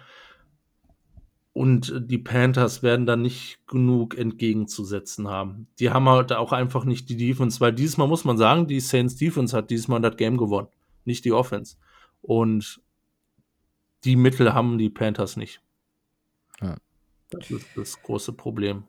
Und 1.55 1.93
die 2.11 2.17
Panthers 2.17 2.83
werden 2.83 3.05
da 3.05 3.15
nicht 3.15 3.65
genug 3.65 4.17
entgegenzusetzen 4.17 5.29
haben. 5.29 5.67
Die 5.79 5.89
haben 5.89 6.09
halt 6.09 6.33
auch 6.33 6.51
einfach 6.51 6.83
nicht 6.83 7.07
die 7.07 7.15
Defense, 7.15 7.61
weil 7.61 7.71
diesmal 7.71 8.09
muss 8.09 8.25
man 8.25 8.37
sagen, 8.37 8.67
die 8.67 8.81
Saints 8.81 9.15
Defense 9.15 9.55
hat 9.55 9.69
diesmal 9.69 10.01
das 10.01 10.17
Game 10.17 10.35
gewonnen, 10.35 10.67
nicht 11.05 11.23
die 11.23 11.31
Offense. 11.31 11.77
Und 12.21 12.81
die 14.03 14.17
Mittel 14.17 14.53
haben 14.53 14.77
die 14.77 14.89
Panthers 14.89 15.37
nicht. 15.37 15.61
Ja. 16.61 16.75
Das 17.29 17.49
ist 17.49 17.67
das 17.77 18.01
große 18.03 18.33
Problem. 18.33 18.83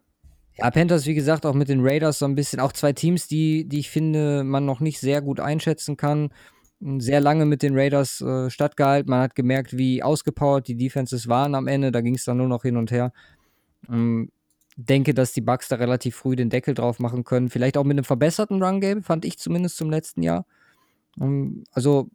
Ja, 0.57 0.69
Panthers, 0.73 1.07
wie 1.07 1.15
gesagt, 1.15 1.47
auch 1.47 1.55
mit 1.55 1.69
den 1.69 1.87
Raiders 1.87 2.19
so 2.19 2.25
ein 2.25 2.35
bisschen, 2.35 2.59
auch 2.59 2.73
zwei 2.73 2.93
Teams, 2.93 3.29
die, 3.29 3.69
die 3.69 3.79
ich 3.79 3.91
finde, 3.91 4.43
man 4.43 4.67
noch 4.67 4.81
nicht 4.81 4.99
sehr 4.99 5.23
gut 5.23 5.39
einschätzen 5.39 5.97
kann. 5.97 6.31
Sehr 6.81 7.21
lange 7.21 7.47
mit 7.47 7.63
den 7.63 7.77
Raiders 7.77 8.21
äh, 8.21 8.51
stattgehalten. 8.51 9.11
Man 9.11 9.23
hat 9.23 9.35
gemerkt, 9.35 9.79
wie 9.79 10.03
ausgepowert 10.03 10.69
die 10.69 10.77
Defenses 10.77 11.27
waren 11.27 11.55
am 11.55 11.69
Ende. 11.69 11.91
Da 11.91 12.03
ging 12.03 12.15
es 12.15 12.25
dann 12.25 12.37
nur 12.37 12.49
noch 12.49 12.63
hin 12.63 12.77
und 12.77 12.91
her. 12.91 13.13
Ähm, 13.89 14.31
denke, 14.77 15.15
dass 15.15 15.33
die 15.33 15.41
Bucks 15.41 15.69
da 15.69 15.77
relativ 15.77 16.17
früh 16.17 16.37
den 16.37 16.51
Deckel 16.51 16.75
drauf 16.75 16.99
machen 16.99 17.25
können. 17.25 17.49
Vielleicht 17.49 17.79
auch 17.79 17.85
mit 17.85 17.95
einem 17.95 18.05
verbesserten 18.05 18.63
Run-Game, 18.63 19.03
fand 19.03 19.25
ich 19.25 19.39
zumindest 19.39 19.79
zum 19.79 19.91
letzten 19.91 20.23
Jahr. 20.23 20.45
Ähm, 21.19 21.65
also, 21.73 22.11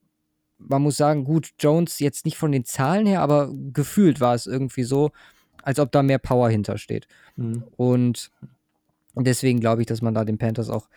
man 0.59 0.83
muss 0.83 0.95
sagen, 0.95 1.23
gut, 1.23 1.51
Jones 1.59 1.97
jetzt 1.97 2.25
nicht 2.25 2.37
von 2.37 2.51
den 2.51 2.65
Zahlen 2.65 3.07
her, 3.07 3.21
aber 3.21 3.51
gefühlt 3.73 4.21
war 4.21 4.35
es 4.35 4.45
irgendwie 4.45 4.83
so, 4.83 5.09
als 5.63 5.79
ob 5.79 5.91
da 5.91 6.03
mehr 6.03 6.19
Power 6.19 6.49
hintersteht. 6.49 7.07
Mhm. 7.35 7.63
Und 7.77 8.31
deswegen 9.15 9.59
glaube 9.59 9.81
ich, 9.81 9.87
dass 9.87 10.03
man 10.03 10.13
da 10.13 10.23
den 10.23 10.37
Panthers 10.37 10.69
auch 10.69 10.87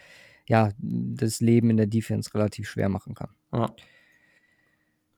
ja, 0.46 0.70
das 0.78 1.40
Leben 1.40 1.70
in 1.70 1.78
der 1.78 1.86
Defense 1.86 2.34
relativ 2.34 2.68
schwer 2.68 2.88
machen 2.88 3.14
kann. 3.14 3.30
Ja. 3.54 3.70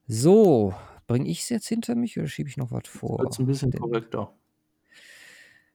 So, 0.08 0.74
bringe 1.06 1.28
ich 1.28 1.40
es 1.40 1.48
jetzt 1.48 1.68
hinter 1.68 1.94
mich 1.94 2.18
oder 2.18 2.28
schiebe 2.28 2.48
ich 2.48 2.56
noch 2.56 2.70
was 2.70 2.86
vor? 2.86 3.24
Jetzt 3.24 3.38
ein 3.38 3.46
bisschen 3.46 3.72
korrekter. 3.72 4.32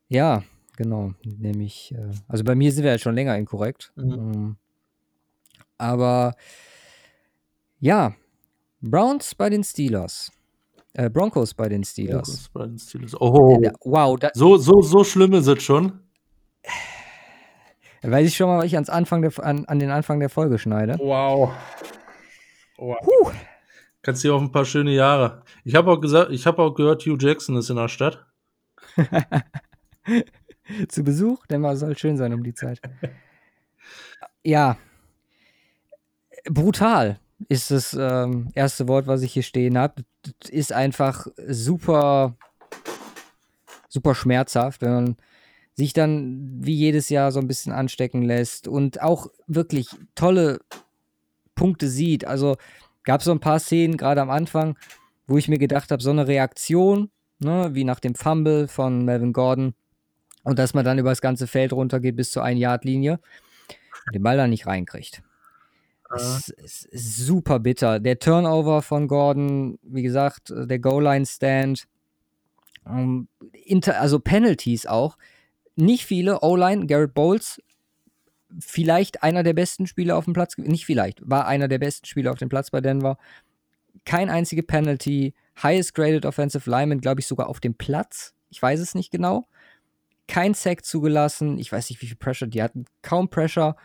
Ja, 0.07 0.43
genau. 0.77 1.13
Nämlich, 1.23 1.93
äh, 1.93 2.11
also 2.27 2.43
bei 2.43 2.55
mir 2.55 2.71
sind 2.71 2.83
wir 2.83 2.91
ja 2.91 2.97
schon 2.97 3.15
länger 3.15 3.37
inkorrekt. 3.37 3.91
Mhm. 3.95 4.11
Ähm, 4.11 4.55
aber 5.77 6.35
ja, 7.79 8.13
Browns 8.81 9.35
bei 9.35 9.49
den 9.49 9.63
Steelers. 9.63 10.31
Äh, 10.93 11.09
Broncos 11.09 11.53
bei 11.53 11.69
den 11.69 11.83
Steelers. 11.83 12.27
Broncos 12.27 12.49
bei 12.49 12.65
den 12.67 12.77
Steelers. 12.77 13.19
Oh, 13.19 13.59
äh, 13.61 13.71
wow. 13.83 14.19
so, 14.33 14.57
so, 14.57 14.81
so 14.81 15.03
schlimm 15.03 15.33
ist 15.33 15.47
es 15.47 15.63
schon. 15.63 15.99
Weiß 18.01 18.27
ich 18.27 18.35
schon 18.35 18.47
mal, 18.47 18.57
was 18.57 18.65
ich 18.65 18.75
ans 18.75 18.89
Anfang 18.89 19.21
der, 19.21 19.31
an, 19.43 19.65
an 19.65 19.79
den 19.79 19.91
Anfang 19.91 20.19
der 20.19 20.29
Folge 20.29 20.57
schneide. 20.57 20.97
Wow. 20.99 21.51
Wow. 22.81 22.97
Huh. 23.05 23.31
Kannst 24.01 24.23
du 24.23 24.33
auf 24.33 24.41
ein 24.41 24.51
paar 24.51 24.65
schöne 24.65 24.91
Jahre. 24.91 25.43
Ich 25.63 25.75
habe 25.75 25.91
auch 25.91 26.01
gesagt, 26.01 26.31
ich 26.31 26.45
habe 26.47 26.61
auch 26.61 26.73
gehört, 26.73 27.03
Hugh 27.03 27.17
Jackson 27.19 27.55
ist 27.55 27.69
in 27.69 27.75
der 27.75 27.87
Stadt. 27.87 28.25
Zu 30.87 31.03
Besuch, 31.03 31.45
denn 31.45 31.61
mal 31.61 31.77
soll 31.77 31.97
schön 31.97 32.17
sein 32.17 32.33
um 32.33 32.43
die 32.43 32.55
Zeit. 32.55 32.81
ja. 34.43 34.77
Brutal 36.45 37.19
ist 37.47 37.69
das 37.69 37.93
ähm, 37.93 38.49
erste 38.55 38.87
Wort, 38.87 39.05
was 39.05 39.21
ich 39.21 39.33
hier 39.33 39.43
stehen 39.43 39.77
habe. 39.77 40.03
Ist 40.49 40.73
einfach 40.73 41.27
super, 41.47 42.35
super 43.89 44.15
schmerzhaft, 44.15 44.81
wenn 44.81 44.93
man 44.93 45.17
sich 45.75 45.93
dann 45.93 46.57
wie 46.59 46.73
jedes 46.73 47.09
Jahr 47.09 47.31
so 47.31 47.39
ein 47.39 47.47
bisschen 47.47 47.71
anstecken 47.71 48.23
lässt 48.23 48.67
und 48.67 49.01
auch 49.01 49.27
wirklich 49.47 49.89
tolle 50.15 50.59
Punkte 51.61 51.87
sieht. 51.89 52.25
Also 52.25 52.57
gab 53.03 53.21
es 53.21 53.25
so 53.25 53.31
ein 53.31 53.39
paar 53.39 53.59
Szenen 53.59 53.95
gerade 53.95 54.19
am 54.19 54.31
Anfang, 54.31 54.79
wo 55.27 55.37
ich 55.37 55.47
mir 55.47 55.59
gedacht 55.59 55.91
habe, 55.91 56.01
so 56.01 56.09
eine 56.09 56.27
Reaktion, 56.27 57.11
ne, 57.37 57.69
wie 57.73 57.83
nach 57.83 57.99
dem 57.99 58.15
Fumble 58.15 58.67
von 58.67 59.05
Melvin 59.05 59.31
Gordon 59.31 59.75
und 60.41 60.57
dass 60.57 60.73
man 60.73 60.83
dann 60.83 60.97
über 60.97 61.09
das 61.11 61.21
ganze 61.21 61.45
Feld 61.45 61.71
runtergeht 61.71 62.15
bis 62.15 62.31
zur 62.31 62.43
1-Yard-Linie 62.43 63.19
und 64.07 64.15
den 64.15 64.23
Ball 64.23 64.37
dann 64.37 64.49
nicht 64.49 64.65
reinkriegt. 64.65 65.21
Es 66.15 66.49
ist 66.49 66.89
super 66.91 67.59
bitter. 67.59 67.99
Der 67.99 68.17
Turnover 68.17 68.81
von 68.81 69.07
Gordon, 69.07 69.77
wie 69.83 70.01
gesagt, 70.01 70.51
der 70.53 70.79
Goal-Line-Stand, 70.79 71.87
ähm, 72.87 73.27
also 73.85 74.19
Penalties 74.19 74.87
auch, 74.87 75.15
nicht 75.75 76.05
viele. 76.05 76.41
O-Line, 76.41 76.87
Garrett 76.87 77.13
Bowles, 77.13 77.61
vielleicht 78.59 79.23
einer 79.23 79.43
der 79.43 79.53
besten 79.53 79.87
Spieler 79.87 80.17
auf 80.17 80.25
dem 80.25 80.33
Platz, 80.33 80.57
nicht 80.57 80.85
vielleicht, 80.85 81.21
war 81.27 81.47
einer 81.47 81.67
der 81.67 81.79
besten 81.79 82.05
Spieler 82.05 82.31
auf 82.31 82.39
dem 82.39 82.49
Platz 82.49 82.71
bei 82.71 82.81
Denver. 82.81 83.17
Kein 84.05 84.29
einzige 84.29 84.63
Penalty, 84.63 85.33
highest 85.61 85.93
graded 85.93 86.25
offensive 86.25 86.69
lineman, 86.69 87.01
glaube 87.01 87.21
ich, 87.21 87.27
sogar 87.27 87.47
auf 87.47 87.59
dem 87.59 87.75
Platz. 87.75 88.33
Ich 88.49 88.61
weiß 88.61 88.79
es 88.79 88.95
nicht 88.95 89.11
genau. 89.11 89.47
Kein 90.27 90.53
Sack 90.53 90.85
zugelassen. 90.85 91.57
Ich 91.57 91.71
weiß 91.71 91.89
nicht, 91.89 92.01
wie 92.01 92.07
viel 92.07 92.17
Pressure. 92.17 92.47
Die 92.47 92.61
hatten 92.61 92.85
kaum 93.01 93.29
Pressure. 93.29 93.75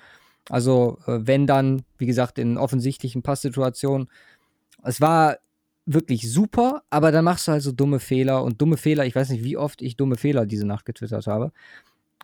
Also, 0.48 0.98
äh, 1.06 1.18
wenn 1.22 1.46
dann, 1.46 1.82
wie 1.98 2.06
gesagt, 2.06 2.38
in 2.38 2.56
offensichtlichen 2.56 3.22
Passsituationen. 3.22 4.08
Es 4.82 5.00
war 5.00 5.38
wirklich 5.86 6.30
super, 6.30 6.82
aber 6.90 7.12
dann 7.12 7.24
machst 7.24 7.46
du 7.46 7.52
halt 7.52 7.62
so 7.62 7.72
dumme 7.72 8.00
Fehler 8.00 8.42
und 8.42 8.60
dumme 8.60 8.76
Fehler. 8.76 9.06
Ich 9.06 9.14
weiß 9.14 9.30
nicht, 9.30 9.44
wie 9.44 9.56
oft 9.56 9.82
ich 9.82 9.96
dumme 9.96 10.16
Fehler 10.16 10.46
diese 10.46 10.66
Nacht 10.66 10.84
getwittert 10.84 11.26
habe. 11.26 11.52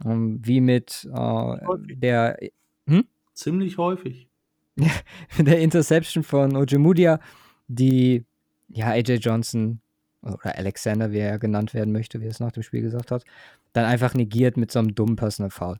Ähm, 0.04 0.40
wie 0.42 0.60
mit 0.60 1.08
äh, 1.12 1.56
der. 1.94 2.38
Hm? 2.86 3.04
Ziemlich 3.34 3.78
häufig. 3.78 4.28
der 5.38 5.60
Interception 5.60 6.24
von 6.24 6.56
Ojemudia, 6.56 7.20
die 7.68 8.24
ja 8.68 8.88
AJ 8.88 9.16
Johnson 9.16 9.80
oder 10.22 10.56
Alexander, 10.56 11.12
wie 11.12 11.18
er 11.18 11.38
genannt 11.38 11.74
werden 11.74 11.92
möchte, 11.92 12.20
wie 12.20 12.24
er 12.24 12.30
es 12.30 12.40
nach 12.40 12.52
dem 12.52 12.62
Spiel 12.62 12.80
gesagt 12.80 13.10
hat, 13.10 13.24
dann 13.72 13.84
einfach 13.84 14.14
negiert 14.14 14.56
mit 14.56 14.70
so 14.70 14.78
einem 14.78 14.94
dummen 14.94 15.16
Personal 15.16 15.50
Foul. 15.50 15.78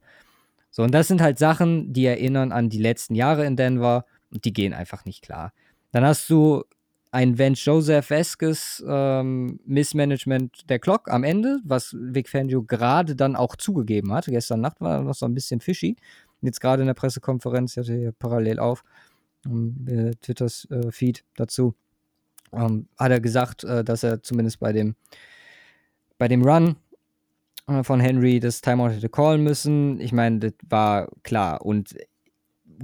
So, 0.70 0.82
und 0.82 0.92
das 0.92 1.08
sind 1.08 1.20
halt 1.20 1.38
Sachen, 1.38 1.92
die 1.92 2.06
erinnern 2.06 2.50
an 2.50 2.70
die 2.70 2.78
letzten 2.78 3.14
Jahre 3.14 3.44
in 3.44 3.56
Denver 3.56 4.04
und 4.30 4.44
die 4.44 4.52
gehen 4.52 4.72
einfach 4.72 5.04
nicht 5.04 5.22
klar. 5.22 5.52
Dann 5.90 6.04
hast 6.04 6.28
du 6.30 6.64
ein 7.12 7.38
Vance 7.38 7.62
Joseph-eskes 7.64 8.82
ähm, 8.88 9.60
Missmanagement 9.66 10.68
der 10.70 10.78
Clock 10.78 11.10
am 11.10 11.24
Ende, 11.24 11.60
was 11.62 11.94
Vic 11.94 12.26
Fangio 12.28 12.62
gerade 12.62 13.14
dann 13.14 13.36
auch 13.36 13.54
zugegeben 13.54 14.12
hat. 14.14 14.24
Gestern 14.26 14.62
Nacht 14.62 14.80
war 14.80 15.02
noch 15.02 15.14
so 15.14 15.26
ein 15.26 15.34
bisschen 15.34 15.60
fishy. 15.60 15.96
Jetzt 16.40 16.60
gerade 16.60 16.82
in 16.82 16.86
der 16.86 16.94
Pressekonferenz, 16.94 17.72
ich 17.72 17.84
hatte 17.84 17.94
hier 17.94 18.12
parallel 18.12 18.58
auf, 18.58 18.82
um, 19.46 19.86
äh, 19.86 20.12
Twitters 20.22 20.66
äh, 20.70 20.90
Feed 20.90 21.22
dazu, 21.36 21.74
ähm, 22.52 22.88
hat 22.98 23.12
er 23.12 23.20
gesagt, 23.20 23.62
äh, 23.64 23.84
dass 23.84 24.02
er 24.02 24.22
zumindest 24.22 24.58
bei 24.58 24.72
dem, 24.72 24.96
bei 26.16 26.28
dem 26.28 26.42
Run 26.42 26.76
äh, 27.66 27.84
von 27.84 28.00
Henry 28.00 28.40
das 28.40 28.62
Timeout 28.62 28.88
hätte 28.88 29.10
callen 29.10 29.44
müssen. 29.44 30.00
Ich 30.00 30.12
meine, 30.12 30.38
das 30.38 30.52
war 30.66 31.08
klar. 31.24 31.60
Und 31.60 31.94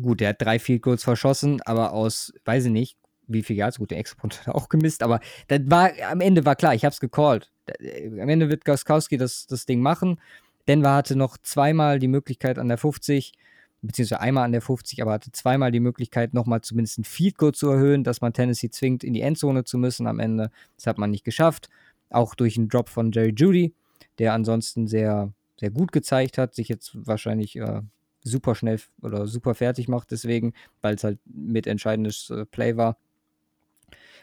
gut, 0.03 0.21
er 0.21 0.31
hat 0.31 0.43
drei 0.43 0.59
Field 0.59 0.83
Goals 0.83 1.03
verschossen, 1.03 1.63
aber 1.63 1.93
aus, 1.93 2.35
weiß 2.45 2.67
ich 2.67 2.73
nicht, 2.73 2.98
wie 3.29 3.43
viel 3.43 3.57
Yards, 3.57 3.79
gut, 3.79 3.91
der 3.91 3.99
Extra-Punkt 3.99 4.41
hat 4.47 4.55
auch 4.55 4.69
gemisst, 4.69 5.03
aber 5.03 5.21
das 5.47 5.61
war, 5.67 5.91
am 6.11 6.21
Ende 6.21 6.45
war 6.45 6.57
klar, 6.57 6.75
ich 6.75 6.85
habe 6.85 6.93
es 6.93 7.01
gecallt. 7.01 7.51
Äh, 7.67 8.21
am 8.21 8.29
Ende 8.29 8.49
wird 8.49 8.65
Goskowski 8.65 9.17
das, 9.17 9.47
das 9.47 9.67
Ding 9.67 9.81
machen. 9.81 10.21
Denver 10.67 10.95
hatte 10.95 11.17
noch 11.17 11.39
zweimal 11.39 11.99
die 11.99 12.09
Möglichkeit 12.09 12.59
an 12.59 12.69
der 12.69 12.79
50, 12.79 13.33
beziehungsweise 13.81 14.21
einmal 14.21 14.45
an 14.45 14.53
der 14.53 14.61
50, 14.61 15.01
aber 15.03 15.13
hatte 15.13 15.33
zweimal 15.33 15.73
die 15.73 15.81
Möglichkeit, 15.81 16.35
nochmal 16.35 16.61
zumindest 16.61 16.99
ein 16.99 17.05
Field 17.05 17.39
Goal 17.39 17.53
zu 17.53 17.71
erhöhen, 17.71 18.05
dass 18.05 18.21
man 18.21 18.33
Tennessee 18.33 18.71
zwingt, 18.71 19.05
in 19.05 19.15
die 19.15 19.23
Endzone 19.23 19.65
zu 19.65 19.79
müssen 19.79 20.07
am 20.07 20.19
Ende. 20.19 20.51
Das 20.77 20.87
hat 20.87 20.99
man 20.99 21.11
nicht 21.11 21.25
geschafft. 21.25 21.69
Auch 22.11 22.35
durch 22.35 22.57
einen 22.57 22.69
Drop 22.69 22.89
von 22.89 23.13
Jerry 23.13 23.33
Judy, 23.37 23.75
der 24.19 24.33
ansonsten 24.33 24.87
sehr, 24.87 25.33
sehr 25.59 25.71
gut 25.71 25.93
gezeigt 25.93 26.39
hat, 26.39 26.55
sich 26.55 26.69
jetzt 26.69 26.91
wahrscheinlich 26.95 27.57
äh, 27.57 27.83
super 28.23 28.55
schnell 28.55 28.81
oder 29.03 29.27
super 29.27 29.55
fertig 29.55 29.89
macht, 29.89 30.11
deswegen, 30.11 30.53
weil 30.81 30.95
es 30.95 31.05
halt 31.05 31.19
mit 31.25 31.67
entscheidendes 31.67 32.31
äh, 32.31 32.45
Play 32.47 32.77
war. 32.77 32.97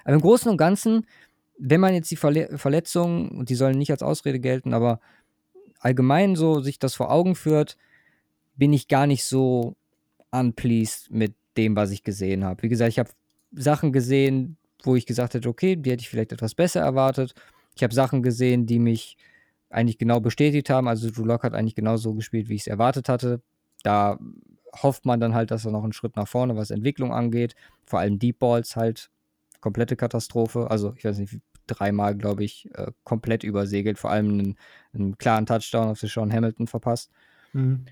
Aber 0.06 0.16
im 0.16 0.22
Großen 0.22 0.50
und 0.50 0.58
Ganzen, 0.58 1.06
wenn 1.58 1.82
man 1.82 1.94
jetzt 1.94 2.10
die 2.12 2.16
Verle 2.16 2.58
Verletzungen, 2.58 3.30
und 3.30 3.50
die 3.50 3.56
sollen 3.56 3.78
nicht 3.78 3.92
als 3.92 4.04
Ausrede 4.04 4.40
gelten, 4.40 4.74
aber 4.74 5.02
allgemein 5.80 6.36
so 6.36 6.62
sich 6.62 6.80
das 6.80 6.96
vor 6.96 7.12
Augen 7.12 7.36
führt, 7.36 7.78
bin 8.56 8.72
ich 8.72 8.88
gar 8.88 9.08
nicht 9.08 9.26
so 9.26 9.76
unpleased 10.32 11.12
mit 11.12 11.36
dem, 11.58 11.76
was 11.76 11.92
ich 11.92 12.04
gesehen 12.04 12.46
habe. 12.46 12.64
Wie 12.64 12.70
gesagt, 12.70 12.90
ich 12.90 13.00
habe 13.00 13.10
Sachen 13.52 13.92
gesehen, 13.92 14.58
wo 14.84 14.96
ich 14.96 15.06
gesagt 15.06 15.34
hätte, 15.34 15.50
okay, 15.50 15.76
die 15.76 15.92
hätte 15.92 16.02
ich 16.02 16.10
vielleicht 16.10 16.32
etwas 16.32 16.56
besser 16.56 16.82
erwartet. 16.82 17.34
Ich 17.76 17.84
habe 17.84 17.94
Sachen 17.94 18.22
gesehen, 18.22 18.66
die 18.66 18.80
mich 18.80 19.18
eigentlich 19.70 19.98
genau 19.98 20.20
bestätigt 20.20 20.70
haben. 20.70 20.88
Also 20.88 21.10
Drew 21.10 21.26
Lock 21.26 21.44
hat 21.44 21.54
eigentlich 21.54 21.76
genauso 21.76 22.14
gespielt, 22.14 22.50
wie 22.50 22.56
ich 22.56 22.62
es 22.62 22.68
erwartet 22.68 23.10
hatte. 23.10 23.42
Da 23.84 24.20
hofft 24.82 25.06
man 25.06 25.20
dann 25.20 25.34
halt, 25.34 25.52
dass 25.52 25.66
er 25.66 25.72
noch 25.72 25.84
einen 25.84 25.94
Schritt 25.94 26.16
nach 26.16 26.28
vorne, 26.28 26.56
was 26.56 26.72
Entwicklung 26.72 27.14
angeht. 27.14 27.56
Vor 27.86 28.00
allem 28.00 28.20
Deep 28.20 28.40
Balls 28.40 28.76
halt 28.76 29.10
komplette 29.66 29.96
Katastrophe. 29.96 30.70
Also, 30.70 30.94
ich 30.96 31.06
weiß 31.06 31.18
nicht, 31.18 31.40
dreimal, 31.66 32.16
glaube 32.16 32.44
ich, 32.44 32.70
äh, 32.76 32.92
komplett 33.04 33.44
übersegelt. 33.44 33.98
Vor 33.98 34.12
allem 34.12 34.30
einen, 34.30 34.56
einen 34.94 35.18
klaren 35.18 35.48
Touchdown 35.48 35.88
auf 35.88 36.00
Sean 36.00 36.32
Hamilton 36.32 36.68
verpasst. 36.68 37.10
Mhm. 37.54 37.86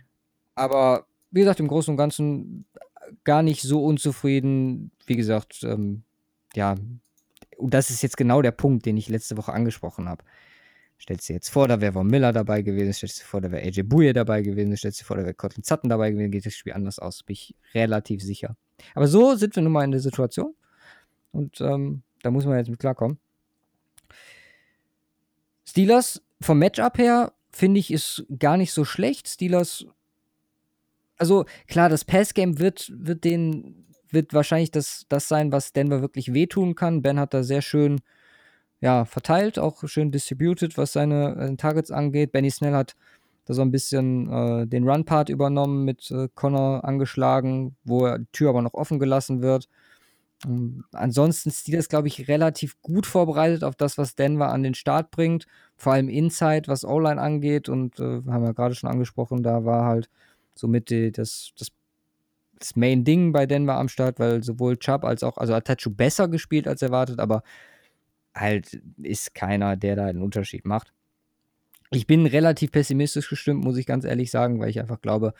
Aber 0.53 1.07
wie 1.31 1.39
gesagt, 1.39 1.59
im 1.59 1.67
Großen 1.67 1.91
und 1.91 1.97
Ganzen 1.97 2.67
gar 3.23 3.41
nicht 3.41 3.63
so 3.63 3.83
unzufrieden. 3.83 4.91
Wie 5.07 5.15
gesagt, 5.15 5.63
ähm, 5.63 6.03
ja, 6.53 6.75
und 7.57 7.73
das 7.73 7.89
ist 7.89 8.03
jetzt 8.03 8.17
genau 8.17 8.43
der 8.43 8.51
Punkt, 8.51 8.85
den 8.85 8.95
ich 8.95 9.09
letzte 9.09 9.35
Woche 9.35 9.51
angesprochen 9.51 10.07
habe. 10.07 10.23
Stellst 11.01 11.27
dir 11.27 11.33
jetzt 11.33 11.49
vor, 11.49 11.67
da 11.67 11.81
wäre 11.81 11.93
Von 11.93 12.05
Miller 12.05 12.33
dabei 12.33 12.61
gewesen, 12.61 12.93
stellst 12.93 13.21
dir 13.21 13.25
vor, 13.25 13.41
da 13.41 13.49
wäre 13.49 13.65
AJ 13.65 13.81
Bouye 13.81 14.13
dabei 14.13 14.43
gewesen, 14.43 14.77
stellst 14.77 15.01
dir 15.01 15.05
vor, 15.05 15.17
da 15.17 15.23
wäre 15.23 15.33
Cortland 15.33 15.65
Sutton 15.65 15.89
dabei 15.89 16.11
gewesen, 16.11 16.29
geht 16.29 16.45
das 16.45 16.53
Spiel 16.53 16.73
anders 16.73 16.99
aus, 16.99 17.23
bin 17.23 17.33
ich 17.33 17.55
relativ 17.73 18.21
sicher. 18.21 18.55
Aber 18.93 19.07
so 19.07 19.33
sind 19.33 19.55
wir 19.55 19.63
nun 19.63 19.71
mal 19.71 19.85
in 19.85 19.91
der 19.91 20.01
Situation. 20.01 20.53
Und 21.33 21.59
ähm, 21.59 22.03
da 22.21 22.31
muss 22.31 22.45
man 22.45 22.57
jetzt 22.57 22.69
mit 22.69 22.79
klarkommen. 22.79 23.19
Steelers 25.65 26.21
vom 26.39 26.59
Matchup 26.59 26.97
her 26.97 27.33
finde 27.51 27.79
ich 27.79 27.91
ist 27.91 28.25
gar 28.39 28.57
nicht 28.57 28.73
so 28.73 28.85
schlecht. 28.85 29.27
Steelers, 29.27 29.85
also 31.17 31.45
klar, 31.67 31.89
das 31.89 32.05
Passgame 32.05 32.59
wird, 32.59 32.91
wird 32.95 33.23
den, 33.23 33.85
wird 34.09 34.33
wahrscheinlich 34.33 34.71
das, 34.71 35.05
das 35.09 35.27
sein, 35.27 35.51
was 35.51 35.73
Denver 35.73 36.01
wirklich 36.01 36.33
wehtun 36.33 36.75
kann. 36.75 37.01
Ben 37.01 37.19
hat 37.19 37.33
da 37.33 37.43
sehr 37.43 37.61
schön 37.61 38.01
ja, 38.81 39.05
verteilt, 39.05 39.59
auch 39.59 39.87
schön 39.87 40.11
distributed, 40.11 40.77
was 40.77 40.93
seine 40.93 41.35
äh, 41.35 41.55
Targets 41.55 41.89
angeht. 41.89 42.31
Benny 42.31 42.51
Snell 42.51 42.73
hat 42.73 42.95
da 43.45 43.53
so 43.53 43.61
ein 43.61 43.71
bisschen 43.71 44.29
äh, 44.31 44.67
den 44.67 44.87
Run-Part 44.87 45.29
übernommen, 45.29 45.85
mit 45.85 46.11
äh, 46.11 46.27
Connor 46.35 46.83
angeschlagen, 46.83 47.75
wo 47.83 48.17
die 48.17 48.25
Tür 48.31 48.49
aber 48.49 48.61
noch 48.61 48.73
offen 48.73 48.99
gelassen 48.99 49.41
wird. 49.41 49.69
Ähm, 50.45 50.85
ansonsten 50.91 51.51
Steelers, 51.51 51.89
glaube 51.89 52.07
ich, 52.07 52.27
relativ 52.27 52.81
gut 52.81 53.05
vorbereitet 53.05 53.63
auf 53.63 53.75
das, 53.75 53.97
was 53.97 54.15
Denver 54.15 54.49
an 54.49 54.63
den 54.63 54.73
Start 54.73 55.11
bringt. 55.11 55.45
Vor 55.75 55.93
allem 55.93 56.09
Inside, 56.09 56.67
was 56.67 56.85
O-Line 56.85 57.21
angeht. 57.21 57.69
Und 57.69 57.99
äh, 57.99 58.21
haben 58.27 58.43
wir 58.43 58.53
gerade 58.53 58.75
schon 58.75 58.89
angesprochen, 58.89 59.43
da 59.43 59.65
war 59.65 59.85
halt 59.85 60.09
somit 60.55 60.89
die, 60.89 61.11
das, 61.11 61.51
das, 61.57 61.71
das 62.59 62.75
Main-Ding 62.75 63.31
bei 63.31 63.45
Denver 63.45 63.75
am 63.75 63.89
Start, 63.89 64.19
weil 64.19 64.43
sowohl 64.43 64.77
Chubb 64.77 65.03
als 65.03 65.23
auch, 65.23 65.37
also 65.37 65.53
Atachu 65.53 65.89
besser 65.89 66.27
gespielt 66.27 66.67
als 66.67 66.81
erwartet, 66.81 67.19
aber 67.19 67.43
halt 68.35 68.81
ist 69.01 69.35
keiner, 69.35 69.75
der 69.75 69.95
da 69.95 70.05
einen 70.05 70.21
Unterschied 70.21 70.65
macht. 70.65 70.93
Ich 71.91 72.07
bin 72.07 72.25
relativ 72.25 72.71
pessimistisch 72.71 73.29
gestimmt, 73.29 73.63
muss 73.63 73.77
ich 73.77 73.85
ganz 73.85 74.05
ehrlich 74.05 74.31
sagen, 74.31 74.59
weil 74.59 74.69
ich 74.69 74.79
einfach 74.79 75.01
glaube, 75.01 75.33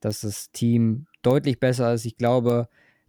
dass 0.00 0.20
das 0.20 0.50
Team 0.52 1.06
deutlich 1.22 1.60
besser 1.60 1.92
ist. 1.92 2.06
Ich 2.06 2.16
glaube, 2.16 2.68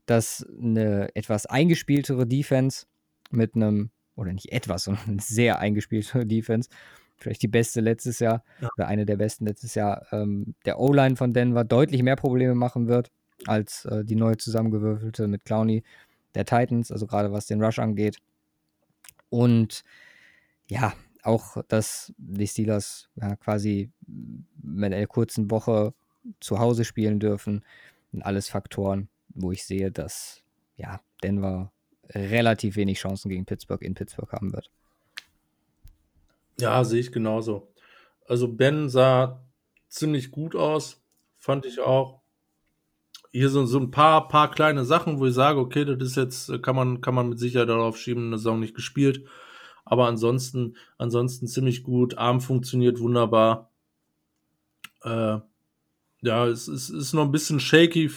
dass 0.10 0.46
eine 0.60 1.16
etwas 1.16 1.46
eingespieltere 1.46 2.26
Defense 2.26 2.88
mit 3.30 3.56
einem, 3.56 3.92
oder 4.16 4.34
nicht 4.34 4.52
etwas, 4.52 4.84
sondern 4.86 5.08
eine 5.08 5.22
sehr 5.22 5.60
eingespielte 5.60 6.26
Defense, 6.26 6.70
vielleicht 7.18 7.42
die 7.42 7.48
beste 7.48 7.82
letztes 7.82 8.20
Jahr 8.20 8.44
ja. 8.62 8.70
oder 8.76 8.88
eine 8.88 9.06
der 9.06 9.18
besten 9.18 9.46
letztes 9.46 9.76
Jahr, 9.76 10.08
ähm, 10.12 10.56
der 10.66 10.80
O-Line 10.80 11.16
von 11.16 11.34
Denver 11.34 11.64
deutlich 11.64 12.02
mehr 12.02 12.16
Probleme 12.16 12.56
machen 12.56 12.88
wird 12.88 13.12
als 13.46 13.86
äh, 13.86 14.04
die 14.04 14.16
neu 14.16 14.36
zusammengewürfelte 14.36 15.28
mit 15.28 15.46
Clowney 15.46 15.84
der 16.36 16.46
Titans, 16.46 16.92
also 16.92 17.08
gerade 17.08 17.32
was 17.32 17.46
den 17.46 17.64
Rush 17.64 17.80
angeht. 17.80 18.18
Und 19.30 19.84
ja, 20.68 20.94
auch, 21.24 21.64
dass 21.68 22.14
die 22.18 22.48
Steelers 22.48 23.10
ja, 23.16 23.36
quasi 23.36 23.92
mit 24.62 24.94
einer 24.94 25.08
kurzen 25.08 25.52
Woche 25.52 25.94
zu 26.40 26.60
Hause 26.60 26.84
spielen 26.84 27.20
dürfen, 27.20 27.64
sind 28.12 28.24
alles 28.24 28.50
Faktoren, 28.50 29.10
wo 29.30 29.52
ich 29.52 29.66
sehe, 29.66 29.92
dass 29.92 30.44
ja, 30.76 31.02
Denver 31.24 31.72
relativ 32.10 32.76
wenig 32.76 33.00
Chancen 33.00 33.30
gegen 33.30 33.46
Pittsburgh 33.46 33.82
in 33.82 33.94
Pittsburgh 33.94 34.32
haben 34.32 34.54
wird. 34.54 34.72
Ja, 36.60 36.84
sehe 36.84 37.00
ich 37.00 37.12
genauso. 37.12 37.72
Also 38.28 38.48
Ben 38.48 38.90
sah 38.90 39.42
ziemlich 39.88 40.32
gut 40.32 40.56
aus, 40.56 41.02
fand 41.38 41.66
ich 41.66 41.80
auch. 41.80 42.22
Hier 43.32 43.50
sind 43.50 43.68
so 43.68 43.80
ein 43.80 43.92
paar, 43.92 44.28
paar 44.28 44.50
kleine 44.50 44.86
Sachen, 44.86 45.20
wo 45.20 45.28
ich 45.28 45.34
sage, 45.34 45.60
okay, 45.60 45.86
das 45.86 46.02
ist 46.02 46.18
jetzt, 46.18 46.64
kann 46.64 46.76
man, 46.76 47.02
kann 47.02 47.14
man 47.14 47.30
mit 47.30 47.40
Sicherheit 47.40 47.70
darauf 47.70 47.98
schieben, 47.98 48.28
eine 48.28 48.38
Saison 48.38 48.60
nicht 48.60 48.76
gespielt. 48.76 49.26
Aber 49.86 50.08
ansonsten, 50.08 50.76
ansonsten 50.98 51.48
ziemlich 51.48 51.84
gut. 51.84 52.18
Arm 52.18 52.42
funktioniert 52.42 53.00
wunderbar. 53.00 53.72
Äh, 55.04 55.40
ja, 56.22 56.48
es, 56.48 56.68
es 56.68 56.90
ist 56.90 57.14
noch 57.14 57.24
ein 57.24 57.32
bisschen 57.32 57.60
shaky, 57.60 58.10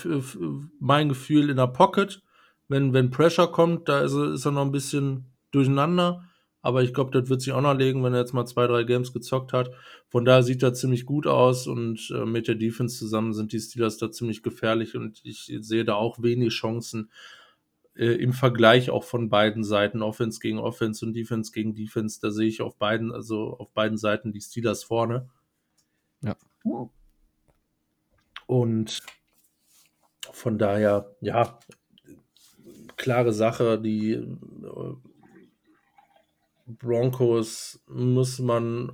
mein 0.80 1.08
Gefühl, 1.08 1.50
in 1.50 1.56
der 1.56 1.68
Pocket. 1.68 2.22
Wenn, 2.68 2.92
wenn 2.92 3.10
Pressure 3.10 3.50
kommt, 3.50 3.88
da 3.88 4.00
ist, 4.00 4.14
ist 4.14 4.44
er 4.44 4.52
noch 4.52 4.64
ein 4.64 4.72
bisschen 4.72 5.26
durcheinander. 5.50 6.24
Aber 6.62 6.82
ich 6.82 6.94
glaube, 6.94 7.10
das 7.10 7.28
wird 7.28 7.42
sich 7.42 7.52
auch 7.52 7.60
noch 7.60 7.76
legen, 7.76 8.04
wenn 8.04 8.14
er 8.14 8.20
jetzt 8.20 8.34
mal 8.34 8.46
zwei, 8.46 8.68
drei 8.68 8.84
Games 8.84 9.12
gezockt 9.12 9.52
hat. 9.52 9.72
Von 10.08 10.24
daher 10.24 10.44
sieht 10.44 10.62
er 10.62 10.74
ziemlich 10.74 11.06
gut 11.06 11.26
aus 11.26 11.66
und 11.66 12.12
äh, 12.14 12.24
mit 12.24 12.46
der 12.46 12.54
Defense 12.54 12.96
zusammen 12.98 13.34
sind 13.34 13.52
die 13.52 13.58
Steelers 13.58 13.98
da 13.98 14.12
ziemlich 14.12 14.44
gefährlich 14.44 14.96
und 14.96 15.20
ich 15.24 15.52
sehe 15.60 15.84
da 15.84 15.94
auch 15.94 16.22
wenig 16.22 16.52
Chancen 16.52 17.10
äh, 17.96 18.14
im 18.14 18.32
Vergleich 18.32 18.90
auch 18.90 19.02
von 19.02 19.28
beiden 19.28 19.64
Seiten, 19.64 20.02
Offense 20.02 20.38
gegen 20.38 20.58
Offense 20.58 21.04
und 21.04 21.14
Defense 21.14 21.50
gegen 21.50 21.74
Defense. 21.74 22.20
Da 22.22 22.30
sehe 22.30 22.46
ich 22.46 22.62
auf 22.62 22.76
beiden, 22.76 23.12
also 23.12 23.56
auf 23.58 23.72
beiden 23.72 23.98
Seiten 23.98 24.32
die 24.32 24.40
Steelers 24.40 24.84
vorne. 24.84 25.28
Ja. 26.20 26.36
Und 28.46 29.02
von 30.32 30.58
daher, 30.58 31.14
ja, 31.20 31.58
klare 32.96 33.32
Sache, 33.32 33.80
die 33.80 34.12
äh, 34.12 34.94
Broncos 36.66 37.80
muss 37.86 38.38
man, 38.38 38.92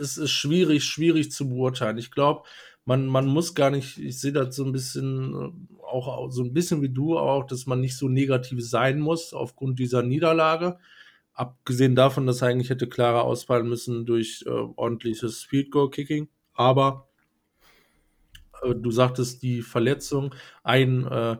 es 0.00 0.18
ist 0.18 0.32
schwierig, 0.32 0.84
schwierig 0.84 1.30
zu 1.30 1.48
beurteilen. 1.48 1.98
Ich 1.98 2.10
glaube, 2.10 2.42
man, 2.84 3.06
man 3.06 3.26
muss 3.26 3.54
gar 3.54 3.70
nicht, 3.70 3.98
ich 3.98 4.20
sehe 4.20 4.32
das 4.32 4.56
so 4.56 4.64
ein 4.64 4.72
bisschen, 4.72 5.34
äh, 5.34 5.84
auch 5.84 6.30
so 6.30 6.42
ein 6.42 6.52
bisschen 6.52 6.82
wie 6.82 6.88
du 6.88 7.16
auch, 7.16 7.46
dass 7.46 7.66
man 7.66 7.80
nicht 7.80 7.96
so 7.96 8.08
negativ 8.08 8.66
sein 8.68 9.00
muss 9.00 9.32
aufgrund 9.32 9.78
dieser 9.78 10.02
Niederlage. 10.02 10.78
Abgesehen 11.32 11.96
davon, 11.96 12.26
dass 12.26 12.42
eigentlich 12.42 12.70
hätte 12.70 12.88
klarer 12.88 13.24
ausfallen 13.24 13.68
müssen 13.68 14.06
durch 14.06 14.44
äh, 14.46 14.50
ordentliches 14.50 15.42
Field 15.44 15.70
Goal 15.70 15.90
Kicking. 15.90 16.28
Aber 16.52 17.03
du 18.72 18.90
sagtest 18.90 19.42
die 19.42 19.62
Verletzung. 19.62 20.34
Ein, 20.62 21.06
äh, 21.06 21.36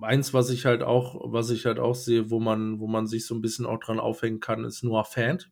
eins, 0.00 0.32
was 0.32 0.50
ich 0.50 0.64
halt 0.64 0.82
auch, 0.82 1.20
was 1.32 1.50
ich 1.50 1.66
halt 1.66 1.78
auch 1.78 1.94
sehe, 1.94 2.30
wo 2.30 2.40
man, 2.40 2.80
wo 2.80 2.86
man 2.86 3.06
sich 3.06 3.26
so 3.26 3.34
ein 3.34 3.42
bisschen 3.42 3.66
auch 3.66 3.80
dran 3.80 4.00
aufhängen 4.00 4.40
kann, 4.40 4.64
ist 4.64 4.82
Noah 4.82 5.04
Fant. 5.04 5.50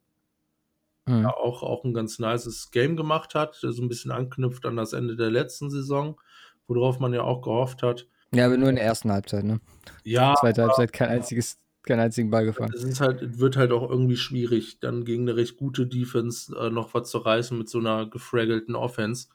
Mhm. 1.06 1.22
Der 1.22 1.36
auch, 1.36 1.62
auch 1.62 1.84
ein 1.84 1.94
ganz 1.94 2.18
nices 2.18 2.70
Game 2.70 2.97
gemacht 2.97 3.34
hat, 3.34 3.62
der 3.62 3.72
so 3.72 3.82
ein 3.82 3.89
bisschen 3.89 4.12
anknüpft 4.12 4.64
an 4.66 4.76
das 4.76 4.93
Ende 4.93 5.16
der 5.16 5.30
letzten 5.30 5.70
Saison, 5.70 6.20
worauf 6.68 7.01
man 7.01 7.12
ja 7.12 7.22
auch 7.22 7.43
gehofft 7.43 7.82
hat. 7.82 8.06
Ja, 8.34 8.47
aber 8.47 8.56
nur 8.56 8.70
in 8.70 8.76
der 8.76 8.84
ersten 8.84 9.12
Halbzeit, 9.12 9.44
ne? 9.44 9.60
Ja. 10.05 10.34
Zweite 10.39 10.62
Halbzeit 10.62 10.93
kein 10.93 11.09
einziges, 11.09 11.59
keinen 11.82 12.01
einzigen 12.01 12.30
Ball 12.30 12.47
gefangen. 12.47 12.72
Es 12.74 12.84
ist 12.84 13.01
halt, 13.01 13.39
wird 13.39 13.56
halt 13.56 13.72
auch 13.72 13.89
irgendwie 13.89 14.16
schwierig, 14.16 14.78
dann 14.80 15.05
gegen 15.05 15.28
eine 15.28 15.36
recht 15.36 15.56
gute 15.59 15.86
Defense 15.86 16.56
äh, 16.56 16.70
noch 16.70 16.94
was 16.94 17.10
zu 17.10 17.18
reißen 17.18 17.59
mit 17.59 17.68
so 17.68 17.78
einer 17.78 18.09
gefraggelten 18.09 18.74
Offense. 18.74 19.28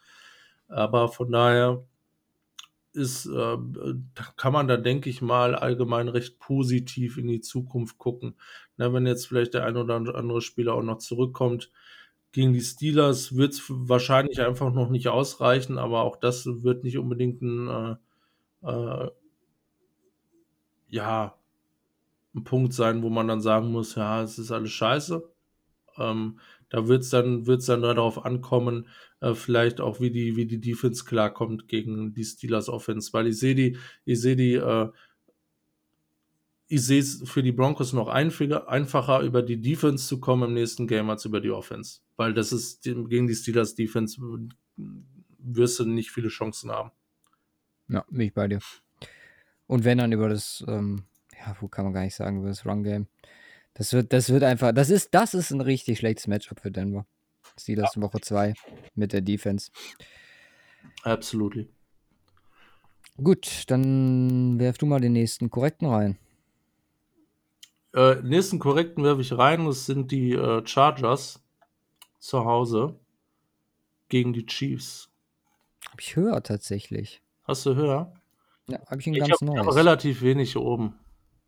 Aber 0.68 1.10
von 1.10 1.32
daher 1.32 1.84
ist, 2.94 3.28
äh, 3.28 3.58
kann 4.38 4.54
man 4.54 4.68
da, 4.68 4.78
denke 4.78 5.10
ich 5.10 5.22
mal, 5.22 5.56
allgemein 5.56 6.08
recht 6.08 6.40
positiv 6.40 7.18
in 7.18 7.28
die 7.28 7.42
Zukunft 7.42 7.98
gucken. 7.98 8.36
Na, 8.78 8.92
wenn 8.94 9.06
jetzt 9.06 9.28
vielleicht 9.28 9.54
der 9.54 9.66
ein 9.66 9.78
oder 9.78 9.96
andere 9.96 10.42
Spieler 10.42 10.74
auch 10.74 10.82
noch 10.84 10.98
zurückkommt, 10.98 11.72
gegen 12.32 12.54
die 12.54 12.62
Steelers 12.62 13.36
wird 13.36 13.54
es 13.54 13.64
wahrscheinlich 13.70 14.42
einfach 14.42 14.74
noch 14.74 14.90
nicht 14.90 15.08
ausreichen, 15.10 15.78
aber 15.78 16.04
auch 16.04 16.18
das 16.18 16.46
wird 16.64 16.84
nicht 16.84 16.98
unbedingt 16.98 17.42
ein, 17.42 18.00
äh, 18.64 18.70
äh, 18.70 19.12
ja, 20.90 21.36
ein 22.36 22.44
Punkt 22.44 22.74
sein, 22.74 23.04
wo 23.04 23.10
man 23.10 23.28
dann 23.28 23.42
sagen 23.42 23.72
muss, 23.72 23.96
ja, 23.96 24.22
es 24.24 24.40
ist 24.40 24.52
alles 24.52 24.72
scheiße. 24.72 25.24
Ähm, 25.98 26.40
da 26.70 26.88
wird 26.88 27.04
es 27.04 27.10
dann, 27.10 27.48
wird's 27.48 27.66
dann 27.66 27.82
darauf 27.82 28.26
ankommen, 28.26 28.88
äh, 29.22 29.34
vielleicht 29.34 29.82
auch, 29.82 30.00
wie 30.00 30.12
die, 30.12 30.36
wie 30.36 30.46
die 30.46 30.60
Defense 30.60 31.06
klarkommt 31.06 31.68
gegen 31.68 32.14
die 32.14 32.24
Steelers 32.24 32.70
Offense, 32.70 33.14
weil 33.14 33.28
ich 33.28 33.40
sehe 33.40 33.56
die, 33.56 33.78
ich 34.06 34.20
sehe 34.20 34.36
die, 34.36 34.56
äh, 34.56 34.90
ich 36.68 36.86
sehe 36.86 37.00
es 37.00 37.24
für 37.26 37.44
die 37.44 37.54
Broncos 37.54 37.94
noch 37.94 38.10
einfacher, 38.10 39.22
über 39.22 39.42
die 39.42 39.62
Defense 39.62 40.06
zu 40.06 40.20
kommen 40.20 40.50
im 40.50 40.54
nächsten 40.54 40.86
Game 40.86 41.10
als 41.10 41.24
über 41.24 41.40
die 41.40 41.52
Offense. 41.52 42.02
Weil 42.18 42.34
das 42.34 42.52
ist 42.52 42.84
gegen 42.84 43.28
die 43.28 43.36
Steelers 43.36 43.74
Defense 43.74 44.20
wirst 44.76 45.80
du 45.80 45.86
nicht 45.86 46.12
viele 46.12 46.28
Chancen 46.28 46.72
haben. 46.72 46.92
Ja, 47.88 48.06
bin 48.10 48.22
ich 48.22 48.34
bei 48.34 48.50
dir. 48.50 48.60
Und 49.66 49.86
wenn 49.86 49.98
dann 49.98 50.12
über 50.12 50.28
das, 50.28 50.64
ähm, 50.68 51.04
ja, 51.38 51.56
wo 51.62 51.70
kann 51.70 51.86
man 51.86 51.94
gar 51.94 52.04
nicht 52.04 52.16
sagen, 52.16 52.40
über 52.40 52.50
das 52.50 52.66
Run-Game. 52.66 53.08
Das 53.78 53.94
wird, 53.94 54.12
das 54.12 54.30
wird 54.32 54.42
einfach, 54.42 54.72
das 54.74 54.90
ist, 54.90 55.14
das 55.14 55.36
ist 55.36 55.52
ein 55.52 55.62
richtig 55.62 56.00
schlechtes 56.00 56.26
Matchup 56.26 56.60
für 56.60 56.72
Denver. 56.72 57.06
Steelers 57.60 57.94
ja. 57.96 58.02
Woche 58.02 58.20
2 58.20 58.56
mit 58.96 59.14
der 59.14 59.22
Defense. 59.22 59.70
Absolutely. 61.04 61.70
Gut, 63.24 63.66
dann 63.68 64.60
werf 64.60 64.80
du 64.80 64.88
mal 64.88 65.00
den 65.00 65.14
nächsten 65.14 65.52
korrekten 65.52 65.88
rein. 65.88 66.18
Äh, 67.94 68.16
nächsten 68.24 68.58
korrekten 68.58 69.04
werfe 69.04 69.22
ich 69.22 69.38
rein. 69.38 69.66
Das 69.66 69.86
sind 69.86 70.12
die 70.12 70.34
äh, 70.34 70.66
Chargers 70.66 71.44
zu 72.18 72.46
Hause 72.46 73.00
gegen 74.10 74.34
die 74.34 74.48
Chiefs. 74.48 75.10
Hab 75.92 76.02
ich 76.02 76.16
höher 76.16 76.42
tatsächlich. 76.42 77.22
Hast 77.44 77.66
du 77.68 77.76
höher? 77.76 78.12
Ja, 78.68 78.80
habe 78.88 79.00
ich 79.02 79.08
ein 79.08 79.14
ganz 79.14 79.40
ich 79.40 79.48
hab, 79.50 79.76
relativ 79.76 80.24
wenig 80.24 80.58
oben 80.58 80.96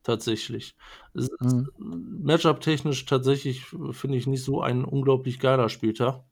tatsächlich. 0.03 0.75
Mhm. 1.13 1.69
Matchup-technisch 2.23 3.05
tatsächlich 3.05 3.65
finde 3.91 4.17
ich 4.17 4.27
nicht 4.27 4.43
so 4.43 4.61
ein 4.61 4.85
unglaublich 4.85 5.39
geiler 5.39 5.69
Spieltag. 5.69 6.23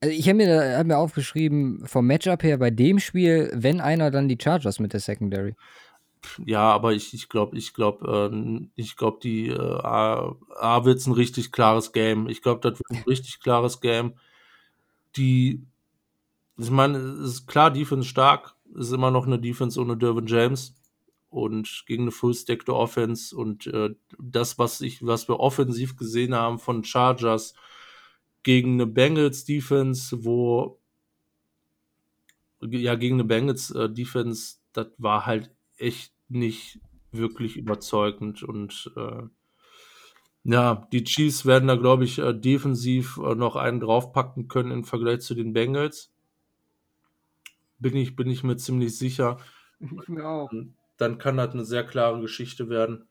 Also 0.00 0.14
ich 0.14 0.28
habe 0.28 0.38
mir, 0.38 0.78
hab 0.78 0.86
mir 0.86 0.98
aufgeschrieben, 0.98 1.86
vom 1.86 2.06
Matchup 2.06 2.42
her 2.42 2.58
bei 2.58 2.70
dem 2.70 2.98
Spiel, 2.98 3.50
wenn 3.54 3.80
einer, 3.80 4.10
dann 4.10 4.28
die 4.28 4.38
Chargers 4.40 4.80
mit 4.80 4.92
der 4.92 5.00
Secondary. 5.00 5.54
Ja, 6.44 6.72
aber 6.72 6.92
ich, 6.92 7.14
ich 7.14 7.28
glaube, 7.28 7.56
ich 7.56 7.74
glaube, 7.74 8.30
äh, 8.32 8.68
ich 8.74 8.96
glaube, 8.96 9.18
die 9.22 9.48
äh, 9.48 9.58
A, 9.58 10.36
A 10.56 10.84
wird 10.84 10.98
es 10.98 11.06
ein 11.06 11.12
richtig 11.12 11.52
klares 11.52 11.92
Game. 11.92 12.28
Ich 12.28 12.42
glaube, 12.42 12.60
das 12.60 12.78
wird 12.78 12.90
ein 12.90 13.04
richtig 13.08 13.40
klares 13.40 13.80
Game. 13.80 14.14
Die, 15.16 15.62
ich 16.58 16.70
meine, 16.70 16.98
ist 16.98 17.46
klar, 17.46 17.70
Defense 17.70 18.08
stark, 18.08 18.54
ist 18.74 18.92
immer 18.92 19.10
noch 19.10 19.26
eine 19.26 19.38
Defense 19.38 19.80
ohne 19.80 19.96
Dervin 19.96 20.26
James 20.26 20.74
und 21.32 21.84
gegen 21.86 22.02
eine 22.02 22.10
Full-Stacked 22.10 22.68
Offense 22.68 23.34
und 23.34 23.66
äh, 23.66 23.94
das, 24.18 24.58
was 24.58 24.80
ich, 24.80 25.04
was 25.04 25.28
wir 25.28 25.40
offensiv 25.40 25.96
gesehen 25.96 26.34
haben 26.34 26.58
von 26.58 26.84
Chargers, 26.84 27.54
gegen 28.42 28.74
eine 28.74 28.86
Bengals 28.86 29.44
Defense, 29.44 30.24
wo 30.24 30.80
ja 32.60 32.94
gegen 32.94 33.16
eine 33.16 33.24
Bengals 33.24 33.70
äh, 33.70 33.88
Defense, 33.88 34.56
das 34.72 34.88
war 34.98 35.26
halt 35.26 35.54
echt 35.78 36.12
nicht 36.28 36.80
wirklich 37.12 37.56
überzeugend 37.56 38.42
und 38.42 38.92
äh, 38.96 39.22
ja, 40.44 40.88
die 40.92 41.04
Chiefs 41.04 41.46
werden 41.46 41.68
da, 41.68 41.76
glaube 41.76 42.04
ich, 42.04 42.18
äh, 42.18 42.32
defensiv 42.32 43.18
äh, 43.18 43.34
noch 43.34 43.54
einen 43.54 43.80
draufpacken 43.80 44.48
können 44.48 44.72
im 44.72 44.84
Vergleich 44.84 45.20
zu 45.20 45.34
den 45.34 45.52
Bengals. 45.52 46.12
Bin 47.78 47.96
ich, 47.96 48.16
bin 48.16 48.28
ich 48.28 48.42
mir 48.42 48.56
ziemlich 48.56 48.96
sicher. 48.96 49.38
Ich 49.78 50.08
mir 50.08 50.26
auch. 50.26 50.50
Dann 51.02 51.18
kann 51.18 51.36
das 51.36 51.52
eine 51.52 51.64
sehr 51.64 51.84
klare 51.84 52.20
Geschichte 52.20 52.68
werden. 52.68 53.08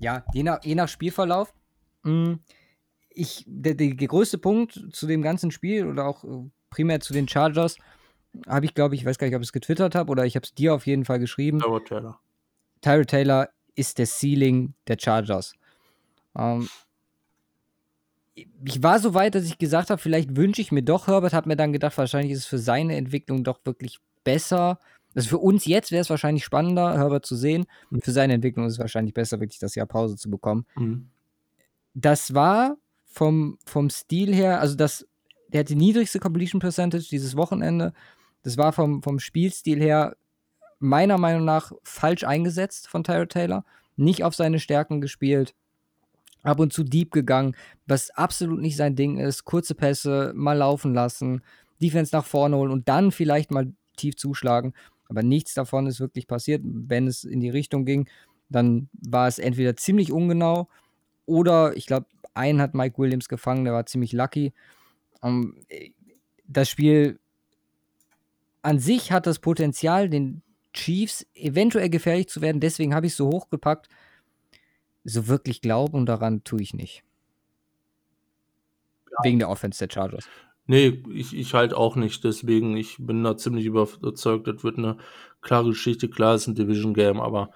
Ja, 0.00 0.24
je 0.34 0.42
nach, 0.42 0.64
je 0.64 0.74
nach 0.74 0.88
Spielverlauf. 0.88 1.54
Mh, 2.02 2.40
ich, 3.10 3.44
der, 3.46 3.74
der, 3.76 3.94
größte 3.94 4.38
Punkt 4.38 4.80
zu 4.90 5.06
dem 5.06 5.22
ganzen 5.22 5.52
Spiel 5.52 5.86
oder 5.86 6.06
auch 6.06 6.24
äh, 6.24 6.50
primär 6.70 6.98
zu 6.98 7.12
den 7.12 7.28
Chargers 7.28 7.76
habe 8.48 8.66
ich, 8.66 8.74
glaube 8.74 8.96
ich, 8.96 9.04
weiß 9.04 9.16
gar 9.16 9.28
nicht, 9.28 9.36
ob 9.36 9.42
ich 9.42 9.48
es 9.48 9.52
getwittert 9.52 9.94
habe 9.94 10.10
oder 10.10 10.26
ich 10.26 10.34
habe 10.34 10.42
es 10.42 10.52
dir 10.54 10.74
auf 10.74 10.88
jeden 10.88 11.04
Fall 11.04 11.20
geschrieben. 11.20 11.60
Tyrod 11.60 11.86
Taylor. 11.86 12.18
Tyrod 12.80 13.06
Taylor 13.06 13.48
ist 13.76 13.98
der 13.98 14.06
Ceiling 14.06 14.74
der 14.88 14.96
Chargers. 14.98 15.54
Ähm, 16.36 16.68
ich 18.34 18.82
war 18.82 18.98
so 18.98 19.14
weit, 19.14 19.36
dass 19.36 19.44
ich 19.44 19.58
gesagt 19.58 19.90
habe, 19.90 20.02
vielleicht 20.02 20.34
wünsche 20.34 20.62
ich 20.62 20.72
mir 20.72 20.82
doch 20.82 21.06
Herbert, 21.06 21.32
habe 21.32 21.48
mir 21.48 21.56
dann 21.56 21.72
gedacht, 21.72 21.96
wahrscheinlich 21.96 22.32
ist 22.32 22.40
es 22.40 22.46
für 22.46 22.58
seine 22.58 22.96
Entwicklung 22.96 23.44
doch 23.44 23.60
wirklich 23.64 24.00
besser. 24.24 24.78
Also 25.14 25.28
für 25.28 25.38
uns 25.38 25.66
jetzt 25.66 25.92
wäre 25.92 26.00
es 26.00 26.10
wahrscheinlich 26.10 26.44
spannender, 26.44 26.94
Herbert 26.94 27.26
zu 27.26 27.36
sehen. 27.36 27.66
Mhm. 27.90 28.00
Für 28.00 28.12
seine 28.12 28.34
Entwicklung 28.34 28.66
ist 28.66 28.74
es 28.74 28.78
wahrscheinlich 28.78 29.14
besser, 29.14 29.40
wirklich 29.40 29.58
das 29.58 29.74
Jahr 29.74 29.86
Pause 29.86 30.16
zu 30.16 30.30
bekommen. 30.30 30.66
Mhm. 30.76 31.10
Das 31.94 32.34
war 32.34 32.76
vom, 33.04 33.58
vom 33.66 33.90
Stil 33.90 34.34
her, 34.34 34.60
also 34.60 34.74
das, 34.74 35.06
der 35.48 35.60
hat 35.60 35.68
die 35.68 35.76
niedrigste 35.76 36.18
Completion 36.18 36.60
Percentage 36.60 37.08
dieses 37.10 37.36
Wochenende. 37.36 37.92
Das 38.42 38.56
war 38.56 38.72
vom, 38.72 39.02
vom 39.02 39.18
Spielstil 39.18 39.80
her 39.80 40.16
meiner 40.78 41.18
Meinung 41.18 41.44
nach 41.44 41.72
falsch 41.82 42.24
eingesetzt 42.24 42.88
von 42.88 43.04
Tyra 43.04 43.26
Taylor. 43.26 43.64
Nicht 43.96 44.24
auf 44.24 44.34
seine 44.34 44.58
Stärken 44.58 45.00
gespielt. 45.00 45.54
Ab 46.42 46.58
und 46.58 46.72
zu 46.72 46.82
deep 46.82 47.12
gegangen, 47.12 47.54
was 47.86 48.10
absolut 48.10 48.60
nicht 48.60 48.76
sein 48.76 48.96
Ding 48.96 49.18
ist. 49.18 49.44
Kurze 49.44 49.76
Pässe 49.76 50.32
mal 50.34 50.56
laufen 50.56 50.92
lassen, 50.92 51.42
Defense 51.80 52.14
nach 52.16 52.24
vorne 52.24 52.56
holen 52.56 52.72
und 52.72 52.88
dann 52.88 53.12
vielleicht 53.12 53.52
mal 53.52 53.72
tief 53.96 54.16
zuschlagen. 54.16 54.74
Aber 55.08 55.22
nichts 55.22 55.54
davon 55.54 55.86
ist 55.86 56.00
wirklich 56.00 56.26
passiert. 56.26 56.62
Wenn 56.64 57.06
es 57.06 57.24
in 57.24 57.40
die 57.40 57.50
Richtung 57.50 57.84
ging, 57.84 58.08
dann 58.48 58.88
war 58.92 59.28
es 59.28 59.38
entweder 59.38 59.76
ziemlich 59.76 60.12
ungenau 60.12 60.68
oder 61.26 61.76
ich 61.76 61.86
glaube, 61.86 62.06
einen 62.34 62.60
hat 62.60 62.74
Mike 62.74 62.98
Williams 62.98 63.28
gefangen, 63.28 63.64
der 63.64 63.74
war 63.74 63.86
ziemlich 63.86 64.12
lucky. 64.12 64.52
Ähm, 65.22 65.56
das 66.46 66.68
Spiel 66.68 67.18
an 68.62 68.78
sich 68.78 69.12
hat 69.12 69.26
das 69.26 69.38
Potenzial, 69.38 70.08
den 70.08 70.42
Chiefs 70.72 71.26
eventuell 71.34 71.90
gefährlich 71.90 72.28
zu 72.28 72.40
werden. 72.40 72.60
Deswegen 72.60 72.94
habe 72.94 73.06
ich 73.06 73.12
es 73.12 73.16
so 73.16 73.28
hochgepackt. 73.28 73.88
So 75.04 75.26
wirklich 75.26 75.60
glauben 75.60 76.06
daran 76.06 76.44
tue 76.44 76.62
ich 76.62 76.74
nicht. 76.74 77.02
Ja. 79.10 79.16
Wegen 79.24 79.38
der 79.40 79.50
Offense 79.50 79.86
der 79.86 79.92
Chargers. 79.92 80.28
Nee, 80.66 81.02
ich, 81.12 81.36
ich 81.36 81.54
halt 81.54 81.74
auch 81.74 81.96
nicht. 81.96 82.24
Deswegen, 82.24 82.76
ich 82.76 82.96
bin 82.98 83.24
da 83.24 83.36
ziemlich 83.36 83.66
überzeugt, 83.66 84.46
das 84.46 84.62
wird 84.62 84.78
eine 84.78 84.96
klare 85.40 85.70
Geschichte. 85.70 86.08
Klar, 86.08 86.34
es 86.34 86.42
ist 86.42 86.48
ein 86.48 86.54
Division 86.54 86.94
Game, 86.94 87.20
aber 87.20 87.50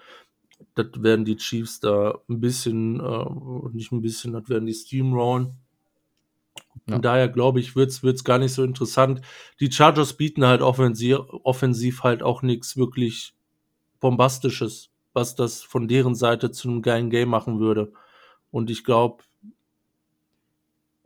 das 0.74 0.86
werden 0.98 1.24
die 1.24 1.36
Chiefs 1.36 1.80
da 1.80 2.18
ein 2.28 2.40
bisschen, 2.40 3.00
äh, 3.00 3.26
nicht 3.72 3.92
ein 3.92 4.02
bisschen, 4.02 4.32
das 4.32 4.48
werden 4.48 4.66
die 4.66 4.74
Steamrollen. 4.74 5.54
Von 6.84 6.94
ja. 6.94 6.98
daher 6.98 7.28
glaube 7.28 7.60
ich, 7.60 7.76
wird 7.76 7.90
es 7.90 8.24
gar 8.24 8.38
nicht 8.38 8.52
so 8.52 8.62
interessant. 8.62 9.20
Die 9.60 9.70
Chargers 9.70 10.14
bieten 10.14 10.44
halt 10.46 10.62
offensiv, 10.62 11.18
offensiv 11.42 12.02
halt 12.02 12.22
auch 12.22 12.42
nichts 12.42 12.76
wirklich 12.76 13.34
Bombastisches, 14.00 14.90
was 15.12 15.34
das 15.34 15.62
von 15.62 15.88
deren 15.88 16.14
Seite 16.14 16.50
zu 16.50 16.68
einem 16.68 16.82
geilen 16.82 17.10
Game 17.10 17.28
machen 17.28 17.60
würde. 17.60 17.92
Und 18.50 18.70
ich 18.70 18.84
glaube. 18.84 19.24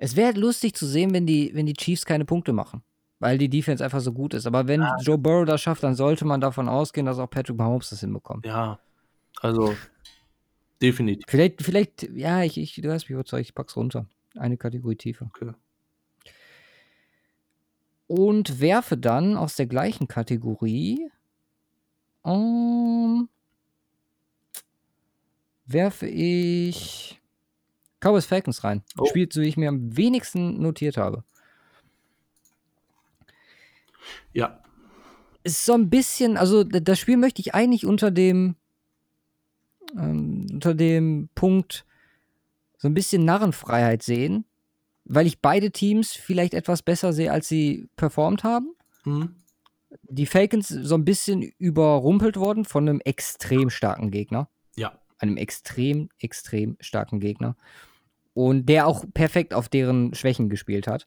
Es 0.02 0.16
wäre 0.16 0.32
lustig 0.32 0.74
zu 0.74 0.86
sehen, 0.86 1.12
wenn 1.12 1.26
die, 1.26 1.50
wenn 1.54 1.66
die 1.66 1.74
Chiefs 1.74 2.06
keine 2.06 2.24
Punkte 2.24 2.54
machen. 2.54 2.82
Weil 3.18 3.36
die 3.36 3.50
Defense 3.50 3.84
einfach 3.84 4.00
so 4.00 4.14
gut 4.14 4.32
ist. 4.32 4.46
Aber 4.46 4.66
wenn 4.66 4.80
ja. 4.80 4.96
Joe 5.02 5.18
Burrow 5.18 5.44
das 5.44 5.60
schafft, 5.60 5.82
dann 5.82 5.94
sollte 5.94 6.24
man 6.24 6.40
davon 6.40 6.70
ausgehen, 6.70 7.04
dass 7.04 7.18
auch 7.18 7.28
Patrick 7.28 7.58
Mahomes 7.58 7.90
das 7.90 8.00
hinbekommt. 8.00 8.46
Ja, 8.46 8.78
also 9.42 9.74
definitiv. 10.80 11.24
Vielleicht, 11.28 11.62
vielleicht, 11.62 12.08
ja, 12.14 12.42
ich, 12.42 12.56
ich, 12.56 12.76
du 12.76 12.90
hast 12.90 13.04
mich 13.04 13.10
überzeugt, 13.10 13.42
ich 13.42 13.54
pack's 13.54 13.76
runter. 13.76 14.06
Eine 14.36 14.56
Kategorie 14.56 14.96
tiefer. 14.96 15.26
Okay. 15.26 15.52
Und 18.06 18.58
werfe 18.58 18.96
dann 18.96 19.36
aus 19.36 19.54
der 19.56 19.66
gleichen 19.66 20.08
Kategorie 20.08 21.10
um, 22.22 23.28
werfe 25.66 26.06
ich 26.06 27.19
Cowboys 28.00 28.26
Falcons 28.26 28.64
rein. 28.64 28.82
Oh. 28.98 29.06
Spiel, 29.06 29.28
so 29.30 29.40
wie 29.40 29.48
ich 29.48 29.56
mir 29.56 29.68
am 29.68 29.96
wenigsten 29.96 30.60
notiert 30.60 30.96
habe. 30.96 31.24
Ja. 34.32 34.62
Ist 35.42 35.64
so 35.64 35.74
ein 35.74 35.90
bisschen, 35.90 36.36
also 36.36 36.64
das 36.64 36.98
Spiel 36.98 37.16
möchte 37.16 37.40
ich 37.40 37.54
eigentlich 37.54 37.86
unter 37.86 38.10
dem 38.10 38.56
ähm, 39.96 40.46
unter 40.52 40.74
dem 40.74 41.28
Punkt 41.34 41.84
so 42.78 42.88
ein 42.88 42.94
bisschen 42.94 43.24
Narrenfreiheit 43.24 44.02
sehen, 44.02 44.44
weil 45.04 45.26
ich 45.26 45.40
beide 45.40 45.70
Teams 45.70 46.12
vielleicht 46.12 46.54
etwas 46.54 46.82
besser 46.82 47.12
sehe, 47.12 47.32
als 47.32 47.48
sie 47.48 47.88
performt 47.96 48.44
haben. 48.44 48.74
Mhm. 49.04 49.36
Die 50.04 50.26
Falcons 50.26 50.68
so 50.68 50.94
ein 50.94 51.04
bisschen 51.04 51.42
überrumpelt 51.42 52.36
worden 52.36 52.64
von 52.64 52.88
einem 52.88 53.00
extrem 53.00 53.70
starken 53.70 54.10
Gegner. 54.10 54.48
Ja. 54.76 54.98
Einem 55.18 55.36
extrem, 55.36 56.08
extrem 56.18 56.76
starken 56.80 57.20
Gegner. 57.20 57.56
Und 58.32 58.66
der 58.66 58.86
auch 58.86 59.04
perfekt 59.12 59.54
auf 59.54 59.68
deren 59.68 60.14
Schwächen 60.14 60.48
gespielt 60.48 60.86
hat. 60.86 61.06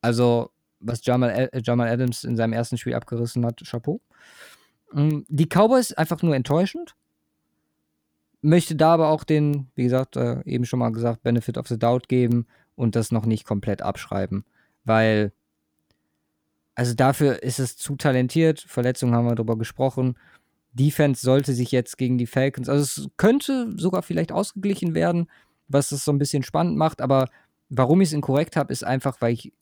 Also, 0.00 0.50
was 0.80 1.04
Jamal, 1.04 1.30
äh, 1.30 1.60
Jamal 1.62 1.88
Adams 1.88 2.24
in 2.24 2.36
seinem 2.36 2.52
ersten 2.52 2.78
Spiel 2.78 2.94
abgerissen 2.94 3.44
hat, 3.44 3.62
Chapeau. 3.64 4.00
Mm, 4.92 5.20
die 5.28 5.46
Cowboys 5.46 5.92
einfach 5.92 6.22
nur 6.22 6.36
enttäuschend 6.36 6.94
möchte 8.42 8.76
da 8.76 8.94
aber 8.94 9.08
auch 9.08 9.24
den, 9.24 9.68
wie 9.74 9.84
gesagt, 9.84 10.16
äh, 10.16 10.42
eben 10.44 10.64
schon 10.64 10.78
mal 10.78 10.92
gesagt, 10.92 11.22
Benefit 11.22 11.58
of 11.58 11.66
the 11.68 11.78
Doubt 11.78 12.08
geben 12.08 12.46
und 12.76 12.96
das 12.96 13.10
noch 13.10 13.26
nicht 13.26 13.44
komplett 13.44 13.82
abschreiben. 13.82 14.44
Weil, 14.84 15.32
also 16.74 16.94
dafür 16.94 17.42
ist 17.42 17.58
es 17.58 17.76
zu 17.76 17.96
talentiert. 17.96 18.60
Verletzungen 18.60 19.14
haben 19.14 19.26
wir 19.26 19.34
darüber 19.34 19.58
gesprochen. 19.58 20.16
Defense 20.72 21.22
sollte 21.22 21.54
sich 21.54 21.72
jetzt 21.72 21.98
gegen 21.98 22.18
die 22.18 22.26
Falcons, 22.26 22.68
also 22.68 22.82
es 22.82 23.08
könnte 23.16 23.72
sogar 23.76 24.02
vielleicht 24.02 24.30
ausgeglichen 24.30 24.94
werden, 24.94 25.28
was 25.68 25.92
es 25.92 26.04
so 26.04 26.12
ein 26.12 26.18
bisschen 26.18 26.42
spannend 26.42 26.76
macht. 26.76 27.00
Aber 27.00 27.28
warum 27.68 28.00
ich 28.00 28.08
es 28.08 28.12
inkorrekt 28.12 28.56
habe, 28.56 28.72
ist 28.72 28.84
einfach, 28.84 29.20
weil 29.20 29.34
ich 29.34 29.52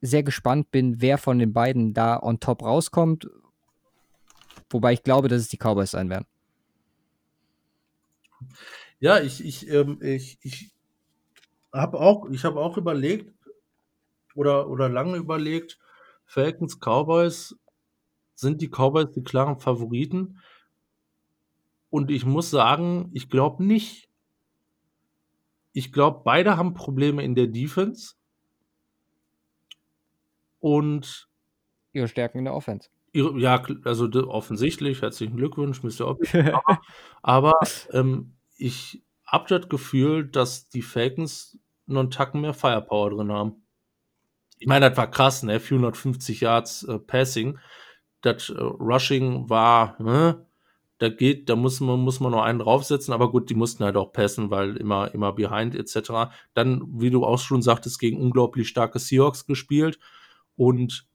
sehr 0.00 0.22
gespannt 0.22 0.70
bin, 0.70 1.00
wer 1.00 1.18
von 1.18 1.38
den 1.38 1.52
beiden 1.52 1.94
da 1.94 2.20
on 2.22 2.40
top 2.40 2.62
rauskommt. 2.62 3.28
Wobei 4.70 4.92
ich 4.92 5.02
glaube, 5.02 5.28
dass 5.28 5.40
es 5.40 5.48
die 5.48 5.58
Cowboys 5.58 5.92
sein 5.92 6.10
werden. 6.10 6.26
Ja, 8.98 9.20
ich, 9.20 9.44
ich, 9.44 9.68
ähm, 9.68 9.98
ich, 10.02 10.38
ich 10.42 10.72
habe 11.72 12.00
auch, 12.00 12.28
habe 12.28 12.60
auch 12.60 12.76
überlegt 12.76 13.32
oder, 14.34 14.68
oder 14.68 14.88
lange 14.88 15.16
überlegt, 15.16 15.78
Falcons, 16.24 16.78
Cowboys, 16.80 17.56
sind 18.34 18.60
die 18.60 18.68
Cowboys 18.68 19.12
die 19.12 19.22
klaren 19.22 19.58
Favoriten? 19.58 20.40
Und 21.90 22.10
ich 22.10 22.26
muss 22.26 22.50
sagen, 22.50 23.10
ich 23.14 23.30
glaube 23.30 23.64
nicht. 23.64 24.08
Ich 25.76 25.92
glaube, 25.92 26.22
beide 26.24 26.56
haben 26.56 26.72
Probleme 26.72 27.22
in 27.22 27.34
der 27.34 27.48
Defense. 27.48 28.14
Und 30.58 31.28
ihre 31.92 32.08
Stärken 32.08 32.38
in 32.38 32.44
der 32.46 32.54
Offense. 32.54 32.88
Ja, 33.12 33.62
also 33.84 34.08
offensichtlich, 34.26 35.02
herzlichen 35.02 35.36
Glückwunsch, 35.36 35.82
Mr. 35.82 36.08
Ob. 36.08 36.22
aber 37.22 37.52
ähm, 37.92 38.32
ich 38.56 39.02
habe 39.26 39.46
das 39.50 39.68
Gefühl, 39.68 40.26
dass 40.26 40.70
die 40.70 40.80
Falcons 40.80 41.58
noch 41.84 42.00
einen 42.00 42.10
Tacken 42.10 42.40
mehr 42.40 42.54
Firepower 42.54 43.10
drin 43.10 43.30
haben. 43.30 43.66
Ich 44.58 44.68
meine, 44.68 44.88
das 44.88 44.96
war 44.96 45.10
krass, 45.10 45.42
ne? 45.42 45.60
450 45.60 46.40
Yards 46.40 46.84
äh, 46.84 46.98
Passing. 46.98 47.58
Das 48.22 48.48
äh, 48.48 48.54
Rushing 48.58 49.50
war, 49.50 50.02
ne? 50.02 50.45
Da 50.98 51.10
geht, 51.10 51.48
da 51.48 51.56
muss 51.56 51.80
man, 51.80 52.00
muss 52.00 52.20
man 52.20 52.32
noch 52.32 52.42
einen 52.42 52.58
draufsetzen, 52.58 53.12
aber 53.12 53.30
gut, 53.30 53.50
die 53.50 53.54
mussten 53.54 53.84
halt 53.84 53.96
auch 53.96 54.12
passen, 54.12 54.50
weil 54.50 54.76
immer, 54.76 55.12
immer 55.12 55.32
behind 55.32 55.74
etc. 55.74 56.32
Dann, 56.54 56.84
wie 57.00 57.10
du 57.10 57.24
auch 57.24 57.38
schon 57.38 57.60
sagtest, 57.60 57.98
gegen 57.98 58.20
unglaublich 58.20 58.68
starke 58.68 58.98
Seahawks 58.98 59.46
gespielt. 59.46 59.98
Und 60.56 61.06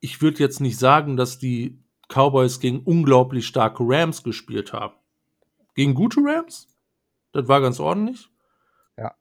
ich 0.00 0.20
würde 0.20 0.40
jetzt 0.40 0.60
nicht 0.60 0.78
sagen, 0.78 1.16
dass 1.16 1.38
die 1.38 1.78
Cowboys 2.08 2.60
gegen 2.60 2.80
unglaublich 2.80 3.46
starke 3.46 3.84
Rams 3.86 4.22
gespielt 4.22 4.72
haben. 4.72 4.94
Gegen 5.74 5.94
gute 5.94 6.20
Rams? 6.20 6.68
Das 7.32 7.48
war 7.48 7.60
ganz 7.60 7.80
ordentlich. 7.80 8.28
Ja. 8.98 9.14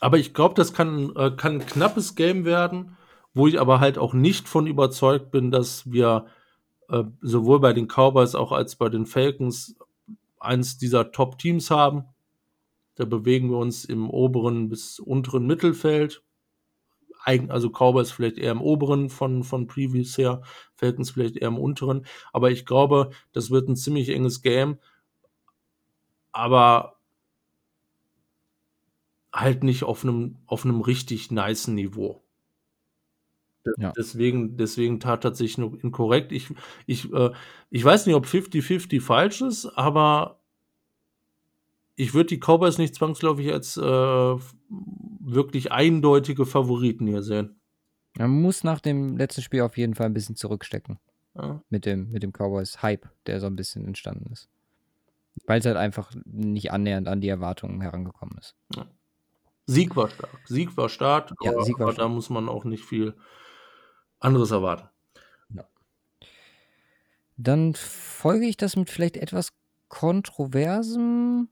Aber 0.00 0.18
ich 0.18 0.32
glaube, 0.32 0.54
das 0.54 0.72
kann, 0.72 1.14
äh, 1.16 1.30
kann 1.30 1.54
ein 1.54 1.66
knappes 1.66 2.14
Game 2.14 2.44
werden, 2.44 2.96
wo 3.34 3.46
ich 3.46 3.60
aber 3.60 3.80
halt 3.80 3.98
auch 3.98 4.14
nicht 4.14 4.48
von 4.48 4.66
überzeugt 4.66 5.30
bin, 5.30 5.50
dass 5.50 5.90
wir 5.90 6.26
äh, 6.88 7.04
sowohl 7.20 7.60
bei 7.60 7.72
den 7.72 7.86
Cowboys 7.86 8.34
auch 8.34 8.52
als 8.52 8.76
bei 8.76 8.88
den 8.88 9.06
Falcons 9.06 9.76
eins 10.40 10.78
dieser 10.78 11.12
Top-Teams 11.12 11.70
haben. 11.70 12.04
Da 12.94 13.04
bewegen 13.04 13.50
wir 13.50 13.58
uns 13.58 13.84
im 13.84 14.10
oberen 14.10 14.68
bis 14.68 14.98
unteren 14.98 15.46
Mittelfeld. 15.46 16.22
Also 17.48 17.68
Cowboys 17.68 18.10
vielleicht 18.10 18.38
eher 18.38 18.52
im 18.52 18.62
oberen 18.62 19.10
von, 19.10 19.44
von 19.44 19.66
Previous 19.66 20.16
her, 20.16 20.42
Falcons 20.76 21.10
vielleicht 21.10 21.36
eher 21.36 21.48
im 21.48 21.58
unteren. 21.58 22.06
Aber 22.32 22.50
ich 22.50 22.64
glaube, 22.64 23.10
das 23.32 23.50
wird 23.50 23.68
ein 23.68 23.76
ziemlich 23.76 24.08
enges 24.08 24.40
Game. 24.40 24.78
Aber 26.32 26.98
halt 29.32 29.62
nicht 29.62 29.84
auf 29.84 30.04
einem, 30.04 30.36
auf 30.46 30.64
einem 30.64 30.80
richtig 30.80 31.30
nice 31.30 31.68
Niveau. 31.68 32.22
Ja. 33.76 33.92
Deswegen, 33.96 34.56
deswegen 34.56 35.00
tat 35.00 35.22
tatsächlich 35.22 35.58
nur 35.58 35.82
inkorrekt. 35.82 36.32
Ich, 36.32 36.48
ich, 36.86 37.12
äh, 37.12 37.30
ich 37.70 37.84
weiß 37.84 38.06
nicht, 38.06 38.14
ob 38.14 38.26
50-50 38.26 39.00
falsch 39.00 39.40
ist, 39.42 39.66
aber 39.66 40.40
ich 41.96 42.14
würde 42.14 42.28
die 42.28 42.38
Cowboys 42.38 42.78
nicht 42.78 42.94
zwangsläufig 42.94 43.52
als 43.52 43.76
äh, 43.76 44.36
wirklich 45.20 45.72
eindeutige 45.72 46.46
Favoriten 46.46 47.06
hier 47.06 47.22
sehen. 47.22 47.60
Man 48.16 48.30
muss 48.30 48.64
nach 48.64 48.80
dem 48.80 49.16
letzten 49.16 49.42
Spiel 49.42 49.62
auf 49.62 49.76
jeden 49.76 49.94
Fall 49.94 50.06
ein 50.06 50.14
bisschen 50.14 50.36
zurückstecken. 50.36 50.98
Ja. 51.34 51.60
Mit 51.68 51.86
dem, 51.86 52.10
mit 52.10 52.22
dem 52.22 52.32
Cowboys-Hype, 52.32 53.08
der 53.26 53.40
so 53.40 53.46
ein 53.46 53.56
bisschen 53.56 53.84
entstanden 53.86 54.32
ist. 54.32 54.48
Weil 55.46 55.60
es 55.60 55.66
halt 55.66 55.76
einfach 55.76 56.12
nicht 56.24 56.72
annähernd 56.72 57.08
an 57.08 57.20
die 57.20 57.28
Erwartungen 57.28 57.80
herangekommen 57.80 58.36
ist. 58.38 58.56
Ja. 58.74 58.86
Sieg 59.66 59.94
war 59.96 60.08
stark. 60.08 60.40
Sieg 60.46 60.76
war 60.76 60.88
stark, 60.88 61.32
ja, 61.42 61.52
aber, 61.52 61.64
Sieg 61.64 61.78
war 61.78 61.88
aber 61.88 61.92
stark. 61.92 62.08
da 62.08 62.14
muss 62.14 62.30
man 62.30 62.48
auch 62.48 62.64
nicht 62.64 62.84
viel 62.84 63.14
anderes 64.20 64.50
erwarten. 64.50 64.88
Ja. 65.54 65.64
Dann 67.36 67.74
folge 67.74 68.46
ich 68.46 68.56
das 68.56 68.76
mit 68.76 68.90
vielleicht 68.90 69.16
etwas 69.16 69.52
kontroversem. 69.88 71.48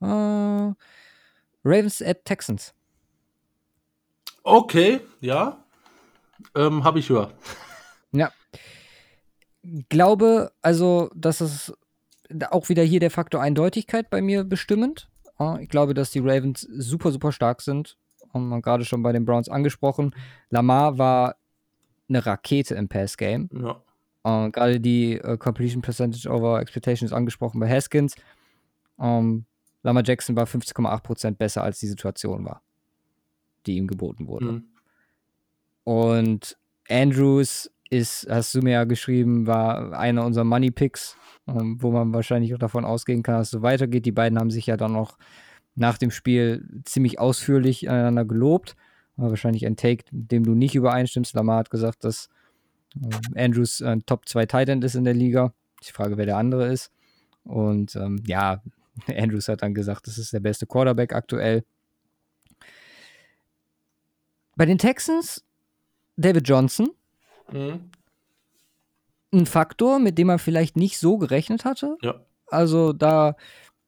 Äh, 0.00 0.06
Ravens 1.64 2.02
at 2.02 2.24
Texans. 2.24 2.74
Okay, 4.42 5.00
ja. 5.20 5.62
Ähm, 6.54 6.84
Habe 6.84 6.98
ich 6.98 7.08
höher. 7.08 7.32
Ja. 8.12 8.32
Glaube, 9.90 10.52
also, 10.62 11.10
dass 11.14 11.42
es 11.42 11.72
auch 12.50 12.70
wieder 12.70 12.82
hier 12.82 13.00
der 13.00 13.10
Faktor 13.10 13.42
Eindeutigkeit 13.42 14.08
bei 14.08 14.22
mir 14.22 14.44
bestimmend. 14.44 15.10
Ich 15.60 15.68
glaube, 15.68 15.94
dass 15.94 16.10
die 16.10 16.20
Ravens 16.20 16.62
super, 16.62 17.12
super 17.12 17.32
stark 17.32 17.60
sind. 17.60 17.98
Haben 18.32 18.48
wir 18.48 18.60
gerade 18.62 18.84
schon 18.84 19.02
bei 19.02 19.12
den 19.12 19.24
Browns 19.24 19.48
angesprochen. 19.48 20.14
Lamar 20.48 20.98
war 20.98 21.36
eine 22.10 22.26
Rakete 22.26 22.74
im 22.74 22.88
Pass-Game. 22.88 23.48
Ja. 23.52 23.82
Uh, 24.22 24.50
Gerade 24.50 24.80
die 24.80 25.18
uh, 25.24 25.38
Completion 25.38 25.80
Percentage 25.80 26.28
over 26.28 26.60
Expectations 26.60 27.12
angesprochen 27.12 27.58
bei 27.58 27.68
Haskins. 27.68 28.14
Ähm, 28.98 29.46
Lama 29.82 30.02
Jackson 30.04 30.36
war 30.36 30.44
50,8% 30.44 31.36
besser, 31.36 31.62
als 31.62 31.78
die 31.78 31.86
Situation 31.86 32.44
war, 32.44 32.62
die 33.66 33.76
ihm 33.76 33.86
geboten 33.86 34.26
wurde. 34.26 34.52
Mhm. 34.52 34.64
Und 35.84 36.58
Andrews 36.90 37.70
ist, 37.88 38.26
hast 38.28 38.54
du 38.54 38.60
mir 38.60 38.72
ja 38.72 38.84
geschrieben, 38.84 39.46
war 39.46 39.98
einer 39.98 40.26
unserer 40.26 40.44
Money 40.44 40.70
Picks, 40.70 41.16
ähm, 41.48 41.78
wo 41.80 41.90
man 41.90 42.12
wahrscheinlich 42.12 42.54
auch 42.54 42.58
davon 42.58 42.84
ausgehen 42.84 43.22
kann, 43.22 43.36
dass 43.36 43.48
es 43.48 43.52
so 43.52 43.62
weitergeht. 43.62 44.04
Die 44.04 44.12
beiden 44.12 44.38
haben 44.38 44.50
sich 44.50 44.66
ja 44.66 44.76
dann 44.76 44.92
noch 44.92 45.16
nach 45.74 45.96
dem 45.96 46.10
Spiel 46.10 46.82
ziemlich 46.84 47.18
ausführlich 47.18 47.88
aneinander 47.88 48.26
gelobt 48.26 48.76
wahrscheinlich 49.28 49.66
ein 49.66 49.76
Take, 49.76 50.04
dem 50.10 50.44
du 50.44 50.54
nicht 50.54 50.74
übereinstimmst. 50.74 51.34
Lamar 51.34 51.58
hat 51.58 51.70
gesagt, 51.70 52.04
dass 52.04 52.28
äh, 52.94 53.44
Andrews 53.44 53.82
ein 53.82 54.04
Top 54.06 54.28
2 54.28 54.46
Tight 54.46 54.68
ist 54.68 54.94
in 54.94 55.04
der 55.04 55.14
Liga. 55.14 55.52
Ich 55.82 55.92
frage, 55.92 56.16
wer 56.16 56.26
der 56.26 56.36
andere 56.36 56.72
ist. 56.72 56.90
Und 57.44 57.96
ähm, 57.96 58.22
ja, 58.26 58.62
Andrews 59.06 59.48
hat 59.48 59.62
dann 59.62 59.74
gesagt, 59.74 60.06
das 60.06 60.18
ist 60.18 60.32
der 60.32 60.40
beste 60.40 60.66
Quarterback 60.66 61.14
aktuell. 61.14 61.64
Bei 64.56 64.66
den 64.66 64.78
Texans, 64.78 65.44
David 66.16 66.48
Johnson. 66.48 66.90
Mhm. 67.50 67.90
Ein 69.32 69.46
Faktor, 69.46 70.00
mit 70.00 70.18
dem 70.18 70.26
man 70.26 70.38
vielleicht 70.38 70.76
nicht 70.76 70.98
so 70.98 71.16
gerechnet 71.16 71.64
hatte. 71.64 71.96
Ja. 72.02 72.20
Also 72.48 72.92
da 72.92 73.36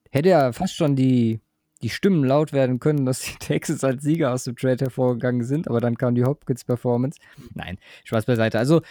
hätte 0.09 0.29
er 0.29 0.53
fast 0.53 0.75
schon 0.75 0.95
die 0.95 1.41
die 1.83 1.89
Stimmen 1.89 2.23
laut 2.23 2.53
werden 2.53 2.79
können, 2.79 3.05
dass 3.05 3.21
die 3.21 3.35
Texans 3.37 3.83
als 3.83 4.03
Sieger 4.03 4.33
aus 4.33 4.45
dem 4.45 4.55
Trade 4.55 4.85
hervorgegangen 4.85 5.43
sind, 5.43 5.67
aber 5.67 5.81
dann 5.81 5.97
kam 5.97 6.15
die 6.15 6.23
Hopkins-Performance. 6.23 7.19
Nein, 7.53 7.77
Spaß 8.05 8.25
beiseite. 8.25 8.57
Also 8.57 8.81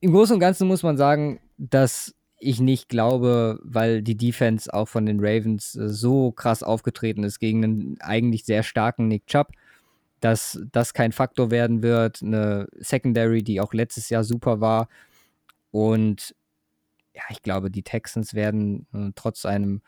im 0.00 0.12
Großen 0.12 0.34
und 0.34 0.40
Ganzen 0.40 0.66
muss 0.66 0.82
man 0.82 0.96
sagen, 0.96 1.40
dass 1.58 2.14
ich 2.38 2.58
nicht 2.58 2.88
glaube, 2.88 3.60
weil 3.62 4.02
die 4.02 4.16
Defense 4.16 4.72
auch 4.72 4.88
von 4.88 5.04
den 5.04 5.18
Ravens 5.20 5.76
äh, 5.76 5.88
so 5.90 6.32
krass 6.32 6.62
aufgetreten 6.62 7.22
ist 7.22 7.38
gegen 7.38 7.62
einen 7.62 7.96
eigentlich 8.00 8.44
sehr 8.44 8.62
starken 8.62 9.08
Nick 9.08 9.26
Chubb, 9.26 9.48
dass 10.20 10.58
das 10.72 10.94
kein 10.94 11.12
Faktor 11.12 11.50
werden 11.50 11.82
wird. 11.82 12.22
Eine 12.22 12.66
Secondary, 12.78 13.42
die 13.42 13.60
auch 13.60 13.74
letztes 13.74 14.08
Jahr 14.08 14.24
super 14.24 14.62
war. 14.62 14.88
Und 15.70 16.34
ja, 17.14 17.22
ich 17.28 17.42
glaube, 17.42 17.70
die 17.70 17.82
Texans 17.82 18.32
werden 18.32 18.86
äh, 18.94 19.10
trotz 19.14 19.44
einem 19.44 19.82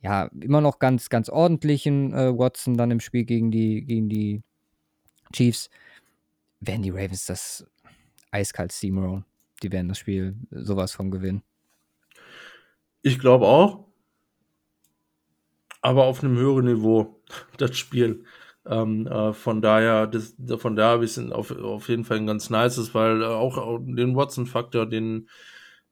ja, 0.00 0.30
immer 0.40 0.60
noch 0.60 0.78
ganz, 0.78 1.08
ganz 1.08 1.28
ordentlichen 1.28 2.12
äh, 2.12 2.36
Watson 2.36 2.76
dann 2.76 2.90
im 2.90 3.00
Spiel 3.00 3.24
gegen 3.24 3.50
die, 3.50 3.84
gegen 3.84 4.08
die 4.08 4.42
Chiefs, 5.32 5.70
werden 6.60 6.82
die 6.82 6.90
Ravens 6.90 7.26
das 7.26 7.66
eiskalt 8.30 8.72
steamrollen. 8.72 9.24
Die 9.62 9.72
werden 9.72 9.88
das 9.88 9.98
Spiel 9.98 10.36
sowas 10.50 10.92
von 10.92 11.10
gewinnen. 11.10 11.42
Ich 13.02 13.18
glaube 13.18 13.46
auch. 13.46 13.86
Aber 15.80 16.04
auf 16.04 16.22
einem 16.22 16.36
höheren 16.36 16.66
Niveau, 16.66 17.22
das 17.58 17.76
Spiel. 17.76 18.24
Ähm, 18.66 19.06
äh, 19.06 19.32
von 19.32 19.62
daher, 19.62 20.06
das, 20.06 20.36
von 20.58 20.76
daher 20.76 20.92
habe 20.92 21.04
ich 21.04 21.16
es 21.16 21.30
auf, 21.32 21.50
auf 21.50 21.88
jeden 21.88 22.04
Fall 22.04 22.18
ein 22.18 22.26
ganz 22.26 22.50
nices, 22.50 22.94
weil 22.94 23.22
äh, 23.22 23.26
auch, 23.26 23.56
auch 23.56 23.78
den 23.78 24.14
Watson-Faktor, 24.14 24.86
den, 24.86 25.28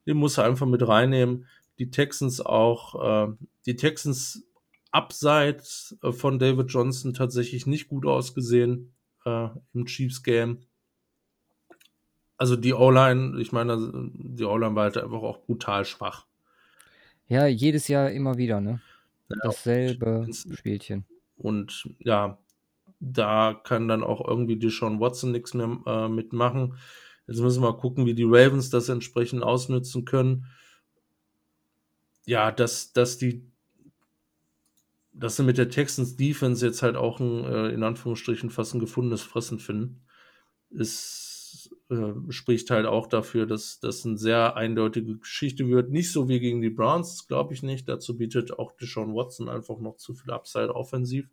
den 0.05 0.17
muss 0.17 0.37
er 0.37 0.45
einfach 0.45 0.67
mit 0.67 0.87
reinnehmen 0.87 1.45
die 1.79 1.89
Texans 1.91 2.41
auch, 2.41 3.29
äh, 3.29 3.33
die 3.65 3.75
Texans 3.75 4.43
abseits 4.91 5.97
äh, 6.03 6.11
von 6.11 6.39
David 6.39 6.71
Johnson 6.71 7.13
tatsächlich 7.13 7.67
nicht 7.67 7.87
gut 7.87 8.05
ausgesehen 8.05 8.93
äh, 9.25 9.49
im 9.73 9.85
Chiefs 9.85 10.23
Game. 10.23 10.59
Also 12.37 12.55
die 12.55 12.73
O-Line, 12.73 13.39
ich 13.41 13.51
meine, 13.51 14.11
die 14.13 14.43
O-Line 14.43 14.75
war 14.75 14.83
halt 14.83 14.97
einfach 14.97 15.21
auch 15.21 15.39
brutal 15.39 15.85
schwach. 15.85 16.25
Ja, 17.27 17.45
jedes 17.47 17.87
Jahr 17.87 18.11
immer 18.11 18.37
wieder, 18.37 18.61
ne? 18.61 18.79
Ja, 19.29 19.37
Dasselbe 19.43 20.27
Spielchen. 20.31 21.05
Und 21.35 21.89
ja, 21.99 22.37
da 22.99 23.59
kann 23.63 23.87
dann 23.87 24.03
auch 24.03 24.25
irgendwie 24.25 24.57
Deshaun 24.57 24.99
Watson 24.99 25.31
nichts 25.31 25.53
mehr 25.53 25.79
äh, 25.85 26.07
mitmachen. 26.07 26.77
Jetzt 27.27 27.41
müssen 27.41 27.61
wir 27.61 27.71
mal 27.71 27.77
gucken, 27.77 28.05
wie 28.05 28.13
die 28.13 28.23
Ravens 28.23 28.69
das 28.69 28.87
entsprechend 28.87 29.43
ausnutzen 29.43 30.05
können 30.05 30.45
ja, 32.27 32.51
dass, 32.51 32.91
dass 32.91 33.17
die, 33.17 33.49
dass 35.13 35.37
sie 35.37 35.43
mit 35.43 35.57
der 35.57 35.69
Texans 35.69 36.17
Defense 36.17 36.63
jetzt 36.63 36.83
halt 36.83 36.97
auch 36.97 37.21
ein, 37.21 37.45
äh, 37.45 37.69
in 37.69 37.83
Anführungsstrichen 37.83 38.49
fast 38.49 38.75
ein 38.75 38.81
gefundenes 38.81 39.23
Fressen 39.23 39.59
finden, 39.59 40.01
ist, 40.69 41.73
äh, 41.89 42.11
spricht 42.29 42.69
halt 42.69 42.85
auch 42.85 43.07
dafür, 43.07 43.45
dass 43.45 43.79
das 43.79 44.05
eine 44.05 44.17
sehr 44.17 44.57
eindeutige 44.57 45.17
Geschichte 45.17 45.69
wird. 45.69 45.89
Nicht 45.89 46.11
so 46.11 46.27
wie 46.27 46.41
gegen 46.41 46.61
die 46.61 46.69
Browns, 46.69 47.27
glaube 47.27 47.53
ich 47.53 47.63
nicht. 47.63 47.87
Dazu 47.87 48.17
bietet 48.17 48.59
auch 48.59 48.73
Deshaun 48.73 49.15
Watson 49.15 49.47
einfach 49.47 49.79
noch 49.79 49.95
zu 49.95 50.13
viel 50.13 50.31
Upside 50.31 50.75
offensiv. 50.75 51.29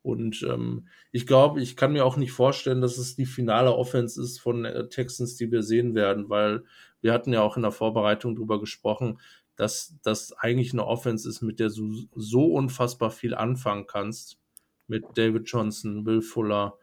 Und 0.00 0.42
ähm, 0.42 0.88
ich 1.12 1.26
glaube, 1.26 1.60
ich 1.60 1.76
kann 1.76 1.92
mir 1.92 2.06
auch 2.06 2.16
nicht 2.16 2.32
vorstellen, 2.32 2.80
dass 2.80 2.96
es 2.96 3.14
die 3.14 3.26
finale 3.26 3.74
Offense 3.74 4.20
ist 4.22 4.38
von 4.38 4.64
äh, 4.64 4.88
Texans, 4.88 5.36
die 5.36 5.52
wir 5.52 5.62
sehen 5.62 5.94
werden, 5.94 6.30
weil 6.30 6.64
wir 7.02 7.12
hatten 7.12 7.34
ja 7.34 7.42
auch 7.42 7.56
in 7.56 7.62
der 7.62 7.72
Vorbereitung 7.72 8.34
drüber 8.36 8.58
gesprochen, 8.58 9.18
dass 9.56 9.94
das 10.02 10.32
eigentlich 10.32 10.72
eine 10.72 10.86
Offense 10.86 11.28
ist, 11.28 11.42
mit 11.42 11.60
der 11.60 11.68
du 11.68 12.06
so 12.14 12.46
unfassbar 12.46 13.10
viel 13.10 13.34
anfangen 13.34 13.86
kannst. 13.86 14.38
Mit 14.86 15.04
David 15.14 15.48
Johnson, 15.48 16.04
Will 16.04 16.20
Fuller, 16.20 16.76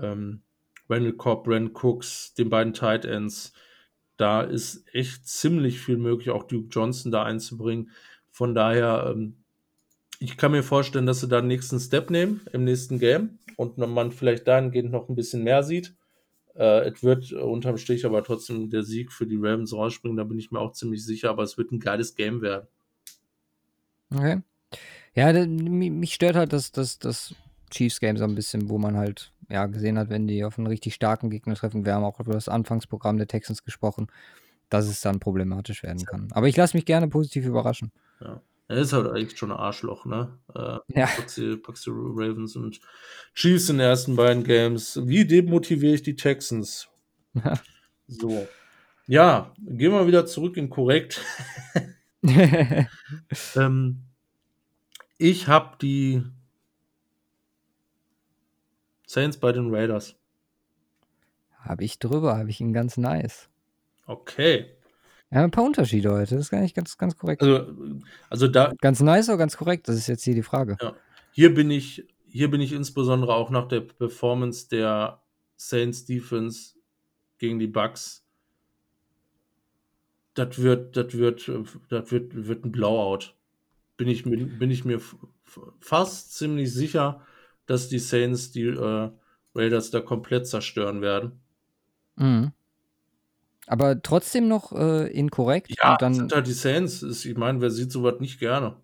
ähm, 0.00 0.42
Randall 0.88 1.14
Cobb, 1.14 1.44
Brent 1.44 1.74
Cooks, 1.82 2.34
den 2.34 2.50
beiden 2.50 2.74
Tight 2.74 3.04
Ends. 3.04 3.52
Da 4.16 4.42
ist 4.42 4.84
echt 4.92 5.26
ziemlich 5.26 5.80
viel 5.80 5.96
möglich, 5.96 6.30
auch 6.30 6.44
Duke 6.44 6.68
Johnson 6.70 7.10
da 7.10 7.24
einzubringen. 7.24 7.90
Von 8.30 8.54
daher, 8.54 9.12
ähm, 9.12 9.36
ich 10.18 10.36
kann 10.36 10.52
mir 10.52 10.62
vorstellen, 10.62 11.06
dass 11.06 11.20
sie 11.20 11.28
da 11.28 11.40
den 11.40 11.48
nächsten 11.48 11.80
Step 11.80 12.10
nehmen 12.10 12.42
im 12.52 12.64
nächsten 12.64 12.98
Game 12.98 13.38
und 13.56 13.78
man 13.78 14.12
vielleicht 14.12 14.46
dahingehend 14.46 14.92
noch 14.92 15.08
ein 15.08 15.16
bisschen 15.16 15.42
mehr 15.42 15.62
sieht. 15.62 15.94
Äh, 16.54 16.90
es 16.90 17.02
wird 17.02 17.32
unterm 17.32 17.78
Strich 17.78 18.04
aber 18.04 18.22
trotzdem 18.22 18.70
der 18.70 18.82
Sieg 18.82 19.12
für 19.12 19.26
die 19.26 19.36
Ravens 19.36 19.72
rausspringen, 19.72 20.16
da 20.16 20.24
bin 20.24 20.38
ich 20.38 20.50
mir 20.50 20.60
auch 20.60 20.72
ziemlich 20.72 21.04
sicher, 21.04 21.30
aber 21.30 21.42
es 21.42 21.56
wird 21.56 21.72
ein 21.72 21.80
geiles 21.80 22.14
Game 22.14 22.42
werden. 22.42 22.66
Okay. 24.14 24.40
Ja, 25.14 25.32
mich 25.46 26.14
stört 26.14 26.36
halt 26.36 26.52
das, 26.52 26.72
das, 26.72 26.98
das 26.98 27.34
Chiefs-Game 27.70 28.16
so 28.16 28.24
ein 28.24 28.34
bisschen, 28.34 28.68
wo 28.68 28.78
man 28.78 28.96
halt 28.96 29.32
ja, 29.48 29.66
gesehen 29.66 29.98
hat, 29.98 30.08
wenn 30.08 30.26
die 30.26 30.44
auf 30.44 30.58
einen 30.58 30.66
richtig 30.66 30.94
starken 30.94 31.30
Gegner 31.30 31.54
treffen. 31.54 31.84
Wir 31.84 31.94
haben 31.94 32.04
auch 32.04 32.20
über 32.20 32.32
das 32.32 32.48
Anfangsprogramm 32.48 33.18
der 33.18 33.26
Texans 33.28 33.64
gesprochen, 33.64 34.06
dass 34.70 34.86
es 34.86 35.00
dann 35.00 35.20
problematisch 35.20 35.82
werden 35.82 36.04
kann. 36.04 36.28
Aber 36.32 36.48
ich 36.48 36.56
lasse 36.56 36.76
mich 36.76 36.86
gerne 36.86 37.08
positiv 37.08 37.44
überraschen. 37.44 37.92
Ja. 38.20 38.40
Er 38.72 38.78
ist 38.78 38.94
halt 38.94 39.06
eigentlich 39.06 39.38
schon 39.38 39.52
ein 39.52 39.58
Arschloch, 39.58 40.06
ne? 40.06 40.38
Äh, 40.54 40.78
ja. 40.98 41.06
Packst 41.06 41.38
packst 41.62 41.84
die 41.84 41.90
Ravens 41.90 42.56
und 42.56 42.80
Chiefs 43.34 43.68
in 43.68 43.76
den 43.76 43.86
ersten 43.86 44.16
beiden 44.16 44.44
Games. 44.44 44.98
Wie 45.04 45.26
demotiviere 45.26 45.94
ich 45.94 46.02
die 46.02 46.16
Texans? 46.16 46.88
so. 48.06 48.48
Ja, 49.06 49.52
gehen 49.58 49.92
wir 49.92 50.06
wieder 50.06 50.24
zurück 50.24 50.56
in 50.56 50.70
korrekt. 50.70 51.20
ähm, 53.56 54.04
ich 55.18 55.48
habe 55.48 55.76
die 55.82 56.22
Saints 59.06 59.36
bei 59.36 59.52
den 59.52 59.74
Raiders. 59.74 60.16
Habe 61.58 61.84
ich 61.84 61.98
drüber, 61.98 62.38
habe 62.38 62.48
ich 62.48 62.60
ihn 62.60 62.72
ganz 62.72 62.96
nice. 62.96 63.50
Okay. 64.06 64.76
Ja, 65.32 65.44
ein 65.44 65.50
paar 65.50 65.64
Unterschiede 65.64 66.12
heute. 66.12 66.34
Das 66.34 66.44
ist 66.44 66.50
gar 66.50 66.60
nicht 66.60 66.76
ganz, 66.76 66.98
ganz 66.98 67.16
korrekt. 67.16 67.42
Also, 67.42 67.74
also 68.28 68.48
da. 68.48 68.72
Ganz 68.80 69.00
nice 69.00 69.30
oder 69.30 69.38
ganz 69.38 69.56
korrekt? 69.56 69.88
Das 69.88 69.96
ist 69.96 70.06
jetzt 70.06 70.24
hier 70.24 70.34
die 70.34 70.42
Frage. 70.42 70.76
Ja. 70.80 70.94
Hier 71.30 71.54
bin 71.54 71.70
ich, 71.70 72.06
hier 72.26 72.50
bin 72.50 72.60
ich 72.60 72.72
insbesondere 72.74 73.34
auch 73.34 73.48
nach 73.48 73.66
der 73.66 73.80
Performance 73.80 74.68
der 74.68 75.22
Saints 75.56 76.04
Defense 76.04 76.74
gegen 77.38 77.58
die 77.58 77.66
Bucks. 77.66 78.26
Das 80.34 80.58
wird, 80.58 80.96
das 80.98 81.14
wird, 81.14 81.48
das 81.88 82.10
wird, 82.10 82.46
wird 82.46 82.64
ein 82.66 82.72
Blowout. 82.72 83.32
Bin 83.96 84.08
ich, 84.08 84.24
bin 84.24 84.70
ich 84.70 84.84
mir 84.84 85.00
fast 85.80 86.34
ziemlich 86.34 86.74
sicher, 86.74 87.22
dass 87.64 87.88
die 87.88 87.98
Saints 87.98 88.50
die 88.52 88.66
äh, 88.66 89.10
Raiders 89.54 89.90
da 89.90 90.00
komplett 90.00 90.46
zerstören 90.46 91.00
werden. 91.00 91.40
Mhm. 92.16 92.52
Aber 93.66 94.02
trotzdem 94.02 94.48
noch 94.48 94.72
äh, 94.72 95.06
inkorrekt. 95.12 95.72
Ja, 95.80 95.92
und 95.92 96.02
dann 96.02 96.14
sind 96.14 96.32
halt 96.32 96.46
die 96.46 96.52
Saints. 96.52 97.02
Ich 97.02 97.36
meine, 97.36 97.60
wer 97.60 97.70
sieht 97.70 97.92
sowas 97.92 98.18
nicht 98.18 98.38
gerne? 98.40 98.76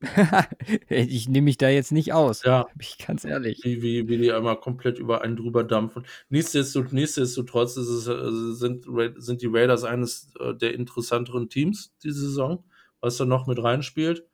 ich 0.88 1.28
nehme 1.28 1.46
mich 1.46 1.56
da 1.56 1.68
jetzt 1.68 1.92
nicht 1.92 2.12
aus. 2.12 2.42
Ja. 2.42 2.64
Bin 2.74 2.80
ich 2.80 2.98
ganz 2.98 3.24
ehrlich. 3.24 3.60
Wie, 3.62 3.82
wie, 3.82 4.08
wie 4.08 4.18
die 4.18 4.32
einmal 4.32 4.58
komplett 4.58 4.98
über 4.98 5.22
einen 5.22 5.36
drüber 5.36 5.64
dampfen. 5.64 6.04
Nichtsdestotrotz, 6.28 6.92
nichtsdestotrotz 6.92 7.76
es, 7.76 8.08
also 8.08 8.52
sind, 8.52 8.86
sind 9.16 9.42
die 9.42 9.48
Raiders 9.50 9.84
eines 9.84 10.34
äh, 10.40 10.54
der 10.54 10.74
interessanteren 10.74 11.48
Teams 11.48 11.94
diese 12.02 12.20
Saison, 12.20 12.64
was 13.00 13.16
da 13.16 13.24
noch 13.24 13.46
mit 13.46 13.62
reinspielt. 13.62 14.26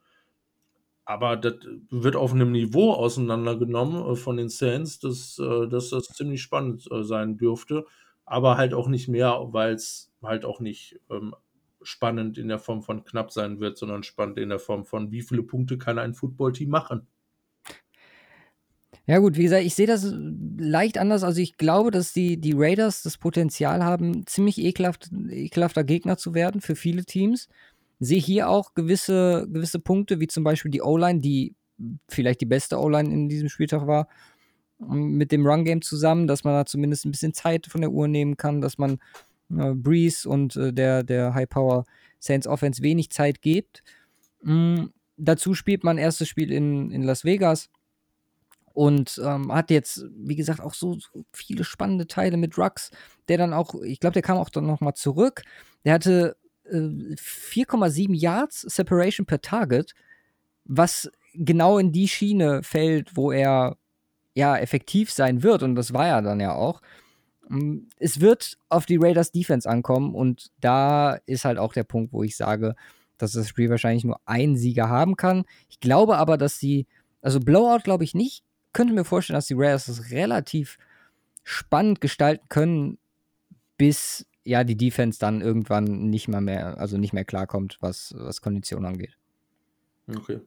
Aber 1.05 1.36
das 1.36 1.55
wird 1.90 2.16
auf 2.16 2.32
einem 2.32 2.52
Niveau 2.52 2.93
auseinandergenommen 2.93 4.12
äh, 4.12 4.16
von 4.16 4.39
den 4.39 4.48
Saints, 4.48 4.98
dass, 4.98 5.39
äh, 5.39 5.68
dass 5.68 5.90
das 5.90 6.06
ziemlich 6.06 6.43
spannend 6.43 6.89
sein 7.02 7.36
dürfte 7.36 7.85
aber 8.31 8.57
halt 8.57 8.74
auch 8.74 8.86
nicht 8.86 9.09
mehr, 9.09 9.48
weil 9.51 9.74
es 9.74 10.12
halt 10.23 10.44
auch 10.44 10.61
nicht 10.61 11.01
ähm, 11.11 11.35
spannend 11.82 12.39
in 12.39 12.47
der 12.47 12.61
Form 12.61 12.81
von 12.81 13.05
knapp 13.05 13.32
sein 13.32 13.59
wird, 13.59 13.77
sondern 13.77 14.05
spannend 14.05 14.39
in 14.39 14.51
der 14.51 14.61
Form 14.61 14.85
von, 14.85 15.11
wie 15.11 15.23
viele 15.23 15.43
Punkte 15.43 15.78
kann 15.78 15.98
ein 15.98 16.15
Footballteam 16.15 16.70
machen. 16.70 17.09
Ja 19.07 19.19
gut, 19.19 19.36
wie 19.36 19.43
gesagt, 19.43 19.65
ich 19.65 19.74
sehe 19.74 19.89
das 19.89 20.15
leicht 20.59 20.97
anders. 20.97 21.24
Also 21.24 21.40
ich 21.40 21.57
glaube, 21.57 21.90
dass 21.90 22.12
die, 22.12 22.40
die 22.40 22.55
Raiders 22.55 23.02
das 23.02 23.19
Potenzial 23.19 23.82
haben, 23.82 24.24
ziemlich 24.27 24.59
ekelhaft, 24.59 25.11
ekelhafter 25.28 25.82
Gegner 25.82 26.16
zu 26.16 26.32
werden 26.32 26.61
für 26.61 26.77
viele 26.77 27.05
Teams. 27.05 27.48
Sehe 27.98 28.20
hier 28.20 28.48
auch 28.48 28.74
gewisse, 28.74 29.48
gewisse 29.51 29.81
Punkte, 29.81 30.20
wie 30.20 30.28
zum 30.28 30.44
Beispiel 30.44 30.70
die 30.70 30.82
O-Line, 30.82 31.19
die 31.19 31.57
vielleicht 32.09 32.43
die 32.43 32.47
beste 32.47 32.78
O-Line 32.78 33.12
in 33.12 33.28
diesem 33.28 33.48
Spieltag 33.48 33.89
war, 33.89 34.07
mit 34.81 35.31
dem 35.32 35.47
Run-Game 35.47 35.82
zusammen, 35.82 36.27
dass 36.27 36.44
man 36.44 36.55
da 36.55 36.66
zumindest 36.66 37.05
ein 37.05 37.11
bisschen 37.11 37.35
Zeit 37.35 37.66
von 37.66 37.81
der 37.81 37.90
Uhr 37.90 38.09
nehmen 38.09 38.36
kann, 38.36 38.61
dass 38.61 38.78
man 38.78 38.98
äh, 39.51 39.74
Breeze 39.74 40.28
und 40.28 40.57
äh, 40.57 40.73
der, 40.73 41.02
der 41.02 41.35
High-Power 41.35 41.85
Saints 42.19 42.47
Offense 42.47 42.82
wenig 42.82 43.11
Zeit 43.11 43.43
gibt. 43.43 43.82
Mhm. 44.43 44.93
Dazu 45.16 45.55
spielt 45.55 45.85
man 45.85 45.98
erstes 45.98 46.28
Spiel 46.28 46.51
in, 46.51 46.90
in 46.90 47.02
Las 47.02 47.24
Vegas 47.24 47.69
und 48.73 49.20
ähm, 49.23 49.52
hat 49.52 49.70
jetzt, 49.70 50.05
wie 50.16 50.36
gesagt, 50.36 50.61
auch 50.61 50.74
so, 50.74 50.94
so, 50.94 51.24
viele 51.32 51.65
spannende 51.65 52.07
Teile 52.07 52.36
mit 52.36 52.57
Rux, 52.57 52.90
der 53.28 53.36
dann 53.36 53.52
auch, 53.52 53.74
ich 53.82 54.01
glaube, 54.01 54.15
der 54.15 54.23
kam 54.23 54.39
auch 54.39 54.48
dann 54.48 54.66
nochmal 54.66 54.94
zurück. 54.94 55.43
Der 55.85 55.94
hatte 55.94 56.36
äh, 56.65 56.77
4,7 56.77 58.15
Yards 58.15 58.62
Separation 58.62 59.27
per 59.27 59.43
Target, 59.43 59.94
was 60.65 61.11
genau 61.35 61.78
in 61.78 61.93
die 61.93 62.09
Schiene 62.09 62.62
fällt, 62.62 63.16
wo 63.16 63.32
er 63.32 63.77
ja 64.35 64.57
effektiv 64.57 65.11
sein 65.11 65.43
wird, 65.43 65.62
und 65.62 65.74
das 65.74 65.93
war 65.93 66.07
ja 66.07 66.20
dann 66.20 66.40
ja 66.40 66.55
auch. 66.55 66.81
Mm, 67.48 67.89
es 67.98 68.20
wird 68.20 68.57
auf 68.69 68.86
die 68.86 68.98
Raiders 68.98 69.32
Defense 69.32 69.69
ankommen 69.69 70.15
und 70.15 70.51
da 70.61 71.15
ist 71.27 71.44
halt 71.44 71.59
auch 71.59 71.73
der 71.73 71.85
Punkt, 71.85 72.12
wo 72.12 72.23
ich 72.23 72.36
sage, 72.36 72.74
dass 73.19 73.32
das 73.32 73.48
Spiel 73.48 73.69
wahrscheinlich 73.70 74.05
nur 74.05 74.20
ein 74.24 74.57
Sieger 74.57 74.89
haben 74.89 75.16
kann. 75.16 75.44
Ich 75.69 75.81
glaube 75.81 76.16
aber, 76.16 76.39
dass 76.39 76.59
sie, 76.59 76.86
also 77.23 77.40
Blowout 77.40 77.82
glaube 77.85 78.05
ich 78.05 78.15
nicht, 78.15 78.44
könnte 78.73 78.94
mir 78.94 79.05
vorstellen, 79.05 79.36
dass 79.36 79.47
die 79.47 79.55
Raiders 79.55 79.86
das 79.86 80.11
relativ 80.11 80.78
spannend 81.43 82.01
gestalten 82.01 82.47
können, 82.48 82.98
bis 83.77 84.27
ja 84.44 84.65
die 84.65 84.77
Defense 84.77 85.19
dann 85.19 85.40
irgendwann 85.40 86.09
nicht 86.09 86.28
mehr 86.28 86.40
mehr, 86.40 86.78
also 86.78 86.97
nicht 86.97 87.12
mehr 87.12 87.24
klarkommt, 87.24 87.78
was, 87.81 88.15
was 88.16 88.40
Kondition 88.40 88.85
angeht. 88.86 89.16
Okay. 90.09 90.40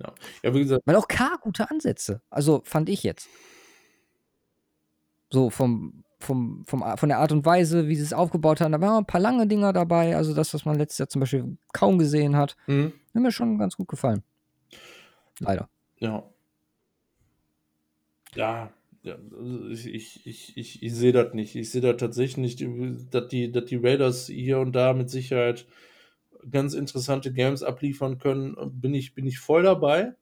Ja. 0.00 0.14
ja, 0.42 0.54
wie 0.54 0.60
gesagt. 0.60 0.82
Weil 0.86 0.96
auch 0.96 1.08
K 1.08 1.36
gute 1.40 1.70
Ansätze. 1.70 2.22
Also 2.30 2.62
fand 2.64 2.88
ich 2.88 3.02
jetzt. 3.02 3.28
So 5.30 5.50
vom, 5.50 6.04
vom, 6.20 6.64
vom, 6.66 6.84
von 6.96 7.08
der 7.08 7.18
Art 7.18 7.32
und 7.32 7.44
Weise, 7.44 7.88
wie 7.88 7.96
sie 7.96 8.02
es 8.02 8.12
aufgebaut 8.12 8.60
haben. 8.60 8.72
Da 8.72 8.80
waren 8.80 8.98
ein 8.98 9.06
paar 9.06 9.20
lange 9.20 9.46
Dinger 9.46 9.72
dabei. 9.72 10.16
Also 10.16 10.34
das, 10.34 10.54
was 10.54 10.64
man 10.64 10.76
letztes 10.76 10.98
Jahr 10.98 11.08
zum 11.08 11.20
Beispiel 11.20 11.58
kaum 11.72 11.98
gesehen 11.98 12.36
hat. 12.36 12.56
Mhm. 12.66 12.92
Hat 13.14 13.22
mir 13.22 13.32
schon 13.32 13.58
ganz 13.58 13.76
gut 13.76 13.88
gefallen. 13.88 14.22
Leider. 15.40 15.68
Ja. 15.98 16.24
Ja, 18.34 18.72
ja 19.02 19.18
ich, 19.70 19.86
ich, 19.86 20.26
ich, 20.26 20.56
ich, 20.56 20.82
ich 20.82 20.94
sehe 20.94 21.12
das 21.12 21.34
nicht. 21.34 21.56
Ich 21.56 21.70
sehe 21.70 21.80
da 21.80 21.94
tatsächlich 21.94 22.58
nicht, 22.58 23.12
dass 23.12 23.28
die, 23.28 23.50
dass 23.50 23.64
die 23.64 23.76
Raiders 23.76 24.26
hier 24.26 24.60
und 24.60 24.72
da 24.72 24.92
mit 24.92 25.10
Sicherheit 25.10 25.66
ganz 26.50 26.74
interessante 26.74 27.32
Games 27.32 27.62
abliefern 27.62 28.18
können, 28.18 28.56
bin 28.80 28.94
ich, 28.94 29.14
bin 29.14 29.26
ich 29.26 29.38
voll 29.38 29.62
dabei. 29.62 30.14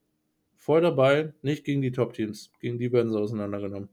Voll 0.57 0.81
dabei, 0.81 1.33
nicht 1.43 1.65
gegen 1.65 1.83
die 1.83 1.93
Top-Teams. 1.93 2.51
Gegen 2.61 2.79
die 2.79 2.91
werden 2.91 3.13
sie 3.13 3.19
auseinandergenommen. 3.19 3.89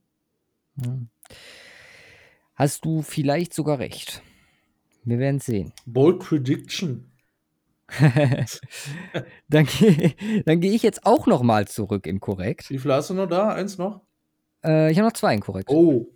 Hast 2.55 2.85
du 2.85 3.01
vielleicht 3.01 3.53
sogar 3.53 3.79
recht. 3.79 4.23
Wir 5.03 5.19
werden 5.19 5.37
es 5.37 5.45
sehen. 5.45 5.73
Bold 5.85 6.19
Prediction. 6.19 7.11
dann 9.49 9.65
gehe 9.65 10.15
geh 10.57 10.69
ich 10.69 10.81
jetzt 10.83 11.05
auch 11.05 11.27
noch 11.27 11.43
mal 11.43 11.67
zurück 11.67 12.07
in 12.07 12.19
korrekt. 12.19 12.69
Wie 12.69 12.79
viel 12.79 12.93
hast 12.93 13.09
du 13.09 13.13
noch 13.13 13.27
da? 13.27 13.49
Eins 13.49 13.77
noch? 13.77 14.01
Äh, 14.63 14.91
ich 14.91 14.97
habe 14.97 15.07
noch 15.07 15.13
zwei 15.13 15.33
in 15.33 15.41
korrekt. 15.41 15.69
Oh. 15.69 16.07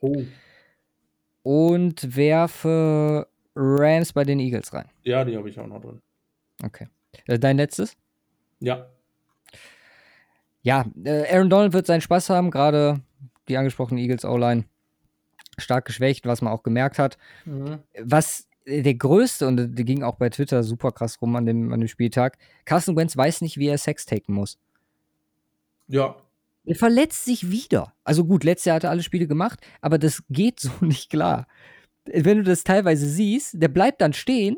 Oh. 0.00 0.24
Und 1.42 2.16
werfe 2.16 3.28
Rams 3.56 4.12
bei 4.12 4.24
den 4.24 4.38
Eagles 4.38 4.72
rein. 4.72 4.88
Ja, 5.02 5.24
die 5.24 5.36
habe 5.36 5.48
ich 5.48 5.58
auch 5.58 5.66
noch 5.66 5.80
drin. 5.80 6.00
Okay. 6.62 6.88
Äh, 7.26 7.38
dein 7.38 7.56
letztes? 7.56 7.96
Ja. 8.60 8.86
Ja, 10.62 10.84
äh, 11.04 11.34
Aaron 11.34 11.50
Donald 11.50 11.72
wird 11.72 11.86
seinen 11.86 12.00
Spaß 12.00 12.30
haben, 12.30 12.50
gerade 12.50 13.00
die 13.48 13.56
angesprochene 13.56 14.00
Eagles 14.00 14.24
O-Line 14.24 14.64
stark 15.58 15.86
geschwächt, 15.86 16.26
was 16.26 16.42
man 16.42 16.52
auch 16.52 16.62
gemerkt 16.62 16.98
hat. 16.98 17.16
Mhm. 17.44 17.78
Was 17.98 18.48
der 18.66 18.94
größte, 18.94 19.46
und 19.46 19.56
der 19.56 19.84
ging 19.84 20.02
auch 20.02 20.16
bei 20.16 20.28
Twitter 20.28 20.62
super 20.62 20.92
krass 20.92 21.22
rum 21.22 21.36
an 21.36 21.46
dem, 21.46 21.72
an 21.72 21.80
dem 21.80 21.88
Spieltag, 21.88 22.36
Carson 22.64 22.96
Wentz 22.96 23.16
weiß 23.16 23.40
nicht, 23.40 23.58
wie 23.58 23.68
er 23.68 23.78
Sex 23.78 24.06
taken 24.06 24.34
muss. 24.34 24.58
Ja. 25.86 26.16
Er 26.64 26.74
verletzt 26.74 27.24
sich 27.24 27.50
wieder. 27.50 27.94
Also 28.02 28.24
gut, 28.24 28.42
letztes 28.42 28.64
Jahr 28.66 28.76
hat 28.76 28.84
er 28.84 28.90
alle 28.90 29.04
Spiele 29.04 29.28
gemacht, 29.28 29.60
aber 29.80 29.98
das 29.98 30.24
geht 30.28 30.58
so 30.60 30.70
nicht 30.80 31.10
klar 31.10 31.46
wenn 32.12 32.38
du 32.38 32.44
das 32.44 32.64
teilweise 32.64 33.08
siehst, 33.08 33.60
der 33.60 33.68
bleibt 33.68 34.00
dann 34.00 34.12
stehen 34.12 34.56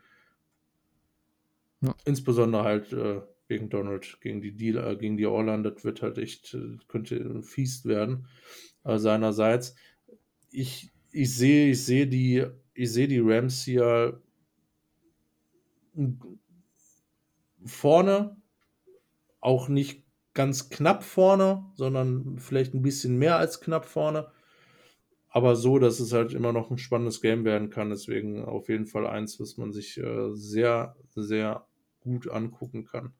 Ja. 1.81 1.95
Insbesondere 2.05 2.65
halt 2.65 2.93
äh, 2.93 3.21
gegen 3.49 3.69
Donald, 3.69 4.19
gegen 4.21 4.41
die 4.41 4.57
Deal, 4.57 4.77
äh, 4.79 4.97
gegen 4.97 5.17
die 5.17 5.27
Orland, 5.27 5.67
das 5.67 5.85
wird 5.85 6.03
halt 6.03 6.19
echt, 6.19 6.55
äh, 6.55 6.79
könnte 6.89 7.43
fies 7.43 7.85
werden 7.85 8.29
äh, 8.85 8.99
seinerseits. 8.99 9.75
Ich, 10.51 10.91
ich 11.11 11.35
sehe, 11.35 11.71
ich 11.71 11.85
sehe 11.85 12.07
die, 12.07 12.47
ich 12.73 12.93
sehe 12.93 13.09
die 13.09 13.21
Rams 13.21 13.63
hier 13.65 14.21
vorne, 17.65 18.37
auch 19.41 19.69
nicht 19.69 20.05
ganz 20.33 20.69
knapp 20.71 21.05
vorne, 21.05 21.65
sondern 21.75 22.39
vielleicht 22.39 22.75
ein 22.75 22.83
bisschen 22.83 23.17
mehr 23.19 23.37
als 23.37 23.61
knapp 23.61 23.85
vorne. 23.85 24.31
Aber 25.35 25.56
so, 25.56 25.81
dass 25.81 25.98
es 25.98 26.12
halt 26.12 26.32
immer 26.32 26.52
noch 26.52 26.70
ein 26.70 26.78
spannendes 26.78 27.20
Game 27.20 27.44
werden 27.44 27.69
kann. 27.69 27.90
Deswegen 27.90 28.44
auf 28.44 28.69
jeden 28.69 28.86
Fall 28.86 29.05
eins, 29.05 29.40
was 29.40 29.56
man 29.56 29.73
sich 29.73 29.98
äh, 29.98 30.31
sehr, 30.32 30.94
sehr 31.16 31.66
gut 31.98 32.31
angucken 32.31 32.85
kann. 32.85 33.12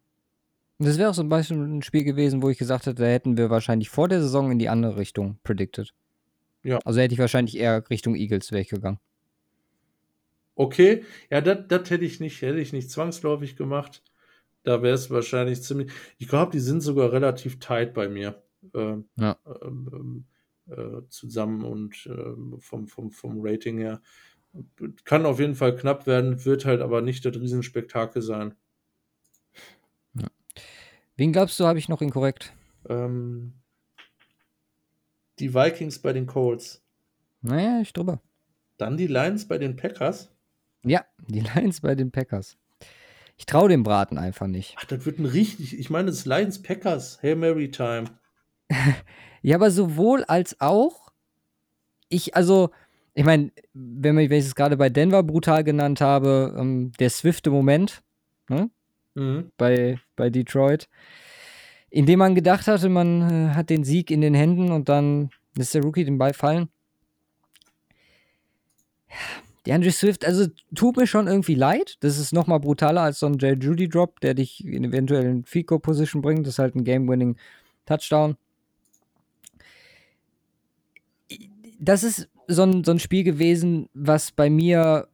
Das 0.79 0.97
wäre 0.97 1.11
auch 1.11 1.15
zum 1.15 1.29
Beispiel 1.29 1.57
ein 1.57 1.83
Spiel 1.83 2.05
gewesen, 2.05 2.41
wo 2.41 2.51
ich 2.51 2.59
gesagt 2.59 2.87
hätte, 2.87 3.03
da 3.03 3.09
hätten 3.09 3.37
wir 3.37 3.51
wahrscheinlich 3.51 3.91
vor 3.91 4.07
der 4.07 4.23
Saison 4.23 4.53
in 4.53 4.61
die 4.61 4.69
andere 4.69 4.97
Richtung 4.97 5.41
predicted. 5.43 5.93
Ja. 6.63 6.79
Also 6.85 7.01
hätte 7.01 7.15
ich 7.15 7.21
wahrscheinlich 7.21 7.57
eher 7.57 7.91
Richtung 7.91 8.15
Eagles 8.15 8.53
weggegangen. 8.53 9.01
Okay, 10.55 11.03
ja, 11.31 11.41
das 11.41 11.91
hätte 11.91 12.05
ich 12.05 12.21
nicht, 12.21 12.43
hätte 12.43 12.61
ich 12.61 12.73
nicht 12.73 12.93
zwangsläufig 12.93 13.57
gemacht. 13.57 14.05
Da 14.63 14.83
wäre 14.83 14.95
es 14.95 15.11
wahrscheinlich 15.11 15.65
ziemlich. 15.65 15.91
Ich 16.19 16.29
glaube, 16.29 16.53
die 16.53 16.61
sind 16.61 16.81
sogar 16.81 17.11
relativ 17.11 17.59
tight 17.59 17.93
bei 17.93 18.09
mir. 18.09 18.41
Äh, 18.73 18.99
ja. 19.17 19.37
Ähm, 19.63 20.25
äh, 20.25 20.34
zusammen 21.09 21.65
und 21.65 22.07
äh, 22.07 22.61
vom, 22.61 22.87
vom, 22.87 23.11
vom 23.11 23.39
Rating 23.41 23.79
her. 23.79 24.01
Kann 25.05 25.27
auf 25.27 25.41
jeden 25.41 25.57
Fall 25.57 25.77
knapp 25.77 26.07
werden, 26.07 26.45
wird 26.45 26.65
halt 26.65 26.81
aber 26.81 27.03
nicht 27.03 27.25
das 27.25 27.35
Riesenspektakel 27.35 28.23
sein. 28.23 28.55
Wen 31.17 31.33
glaubst 31.33 31.59
du, 31.61 31.67
habe 31.67 31.79
ich 31.79 31.89
noch 31.89 32.03
inkorrekt? 32.03 32.53
Ähm, 32.89 33.55
die 35.39 35.55
Vikings 35.55 36.01
bei 36.01 36.13
den 36.13 36.27
Colts. 36.27 36.85
Naja, 37.41 37.81
ich 37.81 37.93
drüber. 37.93 38.21
Dann 38.79 38.97
die 38.97 39.07
Lions 39.07 39.47
bei 39.47 39.59
den 39.59 39.77
Packers. 39.77 40.35
Ja, 40.85 41.05
die 41.29 41.41
Lions 41.55 41.81
bei 41.81 41.95
den 41.95 42.11
Packers. 42.11 42.57
Ich 43.37 43.47
traue 43.47 43.69
dem 43.69 43.83
Braten 43.83 44.19
einfach 44.19 44.47
nicht. 44.47 44.77
Ach, 44.79 44.85
das 44.85 45.05
wird 45.07 45.19
ein 45.19 45.27
richtig, 45.27 45.79
ich 45.79 45.91
meine, 45.91 46.07
das 46.07 46.19
ist 46.19 46.27
Lions 46.27 46.63
Packers, 46.63 47.23
Hail 47.23 47.37
Mary 47.37 47.71
Time. 47.71 48.07
Ja, 49.43 49.57
aber 49.57 49.71
sowohl 49.71 50.25
als 50.25 50.61
auch, 50.61 51.13
ich, 52.09 52.37
also, 52.37 52.71
ich 53.15 53.25
meine, 53.25 53.53
wenn, 53.73 54.17
wenn 54.17 54.33
ich 54.33 54.47
es 54.47 54.55
gerade 54.55 54.77
bei 54.77 54.89
Denver 54.89 55.23
brutal 55.23 55.65
genannt 55.65 56.01
habe, 56.01 56.55
ähm, 56.59 56.93
der 56.99 57.11
swifte 57.11 57.51
Moment, 57.51 58.03
ne? 58.49 58.71
mhm. 59.15 59.51
bei, 59.57 59.99
bei 60.17 60.31
Detroit, 60.31 60.89
indem 61.91 62.19
man 62.19 62.35
gedacht 62.35 62.67
hatte, 62.67 62.89
man 62.89 63.23
äh, 63.23 63.55
hat 63.55 63.71
den 63.71 63.85
Sieg 63.85 64.11
in 64.11 64.21
den 64.21 64.35
Händen 64.35 64.73
und 64.73 64.89
dann 64.89 65.31
lässt 65.57 65.75
der 65.75 65.83
Rookie 65.83 66.05
den 66.05 66.19
Ball 66.19 66.35
fallen. 66.35 66.69
Ja, 69.09 69.17
der 69.67 69.77
Andrew 69.77 69.91
Swift, 69.91 70.27
also 70.27 70.47
tut 70.75 70.97
mir 70.97 71.07
schon 71.07 71.27
irgendwie 71.27 71.55
leid. 71.55 71.97
Das 72.01 72.19
ist 72.19 72.33
nochmal 72.33 72.61
brutaler 72.61 73.01
als 73.01 73.19
so 73.19 73.27
ein 73.27 73.39
Jay 73.39 73.55
Judy 73.55 73.89
Drop, 73.89 74.21
der 74.21 74.35
dich 74.35 74.65
in 74.65 74.85
eventuell 74.85 75.25
in 75.25 75.45
Fico 75.45 75.79
Position 75.79 76.21
bringt. 76.21 76.47
Das 76.47 76.55
ist 76.55 76.59
halt 76.59 76.75
ein 76.75 76.85
Game-Winning 76.85 77.37
Touchdown. 77.87 78.37
Das 81.79 82.05
ist 82.05 82.29
so 82.47 82.63
ein, 82.63 82.85
so 82.85 82.93
ein 82.93 82.99
Spiel 82.99 83.25
gewesen, 83.25 83.89
was 83.95 84.33
bei 84.33 84.51
mir 84.51 85.09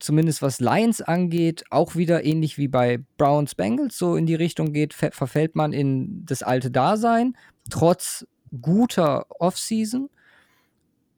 zumindest 0.00 0.42
was 0.42 0.60
Lions 0.60 1.00
angeht, 1.00 1.64
auch 1.70 1.94
wieder 1.94 2.24
ähnlich 2.24 2.58
wie 2.58 2.68
bei 2.68 2.98
Browns 3.16 3.54
Bengals 3.54 3.96
so 3.96 4.16
in 4.16 4.26
die 4.26 4.34
Richtung 4.34 4.72
geht, 4.72 4.92
verfällt 4.94 5.54
man 5.54 5.72
in 5.72 6.24
das 6.26 6.42
alte 6.42 6.70
Dasein, 6.70 7.36
trotz 7.70 8.26
guter 8.60 9.26
Offseason. 9.40 10.10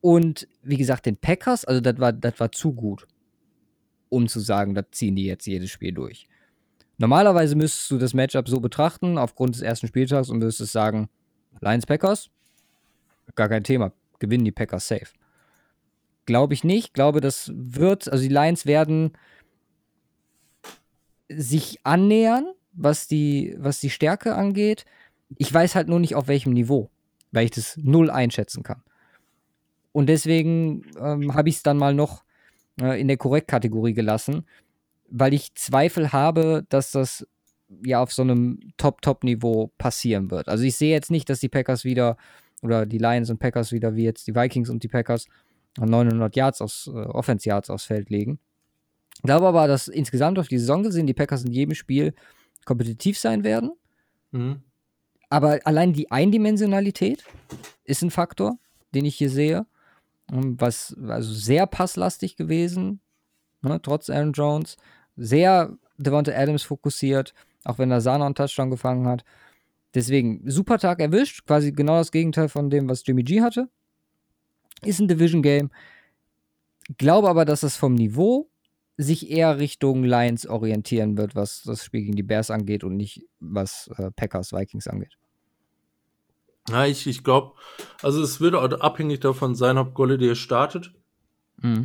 Und 0.01 0.47
wie 0.63 0.77
gesagt, 0.77 1.07
den 1.07 1.17
Packers, 1.17 1.65
also 1.65 1.81
das 1.81 1.99
war, 1.99 2.13
das 2.13 2.39
war 2.39 2.53
zu 2.53 2.73
gut, 2.73 3.07
um 4.09 4.29
zu 4.29 4.41
sagen, 4.41 4.75
da 4.75 4.83
ziehen 4.91 5.17
die 5.17 5.25
jetzt 5.25 5.47
jedes 5.47 5.71
Spiel 5.71 5.93
durch. 5.93 6.29
Normalerweise 6.99 7.57
müsstest 7.57 7.91
du 7.91 7.99
das 7.99 8.15
Matchup 8.15 8.49
so 8.49 8.61
betrachten, 8.61 9.19
aufgrund 9.19 9.55
des 9.55 9.63
ersten 9.63 9.87
Spieltags, 9.87 10.31
und 10.31 10.39
müsstest 10.39 10.73
sagen, 10.73 11.09
Lions 11.61 11.87
Packers, 11.87 12.31
gar 13.35 13.49
kein 13.49 13.65
Thema, 13.65 13.93
gewinnen 14.19 14.45
die 14.45 14.53
Packers 14.53 14.89
safe. 14.89 15.09
Glaube 16.27 16.55
ich 16.55 16.65
nicht. 16.65 16.95
Glaube, 16.95 17.21
das 17.21 17.53
wird, 17.55 18.09
also 18.09 18.23
die 18.23 18.33
Lions 18.33 18.67
werden 18.67 19.13
sich 21.29 21.79
annähern, 21.85 22.53
was 22.73 23.09
die, 23.09 23.55
was 23.59 23.81
die 23.81 23.91
Stärke 23.91 24.35
angeht. 24.35 24.85
Ich 25.39 25.53
weiß 25.53 25.75
halt 25.75 25.89
nur 25.89 26.01
nicht, 26.01 26.15
auf 26.15 26.29
welchem 26.29 26.53
Niveau, 26.53 26.91
weil 27.33 27.45
ich 27.45 27.51
das 27.51 27.77
null 27.77 28.11
einschätzen 28.11 28.63
kann. 28.63 28.83
Und 29.93 30.09
deswegen 30.09 30.83
ähm, 31.01 31.35
habe 31.35 31.49
ich 31.49 31.57
es 31.57 31.63
dann 31.63 31.79
mal 31.79 31.95
noch 31.95 32.25
äh, 32.81 33.01
in 33.01 33.09
der 33.09 33.17
Korrektkategorie 33.17 33.95
gelassen, 33.95 34.47
weil 35.09 35.33
ich 35.33 35.55
Zweifel 35.55 36.13
habe, 36.13 36.67
dass 36.69 36.91
das 36.91 37.27
ja 37.85 38.03
auf 38.03 38.13
so 38.13 38.23
einem 38.23 38.61
Top-Top-Niveau 38.77 39.73
passieren 39.79 40.31
wird. 40.31 40.49
Also 40.49 40.65
ich 40.65 40.77
sehe 40.77 40.93
jetzt 40.93 41.11
nicht, 41.11 41.29
dass 41.31 41.41
die 41.41 41.49
Packers 41.49 41.85
wieder 41.85 42.17
oder 42.63 42.87
die 42.87 42.99
Lions 42.99 43.31
und 43.31 43.39
Packers 43.39 43.73
wieder 43.73 43.95
wie 43.95 44.05
jetzt 44.05 44.27
die 44.27 44.35
Vikings 44.35 44.71
und 44.71 44.83
die 44.83 44.89
Packers 44.89 45.27
900 45.79 46.35
Yards 46.35 46.63
aus, 46.63 46.91
äh, 46.93 46.99
Offense-Yards 46.99 47.71
aufs 47.71 47.85
Feld 47.85 48.11
legen. 48.11 48.39
Ich 49.17 49.23
glaube 49.23 49.47
aber, 49.47 49.67
dass 49.67 49.89
insgesamt 49.89 50.39
auf 50.39 50.49
die 50.49 50.59
Saison 50.59 50.83
gesehen 50.83 51.07
die 51.07 51.15
Packers 51.15 51.45
in 51.45 51.53
jedem 51.53 51.75
Spiel 51.75 52.15
kompetitiv 52.65 53.19
sein 53.19 53.45
werden. 53.45 53.73
Mhm. 54.31 54.63
Aber 55.29 55.61
allein 55.65 55.93
die 55.93 56.11
Eindimensionalität 56.11 57.25
ist 57.85 58.03
ein 58.03 58.11
Faktor, 58.11 58.59
den 58.95 59.05
ich 59.05 59.17
hier 59.17 59.31
sehe. 59.31 59.67
Ähm, 60.33 60.61
was 60.61 60.97
also 61.07 61.33
sehr 61.33 61.67
passlastig 61.67 62.37
gewesen, 62.37 63.01
ne, 63.63 63.81
trotz 63.83 64.11
Aaron 64.11 64.33
Jones. 64.33 64.77
Sehr 65.17 65.77
Devonta 65.99 66.33
Adams 66.33 66.63
fokussiert, 66.63 67.33
auch 67.65 67.79
wenn 67.79 67.91
er 67.91 68.01
Sana 68.01 68.27
einen 68.27 68.35
Touchdown 68.35 68.71
gefangen 68.71 69.07
hat. 69.07 69.25
Deswegen 69.97 70.43
super 70.45 70.79
Tag 70.79 71.01
erwischt, 71.01 71.47
quasi 71.47 71.73
genau 71.73 71.97
das 71.97 72.13
Gegenteil 72.13 72.51
von 72.51 72.69
dem, 72.69 72.87
was 72.87 73.05
Jimmy 73.07 73.23
G 73.23 73.41
hatte. 73.41 73.71
Ist 74.83 75.01
ein 75.01 75.09
Division-Game. 75.09 75.71
Glaube 76.99 77.31
aber, 77.31 77.47
dass 77.47 77.63
es 77.63 77.79
vom 77.79 77.95
Niveau 77.95 78.51
sich 78.99 79.31
eher 79.31 79.59
Richtung 79.59 80.05
Lions 80.05 80.47
orientieren 80.47 81.17
wird, 81.17 81.35
was 81.35 81.63
das 81.63 81.83
Spiel 81.83 82.03
gegen 82.03 82.15
die 82.15 82.23
Bears 82.23 82.51
angeht 82.51 82.85
und 82.85 82.97
nicht 82.97 83.27
was 83.41 83.89
äh, 83.97 84.11
Packers, 84.11 84.53
Vikings 84.53 84.87
angeht. 84.87 85.17
Ja, 86.69 86.85
ich, 86.85 87.07
ich 87.07 87.25
glaube, 87.25 87.55
also 88.03 88.23
es 88.23 88.39
wird 88.39 88.55
auch 88.55 88.71
abhängig 88.81 89.21
davon 89.21 89.55
sein, 89.55 89.79
ob 89.79 89.95
Golladay 89.95 90.35
startet. 90.37 90.93
Mhm. 91.57 91.85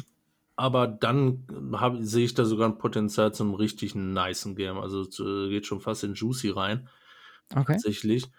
Aber 0.57 0.85
dann 0.85 1.47
sehe 2.01 2.25
ich 2.25 2.33
da 2.33 2.43
sogar 2.43 2.67
ein 2.67 2.77
Potenzial 2.77 3.33
zum 3.33 3.53
richtig 3.53 3.95
niceen 3.95 4.57
Game. 4.57 4.79
Also 4.79 5.05
zu, 5.05 5.47
geht 5.47 5.65
schon 5.65 5.79
fast 5.79 6.03
in 6.03 6.13
Juicy 6.13 6.49
rein. 6.49 6.89
Okay. 7.56 7.73
Tatsächlich. 7.73 8.30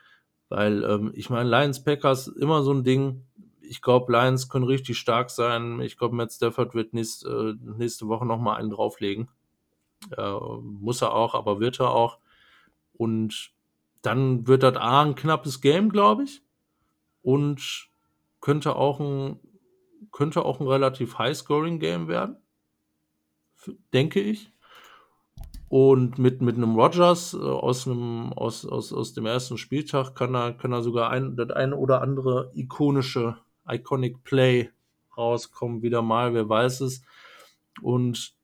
Weil, 0.49 0.85
ähm, 0.85 1.13
ich 1.15 1.31
meine, 1.31 1.49
Lions 1.49 1.83
Packers 1.83 2.29
immer 2.29 2.63
so 2.63 2.73
ein 2.73 2.85
Ding, 2.85 3.25
ich 3.61 3.81
glaube, 3.81 4.13
Lions 4.13 4.49
können 4.49 4.67
richtig 4.67 4.99
stark 4.99 5.31
sein. 5.31 5.81
Ich 5.81 5.97
glaube, 5.97 6.15
Matt 6.15 6.33
Stafford 6.33 6.75
wird 6.75 6.93
nächst, 6.95 7.25
äh, 7.25 7.55
nächste 7.79 8.09
Woche 8.09 8.27
nochmal 8.27 8.59
einen 8.61 8.71
drauflegen. 8.71 9.29
Äh, 10.17 10.33
muss 10.63 11.03
er 11.03 11.15
auch, 11.15 11.35
aber 11.35 11.61
wird 11.61 11.81
er 11.81 11.91
auch. 11.91 12.19
Und 12.95 13.53
dann 14.03 14.47
wird 14.49 14.63
das 14.63 14.77
A 14.77 15.03
ein 15.03 15.15
knappes 15.15 15.61
Game, 15.61 15.91
glaube 15.91 16.25
ich. 16.25 16.43
Und 17.23 17.89
könnte 18.41 18.77
auch 18.77 19.01
ein, 19.01 19.41
könnte 20.13 20.45
auch 20.45 20.61
ein 20.61 20.69
relativ 20.69 21.19
High-Scoring-Game 21.19 22.09
werden. 22.09 22.37
Denke 23.93 24.21
ich. 24.21 24.52
Und 25.73 26.19
mit, 26.19 26.43
mit 26.43 26.57
einem 26.57 26.75
Rogers 26.79 27.33
äh, 27.33 27.39
aus, 27.39 27.87
einem, 27.87 28.35
aus, 28.35 28.67
aus, 28.67 28.93
aus 28.93 29.15
dem 29.15 29.25
ersten 29.25 29.57
Spieltag 29.57 30.15
kann 30.15 30.35
er, 30.35 30.53
kann 30.53 30.71
er 30.71 30.83
sogar 30.83 31.09
ein, 31.09 31.35
das 31.35 31.49
eine 31.49 31.75
oder 31.75 32.03
andere 32.03 32.51
ikonische, 32.55 33.39
iconic 33.67 34.23
Play 34.23 34.69
rauskommen, 35.17 35.81
wieder 35.81 36.03
mal, 36.03 36.35
wer 36.35 36.47
weiß 36.47 36.83
es. 36.83 37.01
Und 37.81 38.35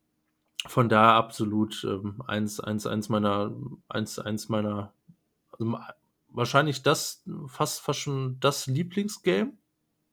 von 0.66 0.88
daher 0.88 1.16
absolut 1.16 1.84
ähm, 1.84 2.22
eins, 2.26 2.60
eins, 2.60 2.86
eins 2.86 3.10
meiner, 3.10 3.55
eins, 3.90 4.18
eins 4.18 4.48
meiner, 4.48 4.94
also 5.52 5.78
wahrscheinlich 6.30 6.82
das, 6.82 7.22
fast, 7.46 7.82
fast 7.82 7.98
schon 7.98 8.40
das 8.40 8.66
Lieblingsgame 8.68 9.52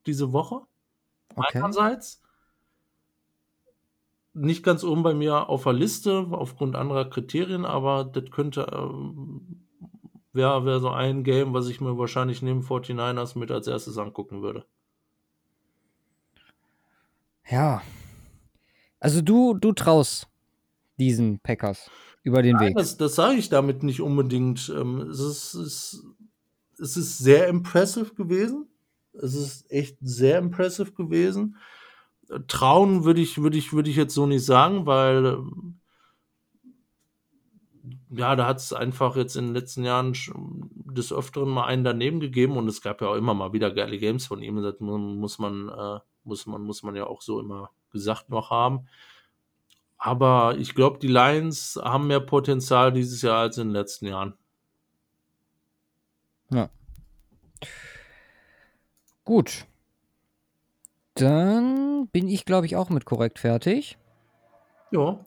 diese 0.05 0.33
Woche. 0.33 0.63
Okay. 1.33 1.59
Einerseits 1.59 2.21
nicht 4.35 4.63
ganz 4.63 4.83
oben 4.83 5.01
bei 5.01 5.13
mir 5.13 5.49
auf 5.49 5.63
der 5.63 5.73
Liste 5.73 6.27
aufgrund 6.31 6.75
anderer 6.75 7.09
Kriterien, 7.09 7.65
aber 7.65 8.03
das 8.03 8.29
könnte 8.31 8.67
ähm, 8.71 9.65
wäre 10.33 10.65
wär 10.65 10.79
so 10.81 10.89
ein 10.89 11.23
Game, 11.23 11.53
was 11.53 11.69
ich 11.69 11.79
mir 11.79 11.97
wahrscheinlich 11.97 12.41
neben 12.41 12.61
49ers 12.61 13.39
mit 13.39 13.49
als 13.49 13.67
erstes 13.67 13.97
angucken 13.97 14.41
würde. 14.41 14.65
Ja. 17.49 17.81
Also 18.99 19.21
du, 19.21 19.53
du 19.53 19.71
traust 19.71 20.27
diesen 20.97 21.39
Packers 21.39 21.89
über 22.23 22.41
den 22.41 22.57
Nein, 22.57 22.67
Weg. 22.67 22.75
Das, 22.75 22.97
das 22.97 23.15
sage 23.15 23.37
ich 23.37 23.47
damit 23.49 23.83
nicht 23.83 24.01
unbedingt. 24.01 24.69
Ähm, 24.75 24.99
es, 25.09 25.19
ist, 25.19 25.53
es, 25.53 26.05
es 26.79 26.97
ist 26.97 27.17
sehr 27.19 27.47
impressive 27.47 28.13
gewesen. 28.15 28.67
Es 29.13 29.33
ist 29.33 29.71
echt 29.71 29.97
sehr 30.01 30.39
impressive 30.39 30.91
gewesen 30.91 31.55
trauen 32.47 33.03
würde 33.03 33.21
ich, 33.21 33.41
würde 33.41 33.57
ich, 33.57 33.73
würde 33.73 33.89
ich 33.89 33.95
jetzt 33.95 34.13
so 34.13 34.25
nicht 34.25 34.45
sagen, 34.45 34.85
weil 34.85 35.25
ähm, 35.25 35.79
ja, 38.09 38.35
da 38.35 38.47
hat 38.47 38.57
es 38.57 38.73
einfach 38.73 39.15
jetzt 39.15 39.35
in 39.35 39.45
den 39.45 39.53
letzten 39.53 39.83
Jahren 39.83 40.13
des 40.13 41.11
Öfteren 41.11 41.49
mal 41.49 41.65
einen 41.65 41.83
daneben 41.83 42.19
gegeben 42.19 42.57
und 42.57 42.67
es 42.67 42.81
gab 42.81 43.01
ja 43.01 43.09
auch 43.09 43.15
immer 43.15 43.33
mal 43.33 43.53
wieder 43.53 43.71
geile 43.71 43.97
Games 43.97 44.27
von 44.27 44.41
ihm. 44.41 44.61
Das 44.61 44.79
muss 44.79 45.39
man, 45.39 45.69
äh, 45.69 45.99
muss 46.23 46.45
man, 46.45 46.61
muss 46.63 46.83
man 46.83 46.95
ja 46.95 47.07
auch 47.07 47.21
so 47.21 47.39
immer 47.39 47.71
gesagt 47.91 48.29
noch 48.29 48.49
haben. 48.49 48.87
Aber 49.97 50.55
ich 50.57 50.75
glaube, 50.75 50.99
die 50.99 51.07
Lions 51.07 51.79
haben 51.81 52.07
mehr 52.07 52.19
Potenzial 52.19 52.91
dieses 52.91 53.21
Jahr 53.21 53.39
als 53.39 53.57
in 53.57 53.69
den 53.69 53.73
letzten 53.73 54.07
Jahren. 54.07 54.33
Ja. 56.51 56.69
Gut. 59.23 59.65
Dann 61.15 62.07
bin 62.11 62.27
ich, 62.27 62.45
glaube 62.45 62.65
ich, 62.65 62.75
auch 62.75 62.89
mit 62.89 63.05
korrekt 63.05 63.39
fertig. 63.39 63.97
Ja. 64.91 65.19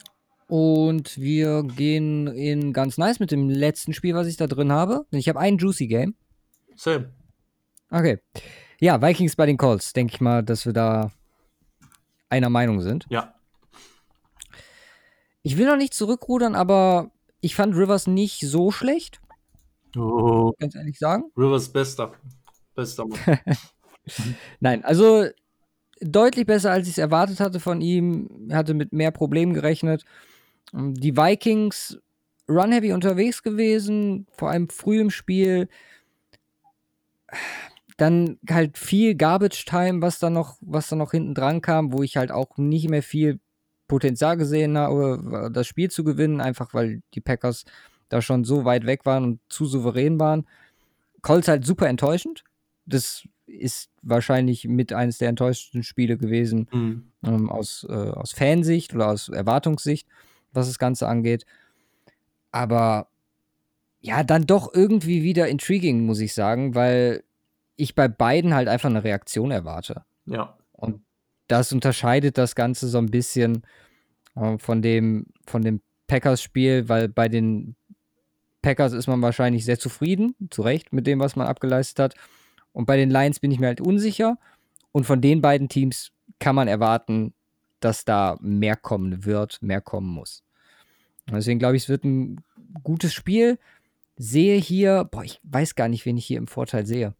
Und 0.49 1.19
wir 1.19 1.63
gehen 1.63 2.27
in 2.27 2.73
ganz 2.73 2.97
nice 2.99 3.21
mit 3.21 3.31
dem 3.31 3.51
letzten 3.51 3.93
Spiel, 3.93 4.15
was 4.15 4.27
ich 4.27 4.37
da 4.37 4.47
drin 4.47 4.73
habe. 4.73 5.07
Ich 5.11 5.29
habe 5.29 5.39
ein 5.39 5.59
Juicy 5.59 5.87
Game. 5.89 6.15
Same. 6.77 7.13
Okay. 7.91 8.19
Ja, 8.81 9.03
Vikings 9.03 9.37
bei 9.37 9.47
den 9.47 9.57
Colts. 9.57 9.93
Denke 9.93 10.15
ich 10.15 10.21
mal, 10.21 10.43
dass 10.43 10.67
wir 10.67 10.73
da 10.73 11.11
einer 12.29 12.51
Meinung 12.51 12.81
sind. 12.81 13.07
Ja. 13.09 13.35
Ich 15.43 15.57
will 15.57 15.67
noch 15.67 15.77
nicht 15.77 15.95
zurückrudern, 15.95 16.55
aber 16.55 17.11
ich 17.41 17.55
fand 17.55 17.75
Rivers 17.75 18.07
nicht 18.07 18.41
so 18.41 18.71
schlecht. 18.71 19.21
Oh. 19.97 20.53
Ganz 20.59 20.75
ehrlich 20.75 20.99
sagen. 20.99 21.25
Rivers 21.37 21.69
bester. 21.71 22.13
Bester 22.75 23.07
Mann. 23.07 23.19
Nein, 24.61 24.85
also 24.85 25.27
deutlich 26.01 26.47
besser, 26.47 26.73
als 26.73 26.87
ich 26.87 26.95
es 26.95 26.99
erwartet 26.99 27.41
hatte 27.41 27.61
von 27.61 27.81
ihm. 27.81 28.49
Hatte 28.53 28.75
mit 28.75 28.93
mehr 28.93 29.11
Problemen 29.11 29.55
gerechnet. 29.55 30.05
Ähm, 30.75 30.95
die 30.95 31.17
Vikings 31.17 31.99
run-heavy 32.49 32.93
unterwegs 32.93 33.43
gewesen, 33.43 34.27
vor 34.33 34.51
allem 34.51 34.69
früh 34.69 35.01
im 35.01 35.11
Spiel. 35.11 35.69
Dann 37.97 38.39
halt 38.49 38.79
viel 38.79 39.15
Garbage 39.15 39.65
Time, 39.65 40.01
was 40.03 40.19
da 40.19 40.31
noch, 40.31 40.57
was 40.61 40.89
da 40.89 40.97
noch 40.97 41.11
hinten 41.11 41.35
dran 41.35 41.61
kam, 41.61 41.93
wo 41.93 42.03
ich 42.03 42.17
halt 42.17 42.31
auch 42.31 42.57
nicht 42.57 42.89
mehr 42.89 43.03
viel 43.03 43.41
Potenzial 43.89 44.37
gesehen 44.37 44.79
habe, 44.79 45.51
das 45.53 45.67
Spiel 45.67 45.91
zu 45.91 46.05
gewinnen, 46.05 46.41
einfach 46.41 46.75
weil 46.75 47.03
die 47.15 47.21
Packers 47.21 47.65
da 48.09 48.23
schon 48.23 48.45
so 48.45 48.65
weit 48.65 48.87
weg 48.87 49.05
waren 49.05 49.25
und 49.25 49.41
zu 49.49 49.65
souverän 49.65 50.21
waren. 50.21 50.47
Colts 51.23 51.49
halt 51.49 51.65
super 51.65 51.89
enttäuschend. 51.89 52.45
Das 52.87 53.25
ist 53.49 53.91
wahrscheinlich 54.03 54.67
mit 54.69 54.93
eines 54.93 55.19
der 55.19 55.29
enttäuschendsten 55.29 55.83
Spiele 55.83 56.17
gewesen 56.17 56.69
mhm. 56.73 57.13
ähm, 57.25 57.51
aus, 57.51 57.87
äh, 57.89 57.93
aus 57.93 58.33
Fansicht 58.33 58.95
oder 58.95 59.09
aus 59.09 59.29
Erwartungssicht, 59.29 60.07
was 60.53 60.69
das 60.69 60.79
Ganze 60.79 61.09
angeht. 61.09 61.45
Aber 62.53 63.09
ja, 64.01 64.23
dann 64.23 64.47
doch 64.47 64.73
irgendwie 64.73 65.23
wieder 65.23 65.49
intriguing, 65.49 66.07
muss 66.07 66.21
ich 66.21 66.35
sagen, 66.35 66.75
weil 66.75 67.25
ich 67.77 67.95
bei 67.95 68.09
beiden 68.09 68.55
halt 68.55 68.69
einfach 68.69 68.91
eine 68.91 69.05
Reaktion 69.05 69.51
erwarte. 69.51 70.05
Ja. 70.27 70.57
Und 70.73 71.03
das 71.49 71.73
unterscheidet 71.73 72.39
das 72.39 72.55
Ganze 72.55 72.89
so 72.89 72.99
ein 72.99 73.07
bisschen 73.07 73.63
äh, 74.37 74.59
von 74.59 74.83
dem, 74.83 75.27
von 75.47 75.63
dem 75.63 75.81
Packers-Spiel, 76.07 76.89
weil 76.89 77.09
bei 77.09 77.29
den 77.29 77.77
Packers 78.63 78.93
ist 78.93 79.07
man 79.07 79.23
wahrscheinlich 79.23 79.65
sehr 79.65 79.79
zufrieden, 79.79 80.35
zu 80.51 80.63
Recht, 80.63 80.93
mit 80.93 81.07
dem, 81.07 81.21
was 81.21 81.37
man 81.37 81.47
abgeleistet 81.47 81.99
hat. 81.99 82.15
Und 82.73 82.87
bei 82.87 82.97
den 82.97 83.11
Lions 83.11 83.41
bin 83.41 83.51
ich 83.51 83.59
mir 83.59 83.67
halt 83.67 83.81
unsicher. 83.81 84.39
Und 84.93 85.05
von 85.05 85.21
den 85.21 85.41
beiden 85.41 85.69
Teams 85.69 86.13
kann 86.39 86.55
man 86.55 86.69
erwarten, 86.69 87.35
dass 87.81 88.05
da 88.05 88.37
mehr 88.41 88.77
kommen 88.77 89.25
wird, 89.25 89.63
mehr 89.63 89.81
kommen 89.81 90.09
muss. 90.09 90.43
Deswegen 91.31 91.59
glaube 91.59 91.77
ich, 91.77 91.85
es 91.85 91.89
wird 91.89 92.05
ein 92.05 92.41
gutes 92.83 93.15
Spiel. 93.15 93.59
Sehe 94.17 94.57
hier, 94.57 95.05
boah, 95.11 95.23
ich 95.23 95.41
weiß 95.45 95.75
gar 95.75 95.89
nicht, 95.89 96.05
wen 96.07 96.17
ich 96.17 96.27
hier 96.27 96.39
im 96.39 96.49
Vorteil 96.49 96.87
sehe. 96.87 97.15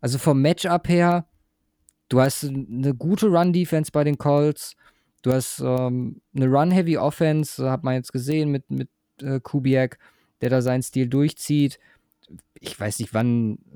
Also 0.00 0.18
vom 0.18 0.40
Matchup 0.40 0.88
her, 0.88 1.26
du 2.08 2.20
hast 2.20 2.44
eine 2.44 2.94
gute 2.94 3.26
Run-Defense 3.26 3.90
bei 3.92 4.04
den 4.04 4.16
Colts. 4.16 4.76
Du 5.22 5.32
hast 5.32 5.60
ähm, 5.60 6.22
eine 6.34 6.46
Run-Heavy-Offense, 6.46 7.70
hat 7.70 7.82
man 7.82 7.94
jetzt 7.94 8.12
gesehen 8.12 8.50
mit, 8.50 8.70
mit 8.70 8.88
äh, 9.20 9.40
Kubiak, 9.40 9.98
der 10.40 10.50
da 10.50 10.62
seinen 10.62 10.82
Stil 10.82 11.08
durchzieht 11.08 11.78
ich 12.60 12.78
weiß 12.78 12.98
nicht, 12.98 13.14
wann, 13.14 13.58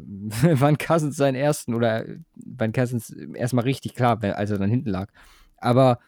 wann 0.43 0.79
Cousins 0.79 1.17
seinen 1.17 1.35
ersten 1.35 1.75
oder 1.75 2.05
wann 2.35 2.73
Cousins 2.73 3.11
erstmal 3.11 3.65
richtig 3.65 3.95
klar, 3.95 4.23
als 4.23 4.51
er 4.51 4.59
dann 4.59 4.71
hinten 4.71 4.91
lag. 4.91 5.11
Aber 5.57 5.99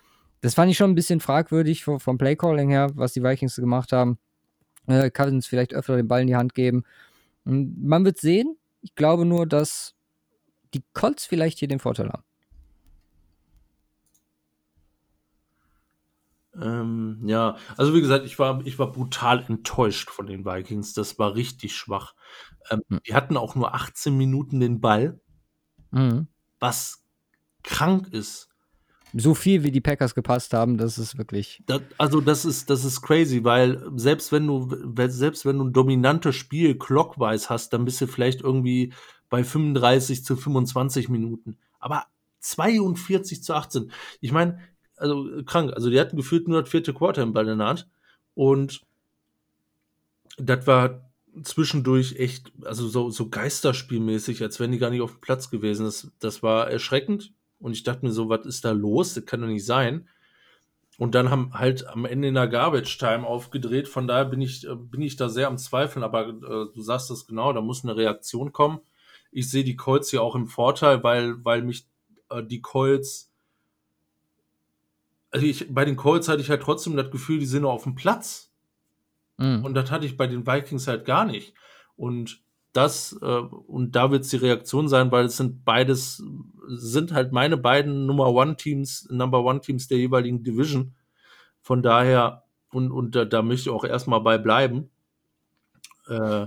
das 0.40 0.54
fand 0.54 0.70
ich 0.70 0.76
schon 0.76 0.90
ein 0.90 0.96
bisschen 0.96 1.20
fragwürdig 1.20 1.84
vom 1.84 2.18
Playcalling 2.18 2.68
her, 2.68 2.90
was 2.94 3.12
die 3.12 3.22
Vikings 3.22 3.56
gemacht 3.56 3.92
haben. 3.92 4.18
Äh, 4.86 5.10
Cousins 5.10 5.46
vielleicht 5.46 5.72
öfter 5.72 5.96
den 5.96 6.08
Ball 6.08 6.20
in 6.20 6.26
die 6.26 6.36
Hand 6.36 6.54
geben. 6.54 6.84
Und 7.44 7.82
man 7.82 8.04
wird 8.04 8.18
sehen. 8.18 8.56
Ich 8.82 8.94
glaube 8.94 9.24
nur, 9.24 9.46
dass 9.46 9.94
die 10.74 10.82
Colts 10.92 11.24
vielleicht 11.24 11.58
hier 11.58 11.68
den 11.68 11.78
Vorteil 11.78 12.10
haben. 12.10 12.24
Ähm, 16.60 17.20
ja, 17.24 17.56
also 17.76 17.94
wie 17.94 18.00
gesagt, 18.00 18.24
ich 18.26 18.38
war, 18.38 18.64
ich 18.64 18.78
war 18.78 18.92
brutal 18.92 19.44
enttäuscht 19.48 20.10
von 20.10 20.26
den 20.26 20.44
Vikings. 20.44 20.92
Das 20.92 21.18
war 21.18 21.34
richtig 21.34 21.74
schwach. 21.76 22.14
Ähm, 22.70 22.82
mhm. 22.88 23.00
Die 23.06 23.14
hatten 23.14 23.36
auch 23.36 23.54
nur 23.54 23.74
18 23.74 24.16
Minuten 24.16 24.60
den 24.60 24.80
Ball, 24.80 25.20
mhm. 25.90 26.28
was 26.60 27.04
krank 27.62 28.08
ist. 28.12 28.48
So 29.16 29.34
viel 29.34 29.62
wie 29.62 29.70
die 29.70 29.80
Packers 29.80 30.16
gepasst 30.16 30.52
haben, 30.54 30.76
das 30.76 30.98
ist 30.98 31.16
wirklich. 31.16 31.62
Das, 31.66 31.82
also 31.98 32.20
das 32.20 32.44
ist, 32.44 32.68
das 32.68 32.84
ist 32.84 33.00
crazy, 33.00 33.44
weil 33.44 33.80
selbst 33.94 34.32
wenn 34.32 34.46
du, 34.46 34.68
selbst 35.08 35.46
wenn 35.46 35.58
du 35.58 35.64
ein 35.64 35.72
dominantes 35.72 36.34
Spiel 36.34 36.76
clockwise 36.76 37.48
hast, 37.48 37.72
dann 37.72 37.84
bist 37.84 38.00
du 38.00 38.08
vielleicht 38.08 38.40
irgendwie 38.40 38.92
bei 39.30 39.44
35 39.44 40.24
zu 40.24 40.36
25 40.36 41.08
Minuten. 41.08 41.58
Aber 41.78 42.06
42 42.40 43.42
zu 43.42 43.54
18. 43.54 43.92
Ich 44.20 44.32
meine, 44.32 44.58
also 45.04 45.42
krank. 45.44 45.72
Also 45.74 45.90
die 45.90 46.00
hatten 46.00 46.16
gefühlt 46.16 46.48
nur 46.48 46.62
das 46.62 46.70
vierte 46.70 46.94
Quarter 46.94 47.22
im 47.22 47.32
Ball 47.32 47.48
in 47.48 47.58
der 47.58 47.68
Hand. 47.68 47.88
Und 48.34 48.82
das 50.38 50.66
war 50.66 51.10
zwischendurch 51.42 52.16
echt, 52.16 52.52
also 52.64 52.88
so, 52.88 53.10
so 53.10 53.28
geisterspielmäßig, 53.28 54.42
als 54.42 54.58
wären 54.58 54.72
die 54.72 54.78
gar 54.78 54.90
nicht 54.90 55.02
auf 55.02 55.12
dem 55.12 55.20
Platz 55.20 55.50
gewesen. 55.50 55.84
Das, 55.84 56.10
das 56.18 56.42
war 56.42 56.70
erschreckend. 56.70 57.32
Und 57.60 57.72
ich 57.72 57.82
dachte 57.82 58.04
mir 58.04 58.12
so, 58.12 58.28
was 58.28 58.46
ist 58.46 58.64
da 58.64 58.72
los? 58.72 59.14
Das 59.14 59.26
kann 59.26 59.40
doch 59.40 59.48
nicht 59.48 59.66
sein. 59.66 60.08
Und 60.96 61.14
dann 61.14 61.30
haben 61.30 61.52
halt 61.54 61.86
am 61.86 62.04
Ende 62.04 62.28
in 62.28 62.34
der 62.34 62.46
Garbage 62.46 62.98
Time 62.98 63.26
aufgedreht. 63.26 63.88
Von 63.88 64.06
daher 64.06 64.24
bin 64.24 64.40
ich, 64.40 64.66
bin 64.90 65.02
ich 65.02 65.16
da 65.16 65.28
sehr 65.28 65.48
am 65.48 65.58
Zweifeln. 65.58 66.04
Aber 66.04 66.28
äh, 66.28 66.72
du 66.72 66.80
sagst 66.80 67.10
das 67.10 67.26
genau, 67.26 67.52
da 67.52 67.60
muss 67.60 67.84
eine 67.84 67.96
Reaktion 67.96 68.52
kommen. 68.52 68.80
Ich 69.32 69.50
sehe 69.50 69.64
die 69.64 69.76
Colts 69.76 70.10
hier 70.10 70.22
auch 70.22 70.36
im 70.36 70.46
Vorteil, 70.46 71.02
weil, 71.02 71.44
weil 71.44 71.62
mich 71.62 71.86
äh, 72.30 72.42
die 72.42 72.60
Colts. 72.60 73.33
Also 75.34 75.46
ich, 75.46 75.74
bei 75.74 75.84
den 75.84 75.96
Colts 75.96 76.28
hatte 76.28 76.42
ich 76.42 76.48
halt 76.48 76.62
trotzdem 76.62 76.96
das 76.96 77.10
Gefühl, 77.10 77.40
die 77.40 77.46
sind 77.46 77.62
noch 77.62 77.72
auf 77.72 77.82
dem 77.82 77.96
Platz. 77.96 78.52
Mhm. 79.36 79.64
Und 79.64 79.74
das 79.74 79.90
hatte 79.90 80.06
ich 80.06 80.16
bei 80.16 80.28
den 80.28 80.46
Vikings 80.46 80.86
halt 80.86 81.04
gar 81.04 81.24
nicht. 81.24 81.54
Und 81.96 82.40
das, 82.72 83.18
äh, 83.20 83.26
und 83.26 83.96
da 83.96 84.12
wird 84.12 84.22
es 84.22 84.28
die 84.28 84.36
Reaktion 84.36 84.86
sein, 84.86 85.10
weil 85.10 85.24
es 85.24 85.36
sind 85.36 85.64
beides, 85.64 86.22
sind 86.68 87.12
halt 87.12 87.32
meine 87.32 87.56
beiden 87.56 88.06
Nummer 88.06 88.28
One 88.32 88.54
Teams, 88.54 89.08
Number 89.10 89.44
One 89.44 89.60
Teams 89.60 89.88
der 89.88 89.98
jeweiligen 89.98 90.44
Division. 90.44 90.94
Von 91.60 91.82
daher, 91.82 92.44
und, 92.70 92.92
und 92.92 93.16
da, 93.16 93.24
da 93.24 93.42
möchte 93.42 93.70
ich 93.70 93.74
auch 93.74 93.84
erstmal 93.84 94.20
bei 94.20 94.38
bleiben. 94.38 94.88
Äh, 96.06 96.46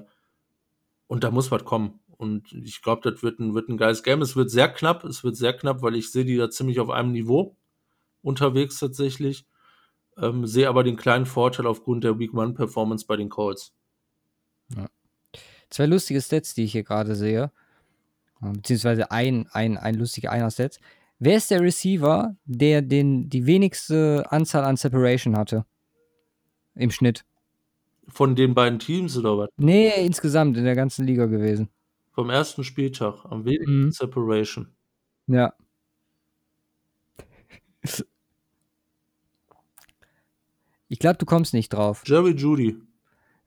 und 1.08 1.26
da 1.26 1.30
muss 1.30 1.52
was 1.52 1.66
kommen. 1.66 2.00
Und 2.16 2.54
ich 2.54 2.82
glaube, 2.82 3.12
das 3.12 3.22
wird 3.22 3.42
ein, 3.42 3.54
wird 3.54 3.68
ein 3.68 3.76
geiles 3.76 4.02
Game. 4.02 4.22
Es 4.22 4.38
wird 4.38 4.50
sehr 4.50 4.70
knapp, 4.70 5.04
es 5.04 5.26
wird 5.26 5.36
sehr 5.36 5.52
knapp, 5.52 5.82
weil 5.82 5.98
ich 5.98 6.10
sehe 6.10 6.24
die 6.24 6.38
da 6.38 6.50
ziemlich 6.50 6.80
auf 6.80 6.90
einem 6.90 7.12
Niveau 7.12 7.58
unterwegs 8.28 8.80
tatsächlich. 8.80 9.46
Ähm, 10.18 10.46
sehe 10.46 10.68
aber 10.68 10.84
den 10.84 10.98
kleinen 10.98 11.26
Vorteil 11.26 11.66
aufgrund 11.66 12.04
der 12.04 12.20
Week 12.20 12.34
One 12.34 12.54
Performance 12.54 13.06
bei 13.08 13.16
den 13.16 13.30
Colts. 13.30 13.74
Ja. 14.76 14.88
Zwei 15.70 15.86
lustige 15.86 16.22
Stats, 16.22 16.54
die 16.54 16.64
ich 16.64 16.72
hier 16.72 16.84
gerade 16.84 17.16
sehe. 17.16 17.52
Beziehungsweise 18.40 19.10
ein, 19.12 19.48
ein, 19.52 19.78
ein 19.78 19.96
lustiger 19.96 20.32
einer 20.32 20.52
Stats. 20.52 20.80
Wer 21.20 21.38
ist 21.38 21.50
der 21.50 21.62
Receiver, 21.62 22.36
der 22.46 22.84
den, 22.84 23.30
die 23.30 23.46
wenigste 23.48 24.26
Anzahl 24.30 24.64
an 24.64 24.78
Separation 24.78 25.36
hatte? 25.36 25.66
Im 26.76 26.92
Schnitt. 26.92 27.26
Von 28.08 28.36
den 28.36 28.54
beiden 28.54 28.80
Teams 28.80 29.18
oder 29.18 29.38
was? 29.38 29.50
Nee, 29.58 29.92
insgesamt 30.06 30.58
in 30.58 30.64
der 30.64 30.76
ganzen 30.76 31.06
Liga 31.08 31.26
gewesen. 31.26 31.70
Vom 32.12 32.30
ersten 32.30 32.64
Spieltag. 32.64 33.26
Am 33.26 33.46
wenigsten 33.46 33.86
Mhm. 33.86 33.92
Separation. 33.92 34.68
Ja. 35.28 35.54
Ich 40.90 41.00
glaube, 41.00 41.18
du 41.18 41.26
kommst 41.26 41.54
nicht 41.54 41.70
drauf. 41.70 42.04
Jerry 42.06 42.32
Judy. 42.32 42.78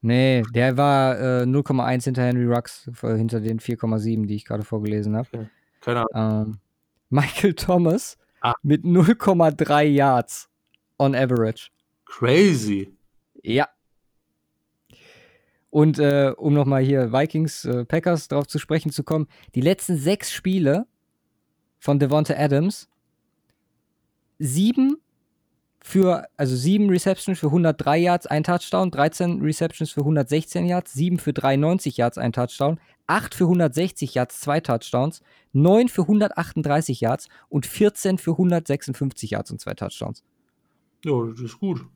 Nee, 0.02 0.42
der 0.54 0.76
war 0.76 1.18
äh, 1.18 1.42
0,1 1.44 2.04
hinter 2.04 2.22
Henry 2.22 2.46
Rux, 2.46 2.90
hinter 3.00 3.40
den 3.40 3.60
4,7, 3.60 4.26
die 4.26 4.34
ich 4.36 4.44
gerade 4.44 4.62
vorgelesen 4.64 5.16
habe. 5.16 5.50
Keine 5.80 6.06
Ahnung. 6.14 6.46
Ähm, 6.46 6.58
Michael 7.10 7.54
Thomas 7.54 8.16
Ah. 8.42 8.54
mit 8.62 8.84
0,3 8.84 9.82
Yards 9.82 10.48
on 10.98 11.14
average. 11.14 11.68
Crazy. 12.06 12.96
Ja. 13.42 13.68
Und 15.68 15.98
äh, 15.98 16.32
um 16.36 16.54
nochmal 16.54 16.82
hier 16.82 17.12
Vikings, 17.12 17.64
äh, 17.66 17.84
Packers 17.84 18.28
drauf 18.28 18.46
zu 18.48 18.58
sprechen 18.58 18.90
zu 18.90 19.04
kommen, 19.04 19.28
die 19.54 19.60
letzten 19.60 19.96
sechs 19.98 20.32
Spiele 20.32 20.86
von 21.78 21.98
Devonta 21.98 22.34
Adams, 22.34 22.88
sieben 24.38 24.96
für, 25.82 26.28
also 26.36 26.54
sieben 26.54 26.90
Receptions 26.90 27.38
für 27.38 27.46
103 27.46 27.98
Yards, 27.98 28.26
ein 28.26 28.44
Touchdown, 28.44 28.90
13 28.90 29.40
Receptions 29.40 29.90
für 29.90 30.00
116 30.00 30.66
Yards, 30.66 30.92
sieben 30.92 31.18
für 31.18 31.32
93 31.32 31.96
Yards, 31.96 32.18
ein 32.18 32.32
Touchdown, 32.32 32.78
acht 33.06 33.34
für 33.34 33.44
160 33.44 34.14
Yards, 34.14 34.40
zwei 34.40 34.60
Touchdowns, 34.60 35.22
neun 35.52 35.88
für 35.88 36.02
138 36.02 37.00
Yards 37.00 37.28
und 37.48 37.66
14 37.66 38.18
für 38.18 38.32
156 38.32 39.30
Yards 39.30 39.50
und 39.50 39.60
zwei 39.60 39.74
Touchdowns. 39.74 40.22
Ja, 41.04 41.26
das 41.26 41.40
ist 41.40 41.58
gut. 41.58 41.86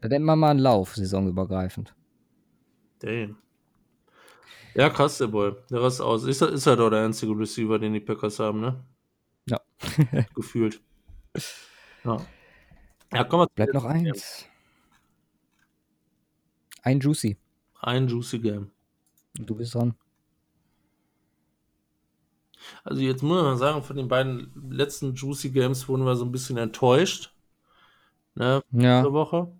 Da 0.00 0.08
nennt 0.08 0.24
man 0.24 0.38
mal 0.38 0.50
einen 0.50 0.60
Lauf, 0.60 0.96
saisonübergreifend. 0.96 1.94
Damn. 2.98 3.36
Ja, 4.74 4.90
krass, 4.90 5.18
der 5.18 5.28
Boy. 5.28 5.52
Der 5.70 5.82
rast 5.82 6.00
aus. 6.00 6.24
Ist, 6.24 6.42
ist 6.42 6.66
er 6.66 6.76
doch 6.76 6.90
der 6.90 7.04
einzige 7.04 7.38
Receiver, 7.38 7.78
den 7.78 7.92
die 7.92 8.00
Packers 8.00 8.38
haben, 8.38 8.60
ne? 8.60 8.82
Ja. 9.46 9.60
Gefühlt. 10.34 10.80
Ja. 12.04 12.24
Ja, 13.12 13.24
komm 13.24 13.40
mal. 13.40 13.46
Bleibt 13.54 13.74
noch 13.74 13.84
eins. 13.84 14.46
Ein 16.82 17.00
Juicy. 17.00 17.36
Ein 17.80 18.08
Juicy 18.08 18.38
Game. 18.38 18.70
Und 19.38 19.48
du 19.48 19.54
bist 19.54 19.74
dran. 19.74 19.94
Also 22.84 23.00
jetzt 23.02 23.22
muss 23.22 23.42
man 23.42 23.58
sagen, 23.58 23.82
von 23.82 23.96
den 23.96 24.08
beiden 24.08 24.52
letzten 24.70 25.14
Juicy 25.14 25.50
Games 25.50 25.88
wurden 25.88 26.04
wir 26.04 26.14
so 26.16 26.24
ein 26.24 26.32
bisschen 26.32 26.56
enttäuscht. 26.58 27.32
Ne, 28.34 28.62
Ja. 28.70 29.00
diese 29.02 29.12
Woche. 29.12 29.52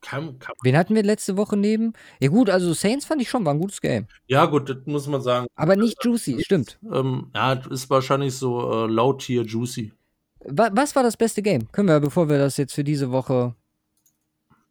Kann, 0.00 0.38
kann, 0.38 0.54
Wen 0.62 0.76
hatten 0.76 0.94
wir 0.94 1.02
letzte 1.02 1.36
Woche 1.36 1.56
neben? 1.56 1.92
Ja 2.20 2.30
gut, 2.30 2.48
also 2.50 2.72
Saints 2.72 3.04
fand 3.04 3.20
ich 3.22 3.28
schon, 3.28 3.44
war 3.44 3.52
ein 3.54 3.60
gutes 3.60 3.80
Game. 3.80 4.06
ja, 4.26 4.46
gut, 4.46 4.68
das 4.68 4.78
muss 4.86 5.06
man 5.06 5.20
sagen. 5.20 5.46
Aber 5.54 5.76
nicht 5.76 6.02
Juicy, 6.02 6.42
stimmt. 6.42 6.78
Ähm, 6.90 7.30
ja, 7.34 7.52
ist 7.52 7.88
wahrscheinlich 7.90 8.34
so 8.34 8.86
äh, 8.86 8.86
Low-Tier 8.90 9.42
Juicy. 9.44 9.92
Wa 10.44 10.70
was 10.72 10.96
war 10.96 11.02
das 11.02 11.16
beste 11.16 11.42
Game? 11.42 11.70
Können 11.72 11.88
wir, 11.88 12.00
bevor 12.00 12.28
wir 12.28 12.38
das 12.38 12.56
jetzt 12.56 12.74
für 12.74 12.84
diese 12.84 13.10
Woche. 13.10 13.54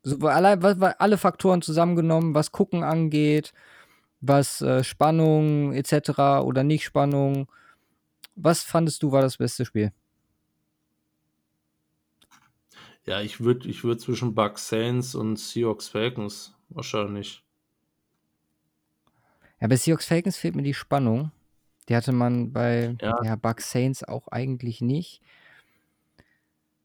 So, 0.03 0.17
alle, 0.27 0.95
alle 0.99 1.17
Faktoren 1.17 1.61
zusammengenommen, 1.61 2.33
was 2.33 2.51
Gucken 2.51 2.83
angeht, 2.83 3.53
was 4.21 4.61
äh, 4.61 4.83
Spannung 4.83 5.73
etc. 5.73 6.41
oder 6.43 6.63
nicht 6.63 6.85
Spannung. 6.85 7.51
Was 8.35 8.63
fandest 8.63 9.03
du 9.03 9.11
war 9.11 9.21
das 9.21 9.37
beste 9.37 9.65
Spiel? 9.65 9.91
Ja, 13.05 13.21
ich 13.21 13.41
würde 13.41 13.67
ich 13.67 13.83
würd 13.83 13.99
zwischen 13.99 14.35
Bucks 14.35 14.69
Saints 14.69 15.15
und 15.15 15.37
Seahawks 15.37 15.87
Falcons 15.89 16.55
wahrscheinlich. 16.69 17.43
Ja, 19.59 19.67
bei 19.67 19.75
Seahawks 19.75 20.05
Falcons 20.05 20.37
fehlt 20.37 20.55
mir 20.55 20.63
die 20.63 20.73
Spannung. 20.73 21.31
Die 21.89 21.95
hatte 21.95 22.11
man 22.11 22.53
bei 22.53 22.95
Ja. 23.01 23.21
ja. 23.23 23.35
Bucks 23.35 23.71
Saints 23.71 24.03
auch 24.03 24.27
eigentlich 24.29 24.79
nicht. 24.81 25.21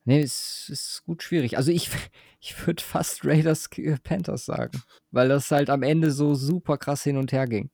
Nee, 0.04 0.20
es 0.20 0.68
ist 0.68 1.02
gut 1.06 1.22
schwierig. 1.22 1.56
Also 1.56 1.72
ich, 1.72 1.90
ich 2.40 2.66
würde 2.66 2.82
fast 2.82 3.24
Raiders 3.24 3.68
äh, 3.76 3.96
Panthers 4.02 4.44
sagen, 4.44 4.82
weil 5.10 5.28
das 5.28 5.50
halt 5.50 5.70
am 5.70 5.82
Ende 5.82 6.10
so 6.10 6.34
super 6.34 6.78
krass 6.78 7.02
hin 7.02 7.16
und 7.16 7.32
her 7.32 7.46
ging. 7.46 7.70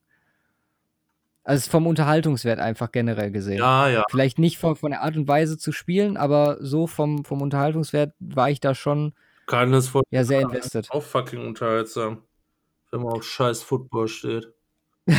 Also 1.43 1.71
vom 1.71 1.87
Unterhaltungswert 1.87 2.59
einfach 2.59 2.91
generell 2.91 3.31
gesehen. 3.31 3.57
Ja, 3.57 3.87
ja. 3.89 4.03
Vielleicht 4.11 4.37
nicht 4.37 4.59
von, 4.59 4.75
von 4.75 4.91
der 4.91 5.01
Art 5.01 5.17
und 5.17 5.27
Weise 5.27 5.57
zu 5.57 5.71
spielen, 5.71 6.15
aber 6.15 6.57
so 6.59 6.85
vom, 6.85 7.25
vom 7.25 7.41
Unterhaltungswert 7.41 8.13
war 8.19 8.51
ich 8.51 8.59
da 8.59 8.75
schon 8.75 9.13
Keines 9.47 9.89
von 9.89 10.03
ja 10.11 10.23
sehr 10.23 10.41
invested. 10.41 10.89
auch 10.91 11.01
fucking 11.01 11.45
unterhaltsam. 11.45 12.21
Wenn 12.91 13.01
man 13.01 13.13
auf 13.13 13.23
scheiß 13.23 13.63
Football 13.63 14.07
steht. 14.07 14.53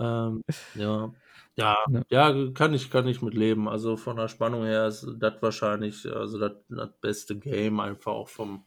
Ähm, 0.00 0.42
ja. 0.74 1.12
Ja, 1.60 1.76
Ja. 1.90 2.02
ja, 2.08 2.50
kann 2.52 2.72
ich, 2.72 2.90
kann 2.90 3.06
ich 3.06 3.20
mit 3.20 3.34
leben. 3.34 3.68
Also 3.68 3.96
von 3.96 4.16
der 4.16 4.28
Spannung 4.28 4.64
her 4.64 4.86
ist 4.86 5.06
das 5.18 5.34
wahrscheinlich, 5.42 6.06
also 6.10 6.38
das, 6.38 6.52
das 6.68 6.90
beste 7.00 7.38
Game 7.38 7.80
einfach 7.80 8.12
auch 8.12 8.28
vom, 8.28 8.64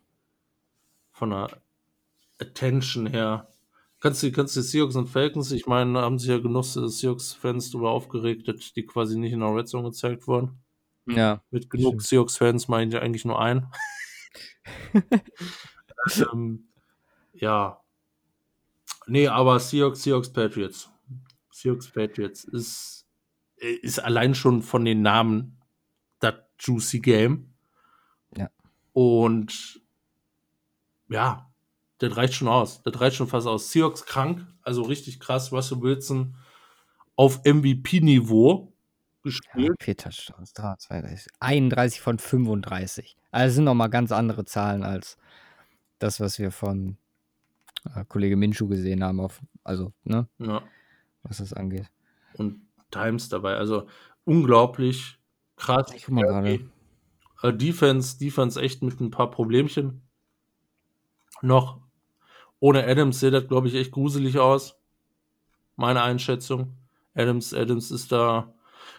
von 1.11 1.31
der 1.31 1.49
Attention 2.39 3.07
her. 3.07 3.47
Kannst 3.99 4.21
du, 4.21 4.31
kannst 4.31 4.55
du 4.55 4.61
die 4.61 4.67
Seahawks 4.67 4.95
und 4.95 5.07
Falcons, 5.07 5.51
ich 5.51 5.65
meine, 5.65 6.01
haben 6.01 6.19
sich 6.19 6.29
ja 6.29 6.37
genug 6.37 6.65
Seahawks-Fans 6.65 7.71
darüber 7.71 7.91
aufgeregt, 7.91 8.47
dass 8.47 8.73
die 8.73 8.85
quasi 8.85 9.17
nicht 9.17 9.31
in 9.31 9.39
der 9.39 9.55
Red 9.55 9.67
Zone 9.67 9.89
gezeigt 9.89 10.27
wurden. 10.27 10.61
ja. 11.07 11.41
Mit 11.51 11.69
genug 11.69 12.01
Seahawks-Fans 12.01 12.67
meine 12.67 12.95
ich 12.95 13.01
eigentlich 13.01 13.25
nur 13.25 13.41
ein. 13.41 13.71
ähm, 16.33 16.67
ja. 17.33 17.81
Nee, 19.07 19.27
aber 19.27 19.59
Seahawks, 19.59 20.03
Seahawks, 20.03 20.31
Patriots. 20.31 20.92
Seahawks, 21.63 21.89
Patriots 21.89 22.43
ist, 22.43 23.05
ist 23.55 23.99
allein 23.99 24.35
schon 24.35 24.61
von 24.61 24.83
den 24.85 25.01
Namen 25.01 25.57
das 26.19 26.35
Juicy 26.59 26.99
Game. 26.99 27.53
Ja. 28.37 28.49
Und 28.91 29.81
ja, 31.09 31.49
das 31.99 32.17
reicht 32.17 32.33
schon 32.33 32.47
aus. 32.49 32.81
Das 32.83 32.99
reicht 32.99 33.15
schon 33.15 33.27
fast 33.27 33.47
aus. 33.47 33.71
Seahawks 33.71 34.05
krank, 34.05 34.45
also 34.61 34.81
richtig 34.83 35.19
krass. 35.19 35.51
Russell 35.53 35.81
Wilson 35.81 36.35
auf 37.15 37.41
MVP-Niveau 37.45 38.73
Ja, 38.73 39.21
gespielt. 39.23 39.75
vier 39.81 39.95
Touchdowns, 39.95 40.53
32, 40.53 41.31
31 41.39 42.01
von 42.01 42.19
35. 42.19 43.15
Also 43.31 43.55
sind 43.55 43.63
nochmal 43.63 43.89
ganz 43.89 44.11
andere 44.11 44.43
Zahlen 44.45 44.83
als 44.83 45.17
das, 45.99 46.19
was 46.19 46.39
wir 46.39 46.51
von 46.51 46.97
äh, 47.95 48.03
Kollege 48.05 48.35
Minshu 48.35 48.67
gesehen 48.67 49.03
haben, 49.03 49.19
auf, 49.21 49.39
also, 49.63 49.93
ne, 50.03 50.27
Ja. 50.39 50.61
Was 51.23 51.37
das 51.37 51.53
angeht. 51.53 51.89
und 52.37 52.61
Times 52.91 53.29
dabei. 53.29 53.55
Also 53.55 53.87
unglaublich 54.25 55.17
krass. 55.55 55.91
Ich 55.95 56.05
guck 56.05 56.15
mal 56.15 56.25
gerade. 56.25 56.59
Äh, 57.41 57.53
Defense, 57.53 58.17
Defense 58.17 58.61
echt 58.61 58.83
mit 58.83 58.99
ein 59.01 59.11
paar 59.11 59.31
Problemchen. 59.31 60.01
Noch 61.41 61.81
ohne 62.59 62.87
Adams 62.87 63.19
sieht 63.19 63.33
das, 63.33 63.47
glaube 63.47 63.67
ich, 63.67 63.75
echt 63.75 63.91
gruselig 63.91 64.39
aus. 64.39 64.79
Meine 65.75 66.01
Einschätzung. 66.03 66.77
Adams, 67.13 67.53
Adams 67.53 67.91
ist 67.91 68.11
da 68.11 68.53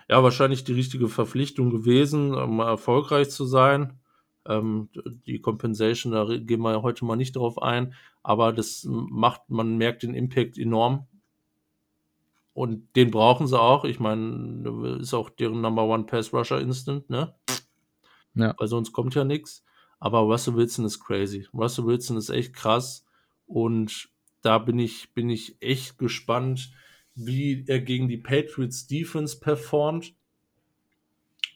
ja 0.09 0.23
wahrscheinlich 0.23 0.65
die 0.65 0.75
richtige 0.75 1.09
Verpflichtung 1.09 1.71
gewesen, 1.71 2.35
um 2.35 2.61
erfolgreich 2.61 3.31
zu 3.31 3.47
sein. 3.47 3.99
Ähm, 4.47 4.91
die 5.27 5.41
Compensation, 5.41 6.13
da 6.13 6.27
gehen 6.37 6.61
wir 6.61 6.83
heute 6.83 7.07
mal 7.07 7.17
nicht 7.17 7.37
drauf 7.37 7.63
ein, 7.63 7.95
aber 8.23 8.53
das 8.53 8.87
macht, 8.87 9.49
man 9.49 9.79
merkt 9.79 10.03
den 10.03 10.13
Impact 10.13 10.59
enorm 10.59 11.07
und 12.55 12.95
den 12.95 13.11
brauchen 13.11 13.47
sie 13.49 13.61
auch. 13.61 13.85
Ich 13.85 13.99
meine, 13.99 14.99
ist 15.01 15.13
auch 15.13 15.29
deren 15.29 15.61
Number 15.61 15.85
One 15.85 16.05
Pass 16.05 16.33
Rusher 16.33 16.61
Instant, 16.61 17.11
ne? 17.11 17.35
Ja. 18.35 18.55
Weil 18.57 18.69
sonst 18.69 18.93
kommt 18.93 19.15
ja 19.15 19.25
nichts. 19.25 19.65
Aber 19.99 20.21
Russell 20.21 20.55
Wilson 20.55 20.85
ist 20.85 21.01
crazy. 21.01 21.47
Russell 21.53 21.87
Wilson 21.87 22.17
ist 22.17 22.31
echt 22.31 22.55
krass. 22.55 23.05
Und 23.47 24.09
da 24.43 24.59
bin 24.59 24.79
ich, 24.79 25.13
bin 25.15 25.31
ich 25.31 25.57
echt 25.61 25.99
gespannt, 25.99 26.71
wie 27.15 27.65
er 27.67 27.81
gegen 27.81 28.09
die 28.09 28.19
Patriots 28.19 28.87
Defense 28.87 29.39
performt, 29.39 30.15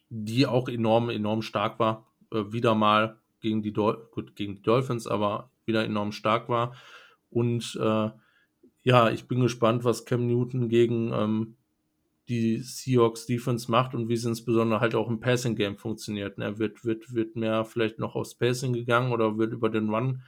die 0.08 0.46
auch 0.46 0.68
enorm, 0.68 1.10
enorm 1.10 1.42
stark 1.42 1.78
war. 1.78 2.06
Äh, 2.32 2.52
wieder 2.52 2.74
mal 2.74 3.20
gegen 3.40 3.62
die, 3.62 3.72
Dol 3.72 4.08
gut, 4.12 4.34
gegen 4.34 4.56
die 4.56 4.62
Dolphins, 4.62 5.06
aber 5.06 5.50
wieder 5.64 5.84
enorm 5.84 6.12
stark 6.12 6.48
war. 6.48 6.74
Und 7.30 7.78
äh, 7.80 8.10
ja, 8.82 9.10
ich 9.10 9.26
bin 9.26 9.40
gespannt, 9.40 9.84
was 9.84 10.04
Cam 10.04 10.26
Newton 10.26 10.68
gegen 10.68 11.12
ähm, 11.12 11.56
die 12.28 12.58
Seahawks 12.58 13.26
Defense 13.26 13.70
macht 13.70 13.94
und 13.94 14.08
wie 14.08 14.14
es 14.14 14.24
insbesondere 14.24 14.80
halt 14.80 14.94
auch 14.94 15.08
im 15.08 15.20
Passing 15.20 15.56
Game 15.56 15.76
funktioniert. 15.76 16.38
Ne? 16.38 16.58
Wird, 16.58 16.84
wird, 16.84 17.14
wird 17.14 17.36
mehr 17.36 17.64
vielleicht 17.64 17.98
noch 17.98 18.14
aufs 18.14 18.34
Passing 18.34 18.72
gegangen 18.72 19.12
oder 19.12 19.38
wird 19.38 19.52
über 19.52 19.70
den 19.70 19.88
Run, 19.88 20.22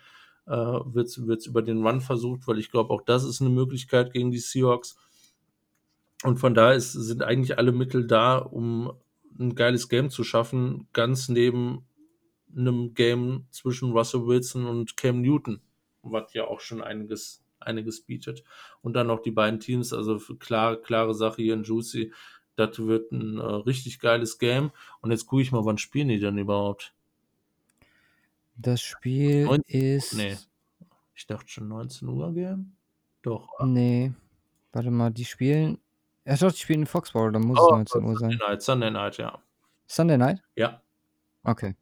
äh, 0.47 0.53
wird 0.53 1.09
es 1.09 1.47
über 1.47 1.63
den 1.63 1.87
Run 1.87 2.01
versucht, 2.01 2.47
weil 2.47 2.59
ich 2.59 2.71
glaube, 2.71 2.91
auch 2.91 3.03
das 3.03 3.25
ist 3.25 3.41
eine 3.41 3.51
Möglichkeit 3.51 4.13
gegen 4.13 4.31
die 4.31 4.39
Seahawks. 4.39 4.97
Und 6.23 6.39
von 6.39 6.55
daher 6.55 6.75
ist, 6.75 6.93
sind 6.93 7.23
eigentlich 7.23 7.59
alle 7.59 7.73
Mittel 7.73 8.07
da, 8.07 8.39
um 8.39 8.93
ein 9.39 9.55
geiles 9.55 9.89
Game 9.89 10.11
zu 10.11 10.25
schaffen, 10.25 10.89
ganz 10.93 11.29
neben 11.29 11.87
einem 12.55 12.95
Game 12.95 13.47
zwischen 13.51 13.93
Russell 13.93 14.27
Wilson 14.27 14.67
und 14.67 14.97
Cam 14.97 15.23
Newton, 15.23 15.61
was 16.03 16.33
ja 16.35 16.45
auch 16.45 16.61
schon 16.61 16.83
einiges, 16.83 17.43
einiges 17.61 18.03
bietet. 18.03 18.45
Und 18.82 18.95
dann 18.95 19.07
noch 19.07 19.20
die 19.20 19.31
beiden 19.31 19.61
Teams, 19.61 19.93
also 19.93 20.19
klar, 20.37 20.77
klare 20.77 21.15
Sache 21.15 21.43
hier 21.43 21.55
in 21.55 21.65
Juicy. 21.65 22.12
Das 22.57 22.78
wird 22.78 23.12
ein 23.12 23.39
äh, 23.39 23.43
richtig 23.43 24.01
geiles 24.01 24.39
Game. 24.39 24.70
Und 25.01 25.11
jetzt 25.11 25.27
gucke 25.27 25.43
ich 25.43 25.53
mal, 25.53 25.65
wann 25.65 25.78
spielen 25.78 26.09
die 26.09 26.20
denn 26.20 26.39
überhaupt? 26.39 26.95
Das 28.57 28.82
Spiel 28.82 29.45
19, 29.45 29.81
ist. 29.81 30.15
Nee. 30.15 30.37
Ich 31.15 31.27
dachte 31.27 31.49
schon 31.49 31.69
19 31.69 32.09
Uhr 32.09 32.35
Game. 32.35 32.73
Doch. 33.23 33.49
Nee. 33.65 34.12
Warte 34.73 34.91
mal, 34.91 35.11
die 35.11 35.24
spielen. 35.24 35.78
Ja, 36.24 36.37
doch, 36.37 36.53
die 36.53 36.59
spielen 36.59 36.81
in 36.81 36.87
Foxborough, 36.87 37.32
dann 37.32 37.43
muss 37.43 37.59
oh, 37.59 37.66
es 37.66 37.95
19 37.95 38.05
Uhr 38.05 38.19
sein. 38.19 38.31
Sunday 38.31 38.49
Night, 38.49 38.62
Sunday 38.62 38.91
Night, 38.91 39.16
ja. 39.16 39.43
Sunday 39.87 40.19
Night? 40.19 40.43
Ja. 40.55 40.82
Okay. 41.43 41.74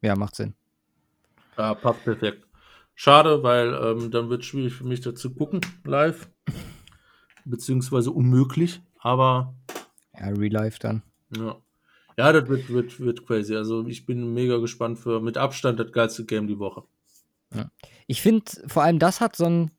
Ja, 0.00 0.16
macht 0.16 0.34
Sinn. 0.34 0.54
Ja, 1.56 1.74
passt 1.74 2.04
perfekt. 2.04 2.47
Schade, 3.00 3.44
weil 3.44 3.72
ähm, 3.80 4.10
dann 4.10 4.28
wird 4.28 4.42
es 4.42 4.48
schwierig 4.48 4.74
für 4.74 4.82
mich 4.82 5.00
dazu 5.00 5.32
gucken, 5.32 5.60
live. 5.84 6.28
Beziehungsweise 7.44 8.10
unmöglich, 8.10 8.82
aber. 8.98 9.54
Ja, 10.18 10.26
Real 10.30 10.50
Life 10.50 10.80
dann. 10.80 11.04
Ja. 11.32 11.62
Ja, 12.16 12.32
das 12.32 12.48
wird, 12.48 12.68
wird, 12.70 12.98
wird 12.98 13.24
crazy. 13.24 13.54
Also 13.54 13.86
ich 13.86 14.04
bin 14.04 14.34
mega 14.34 14.56
gespannt 14.56 14.98
für 14.98 15.20
mit 15.20 15.36
Abstand 15.36 15.78
das 15.78 15.92
geilste 15.92 16.24
Game 16.24 16.48
die 16.48 16.58
Woche. 16.58 16.82
Ja. 17.54 17.70
Ich 18.08 18.20
finde, 18.20 18.50
vor 18.66 18.82
allem 18.82 18.98
das 18.98 19.20
hat 19.20 19.36
so 19.36 19.44
ein, 19.44 19.70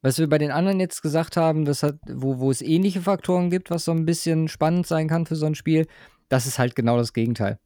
was 0.00 0.20
wir 0.20 0.28
bei 0.28 0.38
den 0.38 0.52
anderen 0.52 0.78
jetzt 0.78 1.02
gesagt 1.02 1.36
haben, 1.36 1.64
das 1.64 1.82
hat, 1.82 1.96
wo, 2.06 2.38
wo 2.38 2.52
es 2.52 2.62
ähnliche 2.62 3.02
Faktoren 3.02 3.50
gibt, 3.50 3.68
was 3.72 3.84
so 3.84 3.90
ein 3.90 4.06
bisschen 4.06 4.46
spannend 4.46 4.86
sein 4.86 5.08
kann 5.08 5.26
für 5.26 5.34
so 5.34 5.46
ein 5.46 5.56
Spiel, 5.56 5.88
das 6.28 6.46
ist 6.46 6.60
halt 6.60 6.76
genau 6.76 6.98
das 6.98 7.12
Gegenteil. 7.12 7.58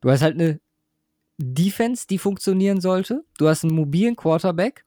Du 0.00 0.08
hast 0.08 0.22
halt 0.22 0.34
eine 0.34 0.60
Defense, 1.38 2.06
die 2.08 2.18
funktionieren 2.18 2.80
sollte. 2.80 3.24
Du 3.38 3.48
hast 3.48 3.64
einen 3.64 3.74
mobilen 3.74 4.16
Quarterback, 4.16 4.84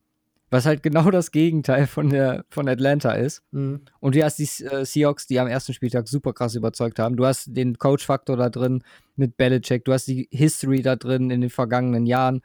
was 0.50 0.66
halt 0.66 0.84
genau 0.84 1.10
das 1.10 1.32
Gegenteil 1.32 1.88
von, 1.88 2.10
der, 2.10 2.44
von 2.50 2.68
Atlanta 2.68 3.14
ist. 3.14 3.42
Mhm. 3.52 3.82
Und 4.02 4.16
du 4.16 4.24
hast 4.24 4.38
die 4.38 4.64
äh, 4.66 4.86
Seahawks, 4.86 5.28
die 5.28 5.40
am 5.40 5.48
ersten 5.48 5.74
Spieltag 5.74 6.10
super 6.10 6.34
krass 6.34 6.56
überzeugt 6.56 7.00
haben. 7.00 7.16
Du 7.16 7.26
hast 7.26 7.56
den 7.56 7.78
Coach-Faktor 7.78 8.36
da 8.36 8.50
drin 8.50 8.84
mit 9.16 9.38
Belichick. 9.38 9.86
Du 9.86 9.94
hast 9.94 10.08
die 10.08 10.28
History 10.30 10.82
da 10.82 10.98
drin 10.98 11.32
in 11.32 11.40
den 11.40 11.50
vergangenen 11.50 12.06
Jahren 12.06 12.42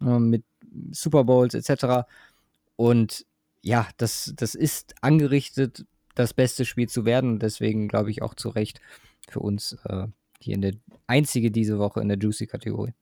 äh, 0.00 0.18
mit 0.18 0.44
Super 0.90 1.24
Bowls 1.24 1.52
etc. 1.52 2.08
Und 2.76 3.26
ja, 3.60 3.86
das, 3.98 4.32
das 4.34 4.54
ist 4.54 4.94
angerichtet, 5.02 5.84
das 6.14 6.32
beste 6.32 6.64
Spiel 6.64 6.88
zu 6.88 7.04
werden. 7.04 7.32
Und 7.32 7.42
deswegen 7.42 7.88
glaube 7.88 8.10
ich 8.10 8.22
auch 8.22 8.34
zu 8.34 8.48
Recht 8.48 8.80
für 9.28 9.40
uns 9.40 9.76
äh, 9.84 10.06
hier 10.40 10.54
in 10.54 10.62
der 10.62 10.72
einzige 11.06 11.50
diese 11.50 11.78
Woche 11.78 12.00
in 12.00 12.08
der 12.08 12.18
Juicy-Kategorie. 12.18 12.94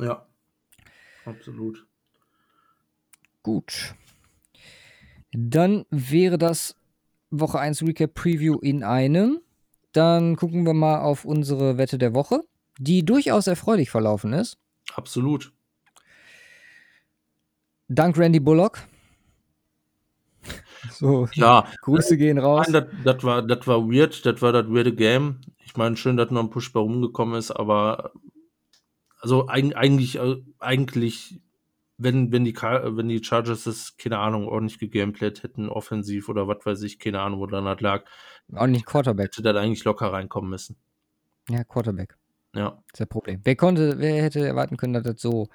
Ja, 0.00 0.26
absolut. 1.24 1.86
Gut. 3.42 3.94
Dann 5.32 5.84
wäre 5.90 6.38
das 6.38 6.76
Woche 7.30 7.58
1 7.58 7.82
Recap 7.82 8.14
Preview 8.14 8.58
in 8.58 8.82
einem. 8.82 9.40
Dann 9.92 10.36
gucken 10.36 10.66
wir 10.66 10.74
mal 10.74 11.00
auf 11.00 11.24
unsere 11.24 11.78
Wette 11.78 11.98
der 11.98 12.14
Woche, 12.14 12.42
die 12.78 13.04
durchaus 13.04 13.46
erfreulich 13.46 13.90
verlaufen 13.90 14.32
ist. 14.32 14.58
Absolut. 14.94 15.52
Dank 17.88 18.16
Randy 18.16 18.40
Bullock. 18.40 18.78
So, 20.92 21.28
ja. 21.34 21.66
Grüße 21.82 22.16
gehen 22.16 22.38
raus. 22.38 22.66
Nein, 22.68 22.86
das 23.04 23.22
war, 23.22 23.42
das 23.42 23.66
war 23.66 23.86
weird, 23.86 24.24
das 24.24 24.40
war 24.40 24.52
das 24.52 24.66
weirde 24.66 24.94
Game. 24.94 25.40
Ich 25.62 25.76
meine, 25.76 25.96
schön, 25.96 26.16
dass 26.16 26.30
noch 26.30 26.42
ein 26.42 26.48
Push 26.48 26.72
bei 26.72 26.80
rumgekommen 26.80 27.38
ist, 27.38 27.50
aber 27.50 28.12
also 29.20 29.48
eigentlich, 29.48 30.16
äh, 30.16 30.36
eigentlich, 30.58 31.40
wenn, 31.98 32.32
wenn 32.32 32.44
die, 32.44 32.54
wenn 32.54 33.08
die 33.08 33.22
Chargers 33.22 33.64
das, 33.64 33.96
keine 33.96 34.18
Ahnung, 34.18 34.48
ordentlich 34.48 34.78
gegameplayt 34.78 35.42
hätten, 35.42 35.68
offensiv 35.68 36.28
oder 36.28 36.48
was 36.48 36.64
weiß 36.64 36.82
ich, 36.82 36.98
keine 36.98 37.20
Ahnung, 37.20 37.40
wo 37.40 37.46
dann 37.46 37.64
halt 37.64 37.80
lag. 37.80 38.04
Auch 38.54 38.66
nicht 38.66 38.86
Quarterback. 38.86 39.26
Hätte 39.26 39.42
dann 39.42 39.56
eigentlich 39.56 39.84
locker 39.84 40.12
reinkommen 40.12 40.50
müssen. 40.50 40.76
Ja, 41.48 41.64
Quarterback. 41.64 42.16
Ja. 42.54 42.70
Das 42.70 42.78
ist 42.78 43.00
das 43.00 43.08
Problem. 43.08 43.40
Wer 43.44 43.56
konnte, 43.56 43.98
wer 43.98 44.22
hätte 44.22 44.46
erwarten 44.46 44.76
können, 44.76 44.94
dass 44.94 45.04
das 45.04 45.20
so 45.20 45.48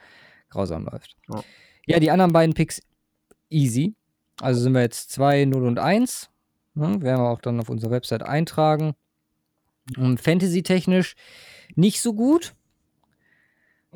grausam 0.49 0.85
läuft? 0.85 1.17
Ja, 1.27 1.43
ja 1.87 1.99
die 1.99 2.11
anderen 2.11 2.31
beiden 2.31 2.53
Picks 2.53 2.81
easy. 3.49 3.95
Also 4.39 4.61
sind 4.61 4.73
wir 4.73 4.81
jetzt 4.81 5.11
2, 5.11 5.45
0 5.45 5.65
und 5.65 5.79
1. 5.79 6.29
Ne, 6.75 7.01
werden 7.01 7.21
wir 7.23 7.29
auch 7.29 7.41
dann 7.41 7.59
auf 7.59 7.69
unserer 7.69 7.91
Website 7.91 8.23
eintragen. 8.23 8.95
Und 9.97 10.19
Fantasy-technisch 10.19 11.15
nicht 11.75 12.01
so 12.01 12.13
gut. 12.13 12.53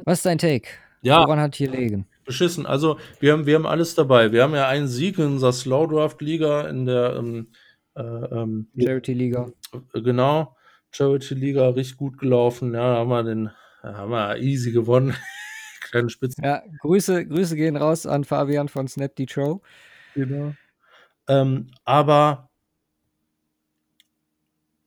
Was 0.05 0.19
ist 0.19 0.26
dein 0.26 0.38
Take? 0.38 0.69
Ja. 1.01 1.19
Woran 1.23 1.39
hat 1.39 1.55
hier 1.55 1.71
liegen? 1.71 2.05
Beschissen. 2.26 2.65
Also, 2.65 2.99
wir 3.19 3.34
haben, 3.34 3.45
wir 3.45 3.55
haben 3.55 3.65
alles 3.65 3.95
dabei. 3.95 4.31
Wir 4.31 4.43
haben 4.43 4.53
ja 4.53 4.67
einen 4.67 4.88
Sieg 4.88 5.17
in 5.17 5.26
unserer 5.26 5.53
Slowdraft-Liga, 5.53 6.67
in 6.67 6.85
der 6.85 7.15
ähm, 7.17 7.47
äh, 7.95 8.01
ähm, 8.01 8.67
Charity-Liga. 8.77 9.51
Genau. 9.93 10.55
Charity-Liga, 10.91 11.69
richtig 11.69 11.97
gut 11.97 12.17
gelaufen. 12.17 12.73
Ja, 12.73 12.97
haben 12.97 13.09
wir 13.09 13.23
den, 13.23 13.51
haben 13.81 14.11
wir 14.11 14.38
easy 14.38 14.71
gewonnen. 14.71 15.15
Kleine 15.81 16.09
Spitze. 16.09 16.41
Ja, 16.43 16.61
Grüße, 16.81 17.26
Grüße 17.26 17.55
gehen 17.55 17.77
raus 17.77 18.05
an 18.05 18.23
Fabian 18.23 18.67
von 18.67 18.88
Snap 18.88 19.13
Show. 19.27 19.61
Genau. 20.15 20.53
Ähm, 21.27 21.67
aber 21.85 22.48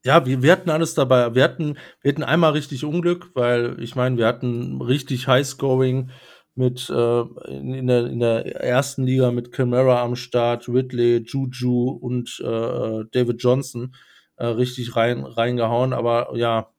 ja, 0.05 0.25
wir, 0.25 0.41
wir 0.41 0.51
hatten 0.51 0.69
alles 0.69 0.93
dabei. 0.95 1.33
Wir 1.33 1.43
hatten, 1.43 1.77
wir 2.01 2.11
hatten 2.11 2.23
einmal 2.23 2.51
richtig 2.51 2.83
Unglück, 2.83 3.31
weil 3.35 3.81
ich 3.81 3.95
meine, 3.95 4.17
wir 4.17 4.27
hatten 4.27 4.81
richtig 4.81 5.27
Highscoring 5.27 6.09
mit 6.55 6.89
äh, 6.89 7.21
in, 7.47 7.73
in, 7.73 7.87
der, 7.87 8.05
in 8.07 8.19
der 8.19 8.61
ersten 8.61 9.03
Liga 9.05 9.31
mit 9.31 9.51
Camara 9.51 10.03
am 10.03 10.15
Start, 10.15 10.67
Ridley, 10.67 11.23
Juju 11.25 11.89
und 11.89 12.39
äh, 12.43 13.05
David 13.11 13.41
Johnson 13.41 13.95
äh, 14.35 14.45
richtig 14.45 14.95
rein, 14.95 15.23
reingehauen. 15.23 15.93
Aber 15.93 16.35
ja, 16.35 16.69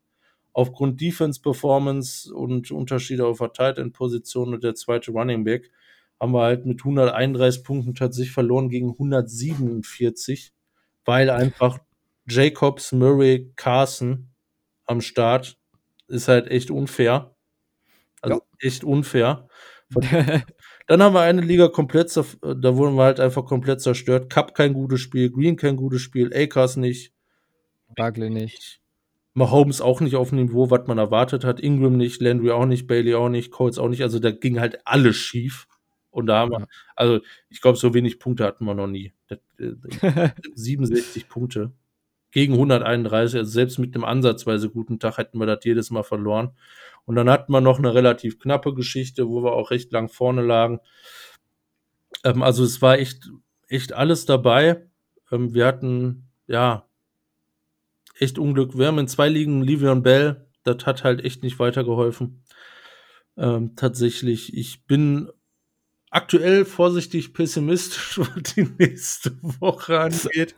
aufgrund 0.53 1.01
Defense-Performance 1.01 2.33
und 2.33 2.71
Unterschiede 2.71 3.27
auf 3.27 3.39
der 3.39 3.53
Tight 3.53 3.79
End-Position 3.79 4.55
und 4.55 4.65
der 4.65 4.75
zweite 4.75 5.13
Running 5.13 5.45
Back 5.45 5.71
haben 6.21 6.33
wir 6.33 6.43
halt 6.43 6.67
mit 6.67 6.81
131 6.81 7.65
Punkten 7.65 7.95
tatsächlich 7.95 8.33
verloren 8.33 8.69
gegen 8.69 8.93
147, 8.93 10.53
weil 11.05 11.31
einfach 11.31 11.81
Jacobs, 12.27 12.93
Murray, 12.93 13.53
Carson 13.57 14.31
am 14.87 15.01
Start 15.01 15.59
ist 16.09 16.29
halt 16.29 16.49
echt 16.49 16.71
unfair. 16.71 17.35
Also 18.21 18.37
ja. 18.37 18.69
echt 18.69 18.85
unfair. 18.85 19.49
Dann 20.87 21.03
haben 21.03 21.15
wir 21.15 21.21
eine 21.21 21.41
Liga 21.41 21.69
komplett, 21.69 22.15
da 22.17 22.77
wurden 22.77 22.97
wir 22.97 23.05
halt 23.05 23.21
einfach 23.21 23.45
komplett 23.45 23.81
zerstört. 23.81 24.31
Cup 24.31 24.55
kein 24.55 24.75
gutes 24.75 25.01
Spiel, 25.01 25.31
Green 25.31 25.57
kein 25.57 25.77
gutes 25.77 26.03
Spiel, 26.03 26.33
Akers 26.35 26.77
nicht. 26.77 27.13
Bagley 27.95 28.29
nicht. 28.29 28.81
Mahomes 29.35 29.81
auch 29.81 30.01
nicht 30.01 30.17
auf 30.17 30.31
dem 30.31 30.39
Niveau, 30.39 30.71
was 30.71 30.87
man 30.87 30.99
erwartet 30.99 31.45
hat. 31.45 31.61
Ingram 31.61 31.97
nicht, 31.97 32.21
Landry 32.21 32.51
auch 32.51 32.67
nicht, 32.67 32.87
Bailey 32.87 33.15
auch 33.15 33.29
nicht, 33.29 33.51
Colts 33.51 33.79
auch 33.79 33.89
nicht. 33.89 34.03
Also 34.03 34.19
da 34.19 34.31
ging 34.31 34.61
halt 34.61 34.87
alles 34.87 35.17
schief. 35.17 35.67
Und 36.11 36.27
da 36.27 36.39
haben 36.39 36.53
ja. 36.53 36.59
wir, 36.61 36.69
also 36.95 37.21
ich 37.49 37.61
glaube, 37.61 37.77
so 37.79 37.95
wenig 37.95 38.19
Punkte 38.21 38.45
hatten 38.45 38.65
wir 38.65 38.75
noch 38.75 38.87
nie. 38.87 39.13
Das, 39.29 39.39
äh, 39.59 40.31
67 40.55 41.29
Punkte 41.29 41.73
gegen 42.35 42.55
131, 42.55 43.39
also 43.39 43.51
selbst 43.51 43.79
mit 43.79 43.95
einem 43.95 44.03
ansatzweise 44.03 44.69
guten 44.69 44.99
Tag 44.99 45.19
hätten 45.19 45.39
wir 45.39 45.47
das 45.47 45.65
jedes 45.65 45.91
Mal 45.91 46.03
verloren. 46.03 46.51
Und 47.05 47.15
dann 47.15 47.31
hatten 47.31 47.53
wir 47.53 47.61
noch 47.61 47.79
eine 47.79 47.95
relativ 47.95 48.41
knappe 48.41 48.75
Geschichte, 48.75 49.29
wo 49.29 49.45
wir 49.45 49.53
auch 49.53 49.71
recht 49.71 49.93
lang 49.93 50.09
vorne 50.09 50.43
lagen. 50.43 50.81
Ähm, 52.25 52.43
also 52.43 52.65
es 52.65 52.83
war 52.83 52.99
echt, 52.99 53.31
echt 53.69 53.93
alles 53.93 54.27
dabei. 54.27 54.85
Ähm, 55.31 55.55
wir 55.55 55.65
hatten, 55.65 56.29
ja, 56.49 56.89
echt 58.19 58.37
Unglück. 58.37 58.77
Wir 58.77 58.89
haben 58.89 58.99
in 58.99 59.09
zwei 59.09 59.29
Ligen 59.29 59.63
Livion 59.63 60.03
Bell. 60.03 60.49
Das 60.65 60.87
hat 60.87 61.05
halt 61.05 61.25
echt 61.25 61.45
nicht 61.45 61.61
weitergeholfen. 61.61 62.43
Ähm, 63.37 63.77
tatsächlich, 63.77 64.57
ich 64.57 64.87
bin 64.87 65.31
aktuell 66.15 66.65
vorsichtig 66.65 67.35
pessimistisch, 67.35 68.19
was 68.19 68.55
die 68.55 68.69
nächste 68.79 69.33
Woche 69.61 69.99
angeht. 69.99 70.55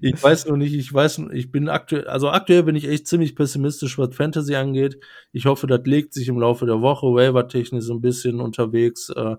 Ich 0.00 0.22
weiß 0.22 0.46
noch 0.46 0.56
nicht, 0.56 0.72
ich 0.72 0.92
weiß, 0.92 1.22
ich 1.32 1.50
bin 1.50 1.68
aktuell, 1.68 2.06
also 2.06 2.30
aktuell 2.30 2.62
bin 2.62 2.76
ich 2.76 2.88
echt 2.88 3.08
ziemlich 3.08 3.34
pessimistisch, 3.34 3.98
was 3.98 4.14
Fantasy 4.14 4.54
angeht. 4.54 5.00
Ich 5.32 5.46
hoffe, 5.46 5.66
das 5.66 5.80
legt 5.84 6.14
sich 6.14 6.28
im 6.28 6.38
Laufe 6.38 6.64
der 6.64 6.80
Woche. 6.80 7.08
Waiver-technisch 7.08 7.84
so 7.84 7.94
ein 7.94 8.00
bisschen 8.00 8.40
unterwegs. 8.40 9.10
Äh, 9.10 9.36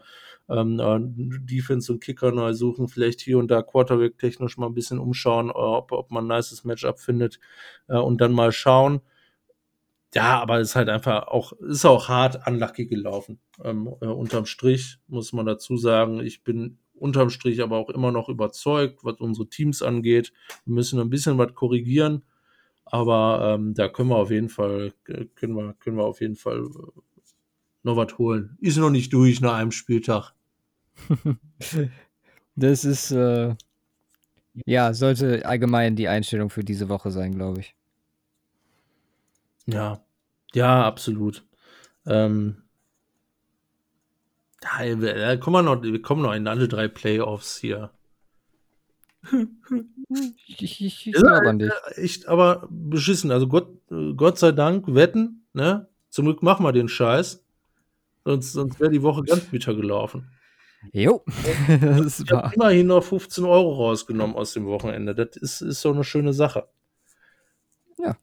ähm, 0.49 0.79
äh, 0.79 0.99
Defense 0.99 1.89
und 1.91 2.03
Kicker 2.03 2.31
neu 2.31 2.53
suchen, 2.53 2.89
vielleicht 2.89 3.21
hier 3.21 3.37
und 3.37 3.49
da 3.49 3.61
Quarterback-technisch 3.61 4.57
mal 4.57 4.65
ein 4.67 4.73
bisschen 4.73 4.99
umschauen, 4.99 5.49
äh, 5.49 5.53
ob, 5.53 5.93
ob 5.93 6.11
man 6.11 6.29
ein 6.29 6.35
nices 6.35 6.65
Matchup 6.65 6.99
findet 6.99 7.39
äh, 7.87 7.95
und 7.97 8.19
dann 8.19 8.33
mal 8.33 8.51
schauen. 8.51 8.99
Ja, 10.13 10.41
aber 10.41 10.59
es 10.59 10.69
ist 10.69 10.75
halt 10.75 10.89
einfach 10.89 11.27
auch, 11.27 11.53
ist 11.53 11.85
auch 11.85 12.09
hart 12.09 12.45
unlucky 12.45 12.85
gelaufen. 12.85 13.39
Ähm, 13.63 13.87
äh, 14.01 14.07
unterm 14.07 14.45
Strich 14.45 14.97
muss 15.07 15.31
man 15.31 15.45
dazu 15.45 15.77
sagen, 15.77 16.19
ich 16.19 16.43
bin 16.43 16.79
unterm 16.93 17.29
Strich 17.29 17.61
aber 17.61 17.77
auch 17.77 17.89
immer 17.89 18.11
noch 18.11 18.27
überzeugt, 18.27 19.03
was 19.03 19.19
unsere 19.19 19.47
Teams 19.47 19.81
angeht. 19.81 20.33
Wir 20.65 20.75
müssen 20.75 20.99
ein 20.99 21.09
bisschen 21.09 21.37
was 21.37 21.53
korrigieren, 21.55 22.23
aber 22.85 23.55
ähm, 23.55 23.73
da 23.73 23.87
können 23.87 24.09
wir 24.09 24.17
auf 24.17 24.31
jeden 24.31 24.49
Fall, 24.49 24.93
äh, 25.07 25.25
können 25.35 25.55
wir, 25.55 25.73
können 25.79 25.97
wir 25.97 26.03
auf 26.03 26.19
jeden 26.19 26.35
Fall 26.35 26.59
äh, 26.59 27.01
noch 27.83 27.95
was 27.95 28.17
holen. 28.17 28.57
Ist 28.59 28.77
noch 28.77 28.89
nicht 28.89 29.13
durch 29.13 29.39
nach 29.39 29.53
einem 29.53 29.71
Spieltag. 29.71 30.33
das 32.55 32.83
ist, 32.83 33.11
äh, 33.11 33.55
ja, 34.65 34.93
sollte 34.93 35.45
allgemein 35.45 35.95
die 35.95 36.09
Einstellung 36.09 36.49
für 36.49 36.63
diese 36.63 36.89
Woche 36.89 37.11
sein, 37.11 37.33
glaube 37.33 37.61
ich. 37.61 37.75
Ja, 39.71 40.03
ja, 40.53 40.85
absolut. 40.85 41.43
Ähm, 42.05 42.63
ja, 44.63 45.01
wir, 45.01 45.37
kommen 45.39 45.65
wir, 45.65 45.75
noch, 45.75 45.81
wir 45.81 46.01
kommen 46.01 46.21
noch 46.21 46.33
in 46.33 46.47
alle 46.47 46.67
drei 46.67 46.87
Playoffs 46.87 47.57
hier. 47.57 47.91
ich, 50.47 50.81
ich, 50.81 51.07
ich 51.07 51.13
glaube 51.13 51.49
an 51.49 51.59
dich. 51.59 51.71
Echt, 51.95 52.27
aber 52.27 52.67
beschissen. 52.69 53.31
Also 53.31 53.47
Gott, 53.47 53.69
Gott 54.17 54.39
sei 54.39 54.51
Dank, 54.51 54.93
wetten, 54.93 55.45
ne? 55.53 55.87
Zum 56.09 56.25
Glück 56.25 56.43
machen 56.43 56.65
wir 56.65 56.73
den 56.73 56.89
Scheiß. 56.89 57.43
Sonst, 58.25 58.51
sonst 58.51 58.79
wäre 58.79 58.91
die 58.91 59.01
Woche 59.01 59.23
ganz 59.23 59.45
bitter 59.45 59.73
gelaufen. 59.73 60.29
Jo, 60.91 61.23
das 61.81 62.19
ich 62.19 62.31
habe 62.31 62.53
immerhin 62.55 62.87
noch 62.87 63.03
15 63.03 63.45
Euro 63.45 63.75
rausgenommen 63.75 64.35
aus 64.35 64.53
dem 64.53 64.65
Wochenende. 64.65 65.15
Das 65.15 65.37
ist, 65.37 65.61
ist 65.61 65.81
so 65.81 65.91
eine 65.91 66.03
schöne 66.03 66.33
Sache. 66.33 66.67
Ja, 67.97 68.17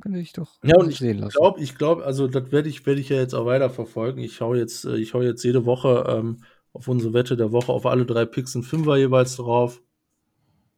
kann 0.00 0.14
ich 0.14 0.32
doch 0.32 0.58
ja, 0.62 0.76
und 0.76 0.90
ich 0.90 0.98
sehen 0.98 1.18
lassen. 1.18 1.36
Glaub, 1.38 1.58
ich 1.58 1.76
glaube, 1.76 2.04
also 2.04 2.26
das 2.26 2.50
werde 2.52 2.68
ich, 2.68 2.84
werd 2.86 2.98
ich 2.98 3.08
ja 3.08 3.16
jetzt 3.16 3.34
auch 3.34 3.46
weiter 3.46 3.70
verfolgen. 3.70 4.20
Ich 4.20 4.34
schaue 4.34 4.58
jetzt, 4.58 4.84
äh, 4.84 4.96
ich 4.96 5.14
hau 5.14 5.22
jetzt 5.22 5.42
jede 5.44 5.66
Woche 5.66 6.04
ähm, 6.08 6.42
auf 6.72 6.88
unsere 6.88 7.14
Wette 7.14 7.36
der 7.36 7.52
Woche 7.52 7.72
auf 7.72 7.86
alle 7.86 8.04
drei 8.04 8.24
Picks 8.24 8.56
und 8.56 8.64
Fünfer 8.64 8.96
jeweils 8.96 9.36
drauf. 9.36 9.80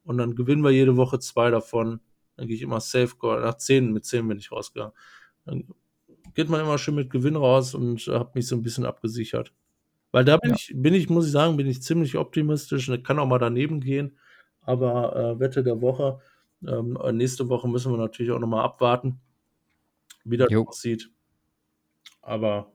Und 0.04 0.18
dann 0.18 0.36
gewinnen 0.36 0.62
wir 0.62 0.70
jede 0.70 0.96
Woche 0.96 1.18
zwei 1.18 1.50
davon. 1.50 2.00
Dann 2.36 2.46
gehe 2.46 2.56
ich 2.56 2.62
immer 2.62 2.80
safe, 2.80 3.16
nach 3.22 3.56
zehn, 3.56 3.92
mit 3.92 4.04
zehn 4.04 4.28
bin 4.28 4.38
ich 4.38 4.52
rausgegangen. 4.52 4.92
Dann 5.46 5.64
geht 6.34 6.50
man 6.50 6.60
immer 6.60 6.78
schön 6.78 6.94
mit 6.94 7.10
Gewinn 7.10 7.36
raus 7.36 7.74
und 7.74 8.06
habe 8.08 8.30
mich 8.34 8.46
so 8.46 8.54
ein 8.54 8.62
bisschen 8.62 8.84
abgesichert. 8.84 9.52
Weil 10.12 10.24
da 10.24 10.36
bin 10.36 10.50
ja. 10.50 10.56
ich, 10.56 10.72
bin 10.76 10.94
ich, 10.94 11.08
muss 11.08 11.26
ich 11.26 11.32
sagen, 11.32 11.56
bin 11.56 11.66
ich 11.66 11.82
ziemlich 11.82 12.16
optimistisch. 12.16 12.90
Kann 13.02 13.18
auch 13.18 13.26
mal 13.26 13.38
daneben 13.38 13.80
gehen. 13.80 14.18
Aber 14.60 15.16
äh, 15.16 15.40
Wette 15.40 15.62
der 15.62 15.80
Woche. 15.80 16.20
Ähm, 16.66 16.98
nächste 17.16 17.48
Woche 17.48 17.68
müssen 17.68 17.92
wir 17.92 17.98
natürlich 17.98 18.32
auch 18.32 18.38
nochmal 18.38 18.64
abwarten, 18.64 19.20
wie 20.24 20.36
das 20.36 20.48
aussieht. 20.54 21.10
Aber 22.22 22.72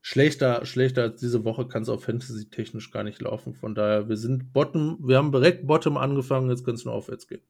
schlechter, 0.00 0.64
schlechter 0.66 1.02
als 1.02 1.20
diese 1.20 1.44
Woche 1.44 1.68
kann 1.68 1.82
es 1.82 1.88
auch 1.88 2.00
Fantasy-technisch 2.00 2.90
gar 2.90 3.04
nicht 3.04 3.20
laufen. 3.20 3.54
Von 3.54 3.74
daher, 3.74 4.08
wir 4.08 4.16
sind 4.16 4.52
Bottom, 4.52 4.98
wir 5.00 5.18
haben 5.18 5.32
direkt 5.32 5.66
Bottom 5.66 5.96
angefangen, 5.96 6.50
jetzt 6.50 6.64
kann 6.64 6.74
es 6.74 6.84
nur 6.84 6.94
aufwärts 6.94 7.28
gehen. 7.28 7.42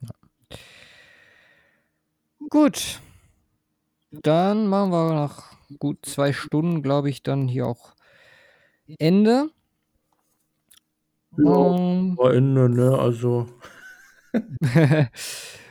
Ja. 0.00 0.58
Gut. 2.48 3.00
Dann 4.22 4.68
machen 4.68 4.92
wir 4.92 5.12
nach 5.12 5.54
gut 5.78 6.06
zwei 6.06 6.32
Stunden, 6.32 6.82
glaube 6.82 7.10
ich, 7.10 7.22
dann 7.22 7.48
hier 7.48 7.66
auch 7.66 7.94
Ende. 8.98 9.50
Ja, 11.36 11.50
um, 11.50 12.16
Ende, 12.30 12.68
ne? 12.68 12.96
Also. 12.96 13.48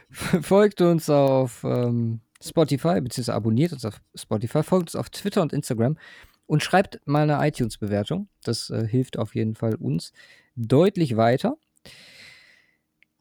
folgt 0.10 0.82
uns 0.82 1.10
auf 1.10 1.64
ähm, 1.64 2.22
Spotify, 2.42 3.02
beziehungsweise 3.02 3.34
abonniert 3.34 3.74
uns 3.74 3.86
auf 3.86 4.02
Spotify, 4.16 4.64
folgt 4.64 4.90
uns 4.90 4.96
auf 4.96 5.10
Twitter 5.10 5.42
und 5.42 5.54
Instagram 5.54 5.98
und 6.46 6.64
schreibt 6.64 7.00
mal 7.06 7.30
eine 7.30 7.46
iTunes-Bewertung. 7.48 8.28
Das 8.44 8.70
äh, 8.70 8.88
hilft 8.88 9.18
auf 9.18 9.36
jeden 9.36 9.56
Fall 9.56 9.76
uns 9.76 10.12
deutlich 10.56 11.18
weiter. 11.18 11.56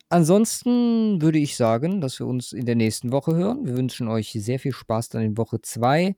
Ansonsten 0.08 1.22
würde 1.22 1.38
ich 1.38 1.56
sagen, 1.56 2.02
dass 2.02 2.18
wir 2.18 2.26
uns 2.26 2.52
in 2.52 2.66
der 2.66 2.74
nächsten 2.74 3.12
Woche 3.12 3.34
hören. 3.34 3.64
Wir 3.64 3.76
wünschen 3.76 4.08
euch 4.08 4.32
sehr 4.32 4.58
viel 4.58 4.72
Spaß 4.72 5.08
dann 5.08 5.22
in 5.22 5.38
Woche 5.38 5.62
2. 5.62 6.14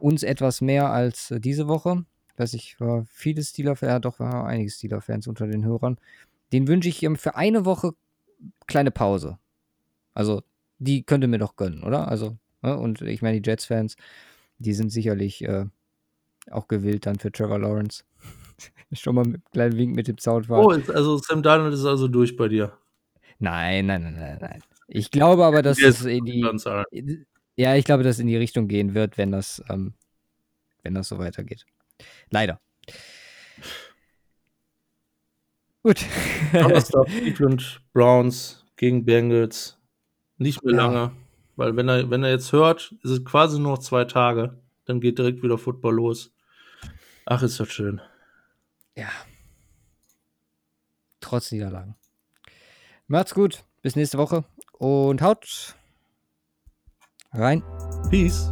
Uns 0.00 0.24
etwas 0.24 0.60
mehr 0.60 0.90
als 0.90 1.30
äh, 1.30 1.38
diese 1.38 1.68
Woche 1.68 2.04
weiß 2.36 2.54
ich, 2.54 2.78
war 2.80 3.04
viele 3.10 3.42
Steeler-Fans, 3.42 3.90
ja 3.90 3.98
doch, 3.98 4.18
war 4.18 4.46
einige 4.46 4.70
Steeler-Fans 4.70 5.26
unter 5.26 5.46
den 5.46 5.64
Hörern. 5.64 5.98
Den 6.52 6.68
wünsche 6.68 6.88
ich 6.88 7.02
ihm 7.02 7.16
für 7.16 7.36
eine 7.36 7.64
Woche 7.64 7.92
kleine 8.66 8.90
Pause. 8.90 9.38
Also, 10.14 10.42
die 10.78 11.04
könnte 11.04 11.26
mir 11.26 11.38
doch 11.38 11.56
gönnen, 11.56 11.82
oder? 11.82 12.08
Also, 12.08 12.36
ne? 12.62 12.76
und 12.76 13.02
ich 13.02 13.22
meine, 13.22 13.40
die 13.40 13.48
Jets-Fans, 13.48 13.96
die 14.58 14.74
sind 14.74 14.90
sicherlich 14.90 15.42
äh, 15.44 15.66
auch 16.50 16.68
gewillt 16.68 17.06
dann 17.06 17.18
für 17.18 17.32
Trevor 17.32 17.58
Lawrence. 17.58 18.04
Schon 18.92 19.14
mal 19.14 19.24
mit 19.24 19.36
einem 19.36 19.50
kleinen 19.52 19.76
Wink 19.76 19.94
mit 19.94 20.08
dem 20.08 20.18
Soundfall. 20.18 20.64
Oh, 20.64 20.70
also 20.92 21.18
Sam 21.18 21.42
Darnold 21.42 21.74
ist 21.74 21.84
also 21.84 22.08
durch 22.08 22.36
bei 22.36 22.48
dir. 22.48 22.76
Nein, 23.38 23.86
nein, 23.86 24.02
nein, 24.02 24.14
nein, 24.14 24.38
nein. 24.40 24.62
Ich 24.86 25.10
glaube 25.10 25.44
aber, 25.44 25.62
dass 25.62 25.80
es 25.80 26.04
in 26.04 26.24
die. 26.24 26.46
Ja, 27.56 27.74
ich 27.76 27.84
glaube, 27.84 28.02
dass 28.02 28.16
es 28.16 28.20
in 28.20 28.26
die 28.26 28.36
Richtung 28.36 28.68
gehen 28.68 28.94
wird, 28.94 29.18
wenn 29.18 29.30
das, 29.30 29.62
ähm, 29.68 29.94
wenn 30.82 30.94
das 30.94 31.08
so 31.08 31.18
weitergeht. 31.18 31.66
Leider. 32.30 32.60
Gut. 35.82 36.06
Donnerstag 36.52 37.06
Cleveland 37.06 37.80
Browns 37.92 38.64
gegen 38.76 39.04
Bengals. 39.04 39.78
Nicht 40.38 40.64
mehr 40.64 40.74
ja. 40.74 40.86
lange. 40.86 41.12
Weil 41.56 41.76
wenn 41.76 41.88
er, 41.88 42.10
wenn 42.10 42.24
er 42.24 42.30
jetzt 42.30 42.52
hört, 42.52 42.94
ist 43.02 43.10
es 43.10 43.24
quasi 43.24 43.58
nur 43.58 43.72
noch 43.72 43.78
zwei 43.78 44.04
Tage. 44.04 44.58
Dann 44.84 45.00
geht 45.00 45.18
direkt 45.18 45.42
wieder 45.42 45.58
Football 45.58 45.94
los. 45.94 46.32
Ach, 47.26 47.42
ist 47.42 47.60
das 47.60 47.68
schön. 47.68 48.00
Ja. 48.96 49.08
Trotz 51.20 51.52
Niederlagen. 51.52 51.94
Macht's 53.06 53.34
gut. 53.34 53.64
Bis 53.82 53.96
nächste 53.96 54.18
Woche. 54.18 54.44
Und 54.78 55.22
haut 55.22 55.76
rein. 57.32 57.62
Peace. 58.10 58.50